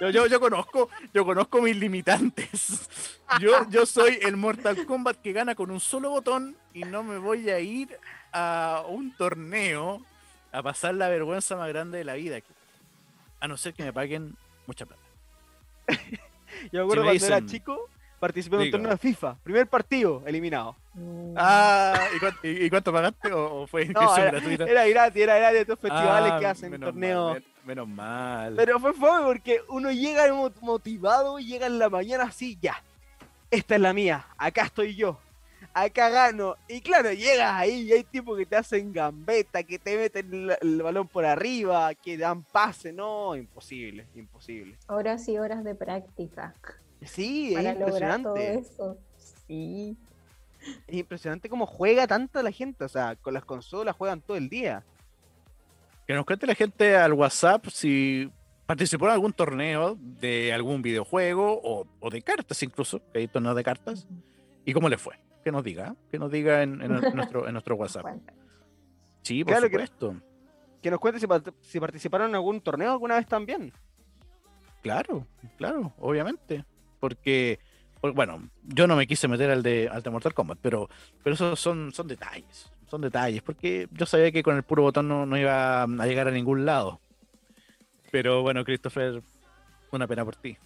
yo 0.00 0.40
conozco, 0.40 0.90
yo 1.14 1.24
conozco 1.24 1.62
mis 1.62 1.76
limitantes. 1.76 2.88
Yo, 3.40 3.68
yo 3.70 3.86
soy 3.86 4.18
el 4.22 4.36
Mortal 4.36 4.84
Kombat 4.84 5.20
que 5.22 5.32
gana 5.32 5.54
con 5.54 5.70
un 5.70 5.80
solo 5.80 6.10
botón 6.10 6.56
y 6.74 6.84
no 6.84 7.02
me 7.02 7.18
voy 7.18 7.48
a 7.50 7.60
ir 7.60 7.98
a 8.32 8.84
un 8.88 9.14
torneo 9.16 10.04
a 10.52 10.62
pasar 10.62 10.94
la 10.94 11.08
vergüenza 11.08 11.56
más 11.56 11.68
grande 11.68 11.98
de 11.98 12.04
la 12.04 12.14
vida. 12.14 12.38
A 13.38 13.48
no 13.48 13.56
ser 13.56 13.74
que 13.74 13.84
me 13.84 13.92
paguen 13.92 14.36
mucha 14.66 14.86
plata. 14.86 15.02
Yo 16.72 16.80
me 16.80 16.80
acuerdo 16.84 17.04
cuando 17.04 17.26
era 17.26 17.46
chico, 17.46 17.88
participé 18.18 18.56
en 18.56 18.62
un 18.62 18.70
torneo 18.70 18.90
de 18.90 18.98
FIFA. 18.98 19.36
Primer 19.42 19.66
partido, 19.66 20.22
eliminado. 20.26 20.76
Mm. 20.94 21.34
Ah, 21.36 21.98
¿y 22.14 22.18
cuánto, 22.18 22.38
y- 22.46 22.64
y 22.64 22.70
cuánto 22.70 22.92
pagaste 22.92 23.32
o, 23.32 23.62
o 23.62 23.66
fue 23.66 23.82
No, 23.86 23.90
inscripción 24.02 24.20
era, 24.28 24.30
gratuita? 24.32 24.64
era 24.64 24.86
gratis, 24.88 25.22
era 25.22 25.38
gratis 25.38 25.54
de 25.54 25.60
estos 25.62 25.78
festivales 25.78 26.32
Ah, 26.34 26.38
que 26.40 26.46
hacen 26.46 26.70
menos 26.72 26.90
torneos. 26.90 27.32
mal, 27.32 27.34
men- 27.34 27.44
menos 27.64 27.88
mal. 27.88 28.54
Pero 28.56 28.80
fue 28.80 28.92
fome 28.92 29.24
porque 29.24 29.60
uno 29.68 29.90
llega 29.92 30.32
mo- 30.32 30.52
motivado, 30.62 31.38
llega 31.38 31.66
en 31.66 31.78
la 31.78 31.88
mañana 31.88 32.24
así, 32.24 32.58
ya. 32.60 32.82
Esta 33.50 33.74
es 33.76 33.80
la 33.80 33.92
mía, 33.92 34.26
acá 34.36 34.62
estoy 34.64 34.94
yo. 34.96 35.18
Acá 35.72 36.08
gano. 36.08 36.56
Y 36.68 36.80
claro, 36.80 37.12
llegas 37.12 37.52
ahí 37.52 37.82
y 37.82 37.92
hay 37.92 38.04
tipos 38.04 38.36
que 38.36 38.44
te 38.46 38.56
hacen 38.56 38.92
gambeta, 38.92 39.62
que 39.62 39.78
te 39.78 39.96
meten 39.96 40.32
el, 40.32 40.56
el 40.60 40.82
balón 40.82 41.06
por 41.06 41.24
arriba, 41.24 41.94
que 41.94 42.16
dan 42.18 42.42
pase. 42.42 42.92
No, 42.92 43.36
imposible, 43.36 44.06
imposible. 44.14 44.76
Horas 44.88 45.28
y 45.28 45.38
horas 45.38 45.62
de 45.64 45.74
práctica 45.74 46.54
Sí, 47.02 47.54
es 47.54 47.78
lograr 47.78 48.22
todo 48.22 48.36
impresionante. 48.36 48.58
eso. 48.58 48.98
Sí. 49.46 49.96
Es 50.86 50.94
impresionante 50.96 51.48
cómo 51.48 51.64
juega 51.66 52.06
tanta 52.06 52.42
la 52.42 52.50
gente, 52.50 52.84
o 52.84 52.88
sea, 52.88 53.16
con 53.16 53.32
las 53.32 53.44
consolas 53.44 53.96
juegan 53.96 54.20
todo 54.20 54.36
el 54.36 54.48
día. 54.50 54.82
Que 56.06 56.12
nos 56.14 56.26
cuente 56.26 56.46
la 56.46 56.54
gente 56.54 56.96
al 56.96 57.12
WhatsApp 57.14 57.66
si 57.68 58.30
participó 58.66 59.06
en 59.06 59.12
algún 59.12 59.32
torneo 59.32 59.96
de 59.98 60.52
algún 60.52 60.82
videojuego 60.82 61.60
o, 61.62 61.86
o 62.00 62.10
de 62.10 62.20
cartas 62.20 62.62
incluso, 62.62 63.00
que 63.12 63.20
hay 63.20 63.28
torneos 63.28 63.56
de 63.56 63.64
cartas, 63.64 64.06
y 64.64 64.72
cómo 64.74 64.88
le 64.88 64.98
fue. 64.98 65.14
Que 65.44 65.50
nos 65.52 65.64
diga, 65.64 65.94
que 66.10 66.18
nos 66.18 66.30
diga 66.30 66.62
en, 66.62 66.80
en 66.82 66.88
nuestro, 67.16 67.46
en 67.46 67.52
nuestro 67.52 67.76
WhatsApp. 67.76 68.06
Sí, 69.22 69.44
por 69.44 69.52
Claro 69.54 69.66
que- 69.68 69.72
supuesto. 69.72 70.16
Que 70.82 70.90
nos 70.90 70.98
cuente 71.00 71.20
si, 71.20 71.26
part- 71.26 71.52
si 71.60 71.78
participaron 71.78 72.30
en 72.30 72.34
algún 72.36 72.60
torneo 72.62 72.90
alguna 72.92 73.16
vez 73.16 73.26
también. 73.26 73.72
Claro, 74.82 75.26
claro, 75.58 75.92
obviamente. 75.98 76.64
Porque, 76.98 77.58
por- 78.00 78.12
bueno, 78.14 78.48
yo 78.64 78.86
no 78.86 78.96
me 78.96 79.06
quise 79.06 79.28
meter 79.28 79.50
al 79.50 79.62
de, 79.62 79.88
al 79.90 80.02
de 80.02 80.10
Mortal 80.10 80.32
Kombat, 80.34 80.58
pero, 80.62 80.88
pero 81.22 81.34
esos 81.34 81.60
son, 81.60 81.92
son 81.92 82.08
detalles. 82.08 82.72
Son 82.88 83.00
detalles, 83.02 83.42
porque 83.42 83.88
yo 83.92 84.04
sabía 84.06 84.32
que 84.32 84.42
con 84.42 84.56
el 84.56 84.62
puro 84.62 84.82
botón 84.82 85.06
no, 85.06 85.24
no 85.26 85.36
iba 85.38 85.82
a 85.82 85.86
llegar 86.06 86.26
a 86.28 86.30
ningún 86.32 86.64
lado. 86.64 87.00
Pero 88.10 88.42
bueno, 88.42 88.64
Christopher, 88.64 89.22
una 89.92 90.06
pena 90.08 90.24
por 90.24 90.34
ti. 90.36 90.56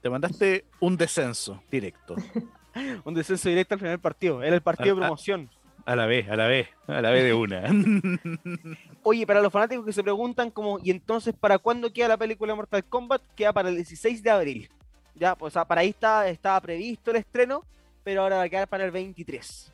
Te 0.00 0.10
mandaste 0.10 0.64
un 0.80 0.96
descenso 0.96 1.62
directo. 1.70 2.16
Un 3.04 3.14
descenso 3.14 3.48
directo 3.48 3.74
al 3.74 3.80
primer 3.80 3.98
partido. 3.98 4.42
Era 4.42 4.54
el 4.54 4.62
partido 4.62 4.94
de 4.94 5.00
promoción. 5.00 5.50
A 5.84 5.96
la 5.96 6.06
vez, 6.06 6.28
a 6.28 6.36
la 6.36 6.46
vez, 6.46 6.68
a 6.86 7.00
la 7.00 7.10
vez 7.10 7.24
de 7.24 7.34
una. 7.34 7.64
Oye, 9.02 9.26
para 9.26 9.40
los 9.40 9.52
fanáticos 9.52 9.84
que 9.84 9.92
se 9.92 10.02
preguntan 10.02 10.50
como, 10.50 10.78
¿y 10.78 10.92
entonces 10.92 11.34
para 11.34 11.58
cuándo 11.58 11.92
queda 11.92 12.08
la 12.08 12.16
película 12.16 12.54
Mortal 12.54 12.84
Kombat? 12.84 13.22
Queda 13.34 13.52
para 13.52 13.68
el 13.68 13.76
16 13.76 14.22
de 14.22 14.30
abril. 14.30 14.70
Ya, 15.16 15.34
pues 15.34 15.52
o 15.52 15.54
sea, 15.54 15.64
para 15.64 15.80
ahí 15.80 15.88
está, 15.88 16.28
estaba 16.28 16.60
previsto 16.60 17.10
el 17.10 17.16
estreno, 17.16 17.64
pero 18.04 18.22
ahora 18.22 18.36
va 18.36 18.42
a 18.44 18.48
quedar 18.48 18.68
para 18.68 18.84
el 18.84 18.92
23. 18.92 19.72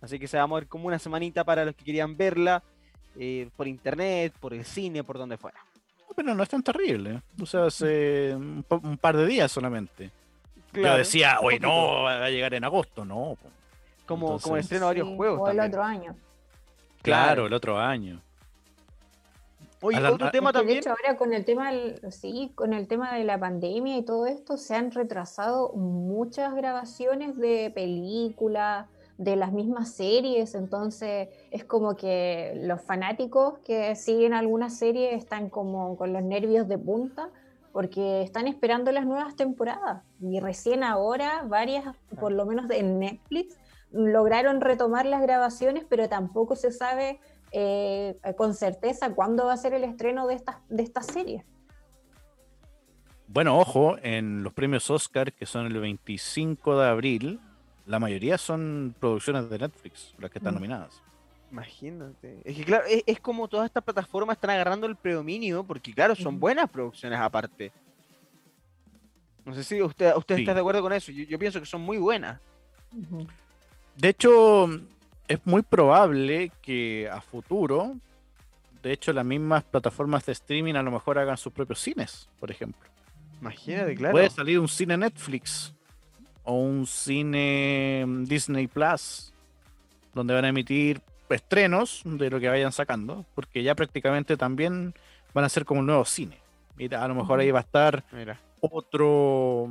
Así 0.00 0.18
que 0.18 0.26
se 0.26 0.38
va 0.38 0.44
a 0.44 0.46
mover 0.46 0.66
como 0.66 0.86
una 0.86 0.98
semanita 0.98 1.44
para 1.44 1.66
los 1.66 1.76
que 1.76 1.84
querían 1.84 2.16
verla 2.16 2.62
eh, 3.16 3.50
por 3.54 3.68
internet, 3.68 4.32
por 4.40 4.54
el 4.54 4.64
cine, 4.64 5.04
por 5.04 5.18
donde 5.18 5.36
fuera. 5.36 5.58
Pero 6.16 6.34
no 6.34 6.42
es 6.42 6.48
tan 6.48 6.62
terrible. 6.62 7.22
O 7.40 7.46
sea, 7.46 7.66
hace 7.66 8.34
un 8.34 8.98
par 9.00 9.16
de 9.16 9.26
días 9.26 9.52
solamente. 9.52 10.10
Yo 10.74 10.80
Claro, 10.80 10.98
decía, 10.98 11.38
poquito. 11.40 11.66
no, 11.66 12.02
va 12.04 12.24
a 12.24 12.30
llegar 12.30 12.54
en 12.54 12.64
agosto. 12.64 13.04
No. 13.04 13.36
Como, 14.06 14.26
como 14.26 14.26
el 14.28 14.32
entonces- 14.40 14.60
estreno 14.64 14.84
de 14.86 14.90
varios 14.90 15.08
Sí, 15.08 15.16
juegos. 15.16 15.40
O 15.40 15.48
el 15.50 15.56
también. 15.56 15.70
otro 15.70 15.82
año. 15.84 16.16
claro, 17.02 17.24
Claro. 17.24 17.46
el 17.46 17.52
otro 17.54 17.78
año. 17.78 18.20
Oye, 19.84 19.98
otro 20.06 20.30
tema 20.30 20.52
que 20.52 20.58
de 20.58 20.60
también. 20.60 20.78
hecho 20.78 20.90
ahora 20.90 21.16
con 21.16 21.32
el 21.32 21.44
tema 21.44 21.72
del- 21.72 22.12
sí, 22.12 22.52
con 22.54 22.72
el 22.72 22.86
tema 22.86 23.14
de 23.16 23.24
la 23.24 23.38
pandemia 23.38 23.96
y 23.96 24.02
todo 24.04 24.26
esto 24.26 24.56
se 24.56 24.76
han 24.76 24.92
retrasado 24.92 25.72
muchas 25.72 26.54
grabaciones 26.54 27.36
de 27.36 27.72
películas, 27.74 28.86
de 29.18 29.34
las 29.36 29.52
mismas 29.52 29.90
series, 29.90 30.54
entonces 30.54 31.28
es 31.50 31.64
como 31.64 31.96
que 31.96 32.52
los 32.62 32.80
fanáticos 32.80 33.58
que 33.60 33.94
siguen 33.96 34.34
alguna 34.34 34.70
serie 34.70 35.14
están 35.14 35.48
como 35.50 35.96
con 35.96 36.12
los 36.12 36.22
nervios 36.22 36.66
de 36.68 36.78
punta 36.78 37.28
porque 37.72 38.22
están 38.22 38.46
esperando 38.48 38.92
las 38.92 39.06
nuevas 39.06 39.34
temporadas 39.36 40.02
y 40.20 40.40
recién 40.40 40.84
ahora 40.84 41.42
varias, 41.46 41.96
por 42.20 42.32
lo 42.32 42.44
menos 42.46 42.70
en 42.70 42.98
Netflix, 42.98 43.58
lograron 43.90 44.60
retomar 44.60 45.06
las 45.06 45.22
grabaciones, 45.22 45.84
pero 45.88 46.08
tampoco 46.08 46.56
se 46.56 46.72
sabe 46.72 47.20
eh, 47.52 48.16
con 48.36 48.54
certeza 48.54 49.14
cuándo 49.14 49.46
va 49.46 49.52
a 49.54 49.56
ser 49.56 49.74
el 49.74 49.84
estreno 49.84 50.26
de 50.26 50.34
estas 50.34 50.56
de 50.68 50.82
esta 50.82 51.02
serie. 51.02 51.44
Bueno, 53.26 53.58
ojo, 53.58 53.96
en 54.02 54.42
los 54.42 54.52
premios 54.52 54.90
Oscar, 54.90 55.32
que 55.32 55.46
son 55.46 55.66
el 55.66 55.78
25 55.80 56.78
de 56.78 56.86
abril, 56.88 57.40
la 57.86 57.98
mayoría 57.98 58.36
son 58.38 58.94
producciones 59.00 59.48
de 59.48 59.58
Netflix, 59.58 60.14
las 60.18 60.30
que 60.30 60.38
están 60.38 60.52
Mm. 60.54 60.56
nominadas. 60.56 61.02
Imagínate. 61.52 62.40
Es 62.44 62.56
que 62.56 62.64
claro, 62.64 62.84
es, 62.88 63.02
es 63.06 63.20
como 63.20 63.46
todas 63.46 63.66
estas 63.66 63.84
plataformas 63.84 64.36
están 64.36 64.50
agarrando 64.50 64.86
el 64.86 64.96
predominio, 64.96 65.62
porque 65.62 65.92
claro, 65.92 66.14
son 66.16 66.40
buenas 66.40 66.68
producciones 66.70 67.20
aparte. 67.20 67.70
No 69.44 69.54
sé 69.54 69.62
si 69.62 69.82
usted, 69.82 70.14
usted 70.16 70.36
Sí. 70.36 70.42
está 70.42 70.54
de 70.54 70.60
acuerdo 70.60 70.80
con 70.82 70.92
eso. 70.92 71.12
Yo, 71.12 71.24
yo 71.24 71.38
pienso 71.38 71.60
que 71.60 71.66
son 71.66 71.82
muy 71.82 71.98
buenas. 71.98 72.40
De 73.96 74.08
hecho, 74.08 74.66
es 75.28 75.40
muy 75.44 75.62
probable 75.62 76.50
que 76.62 77.08
a 77.10 77.20
futuro, 77.20 77.96
de 78.82 78.92
hecho, 78.92 79.12
las 79.12 79.24
mismas 79.24 79.62
plataformas 79.64 80.24
de 80.24 80.32
streaming 80.32 80.74
a 80.74 80.82
lo 80.82 80.90
mejor 80.90 81.18
hagan 81.18 81.36
sus 81.36 81.52
propios 81.52 81.80
cines, 81.80 82.28
por 82.40 82.50
ejemplo. 82.50 82.88
Imagínate, 83.40 83.94
claro. 83.94 84.12
Puede 84.12 84.30
salir 84.30 84.58
un 84.58 84.68
cine 84.68 84.96
Netflix 84.96 85.74
o 86.44 86.54
un 86.54 86.86
cine 86.86 88.06
Disney 88.20 88.68
Plus, 88.68 89.32
donde 90.14 90.32
van 90.34 90.44
a 90.44 90.48
emitir 90.48 91.00
estrenos 91.32 92.02
de 92.04 92.30
lo 92.30 92.40
que 92.40 92.48
vayan 92.48 92.72
sacando, 92.72 93.24
porque 93.34 93.62
ya 93.62 93.74
prácticamente 93.74 94.36
también 94.36 94.94
van 95.34 95.44
a 95.44 95.48
ser 95.48 95.64
como 95.64 95.80
un 95.80 95.86
nuevo 95.86 96.04
cine. 96.04 96.38
Mira, 96.76 97.04
a 97.04 97.08
lo 97.08 97.14
mejor 97.14 97.40
ahí 97.40 97.50
va 97.50 97.60
a 97.60 97.62
estar 97.62 98.04
Mira. 98.12 98.40
otro 98.60 99.68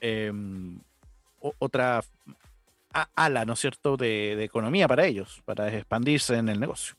em, 0.00 0.78
otra 1.58 2.02
ala, 3.14 3.44
¿no 3.44 3.52
es 3.52 3.60
cierto?, 3.60 3.96
de, 3.96 4.36
de 4.36 4.44
economía 4.44 4.88
para 4.88 5.04
ellos, 5.04 5.42
para 5.44 5.68
expandirse 5.74 6.36
en 6.36 6.48
el 6.48 6.58
negocio. 6.58 6.96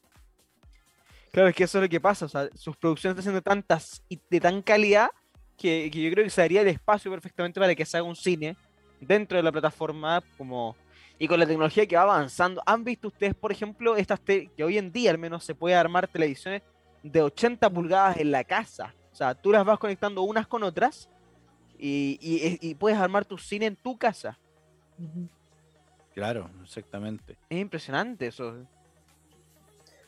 Claro, 1.31 1.49
es 1.49 1.55
que 1.55 1.63
eso 1.63 1.77
es 1.79 1.83
lo 1.83 1.89
que 1.89 1.99
pasa. 1.99 2.25
O 2.25 2.29
sea, 2.29 2.49
sus 2.55 2.75
producciones 2.77 3.13
están 3.17 3.23
siendo 3.23 3.41
tantas 3.41 4.01
y 4.09 4.19
de 4.29 4.39
tan 4.39 4.61
calidad 4.61 5.09
que, 5.57 5.89
que 5.91 6.01
yo 6.01 6.11
creo 6.11 6.23
que 6.23 6.29
se 6.29 6.41
daría 6.41 6.61
el 6.61 6.67
espacio 6.67 7.11
perfectamente 7.11 7.59
para 7.59 7.75
que 7.75 7.85
se 7.85 7.97
haga 7.97 8.07
un 8.07 8.15
cine 8.15 8.55
dentro 8.99 9.37
de 9.37 9.43
la 9.43 9.51
plataforma 9.51 10.23
como 10.37 10.75
y 11.19 11.27
con 11.27 11.39
la 11.39 11.45
tecnología 11.45 11.85
que 11.87 11.95
va 11.95 12.03
avanzando. 12.03 12.61
¿Han 12.65 12.83
visto 12.83 13.07
ustedes, 13.07 13.33
por 13.35 13.51
ejemplo, 13.51 13.95
estas 13.95 14.19
te- 14.21 14.47
que 14.55 14.63
hoy 14.63 14.77
en 14.77 14.91
día 14.91 15.11
al 15.11 15.17
menos 15.17 15.43
se 15.43 15.55
puede 15.55 15.75
armar 15.75 16.07
televisiones 16.07 16.61
de 17.03 17.21
80 17.21 17.69
pulgadas 17.69 18.17
en 18.17 18.31
la 18.31 18.43
casa? 18.43 18.93
O 19.11 19.15
sea, 19.15 19.33
tú 19.33 19.51
las 19.51 19.65
vas 19.65 19.79
conectando 19.79 20.21
unas 20.21 20.45
con 20.47 20.63
otras 20.63 21.09
y, 21.79 22.17
y- 22.21 22.59
y 22.69 22.75
puedes 22.75 22.97
armar 22.99 23.25
tu 23.25 23.37
cine 23.37 23.65
en 23.65 23.75
tu 23.75 23.97
casa. 23.97 24.37
Claro, 26.13 26.49
exactamente. 26.63 27.35
Es 27.49 27.59
impresionante 27.59 28.27
eso. 28.27 28.55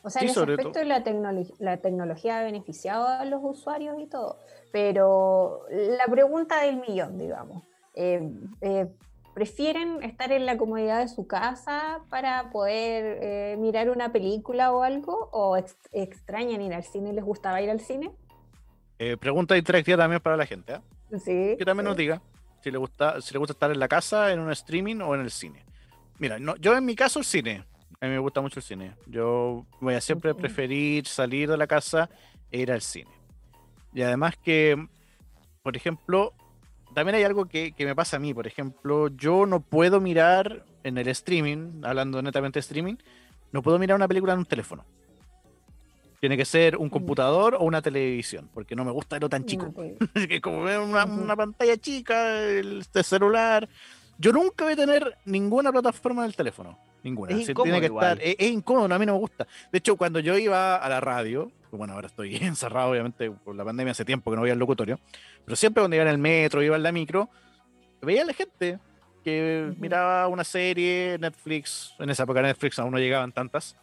O 0.02 0.08
sea, 0.10 0.20
Sí, 0.20 0.26
en 0.26 0.30
ese 0.30 0.40
aspecto 0.40 0.72
todo. 0.72 0.84
la, 0.84 1.04
tecnolo- 1.04 1.54
la 1.58 1.76
tecnología 1.76 2.40
ha 2.40 2.42
beneficiado 2.44 3.06
a 3.06 3.24
los 3.26 3.40
usuarios 3.42 3.96
y 4.00 4.06
todo, 4.06 4.38
pero 4.72 5.66
la 5.70 6.06
pregunta 6.06 6.62
del 6.62 6.76
millón, 6.78 7.18
digamos, 7.18 7.62
eh, 7.94 8.32
eh, 8.62 8.88
¿prefieren 9.34 10.02
estar 10.02 10.32
en 10.32 10.46
la 10.46 10.56
comodidad 10.56 11.00
de 11.00 11.08
su 11.08 11.26
casa 11.26 12.00
para 12.08 12.50
poder 12.50 13.18
eh, 13.22 13.56
mirar 13.58 13.90
una 13.90 14.12
película 14.12 14.72
o 14.72 14.82
algo? 14.82 15.28
¿O 15.32 15.56
ex- 15.56 15.76
extrañan 15.92 16.60
ir 16.62 16.74
al 16.74 16.84
cine? 16.84 17.12
¿Les 17.12 17.24
gustaba 17.24 17.60
ir 17.62 17.70
al 17.70 17.80
cine? 17.80 18.10
Eh, 18.98 19.16
pregunta 19.16 19.56
interactiva 19.56 19.96
también 19.98 20.20
para 20.20 20.36
la 20.36 20.46
gente, 20.46 20.74
¿ah? 20.74 20.82
Sí. 21.18 21.56
que 21.58 21.64
también 21.64 21.86
nos 21.86 21.96
diga 21.96 22.22
si 22.62 22.70
le 22.70 22.78
gusta 22.78 23.20
si 23.20 23.32
le 23.32 23.38
gusta 23.38 23.52
estar 23.52 23.70
en 23.70 23.80
la 23.80 23.88
casa, 23.88 24.32
en 24.32 24.38
un 24.38 24.50
streaming 24.52 25.00
o 25.00 25.14
en 25.14 25.22
el 25.22 25.30
cine. 25.30 25.64
Mira, 26.18 26.38
no, 26.38 26.54
yo 26.56 26.76
en 26.76 26.84
mi 26.84 26.94
caso 26.94 27.18
el 27.18 27.24
cine. 27.24 27.64
A 28.00 28.06
mí 28.06 28.12
me 28.12 28.18
gusta 28.18 28.40
mucho 28.40 28.60
el 28.60 28.64
cine. 28.64 28.94
Yo 29.06 29.66
voy 29.80 29.94
a 29.94 30.00
siempre 30.00 30.34
preferir 30.34 31.06
salir 31.06 31.50
de 31.50 31.56
la 31.56 31.66
casa 31.66 32.08
e 32.50 32.60
ir 32.60 32.70
al 32.70 32.80
cine. 32.80 33.10
Y 33.92 34.02
además 34.02 34.36
que, 34.36 34.76
por 35.62 35.76
ejemplo, 35.76 36.32
también 36.94 37.16
hay 37.16 37.24
algo 37.24 37.46
que, 37.46 37.72
que 37.72 37.84
me 37.84 37.94
pasa 37.94 38.16
a 38.16 38.20
mí. 38.20 38.34
Por 38.34 38.46
ejemplo, 38.46 39.08
yo 39.08 39.46
no 39.46 39.60
puedo 39.60 40.00
mirar 40.00 40.64
en 40.84 40.98
el 40.98 41.08
streaming, 41.08 41.82
hablando 41.82 42.22
netamente 42.22 42.58
de 42.58 42.60
streaming, 42.60 42.96
no 43.52 43.62
puedo 43.62 43.78
mirar 43.78 43.96
una 43.96 44.08
película 44.08 44.32
en 44.32 44.40
un 44.40 44.46
teléfono. 44.46 44.84
Tiene 46.20 46.36
que 46.36 46.44
ser 46.44 46.76
un 46.76 46.90
computador 46.90 47.56
o 47.58 47.64
una 47.64 47.80
televisión, 47.80 48.50
porque 48.52 48.76
no 48.76 48.84
me 48.84 48.90
gusta 48.90 49.16
verlo 49.16 49.28
tan 49.28 49.46
chico. 49.46 49.72
No 49.74 50.26
que 50.28 50.40
como 50.40 50.62
ver 50.62 50.78
una, 50.78 51.36
pantalla 51.36 51.76
chica, 51.78 52.40
el 52.42 52.80
este 52.80 53.02
celular. 53.02 53.68
Yo 54.18 54.32
nunca 54.32 54.64
voy 54.64 54.74
a 54.74 54.76
tener 54.76 55.16
ninguna 55.24 55.72
plataforma 55.72 56.22
en 56.22 56.28
el 56.28 56.36
teléfono. 56.36 56.78
Ninguna. 57.02 57.34
Es 57.34 57.48
incómodo 57.48 57.64
tiene 57.64 57.80
que 57.80 57.86
estar. 57.86 58.18
Es, 58.20 58.36
es 58.38 58.50
incómodo, 58.50 58.94
a 58.94 58.98
mí 58.98 59.06
no 59.06 59.14
me 59.14 59.18
gusta. 59.18 59.46
De 59.72 59.78
hecho, 59.78 59.96
cuando 59.96 60.20
yo 60.20 60.36
iba 60.36 60.76
a 60.76 60.88
la 60.90 61.00
radio, 61.00 61.50
bueno, 61.76 61.94
ahora 61.94 62.08
estoy 62.08 62.36
encerrado, 62.42 62.90
obviamente, 62.90 63.30
por 63.30 63.54
la 63.54 63.64
pandemia 63.64 63.92
hace 63.92 64.04
tiempo 64.04 64.30
que 64.30 64.36
no 64.36 64.42
voy 64.42 64.50
al 64.50 64.58
locutorio, 64.58 64.98
pero 65.50 65.56
siempre 65.56 65.80
cuando 65.80 65.96
iba 65.96 66.04
en 66.04 66.10
el 66.10 66.18
metro, 66.18 66.62
iba 66.62 66.76
en 66.76 66.82
la 66.84 66.92
micro, 66.92 67.28
veía 68.02 68.22
a 68.22 68.24
la 68.24 68.32
gente 68.32 68.78
que 69.24 69.74
miraba 69.80 70.28
una 70.28 70.44
serie, 70.44 71.16
Netflix, 71.18 71.92
en 71.98 72.08
esa 72.08 72.22
época 72.22 72.40
Netflix 72.40 72.78
aún 72.78 72.92
no 72.92 73.00
llegaban 73.00 73.32
tantas, 73.32 73.74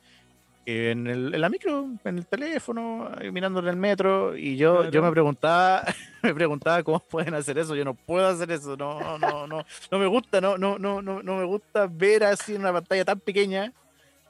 en, 0.65 1.07
el, 1.07 1.35
en 1.35 1.41
la 1.41 1.49
micro, 1.49 1.89
en 2.05 2.19
el 2.19 2.25
teléfono, 2.25 3.11
mirando 3.33 3.59
en 3.59 3.67
el 3.67 3.75
metro, 3.75 4.37
y 4.37 4.55
yo, 4.55 4.89
yo 4.89 5.01
me 5.01 5.11
preguntaba, 5.11 5.83
me 6.23 6.33
preguntaba 6.33 6.81
cómo 6.83 6.99
pueden 7.01 7.33
hacer 7.33 7.57
eso, 7.57 7.75
yo 7.75 7.83
no 7.83 7.95
puedo 7.95 8.25
hacer 8.25 8.49
eso, 8.49 8.77
no, 8.77 9.17
no, 9.17 9.45
no, 9.45 9.65
no 9.91 9.99
me 9.99 10.07
gusta, 10.07 10.39
no, 10.39 10.57
no, 10.57 10.79
no, 10.79 11.01
no, 11.01 11.21
no 11.21 11.35
me 11.35 11.43
gusta 11.43 11.85
ver 11.91 12.23
así 12.23 12.55
en 12.55 12.61
una 12.61 12.71
pantalla 12.71 13.03
tan 13.03 13.19
pequeña 13.19 13.73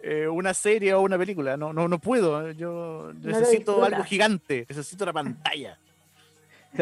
eh, 0.01 0.27
una 0.27 0.55
serie 0.55 0.91
o 0.95 1.01
una 1.01 1.19
película, 1.19 1.55
no, 1.55 1.71
no, 1.71 1.87
no 1.87 1.99
puedo, 1.99 2.49
yo 2.53 3.11
necesito 3.13 3.83
algo 3.83 4.03
gigante, 4.03 4.65
necesito 4.67 5.03
una 5.03 5.13
pantalla. 5.13 5.77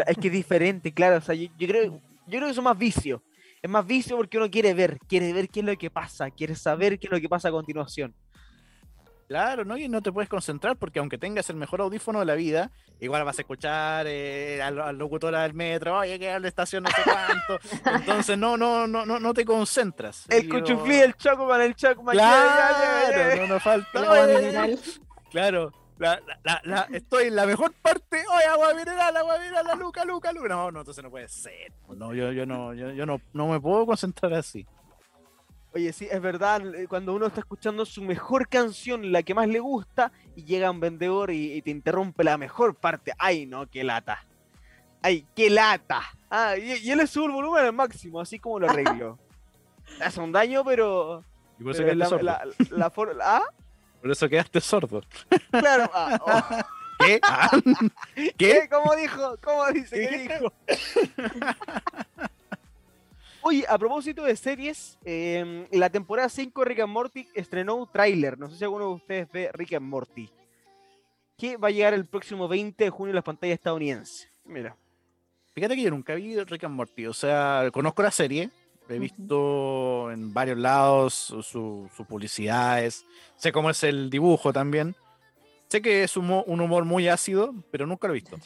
Es 0.08 0.18
que 0.18 0.28
es 0.28 0.34
diferente, 0.34 0.94
claro. 0.94 1.18
O 1.18 1.22
sea, 1.22 1.36
yo, 1.36 1.48
yo 1.58 1.68
creo, 1.68 1.84
yo 1.86 2.00
creo 2.28 2.48
que 2.48 2.54
son 2.54 2.64
más 2.64 2.78
vicios. 2.78 3.22
Es 3.62 3.70
más 3.70 3.86
vicio 3.86 4.16
porque 4.18 4.38
uno 4.38 4.50
quiere 4.50 4.74
ver, 4.74 4.98
quiere 5.08 5.34
ver 5.34 5.50
qué 5.50 5.62
es 5.62 5.66
lo 5.66 5.76
que 5.76 5.90
pasa, 5.90 6.30
quiere 6.30 6.56
saber 6.56 7.00
qué 7.00 7.08
es 7.08 7.12
lo 7.12 7.20
que 7.20 7.28
pasa 7.30 7.48
a 7.48 7.52
continuación. 7.52 8.14
Claro, 9.28 9.66
¿no? 9.66 9.76
Y 9.76 9.88
no 9.90 10.04
te 10.04 10.12
puedes 10.12 10.30
concentrar 10.30 10.78
porque 10.78 11.00
aunque 11.00 11.18
tengas 11.18 11.50
el 11.50 11.56
mejor 11.56 11.82
audífono 11.82 12.20
de 12.20 12.26
la 12.26 12.36
vida, 12.36 12.70
igual 13.00 13.24
vas 13.24 13.40
a 13.40 13.42
escuchar 13.42 14.06
eh, 14.08 14.62
al, 14.62 14.80
al 14.80 14.96
locutora 14.96 15.42
del 15.42 15.56
metro, 15.56 15.98
oye, 15.98 16.20
que 16.20 16.40
la 16.40 16.48
estación 16.48 16.84
no 16.84 16.92
sé 16.92 17.02
cuánto. 17.04 17.60
Entonces 17.96 18.38
no, 18.38 18.56
no, 18.56 18.86
no, 18.86 19.04
no, 19.04 19.20
no 19.20 19.34
te 19.34 19.44
concentras. 19.44 20.26
El 20.30 20.46
Y 20.46 20.50
cuchuflí, 20.50 21.00
yo- 21.00 21.04
el 21.06 21.16
choco 21.16 21.48
con 21.48 21.60
el 21.60 21.76
choco, 21.76 22.04
Claro, 22.06 23.42
no 23.42 23.48
nos 23.48 23.64
falta. 23.64 23.90
Claro, 25.32 25.72
la, 25.98 26.20
la, 26.26 26.40
la, 26.44 26.62
la- 26.64 26.88
estoy 26.98 27.26
en 27.28 27.36
la 27.36 27.46
mejor 27.46 27.74
parte. 27.74 28.24
Oye, 28.36 28.46
agua 28.46 28.74
mineral, 28.74 29.16
agua 29.18 29.38
mineral, 29.40 29.66
la 29.66 29.76
luca, 29.76 30.04
luca, 30.06 30.32
luca. 30.34 30.48
No, 30.50 30.72
no, 30.72 30.80
entonces 30.80 31.04
no 31.04 31.10
puede 31.10 31.28
ser. 31.28 31.72
No, 31.96 32.14
yo, 32.14 32.32
yo 32.32 32.46
no, 32.46 32.74
yo, 32.74 32.92
yo 32.92 33.06
no, 33.06 33.22
no 33.34 33.48
me 33.48 33.60
puedo 33.60 33.86
concentrar 33.86 34.34
así. 34.34 34.66
Oye, 35.74 35.92
sí, 35.92 36.08
es 36.10 36.22
verdad, 36.22 36.74
eh, 36.74 36.88
cuando 36.88 37.14
uno 37.14 37.26
está 37.28 37.42
escuchando 37.42 37.86
su 37.86 38.02
mejor 38.02 38.48
canción, 38.48 39.12
la 39.12 39.24
que 39.24 39.34
más 39.34 39.48
le 39.50 39.60
gusta, 39.60 40.12
y 40.36 40.46
llega 40.46 40.72
un 40.72 40.80
vendedor 40.80 41.32
y, 41.32 41.52
y 41.54 41.62
te 41.62 41.70
interrumpe 41.72 42.24
la 42.24 42.38
mejor 42.38 42.76
parte. 42.76 43.12
¡Ay, 43.18 43.46
no, 43.46 43.68
qué 43.70 43.84
lata! 43.84 44.24
¡Ay, 45.02 45.26
qué 45.36 45.50
lata! 45.50 46.02
Ah, 46.30 46.56
y, 46.58 46.76
y 46.78 46.92
él 46.92 46.98
le 47.00 47.08
sube 47.08 47.26
el 47.26 47.32
volumen 47.32 47.66
al 47.66 47.74
máximo, 47.74 48.22
así 48.22 48.40
como 48.40 48.60
lo 48.60 48.70
arreglo. 48.70 49.20
Hace 50.02 50.20
un 50.22 50.32
daño, 50.32 50.64
pero... 50.64 51.24
Y 51.60 51.64
por 51.64 51.74
eso 51.74 51.84
pero 51.84 51.94
quedaste 51.94 52.24
la, 52.24 52.46
la, 52.72 52.92
la 53.16 53.26
¿Ah? 53.38 53.44
Por 54.06 54.12
eso 54.12 54.30
quedaste 54.30 54.62
sordo. 54.62 55.02
Claro. 55.50 55.90
ah, 55.96 56.20
oh. 56.22 56.64
¿Qué? 57.08 57.20
Ah, 57.24 57.50
¿Qué? 58.14 58.34
¿Qué? 58.38 58.70
¿Cómo 58.70 58.96
dijo? 58.96 59.36
¿Cómo 59.42 59.66
dice? 59.72 60.08
¿Qué 60.08 60.18
dijo? 60.20 60.54
Oye, 63.42 63.66
a 63.68 63.80
propósito 63.80 64.24
de 64.24 64.36
series, 64.36 65.00
eh, 65.06 65.68
la 65.72 65.90
temporada 65.90 66.30
5 66.30 66.62
de 66.62 66.66
Rick 66.68 66.80
and 66.82 66.94
Morty 66.94 67.28
estrenó 67.34 67.74
un 67.78 67.92
tráiler. 67.92 68.38
No 68.38 68.48
sé 68.48 68.58
si 68.58 68.64
alguno 68.64 68.90
de 68.90 68.94
ustedes 68.94 69.32
ve 69.32 69.50
Rick 69.52 69.74
and 69.74 69.88
Morty. 69.88 70.30
Que 71.36 71.58
va 71.58 71.70
a 71.70 71.72
llegar 71.72 71.96
el 71.96 72.06
próximo 72.06 72.48
20 72.48 72.84
de 72.84 72.90
junio 72.92 73.10
en 73.10 73.16
las 73.16 73.24
pantallas 73.24 73.56
estadounidenses. 73.56 74.30
Mira. 74.44 74.78
Fíjate 75.56 75.76
que 75.76 75.82
yo 75.82 75.90
nunca 75.90 76.14
vi 76.14 76.40
Rick 76.44 76.66
and 76.66 76.76
Morty. 76.76 77.08
O 77.08 77.14
sea, 77.14 77.72
conozco 77.74 78.04
la 78.04 78.12
serie. 78.12 78.52
He 78.88 79.00
visto 79.00 80.12
en 80.12 80.34
varios 80.34 80.58
lados 80.58 81.14
su, 81.14 81.42
su- 81.42 81.90
sus 81.96 82.06
publicidades. 82.06 83.06
Sé 83.36 83.52
cómo 83.52 83.70
es 83.70 83.84
el 83.84 84.10
dibujo 84.10 84.54
también. 84.54 84.96
Sé 85.70 85.82
que 85.82 86.04
es 86.04 86.16
un, 86.18 86.30
un 86.46 86.62
humor 86.62 86.86
muy 86.86 87.08
ácido, 87.08 87.54
pero 87.72 87.88
nunca 87.88 88.08
lo 88.08 88.14
he 88.14 88.16
visto. 88.22 88.38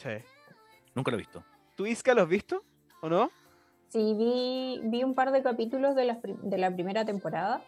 Nunca 0.94 1.10
lo 1.10 1.16
he 1.16 1.20
visto. 1.20 1.44
¿Tú, 1.76 1.86
Iska, 1.86 2.14
lo 2.14 2.22
has 2.22 2.28
visto? 2.28 2.64
¿O 3.02 3.08
no? 3.08 3.30
Sí, 3.88 4.14
vi, 4.16 4.80
vi 4.84 5.02
un 5.04 5.14
par 5.14 5.32
de 5.32 5.42
capítulos 5.42 5.94
de 5.94 6.04
la, 6.04 6.20
de 6.22 6.58
la 6.58 6.72
primera 6.72 7.04
temporada 7.04 7.62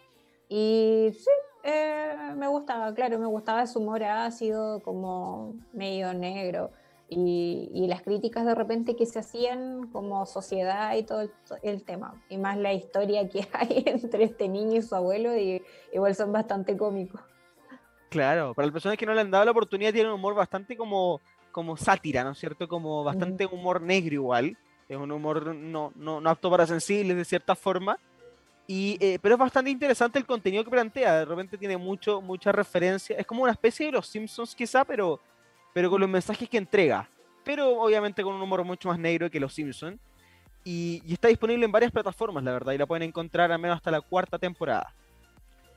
y 0.48 1.10
sí, 1.12 1.30
eh, 1.64 2.14
me 2.36 2.46
gustaba, 2.46 2.94
claro, 2.94 3.18
me 3.18 3.26
gustaba 3.26 3.66
su 3.66 3.80
humor 3.80 4.02
ácido, 4.04 4.80
como 4.82 5.54
medio 5.72 6.14
negro 6.14 6.70
y, 7.16 7.70
y 7.72 7.86
las 7.86 8.02
críticas 8.02 8.46
de 8.46 8.54
repente 8.54 8.96
que 8.96 9.06
se 9.06 9.18
hacían 9.18 9.88
como 9.88 10.24
sociedad 10.26 10.94
y 10.96 11.02
todo 11.02 11.22
el, 11.22 11.30
el 11.62 11.84
tema, 11.84 12.22
y 12.28 12.38
más 12.38 12.56
la 12.56 12.72
historia 12.72 13.28
que 13.28 13.46
hay 13.52 13.84
entre 13.86 14.24
este 14.24 14.48
niño 14.48 14.78
y 14.78 14.82
su 14.82 14.94
abuelo, 14.94 15.36
y 15.36 15.62
igual 15.92 16.14
son 16.14 16.32
bastante 16.32 16.76
cómicos. 16.76 17.20
Claro, 18.12 18.52
para 18.52 18.66
las 18.66 18.72
personas 18.74 18.98
que 18.98 19.06
no 19.06 19.14
le 19.14 19.22
han 19.22 19.30
dado 19.30 19.46
la 19.46 19.52
oportunidad, 19.52 19.90
tiene 19.90 20.08
un 20.10 20.16
humor 20.16 20.34
bastante 20.34 20.76
como, 20.76 21.22
como 21.50 21.78
sátira, 21.78 22.22
¿no 22.22 22.32
es 22.32 22.38
cierto? 22.38 22.68
Como 22.68 23.02
bastante 23.02 23.46
humor 23.46 23.80
negro 23.80 24.14
igual. 24.14 24.56
Es 24.86 24.98
un 24.98 25.10
humor 25.10 25.54
no, 25.54 25.92
no, 25.94 26.20
no 26.20 26.30
apto 26.30 26.50
para 26.50 26.66
sensibles 26.66 27.16
de 27.16 27.24
cierta 27.24 27.54
forma. 27.54 27.96
Y, 28.66 28.98
eh, 29.00 29.18
pero 29.22 29.36
es 29.36 29.38
bastante 29.38 29.70
interesante 29.70 30.18
el 30.18 30.26
contenido 30.26 30.62
que 30.62 30.70
plantea. 30.70 31.20
De 31.20 31.24
repente 31.24 31.56
tiene 31.56 31.78
mucho, 31.78 32.20
mucha 32.20 32.52
referencia. 32.52 33.16
Es 33.16 33.26
como 33.26 33.44
una 33.44 33.52
especie 33.52 33.86
de 33.86 33.92
los 33.92 34.06
Simpsons 34.06 34.54
quizá, 34.54 34.84
pero, 34.84 35.18
pero 35.72 35.90
con 35.90 36.00
los 36.00 36.08
mensajes 36.10 36.48
que 36.48 36.58
entrega. 36.58 37.08
Pero 37.44 37.80
obviamente 37.80 38.22
con 38.22 38.34
un 38.34 38.42
humor 38.42 38.64
mucho 38.64 38.88
más 38.88 38.98
negro 38.98 39.30
que 39.30 39.40
los 39.40 39.52
Simpsons. 39.54 39.98
Y, 40.64 41.02
y 41.04 41.14
está 41.14 41.28
disponible 41.28 41.64
en 41.64 41.72
varias 41.72 41.90
plataformas, 41.90 42.44
la 42.44 42.52
verdad. 42.52 42.72
Y 42.72 42.78
la 42.78 42.86
pueden 42.86 43.02
encontrar 43.02 43.50
al 43.50 43.58
menos 43.58 43.76
hasta 43.76 43.90
la 43.90 44.00
cuarta 44.00 44.38
temporada. 44.38 44.94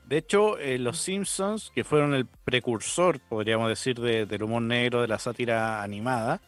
De 0.06 0.18
hecho, 0.18 0.56
eh, 0.58 0.78
los 0.78 0.98
Simpsons, 0.98 1.72
que 1.74 1.82
fueron 1.82 2.14
el 2.14 2.26
precursor, 2.26 3.18
podríamos 3.28 3.68
decir, 3.68 3.98
de- 3.98 4.24
del 4.26 4.44
humor 4.44 4.62
negro, 4.62 5.02
de 5.02 5.08
la 5.08 5.18
sátira 5.18 5.82
animada, 5.82 6.40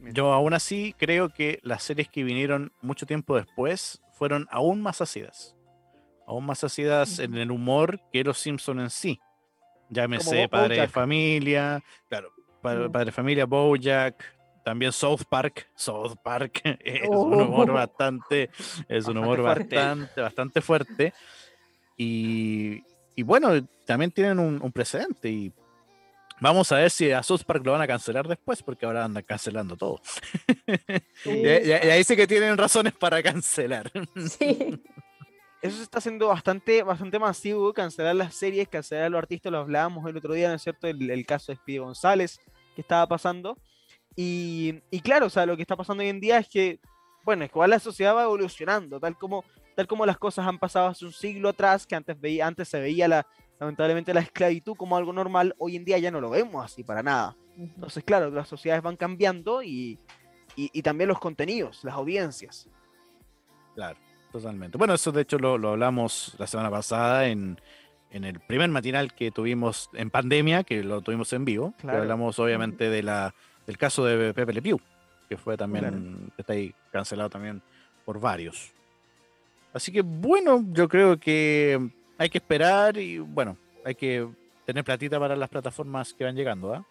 yo 0.00 0.32
aún 0.32 0.52
así 0.54 0.92
creo 0.98 1.28
que 1.28 1.60
las 1.62 1.84
series 1.84 2.08
que 2.08 2.24
vinieron 2.24 2.72
mucho 2.82 3.06
tiempo 3.06 3.36
después 3.36 4.02
fueron 4.12 4.48
aún 4.50 4.82
más 4.82 5.00
ácidas. 5.00 5.54
Aún 6.26 6.44
más 6.46 6.64
ácidas 6.64 7.20
en 7.20 7.36
el 7.36 7.52
humor 7.52 8.00
que 8.12 8.24
los 8.24 8.38
Simpsons 8.38 8.80
en 8.80 8.90
sí. 8.90 9.20
Llámese 9.90 10.48
Padre 10.48 10.80
de. 10.80 10.88
Familia, 10.88 11.80
claro, 12.08 12.32
Padre, 12.90 13.12
Familia, 13.12 13.44
Bojack, 13.46 14.24
también 14.64 14.92
South 14.92 15.22
Park. 15.28 15.68
South 15.74 16.16
Park 16.22 16.60
es 16.84 17.02
Oh. 17.08 17.22
un 17.24 17.34
humor 17.42 17.72
bastante, 17.72 18.50
es 18.88 19.06
un 19.06 19.18
humor 19.18 19.42
bastante, 19.42 20.20
bastante 20.20 20.60
fuerte. 20.60 21.12
Y, 21.96 22.82
y 23.14 23.22
bueno, 23.22 23.50
también 23.86 24.10
tienen 24.10 24.38
un, 24.38 24.60
un 24.62 24.72
precedente 24.72 25.28
y 25.30 25.52
vamos 26.40 26.72
a 26.72 26.76
ver 26.78 26.90
si 26.90 27.10
a 27.12 27.22
South 27.22 27.42
Park 27.46 27.64
lo 27.64 27.72
van 27.72 27.82
a 27.82 27.86
cancelar 27.86 28.26
después, 28.26 28.62
porque 28.62 28.86
ahora 28.86 29.04
andan 29.04 29.22
cancelando 29.22 29.76
todo. 29.76 30.00
y, 31.24 31.30
y- 31.30 31.68
y 31.68 31.72
ahí 31.72 32.02
sí 32.04 32.16
que 32.16 32.26
tienen 32.26 32.56
razones 32.58 32.92
para 32.94 33.22
cancelar. 33.22 33.90
Sí. 34.28 34.80
Eso 35.62 35.78
se 35.78 35.82
está 35.84 35.96
haciendo 35.96 36.28
bastante, 36.28 36.82
bastante 36.82 37.18
masivo, 37.18 37.72
cancelar 37.72 38.14
las 38.14 38.34
series, 38.34 38.68
cancelar 38.68 39.04
a 39.04 39.08
los 39.08 39.16
artistas, 39.18 39.50
lo 39.50 39.60
hablábamos 39.60 40.06
el 40.10 40.14
otro 40.18 40.34
día, 40.34 40.50
¿no 40.50 40.56
es 40.56 40.62
cierto? 40.62 40.86
El, 40.88 41.10
el 41.10 41.24
caso 41.24 41.52
de 41.52 41.56
Speedy 41.56 41.78
González 41.78 42.38
que 42.74 42.80
estaba 42.80 43.06
pasando. 43.06 43.58
Y, 44.16 44.80
y 44.90 45.00
claro, 45.00 45.26
o 45.26 45.30
sea, 45.30 45.46
lo 45.46 45.56
que 45.56 45.62
está 45.62 45.76
pasando 45.76 46.02
hoy 46.02 46.08
en 46.08 46.20
día 46.20 46.38
es 46.38 46.48
que, 46.48 46.80
bueno, 47.24 47.44
es 47.44 47.50
que 47.50 47.56
igual 47.56 47.70
la 47.70 47.78
sociedad 47.78 48.14
va 48.14 48.24
evolucionando, 48.24 49.00
tal 49.00 49.16
como, 49.16 49.44
tal 49.74 49.86
como 49.86 50.06
las 50.06 50.18
cosas 50.18 50.46
han 50.46 50.58
pasado 50.58 50.88
hace 50.88 51.04
un 51.04 51.12
siglo 51.12 51.48
atrás, 51.48 51.86
que 51.86 51.96
antes, 51.96 52.20
veía, 52.20 52.46
antes 52.46 52.68
se 52.68 52.78
veía 52.80 53.08
la, 53.08 53.26
lamentablemente 53.58 54.14
la 54.14 54.20
esclavitud 54.20 54.76
como 54.76 54.96
algo 54.96 55.12
normal, 55.12 55.54
hoy 55.58 55.76
en 55.76 55.84
día 55.84 55.98
ya 55.98 56.10
no 56.10 56.20
lo 56.20 56.30
vemos 56.30 56.64
así 56.64 56.84
para 56.84 57.02
nada. 57.02 57.36
Entonces, 57.56 58.04
claro, 58.04 58.30
las 58.30 58.48
sociedades 58.48 58.82
van 58.82 58.96
cambiando 58.96 59.62
y, 59.62 59.98
y, 60.56 60.70
y 60.72 60.82
también 60.82 61.08
los 61.08 61.18
contenidos, 61.18 61.82
las 61.84 61.94
audiencias. 61.94 62.68
Claro, 63.74 63.98
totalmente. 64.30 64.78
Bueno, 64.78 64.94
eso 64.94 65.10
de 65.12 65.22
hecho 65.22 65.38
lo, 65.38 65.58
lo 65.58 65.70
hablamos 65.70 66.34
la 66.38 66.46
semana 66.46 66.70
pasada 66.70 67.26
en, 67.26 67.58
en 68.14 68.24
el 68.24 68.38
primer 68.38 68.70
matinal 68.70 69.12
que 69.12 69.30
tuvimos 69.32 69.90
en 69.92 70.08
pandemia, 70.08 70.62
que 70.62 70.84
lo 70.84 71.00
tuvimos 71.00 71.32
en 71.32 71.44
vivo. 71.44 71.74
Claro. 71.80 72.02
hablamos 72.02 72.38
obviamente 72.38 72.88
de 72.88 73.02
la, 73.02 73.34
del 73.66 73.76
caso 73.76 74.04
de 74.04 74.32
Pepe 74.32 74.52
Le 74.52 74.62
Pew, 74.62 74.80
que 75.28 75.36
fue 75.36 75.56
también, 75.56 75.84
Claro. 75.84 76.32
está 76.38 76.52
ahí 76.52 76.72
cancelado 76.92 77.28
también 77.28 77.60
por 78.04 78.20
varios. 78.20 78.72
Así 79.72 79.90
que 79.90 80.02
bueno, 80.02 80.64
yo 80.70 80.88
creo 80.88 81.18
que 81.18 81.90
hay 82.16 82.30
que 82.30 82.38
esperar 82.38 82.96
y 82.96 83.18
bueno, 83.18 83.56
hay 83.84 83.96
que 83.96 84.28
tener 84.64 84.84
platita 84.84 85.18
para 85.18 85.34
las 85.34 85.48
plataformas 85.48 86.14
que 86.14 86.22
van 86.24 86.36
llegando, 86.36 86.72
¿ah? 86.72 86.86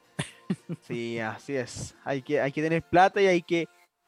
Sí, 0.81 1.19
así 1.19 1.55
es. 1.55 1.95
Hay 2.03 2.21
que, 2.21 2.41
hay 2.41 2.51
que 2.51 2.61
tener 2.61 2.83
plata 2.83 3.21
y 3.21 3.27
hay 3.27 3.41
que, 3.41 3.67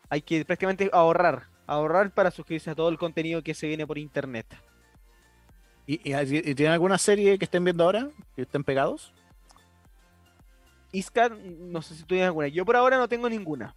hay 0.09 0.21
que 0.21 0.43
prácticamente 0.43 0.89
ahorrar. 0.91 1.43
Ahorrar 1.65 2.13
para 2.13 2.29
suscribirse 2.29 2.71
a 2.71 2.75
todo 2.75 2.89
el 2.89 2.97
contenido 2.97 3.41
que 3.41 3.53
se 3.53 3.67
viene 3.67 3.87
por 3.87 3.97
internet. 3.97 4.45
¿Y, 5.87 6.01
y, 6.09 6.15
y 6.15 6.55
tienen 6.55 6.73
alguna 6.73 6.97
serie 6.97 7.37
que 7.37 7.45
estén 7.45 7.63
viendo 7.63 7.83
ahora? 7.83 8.09
¿Que 8.35 8.41
estén 8.43 8.63
pegados? 8.63 9.13
Iska, 10.91 11.29
no 11.29 11.81
sé 11.81 11.93
si 11.95 12.01
tú 12.01 12.07
tienes 12.09 12.27
alguna. 12.27 12.47
Yo 12.47 12.65
por 12.65 12.75
ahora 12.75 12.97
no 12.97 13.07
tengo 13.07 13.29
ninguna. 13.29 13.75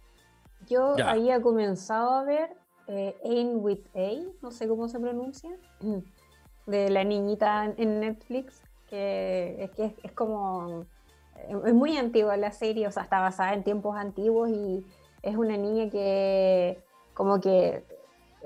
Yo 0.67 0.95
Ya. 0.97 1.11
había 1.11 1.41
comenzado 1.41 2.11
a 2.13 2.23
ver 2.23 2.55
eh, 2.87 3.15
Aim 3.23 3.63
with 3.63 3.79
A, 3.95 4.09
no 4.41 4.51
sé 4.51 4.67
cómo 4.67 4.87
se 4.87 4.99
pronuncia, 4.99 5.51
de 6.65 6.89
la 6.89 7.03
niñita 7.03 7.65
en- 7.77 7.99
Netflix, 7.99 8.61
que 8.87 9.63
es 9.63 9.71
que 9.71 9.85
es, 9.85 9.93
es 10.03 10.11
como, 10.13 10.85
eh, 11.35 11.55
es 11.65 11.73
muy 11.73 11.97
antigua 11.97 12.35
la 12.37 12.51
serie, 12.51 12.87
o 12.87 12.91
sea, 12.91 13.03
está 13.03 13.19
basada 13.19 13.53
en 13.53 13.63
tiempos 13.63 13.95
antiguos 13.95 14.49
y 14.49 14.83
es 15.21 15.35
una 15.35 15.57
niña 15.57 15.89
que 15.91 16.81
como 17.13 17.39
que 17.41 17.83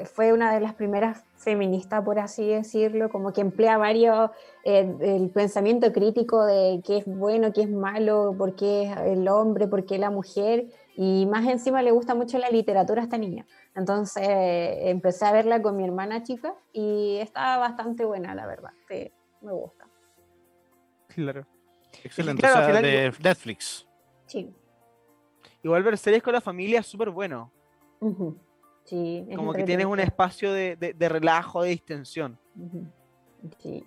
fue 0.05 0.33
una 0.33 0.53
de 0.53 0.59
las 0.59 0.73
primeras 0.73 1.23
feministas, 1.37 2.03
por 2.03 2.19
así 2.19 2.47
decirlo, 2.47 3.09
como 3.09 3.33
que 3.33 3.41
emplea 3.41 3.77
varios, 3.77 4.31
eh, 4.63 4.95
el 5.01 5.29
pensamiento 5.29 5.91
crítico 5.91 6.45
de 6.45 6.81
qué 6.85 6.97
es 6.97 7.05
bueno, 7.05 7.53
qué 7.53 7.61
es 7.63 7.69
malo, 7.69 8.33
por 8.37 8.55
qué 8.55 8.91
el 9.05 9.27
hombre, 9.27 9.67
por 9.67 9.85
qué 9.85 9.97
la 9.97 10.09
mujer, 10.09 10.67
y 10.95 11.25
más 11.25 11.45
encima 11.47 11.81
le 11.81 11.91
gusta 11.91 12.15
mucho 12.15 12.37
la 12.37 12.49
literatura 12.49 13.01
a 13.01 13.05
esta 13.05 13.17
niña. 13.17 13.45
Entonces 13.75 14.27
eh, 14.27 14.89
empecé 14.89 15.25
a 15.25 15.31
verla 15.31 15.61
con 15.61 15.75
mi 15.75 15.83
hermana 15.83 16.23
chica 16.23 16.55
y 16.71 17.17
estaba 17.17 17.57
bastante 17.57 18.05
buena, 18.05 18.35
la 18.35 18.45
verdad. 18.45 18.71
Sí, 18.87 19.11
me 19.41 19.51
gusta. 19.51 19.87
Claro. 21.07 21.45
Excelente. 22.03 22.41
claro, 22.41 22.55
o 22.55 22.57
sea, 22.57 22.67
final 22.67 22.83
de 22.83 23.13
Netflix. 23.21 23.87
Sí. 24.25 24.51
Igual 25.61 25.83
ver 25.83 25.97
series 25.97 26.23
con 26.23 26.33
la 26.33 26.41
familia 26.41 26.79
es 26.79 26.87
súper 26.87 27.09
bueno. 27.09 27.51
Sí, 28.85 29.25
es 29.29 29.37
Como 29.37 29.53
que 29.53 29.63
tienes 29.63 29.85
un 29.85 29.99
espacio 29.99 30.51
de, 30.51 30.75
de- 30.75 30.93
de 30.93 31.09
relajo, 31.09 31.63
de 31.63 31.69
distensión. 31.69 32.37
Sí. 33.59 33.83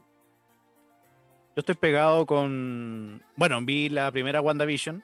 Yo 1.55 1.61
estoy 1.61 1.75
pegado 1.75 2.27
con. 2.27 3.23
Bueno, 3.37 3.61
vi 3.63 3.89
la 3.89 4.11
primera 4.13 4.41
WandaVision 4.41 5.03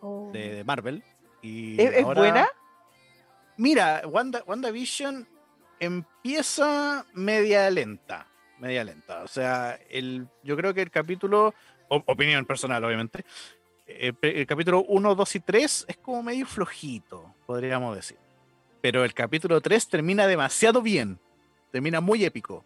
Oh. 0.00 0.30
de, 0.32 0.54
de 0.56 0.64
Marvel. 0.64 1.02
Y 1.42 1.80
¿Es, 1.80 2.04
buena? 2.04 2.48
Mira, 3.56 4.02
Wanda, 4.06 4.42
WandaVision 4.46 5.26
empieza 5.80 7.04
media 7.14 7.68
lenta. 7.70 8.26
Media 8.58 8.84
lenta. 8.84 9.22
O 9.24 9.28
sea, 9.28 9.78
el, 9.90 10.28
yo 10.44 10.56
creo 10.56 10.72
que 10.74 10.82
el 10.82 10.90
capítulo. 10.90 11.54
opinión 11.88 12.44
personal, 12.44 12.84
obviamente. 12.84 13.24
eh, 13.86 14.12
pe- 14.12 14.40
el 14.40 14.46
capítulo 14.46 14.84
1, 14.84 15.14
2 15.14 15.34
y 15.36 15.40
3 15.40 15.86
es 15.88 15.96
como 15.96 16.22
medio 16.22 16.46
flojito, 16.46 17.34
podríamos 17.48 17.96
decir. 17.96 18.18
Pero 18.82 19.04
el 19.04 19.14
capítulo 19.14 19.58
3 19.62 19.88
termina 19.88 20.26
demasiado 20.26 20.82
bien. 20.82 21.18
Termina 21.72 22.02
muy 22.02 22.22
épico. 22.22 22.62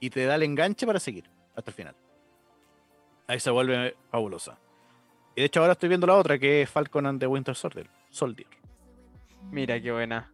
Y 0.00 0.08
te 0.08 0.24
da 0.24 0.36
el 0.36 0.42
enganche 0.42 0.86
para 0.86 0.98
seguir 0.98 1.28
hasta 1.54 1.70
el 1.70 1.74
final. 1.74 1.94
Ahí 3.26 3.38
se 3.38 3.50
vuelve 3.50 3.94
fabulosa. 4.10 4.58
Y 5.36 5.42
de 5.42 5.46
hecho 5.46 5.60
ahora 5.60 5.74
estoy 5.74 5.90
viendo 5.90 6.06
la 6.06 6.16
otra 6.16 6.38
que 6.38 6.62
es 6.62 6.70
Falcon 6.70 7.04
and 7.06 7.20
the 7.20 7.26
Winter 7.26 7.54
Soldier. 7.54 7.88
Soldier. 8.08 8.48
Mira 9.50 9.80
qué 9.80 9.92
buena. 9.92 10.32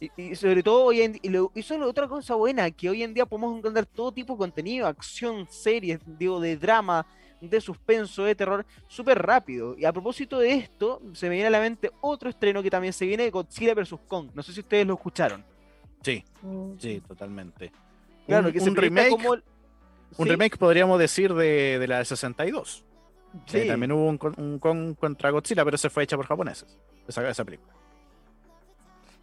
Y, 0.00 0.10
y 0.16 0.34
sobre 0.34 0.62
todo 0.62 0.84
hoy 0.86 1.02
en 1.02 1.12
día, 1.12 1.20
y 1.22 1.28
lo- 1.28 1.52
otra 1.86 2.08
cosa 2.08 2.34
buena, 2.34 2.70
que 2.70 2.88
hoy 2.88 3.02
en 3.02 3.12
día 3.12 3.26
podemos 3.26 3.58
encontrar 3.58 3.84
todo 3.84 4.10
tipo 4.10 4.32
de 4.32 4.38
contenido, 4.38 4.86
acción, 4.86 5.46
series, 5.50 6.00
digo, 6.06 6.40
de 6.40 6.56
drama, 6.56 7.06
de 7.50 7.60
suspenso, 7.60 8.24
de 8.24 8.34
terror, 8.34 8.64
súper 8.88 9.20
rápido. 9.24 9.76
Y 9.78 9.84
a 9.84 9.92
propósito 9.92 10.38
de 10.38 10.54
esto, 10.54 11.00
se 11.12 11.28
me 11.28 11.34
viene 11.34 11.48
a 11.48 11.50
la 11.50 11.60
mente 11.60 11.90
otro 12.00 12.28
estreno 12.30 12.62
que 12.62 12.70
también 12.70 12.92
se 12.92 13.06
viene 13.06 13.24
de 13.24 13.30
Godzilla 13.30 13.74
vs. 13.74 13.94
Kong. 14.08 14.30
No 14.34 14.42
sé 14.42 14.52
si 14.52 14.60
ustedes 14.60 14.86
lo 14.86 14.94
escucharon. 14.94 15.44
Sí, 16.02 16.22
Mm. 16.42 16.72
sí, 16.78 17.00
totalmente. 17.06 17.72
Claro, 18.26 18.48
un, 18.48 18.52
que 18.52 18.58
un 18.60 18.76
remake, 18.76 19.10
como... 19.10 19.30
un 19.32 19.42
Sí, 20.16 20.24
remake 20.24 20.56
podríamos 20.58 20.98
decir 20.98 21.32
de, 21.34 21.78
de 21.78 21.88
la 21.88 21.96
del 21.98 22.06
62. 22.06 22.84
que 23.46 23.62
sí. 23.62 23.68
también 23.68 23.92
hubo 23.92 24.06
un, 24.06 24.18
un 24.36 24.58
Kong 24.58 24.94
contra 24.96 25.30
Godzilla, 25.30 25.64
pero 25.64 25.76
se 25.78 25.90
fue 25.90 26.04
hecha 26.04 26.16
por 26.16 26.26
japoneses. 26.26 26.78
Esa, 27.08 27.28
esa 27.28 27.44
película. 27.44 27.72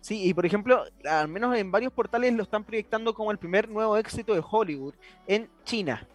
Sí, 0.02 0.28
y 0.28 0.34
por 0.34 0.46
ejemplo, 0.46 0.84
al 1.06 1.28
menos 1.28 1.56
en 1.56 1.72
varios 1.72 1.94
portales 1.94 2.34
lo 2.34 2.42
están 2.44 2.64
proyectando 2.64 3.14
como 3.14 3.32
el 3.32 3.38
primer 3.38 3.70
nuevo 3.70 3.96
éxito 3.98 4.34
de 4.34 4.44
Hollywood 4.48 4.96
en 5.28 5.48
China. 5.64 6.08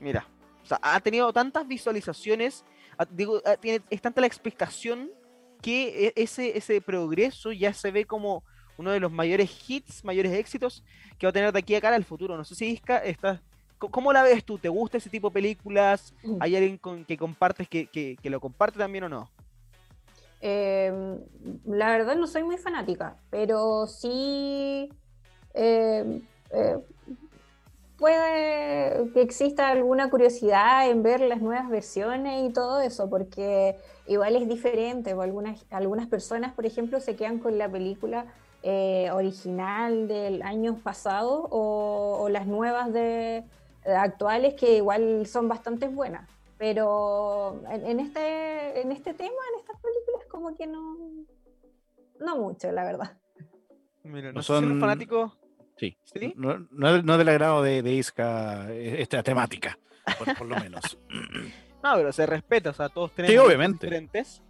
Mira, 0.00 0.26
o 0.66 0.68
sea, 0.68 0.80
ha 0.82 0.98
tenido 0.98 1.32
tantas 1.32 1.66
visualizaciones, 1.68 2.64
ha- 2.98 3.06
digo, 3.08 3.40
ha- 3.44 3.56
tiene, 3.56 3.84
es 3.88 4.02
tanta 4.02 4.20
la 4.20 4.26
expectación 4.26 5.10
que 5.62 6.08
e- 6.08 6.12
ese, 6.16 6.58
ese 6.58 6.80
progreso 6.80 7.52
ya 7.52 7.72
se 7.72 7.92
ve 7.92 8.04
como 8.04 8.42
uno 8.76 8.90
de 8.90 8.98
los 8.98 9.12
mayores 9.12 9.48
hits, 9.70 10.04
mayores 10.04 10.32
éxitos 10.32 10.82
que 11.18 11.26
va 11.26 11.30
a 11.30 11.32
tener 11.32 11.52
de 11.52 11.58
aquí 11.60 11.76
a 11.76 11.80
cara 11.80 11.94
al 11.94 12.04
futuro. 12.04 12.36
No 12.36 12.44
sé 12.44 12.56
si 12.56 12.66
Iska, 12.66 12.98
estás, 12.98 13.40
¿cómo 13.78 14.12
la 14.12 14.24
ves 14.24 14.44
tú? 14.44 14.58
¿Te 14.58 14.68
gusta 14.68 14.98
ese 14.98 15.08
tipo 15.08 15.28
de 15.30 15.34
películas? 15.34 16.12
Mm. 16.24 16.36
¿Hay 16.40 16.56
alguien 16.56 16.78
con 16.78 17.04
que 17.04 17.16
compartes 17.16 17.68
que, 17.68 17.86
que- 17.86 18.16
que 18.20 18.28
lo 18.28 18.40
comparte 18.40 18.76
también 18.78 19.04
o 19.04 19.08
no? 19.08 19.30
Eh, 20.40 20.92
la 21.64 21.90
verdad 21.92 22.16
no 22.16 22.26
soy 22.26 22.42
muy 22.42 22.58
fanática, 22.58 23.16
pero 23.30 23.86
sí 23.86 24.90
eh, 25.54 26.20
eh, 26.50 26.76
puede 27.98 29.10
que 29.12 29.22
exista 29.22 29.68
alguna 29.68 30.10
curiosidad 30.10 30.88
en 30.90 31.02
ver 31.02 31.20
las 31.20 31.40
nuevas 31.40 31.68
versiones 31.68 32.48
y 32.48 32.52
todo 32.52 32.80
eso, 32.80 33.08
porque 33.08 33.76
igual 34.06 34.36
es 34.36 34.48
diferente. 34.48 35.14
o 35.14 35.22
Algunas, 35.22 35.64
algunas 35.70 36.06
personas, 36.06 36.52
por 36.52 36.66
ejemplo, 36.66 37.00
se 37.00 37.16
quedan 37.16 37.38
con 37.38 37.58
la 37.58 37.68
película 37.68 38.26
eh, 38.62 39.10
original 39.12 40.08
del 40.08 40.42
año 40.42 40.76
pasado 40.82 41.46
o, 41.50 42.18
o 42.20 42.28
las 42.28 42.46
nuevas 42.46 42.92
de, 42.92 43.44
de 43.84 43.94
actuales 43.94 44.54
que 44.54 44.76
igual 44.76 45.26
son 45.26 45.48
bastante 45.48 45.88
buenas. 45.88 46.28
Pero 46.58 47.60
en, 47.70 47.86
en 47.86 48.00
este, 48.00 48.80
en 48.80 48.90
este 48.92 49.12
tema, 49.14 49.34
en 49.54 49.60
estas 49.60 49.80
películas, 49.80 50.26
como 50.30 50.56
que 50.56 50.66
no, 50.66 50.96
no 52.18 52.36
mucho, 52.38 52.72
la 52.72 52.84
verdad. 52.84 53.12
Mira, 54.02 54.28
No 54.28 54.36
no 54.36 54.42
sé 54.42 54.54
si 54.54 54.60
los 54.62 54.70
son- 54.70 54.80
fanáticos... 54.80 55.32
Sí. 55.76 55.96
¿Sí? 56.04 56.32
No, 56.36 56.66
no, 56.70 57.02
no 57.02 57.18
del 57.18 57.28
agrado 57.28 57.62
de, 57.62 57.82
de 57.82 57.92
Isca 57.92 58.66
eh, 58.70 58.96
esta 59.02 59.22
temática, 59.22 59.78
por, 60.18 60.36
por 60.36 60.46
lo 60.46 60.56
menos. 60.56 60.98
No, 61.82 61.94
pero 61.94 62.10
se 62.10 62.26
respeta, 62.26 62.70
o 62.70 62.72
sea, 62.72 62.88
todos 62.88 63.12
tenemos 63.12 63.32
Sí, 63.32 63.38
obviamente. 63.38 63.86
diferentes. 63.86 64.42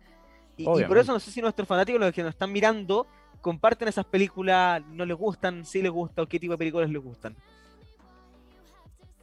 Y, 0.56 0.62
y 0.62 0.64
por 0.64 0.74
Obviamente. 0.76 1.00
eso 1.02 1.12
no 1.12 1.20
sé 1.20 1.30
si 1.30 1.42
nuestros 1.42 1.68
fanáticos, 1.68 2.00
los 2.00 2.10
que 2.14 2.22
nos 2.22 2.30
están 2.30 2.50
mirando, 2.50 3.06
comparten 3.42 3.88
esas 3.88 4.06
películas, 4.06 4.82
no 4.86 5.04
les 5.04 5.18
gustan, 5.18 5.66
si 5.66 5.82
les 5.82 5.90
gusta 5.90 6.22
o 6.22 6.26
qué 6.26 6.40
tipo 6.40 6.52
de 6.54 6.58
películas 6.58 6.88
les 6.88 7.02
gustan. 7.02 7.36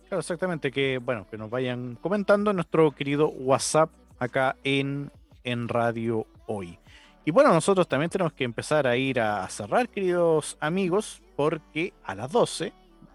Claro, 0.10 0.20
exactamente, 0.20 0.72
que 0.72 1.00
bueno, 1.00 1.26
que 1.28 1.40
nos 1.40 1.50
vayan 1.50 1.96
comentando 1.96 2.52
en 2.52 2.58
nuestro 2.58 2.92
querido 2.92 3.30
WhatsApp 3.30 3.90
acá 4.20 4.58
en, 4.64 5.10
en 5.44 5.68
Radio 5.68 6.28
Hoy. 6.46 6.78
Y 7.26 7.32
bueno, 7.32 7.52
nosotros 7.52 7.88
también 7.88 8.12
tenemos 8.12 8.34
que 8.34 8.44
empezar 8.44 8.86
a 8.86 8.96
ir 8.96 9.20
a 9.20 9.48
cerrar, 9.50 9.90
queridos 9.90 10.56
amigos, 10.60 11.23
porque 11.36 11.94
a 12.04 12.16
las 12.16 12.32
12, 12.32 12.74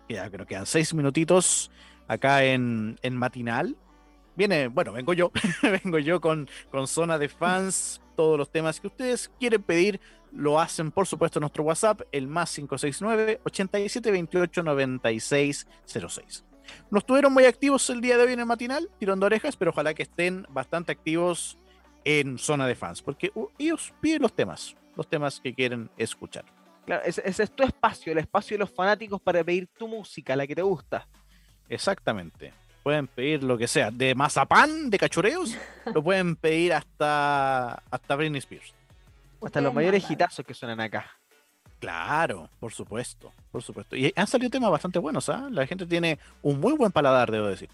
que 0.09 0.15
ya 0.15 0.31
creo 0.31 0.47
que 0.47 0.55
quedan 0.55 0.67
6 0.67 0.95
minutitos 0.95 1.71
acá 2.07 2.45
en, 2.45 2.99
en 3.03 3.17
matinal, 3.17 3.77
viene, 4.37 4.69
bueno, 4.69 4.93
vengo 4.93 5.13
yo, 5.13 5.31
vengo 5.63 5.99
yo 5.99 6.21
con, 6.21 6.49
con 6.71 6.87
zona 6.87 7.19
de 7.19 7.29
fans, 7.29 8.01
todos 8.17 8.39
los 8.39 8.51
temas 8.51 8.81
que 8.81 8.87
ustedes 8.87 9.31
quieren 9.39 9.63
pedir, 9.63 10.01
lo 10.33 10.61
hacen 10.61 10.91
por 10.91 11.07
supuesto 11.07 11.39
en 11.39 11.43
nuestro 11.43 11.65
WhatsApp, 11.65 12.03
el 12.13 12.27
más 12.27 12.55
569 12.55 13.41
8728 13.45 14.63
9606. 14.63 16.45
No 16.91 16.99
estuvieron 16.99 17.33
muy 17.33 17.45
activos 17.45 17.89
el 17.91 18.01
día 18.01 18.17
de 18.17 18.25
hoy 18.25 18.33
en 18.33 18.41
el 18.41 18.47
matinal, 18.47 18.91
tirando 18.99 19.27
orejas, 19.27 19.57
pero 19.57 19.71
ojalá 19.71 19.95
que 19.95 20.03
estén 20.03 20.47
bastante 20.51 20.93
activos 20.93 21.59
en 22.05 22.39
zona 22.39 22.67
de 22.67 22.75
fans, 22.75 23.03
porque 23.03 23.33
ellos 23.59 23.93
piden 24.01 24.23
los 24.23 24.35
temas, 24.35 24.77
los 24.97 25.09
temas 25.09 25.41
que 25.41 25.55
quieren 25.55 25.91
escuchar. 25.97 26.45
Claro, 26.89 27.03
ese, 27.05 27.21
ese 27.23 27.43
es 27.43 27.51
tu 27.51 27.63
espacio, 27.63 28.13
el 28.13 28.19
espacio 28.19 28.55
de 28.55 28.61
los 28.61 28.71
fanáticos 28.71 29.21
para 29.21 29.45
pedir 29.45 29.69
tu 29.77 29.87
música, 29.87 30.35
la 30.35 30.47
que 30.47 30.55
te 30.55 30.63
gusta. 30.63 31.07
Exactamente. 31.69 32.51
Pueden 32.83 33.07
pedir 33.07 33.43
lo 33.43 33.59
que 33.59 33.69
sea, 33.69 33.91
de 33.91 34.15
mazapán, 34.15 34.89
de 34.89 34.99
cachureos, 34.99 35.55
lo 35.95 36.03
pueden 36.03 36.35
pedir 36.35 36.73
hasta, 36.73 37.75
hasta 37.91 38.17
Britney 38.17 38.39
Spears. 38.39 38.73
Hasta 39.43 39.61
los 39.61 39.75
mayores 39.75 40.03
mandan. 40.03 40.15
hitazos 40.15 40.47
que 40.47 40.55
suenan 40.55 40.81
acá. 40.81 41.05
Claro, 41.79 42.49
por 42.59 42.73
supuesto, 42.73 43.35
por 43.53 43.63
supuesto. 43.63 43.95
Y 43.95 44.11
han 44.17 44.27
salido 44.27 44.49
temas 44.49 44.71
bastante 44.71 44.99
buenos, 44.99 45.29
¿ah? 45.29 45.47
La 45.51 45.67
gente 45.67 45.85
tiene 45.85 46.19
un 46.41 46.59
muy 46.59 46.73
buen 46.73 46.91
paladar, 46.91 47.31
debo 47.31 47.49
decir. 47.49 47.69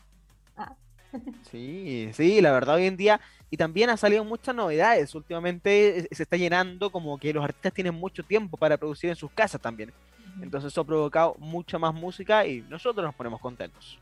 Sí, 1.51 2.11
sí, 2.13 2.41
la 2.41 2.53
verdad 2.53 2.77
hoy 2.77 2.87
en 2.87 2.97
día. 2.97 3.21
Y 3.51 3.57
también 3.57 3.91
han 3.91 3.99
salido 3.99 4.25
muchas 4.25 4.55
novedades. 4.55 5.15
Últimamente 5.15 6.01
eh, 6.01 6.09
se 6.11 6.25
está 6.25 6.37
llenando 6.37 6.91
como 6.91 7.19
que 7.19 7.33
los 7.33 7.45
artistas 7.45 7.73
tienen 7.73 7.95
mucho 7.95 8.23
tiempo 8.23 8.57
para 8.57 8.77
producir 8.77 9.11
en 9.11 9.17
sus 9.17 9.31
casas 9.31 9.61
también. 9.61 9.93
Entonces 10.41 10.73
eso 10.73 10.81
ha 10.81 10.85
provocado 10.85 11.37
mucha 11.39 11.79
más 11.79 11.95
música 11.95 12.45
y 12.47 12.63
nosotros 12.63 13.05
nos 13.05 13.15
ponemos 13.15 13.41
contentos. 13.41 13.99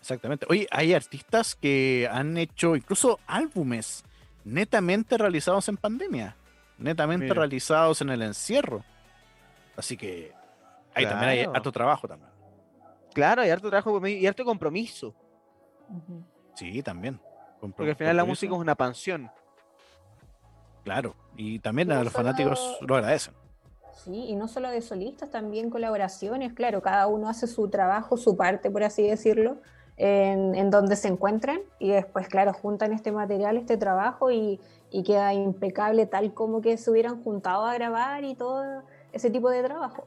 Exactamente. 0.00 0.44
Oye, 0.50 0.66
hay 0.70 0.92
artistas 0.92 1.54
que 1.54 2.06
han 2.12 2.36
hecho 2.36 2.76
incluso 2.76 3.18
álbumes 3.26 4.04
netamente 4.44 5.16
realizados 5.16 5.68
en 5.70 5.78
pandemia, 5.78 6.36
netamente 6.76 7.24
Mira. 7.24 7.36
realizados 7.36 8.02
en 8.02 8.10
el 8.10 8.20
encierro. 8.20 8.84
Así 9.76 9.96
que 9.96 10.32
ahí 10.94 11.06
también 11.06 11.30
hay 11.30 11.40
harto 11.44 11.72
trabajo 11.72 12.06
también. 12.06 12.30
Claro, 13.14 13.46
y 13.46 13.48
harto 13.48 13.70
trabajo 13.70 14.06
y 14.06 14.26
harto 14.26 14.44
compromiso. 14.44 15.14
Ujú. 15.88 16.22
Sí, 16.54 16.82
también. 16.82 17.20
Con 17.60 17.72
Porque 17.72 17.90
al 17.90 17.96
final 17.96 18.16
la 18.16 18.24
música 18.24 18.54
es 18.54 18.60
una 18.60 18.74
pansión. 18.74 19.30
Claro. 20.84 21.14
Y 21.36 21.58
también 21.60 21.90
a 21.92 21.96
No 21.96 22.04
los 22.04 22.12
solo- 22.12 22.24
fanáticos 22.24 22.78
lo 22.82 22.96
agradecen. 22.96 23.34
Sí, 23.92 24.26
y 24.28 24.34
no 24.34 24.48
solo 24.48 24.70
de 24.70 24.82
solistas, 24.82 25.30
también 25.30 25.70
colaboraciones, 25.70 26.52
claro, 26.52 26.82
cada 26.82 27.06
uno 27.06 27.28
hace 27.28 27.46
su 27.46 27.68
trabajo, 27.68 28.16
su 28.16 28.36
parte, 28.36 28.70
por 28.70 28.82
así 28.82 29.02
decirlo, 29.06 29.56
en, 29.96 30.54
en 30.56 30.70
donde 30.70 30.96
se 30.96 31.06
encuentran 31.08 31.60
y 31.78 31.90
después, 31.90 32.26
claro, 32.28 32.52
juntan 32.52 32.92
este 32.92 33.12
material, 33.12 33.56
este 33.56 33.76
trabajo 33.76 34.32
y, 34.32 34.60
y 34.90 35.04
queda 35.04 35.32
impecable 35.32 36.06
tal 36.06 36.34
como 36.34 36.60
que 36.60 36.76
se 36.76 36.90
hubieran 36.90 37.22
juntado 37.22 37.64
a 37.64 37.74
grabar 37.74 38.24
y 38.24 38.34
todo 38.34 38.82
ese 39.12 39.30
tipo 39.30 39.48
de 39.48 39.62
trabajo. 39.62 40.06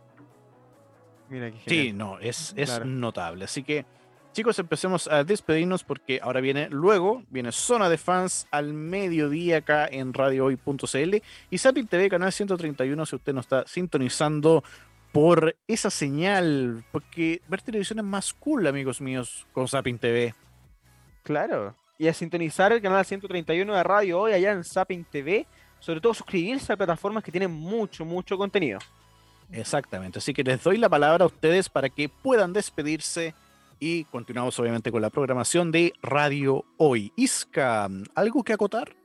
Mira 1.30 1.50
qué 1.52 1.58
Sí, 1.66 1.94
no, 1.94 2.20
es, 2.20 2.54
es 2.58 2.70
Claro. 2.70 2.86
notable. 2.86 3.46
Así 3.46 3.64
que, 3.64 3.86
chicos, 4.38 4.60
empecemos 4.60 5.08
a 5.08 5.24
despedirnos 5.24 5.84
porque 5.84 6.20
ahora 6.22 6.42
viene, 6.42 6.70
luego, 6.70 7.24
viene 7.32 7.52
Zona 7.52 7.90
de 7.90 7.98
Fans 7.98 8.48
al 8.52 8.72
mediodía 8.72 9.58
acá 9.58 9.88
en 9.88 10.14
radiohoy.cl 10.14 11.16
y 11.50 11.58
Sapin 11.58 11.88
TV, 11.88 12.08
canal 12.08 12.32
131, 12.32 13.04
si 13.08 13.16
usted 13.16 13.34
no 13.34 13.42
está 13.42 13.66
sintonizando 13.66 14.64
por 15.12 15.56
esa 15.68 15.90
señal, 15.90 16.84
porque 16.92 17.42
ver 17.48 17.64
televisión 17.64 17.98
es 17.98 18.06
más 18.06 18.32
cool, 18.32 18.68
amigos 18.68 19.02
míos, 19.02 19.48
con 19.54 19.68
Sapin 19.68 19.98
TV. 19.98 20.36
Claro. 21.24 21.74
Y 21.98 22.08
a 22.08 22.14
sintonizar 22.14 22.72
el 22.72 22.80
canal 22.80 23.04
131 23.04 23.74
de 23.74 23.84
radio 23.84 24.20
hoy 24.20 24.34
allá 24.34 24.52
en 24.52 24.64
Zapping 24.64 25.04
TV 25.06 25.48
sobre 25.80 26.00
todo 26.00 26.14
suscribirse 26.14 26.72
a 26.72 26.78
plataformas 26.78 27.24
que 27.24 27.32
tienen 27.32 27.52
mucho, 27.52 28.06
mucho 28.06 28.38
contenido. 28.38 28.78
Exactamente, 29.52 30.20
así 30.20 30.32
que 30.32 30.44
les 30.44 30.64
doy 30.64 30.78
la 30.78 30.90
palabra 30.90 31.24
a 31.24 31.28
ustedes 31.28 31.70
para 31.70 31.90
que 31.90 32.08
puedan 32.08 32.54
despedirse 32.54 33.34
y 33.80 34.06
continuamos 34.06 34.60
obviamente 34.60 34.92
con 34.92 35.02
la 35.02 35.10
programación 35.10 35.72
de 35.72 35.94
Radio 36.02 36.66
Hoy. 36.78 37.12
Isca, 37.16 37.88
¿algo 38.16 38.44
que 38.44 38.54
acotar? 38.54 38.96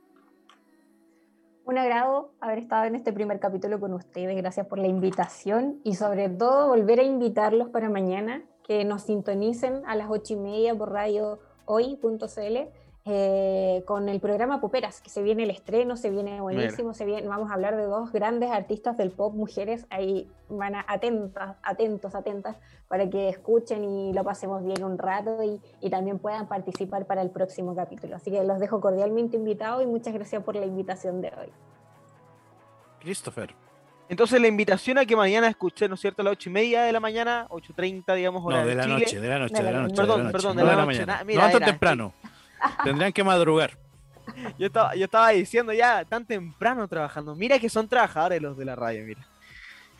Un 1.65 1.77
agrado 1.77 2.33
haber 2.41 2.57
estado 2.57 2.85
en 2.85 2.95
este 2.95 3.13
primer 3.13 3.39
capítulo 3.39 3.79
con 3.79 3.93
ustedes. 3.93 4.35
Gracias 4.35 4.67
por 4.67 4.79
la 4.79 4.87
invitación 4.87 5.79
y 5.83 5.95
sobre 5.95 6.29
todo 6.29 6.67
volver 6.67 6.99
a 6.99 7.03
invitarlos 7.03 7.69
para 7.69 7.89
mañana 7.89 8.43
que 8.63 8.83
nos 8.83 9.03
sintonicen 9.03 9.81
a 9.85 9.95
las 9.95 10.09
ocho 10.09 10.33
y 10.33 10.37
media 10.37 10.75
por 10.75 10.91
radio 10.91 11.39
hoy.cl 11.65 12.82
eh, 13.05 13.83
con 13.85 14.07
el 14.07 14.19
programa 14.21 14.61
Poperas, 14.61 15.01
que 15.01 15.09
se 15.09 15.21
viene 15.21 15.43
el 15.43 15.49
estreno, 15.49 15.97
se 15.97 16.09
viene 16.09 16.39
buenísimo, 16.39 16.93
se 16.93 17.03
viene, 17.05 17.27
vamos 17.27 17.51
a 17.51 17.55
hablar 17.55 17.75
de 17.75 17.83
dos 17.83 18.11
grandes 18.13 18.49
artistas 18.49 18.95
del 18.97 19.11
pop, 19.11 19.33
mujeres, 19.35 19.85
ahí 19.89 20.29
van 20.47 20.75
a 20.75 20.85
atentas, 20.87 21.57
atentos, 21.63 22.15
atentas, 22.15 22.55
para 22.87 23.09
que 23.09 23.27
escuchen 23.27 23.83
y 23.83 24.13
lo 24.13 24.23
pasemos 24.23 24.63
bien 24.63 24.83
un 24.85 24.97
rato 24.97 25.43
y, 25.43 25.59
y 25.81 25.89
también 25.89 26.17
puedan 26.19 26.47
participar 26.47 27.05
para 27.05 27.21
el 27.21 27.29
próximo 27.29 27.75
capítulo. 27.75 28.15
Así 28.15 28.31
que 28.31 28.41
los 28.43 28.59
dejo 28.59 28.79
cordialmente 28.79 29.35
invitados 29.35 29.83
y 29.83 29.85
muchas 29.87 30.13
gracias 30.13 30.41
por 30.43 30.55
la 30.55 30.65
invitación 30.65 31.21
de 31.21 31.27
hoy. 31.37 31.49
Christopher. 33.01 33.53
Entonces 34.09 34.39
la 34.39 34.47
invitación 34.47 34.97
a 34.97 35.05
que 35.05 35.15
mañana 35.15 35.47
escuchen, 35.47 35.89
¿no 35.89 35.95
es 35.95 36.01
cierto?, 36.01 36.21
a 36.21 36.25
las 36.25 36.33
ocho 36.33 36.49
y 36.49 36.53
media 36.53 36.83
de 36.83 36.91
la 36.91 36.99
mañana, 36.99 37.47
8.30, 37.49 38.15
digamos, 38.15 38.43
hora 38.45 38.61
No, 38.61 38.67
de 38.67 38.75
la 38.75 38.83
Chile. 38.83 38.95
noche, 38.99 39.19
de 39.21 39.27
la 39.27 39.39
noche, 39.39 39.63
de 39.63 39.71
la 39.71 39.81
noche. 39.81 39.95
Perdón, 39.95 40.17
de 40.17 40.23
la 40.23 40.23
noche, 40.23 40.31
perdón, 40.33 40.55
no 40.55 40.61
de 40.61 40.65
la 40.65 40.71
de 40.71 40.77
la 40.77 40.85
noche. 40.85 40.99
mañana. 40.99 41.17
Na- 41.17 41.23
mira, 41.23 41.47
no 41.47 41.51
tan 41.59 41.63
temprano. 41.69 42.13
Tendrán 42.83 43.11
que 43.13 43.23
madrugar. 43.23 43.77
Yo 44.57 44.67
estaba, 44.67 44.95
yo 44.95 45.03
estaba 45.03 45.29
diciendo 45.31 45.73
ya 45.73 46.05
tan 46.05 46.25
temprano 46.25 46.87
trabajando. 46.87 47.35
Mira 47.35 47.59
que 47.59 47.67
son 47.69 47.89
trabajadores 47.89 48.41
los 48.41 48.57
de 48.57 48.63
la 48.63 48.73
radio, 48.75 49.03
mira. 49.05 49.27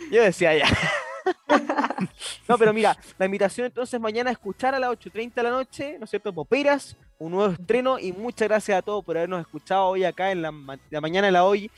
Yo 0.10 0.24
decía 0.24 0.56
ya. 0.56 0.66
no, 2.48 2.58
pero 2.58 2.74
mira, 2.74 2.98
la 3.18 3.26
invitación 3.26 3.66
entonces 3.68 4.00
mañana 4.00 4.30
a 4.30 4.34
escuchar 4.34 4.74
a 4.76 4.80
las 4.80 4.92
8.30 4.92 5.34
de 5.34 5.44
la 5.44 5.50
noche, 5.50 5.96
¿no 6.00 6.06
es 6.06 6.10
cierto? 6.10 6.32
Poperas, 6.34 6.96
un 7.20 7.32
nuevo 7.34 7.52
estreno 7.54 8.00
y 8.00 8.14
muchas 8.14 8.48
gracias 8.48 8.78
a 8.78 8.82
todos 8.82 9.04
por 9.04 9.18
habernos 9.18 9.42
escuchado 9.42 9.86
hoy 9.88 10.06
acá 10.06 10.32
en 10.32 10.42
la, 10.42 10.52
ma- 10.52 10.80
la 10.90 11.02
mañana 11.02 11.28
de 11.28 11.32
la 11.34 11.44
hoy. 11.44 11.70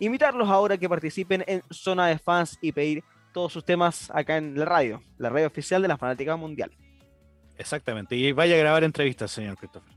Invitarlos 0.00 0.48
ahora 0.48 0.74
a 0.74 0.78
que 0.78 0.88
participen 0.88 1.44
en 1.46 1.62
Zona 1.70 2.08
de 2.08 2.18
Fans 2.18 2.58
y 2.60 2.72
pedir 2.72 3.04
todos 3.32 3.52
sus 3.52 3.64
temas 3.64 4.10
acá 4.12 4.36
en 4.38 4.58
la 4.58 4.64
radio, 4.64 5.02
la 5.18 5.30
radio 5.30 5.46
oficial 5.46 5.80
de 5.82 5.88
la 5.88 5.96
Fanática 5.96 6.34
Mundial. 6.36 6.72
Exactamente. 7.56 8.16
Y 8.16 8.32
vaya 8.32 8.56
a 8.56 8.58
grabar 8.58 8.82
entrevistas, 8.82 9.30
señor 9.30 9.56
Christopher. 9.56 9.92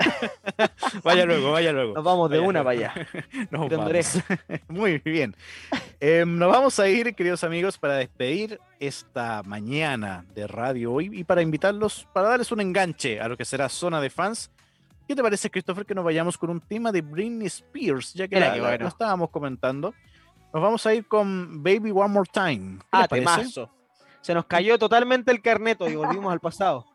vaya 1.04 1.24
luego, 1.24 1.52
vaya 1.52 1.72
luego. 1.72 1.94
Nos 1.94 2.04
vamos 2.04 2.30
de 2.30 2.38
Vaya 2.38 2.48
una 2.48 2.62
luego. 2.62 2.80
para 2.82 2.92
allá. 2.94 3.08
Nos 3.50 3.68
vamos. 3.70 4.22
Muy 4.68 4.98
bien. 4.98 5.34
Em, 6.00 6.38
nos 6.38 6.50
vamos 6.50 6.78
a 6.80 6.88
ir, 6.88 7.14
queridos 7.14 7.44
amigos, 7.44 7.78
para 7.78 7.94
despedir 7.96 8.58
esta 8.78 9.42
mañana 9.42 10.24
de 10.34 10.46
Radio 10.46 10.92
Hoy 10.94 11.10
y 11.12 11.24
para 11.24 11.42
invitarlos, 11.42 12.06
para 12.12 12.28
darles 12.28 12.50
un 12.52 12.60
enganche 12.60 13.20
a 13.20 13.28
lo 13.28 13.36
que 13.36 13.44
será 13.44 13.68
Zona 13.68 14.00
de 14.00 14.10
Fans. 14.10 14.50
¿Qué 15.06 15.14
te 15.16 15.22
parece, 15.22 15.50
Christopher, 15.50 15.84
que 15.84 15.94
nos 15.94 16.04
vayamos 16.04 16.38
con 16.38 16.50
un 16.50 16.60
tema 16.60 16.92
de 16.92 17.02
Britney 17.02 17.46
Spears? 17.48 18.14
Ya 18.14 18.28
que 18.28 18.38
la- 18.38 18.56
la- 18.56 18.62
bueno. 18.62 18.82
lo 18.84 18.88
estábamos 18.88 19.30
comentando. 19.30 19.92
Nos 20.54 20.62
vamos 20.62 20.86
a 20.86 20.94
ir 20.94 21.06
con 21.06 21.62
Baby 21.62 21.90
One 21.90 22.08
More 22.08 22.30
Time. 22.32 22.78
¿Qué 22.78 22.86
Ah, 22.92 23.08
temazo. 23.08 23.70
Se 24.20 24.34
nos 24.34 24.44
cayó 24.46 24.78
totalmente 24.78 25.30
el 25.32 25.40
carneto 25.42 25.88
y 25.88 25.96
volvimos 25.96 26.32
al 26.32 26.40
pasado. 26.40 26.86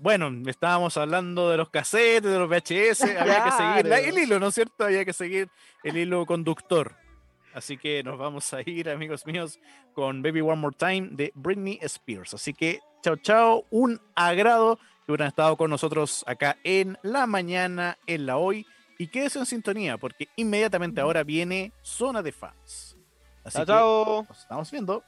Bueno, 0.00 0.30
estábamos 0.48 0.96
hablando 0.96 1.50
de 1.50 1.56
los 1.56 1.70
cassettes, 1.70 2.30
de 2.30 2.38
los 2.38 2.48
VHS, 2.48 3.02
había 3.18 3.44
que 3.44 3.50
seguir 3.50 3.86
la- 3.86 3.98
Claro. 4.00 4.04
el 4.06 4.18
hilo, 4.18 4.38
¿no 4.40 4.48
es 4.48 4.54
cierto? 4.54 4.84
Había 4.84 5.04
que 5.04 5.12
seguir 5.12 5.48
el 5.82 5.96
hilo 5.96 6.24
conductor. 6.26 6.94
Así 7.54 7.76
que 7.76 8.02
nos 8.04 8.18
vamos 8.18 8.52
a 8.54 8.60
ir, 8.64 8.88
amigos 8.90 9.26
míos, 9.26 9.58
con 9.94 10.22
Baby 10.22 10.42
One 10.42 10.56
More 10.56 10.76
Time 10.78 11.08
de 11.12 11.32
Britney 11.34 11.78
Spears. 11.82 12.34
Así 12.34 12.54
que, 12.54 12.78
chao, 13.02 13.16
chao, 13.16 13.64
un 13.70 14.00
agrado 14.14 14.76
que 15.04 15.12
hubieran 15.12 15.28
estado 15.28 15.56
con 15.56 15.70
nosotros 15.70 16.22
acá 16.28 16.56
en 16.62 16.96
la 17.02 17.26
mañana, 17.26 17.98
en 18.06 18.26
la 18.26 18.36
hoy. 18.36 18.66
Y 18.98 19.08
quédese 19.08 19.38
en 19.40 19.46
sintonía, 19.46 19.96
porque 19.96 20.28
inmediatamente 20.36 21.00
ahora 21.00 21.24
viene 21.24 21.72
Zona 21.82 22.22
de 22.22 22.32
Fans. 22.32 22.96
Así 23.44 23.56
Chao, 23.56 23.64
que 23.64 23.72
chao. 23.72 24.26
nos 24.28 24.38
estamos 24.38 24.70
viendo. 24.70 25.02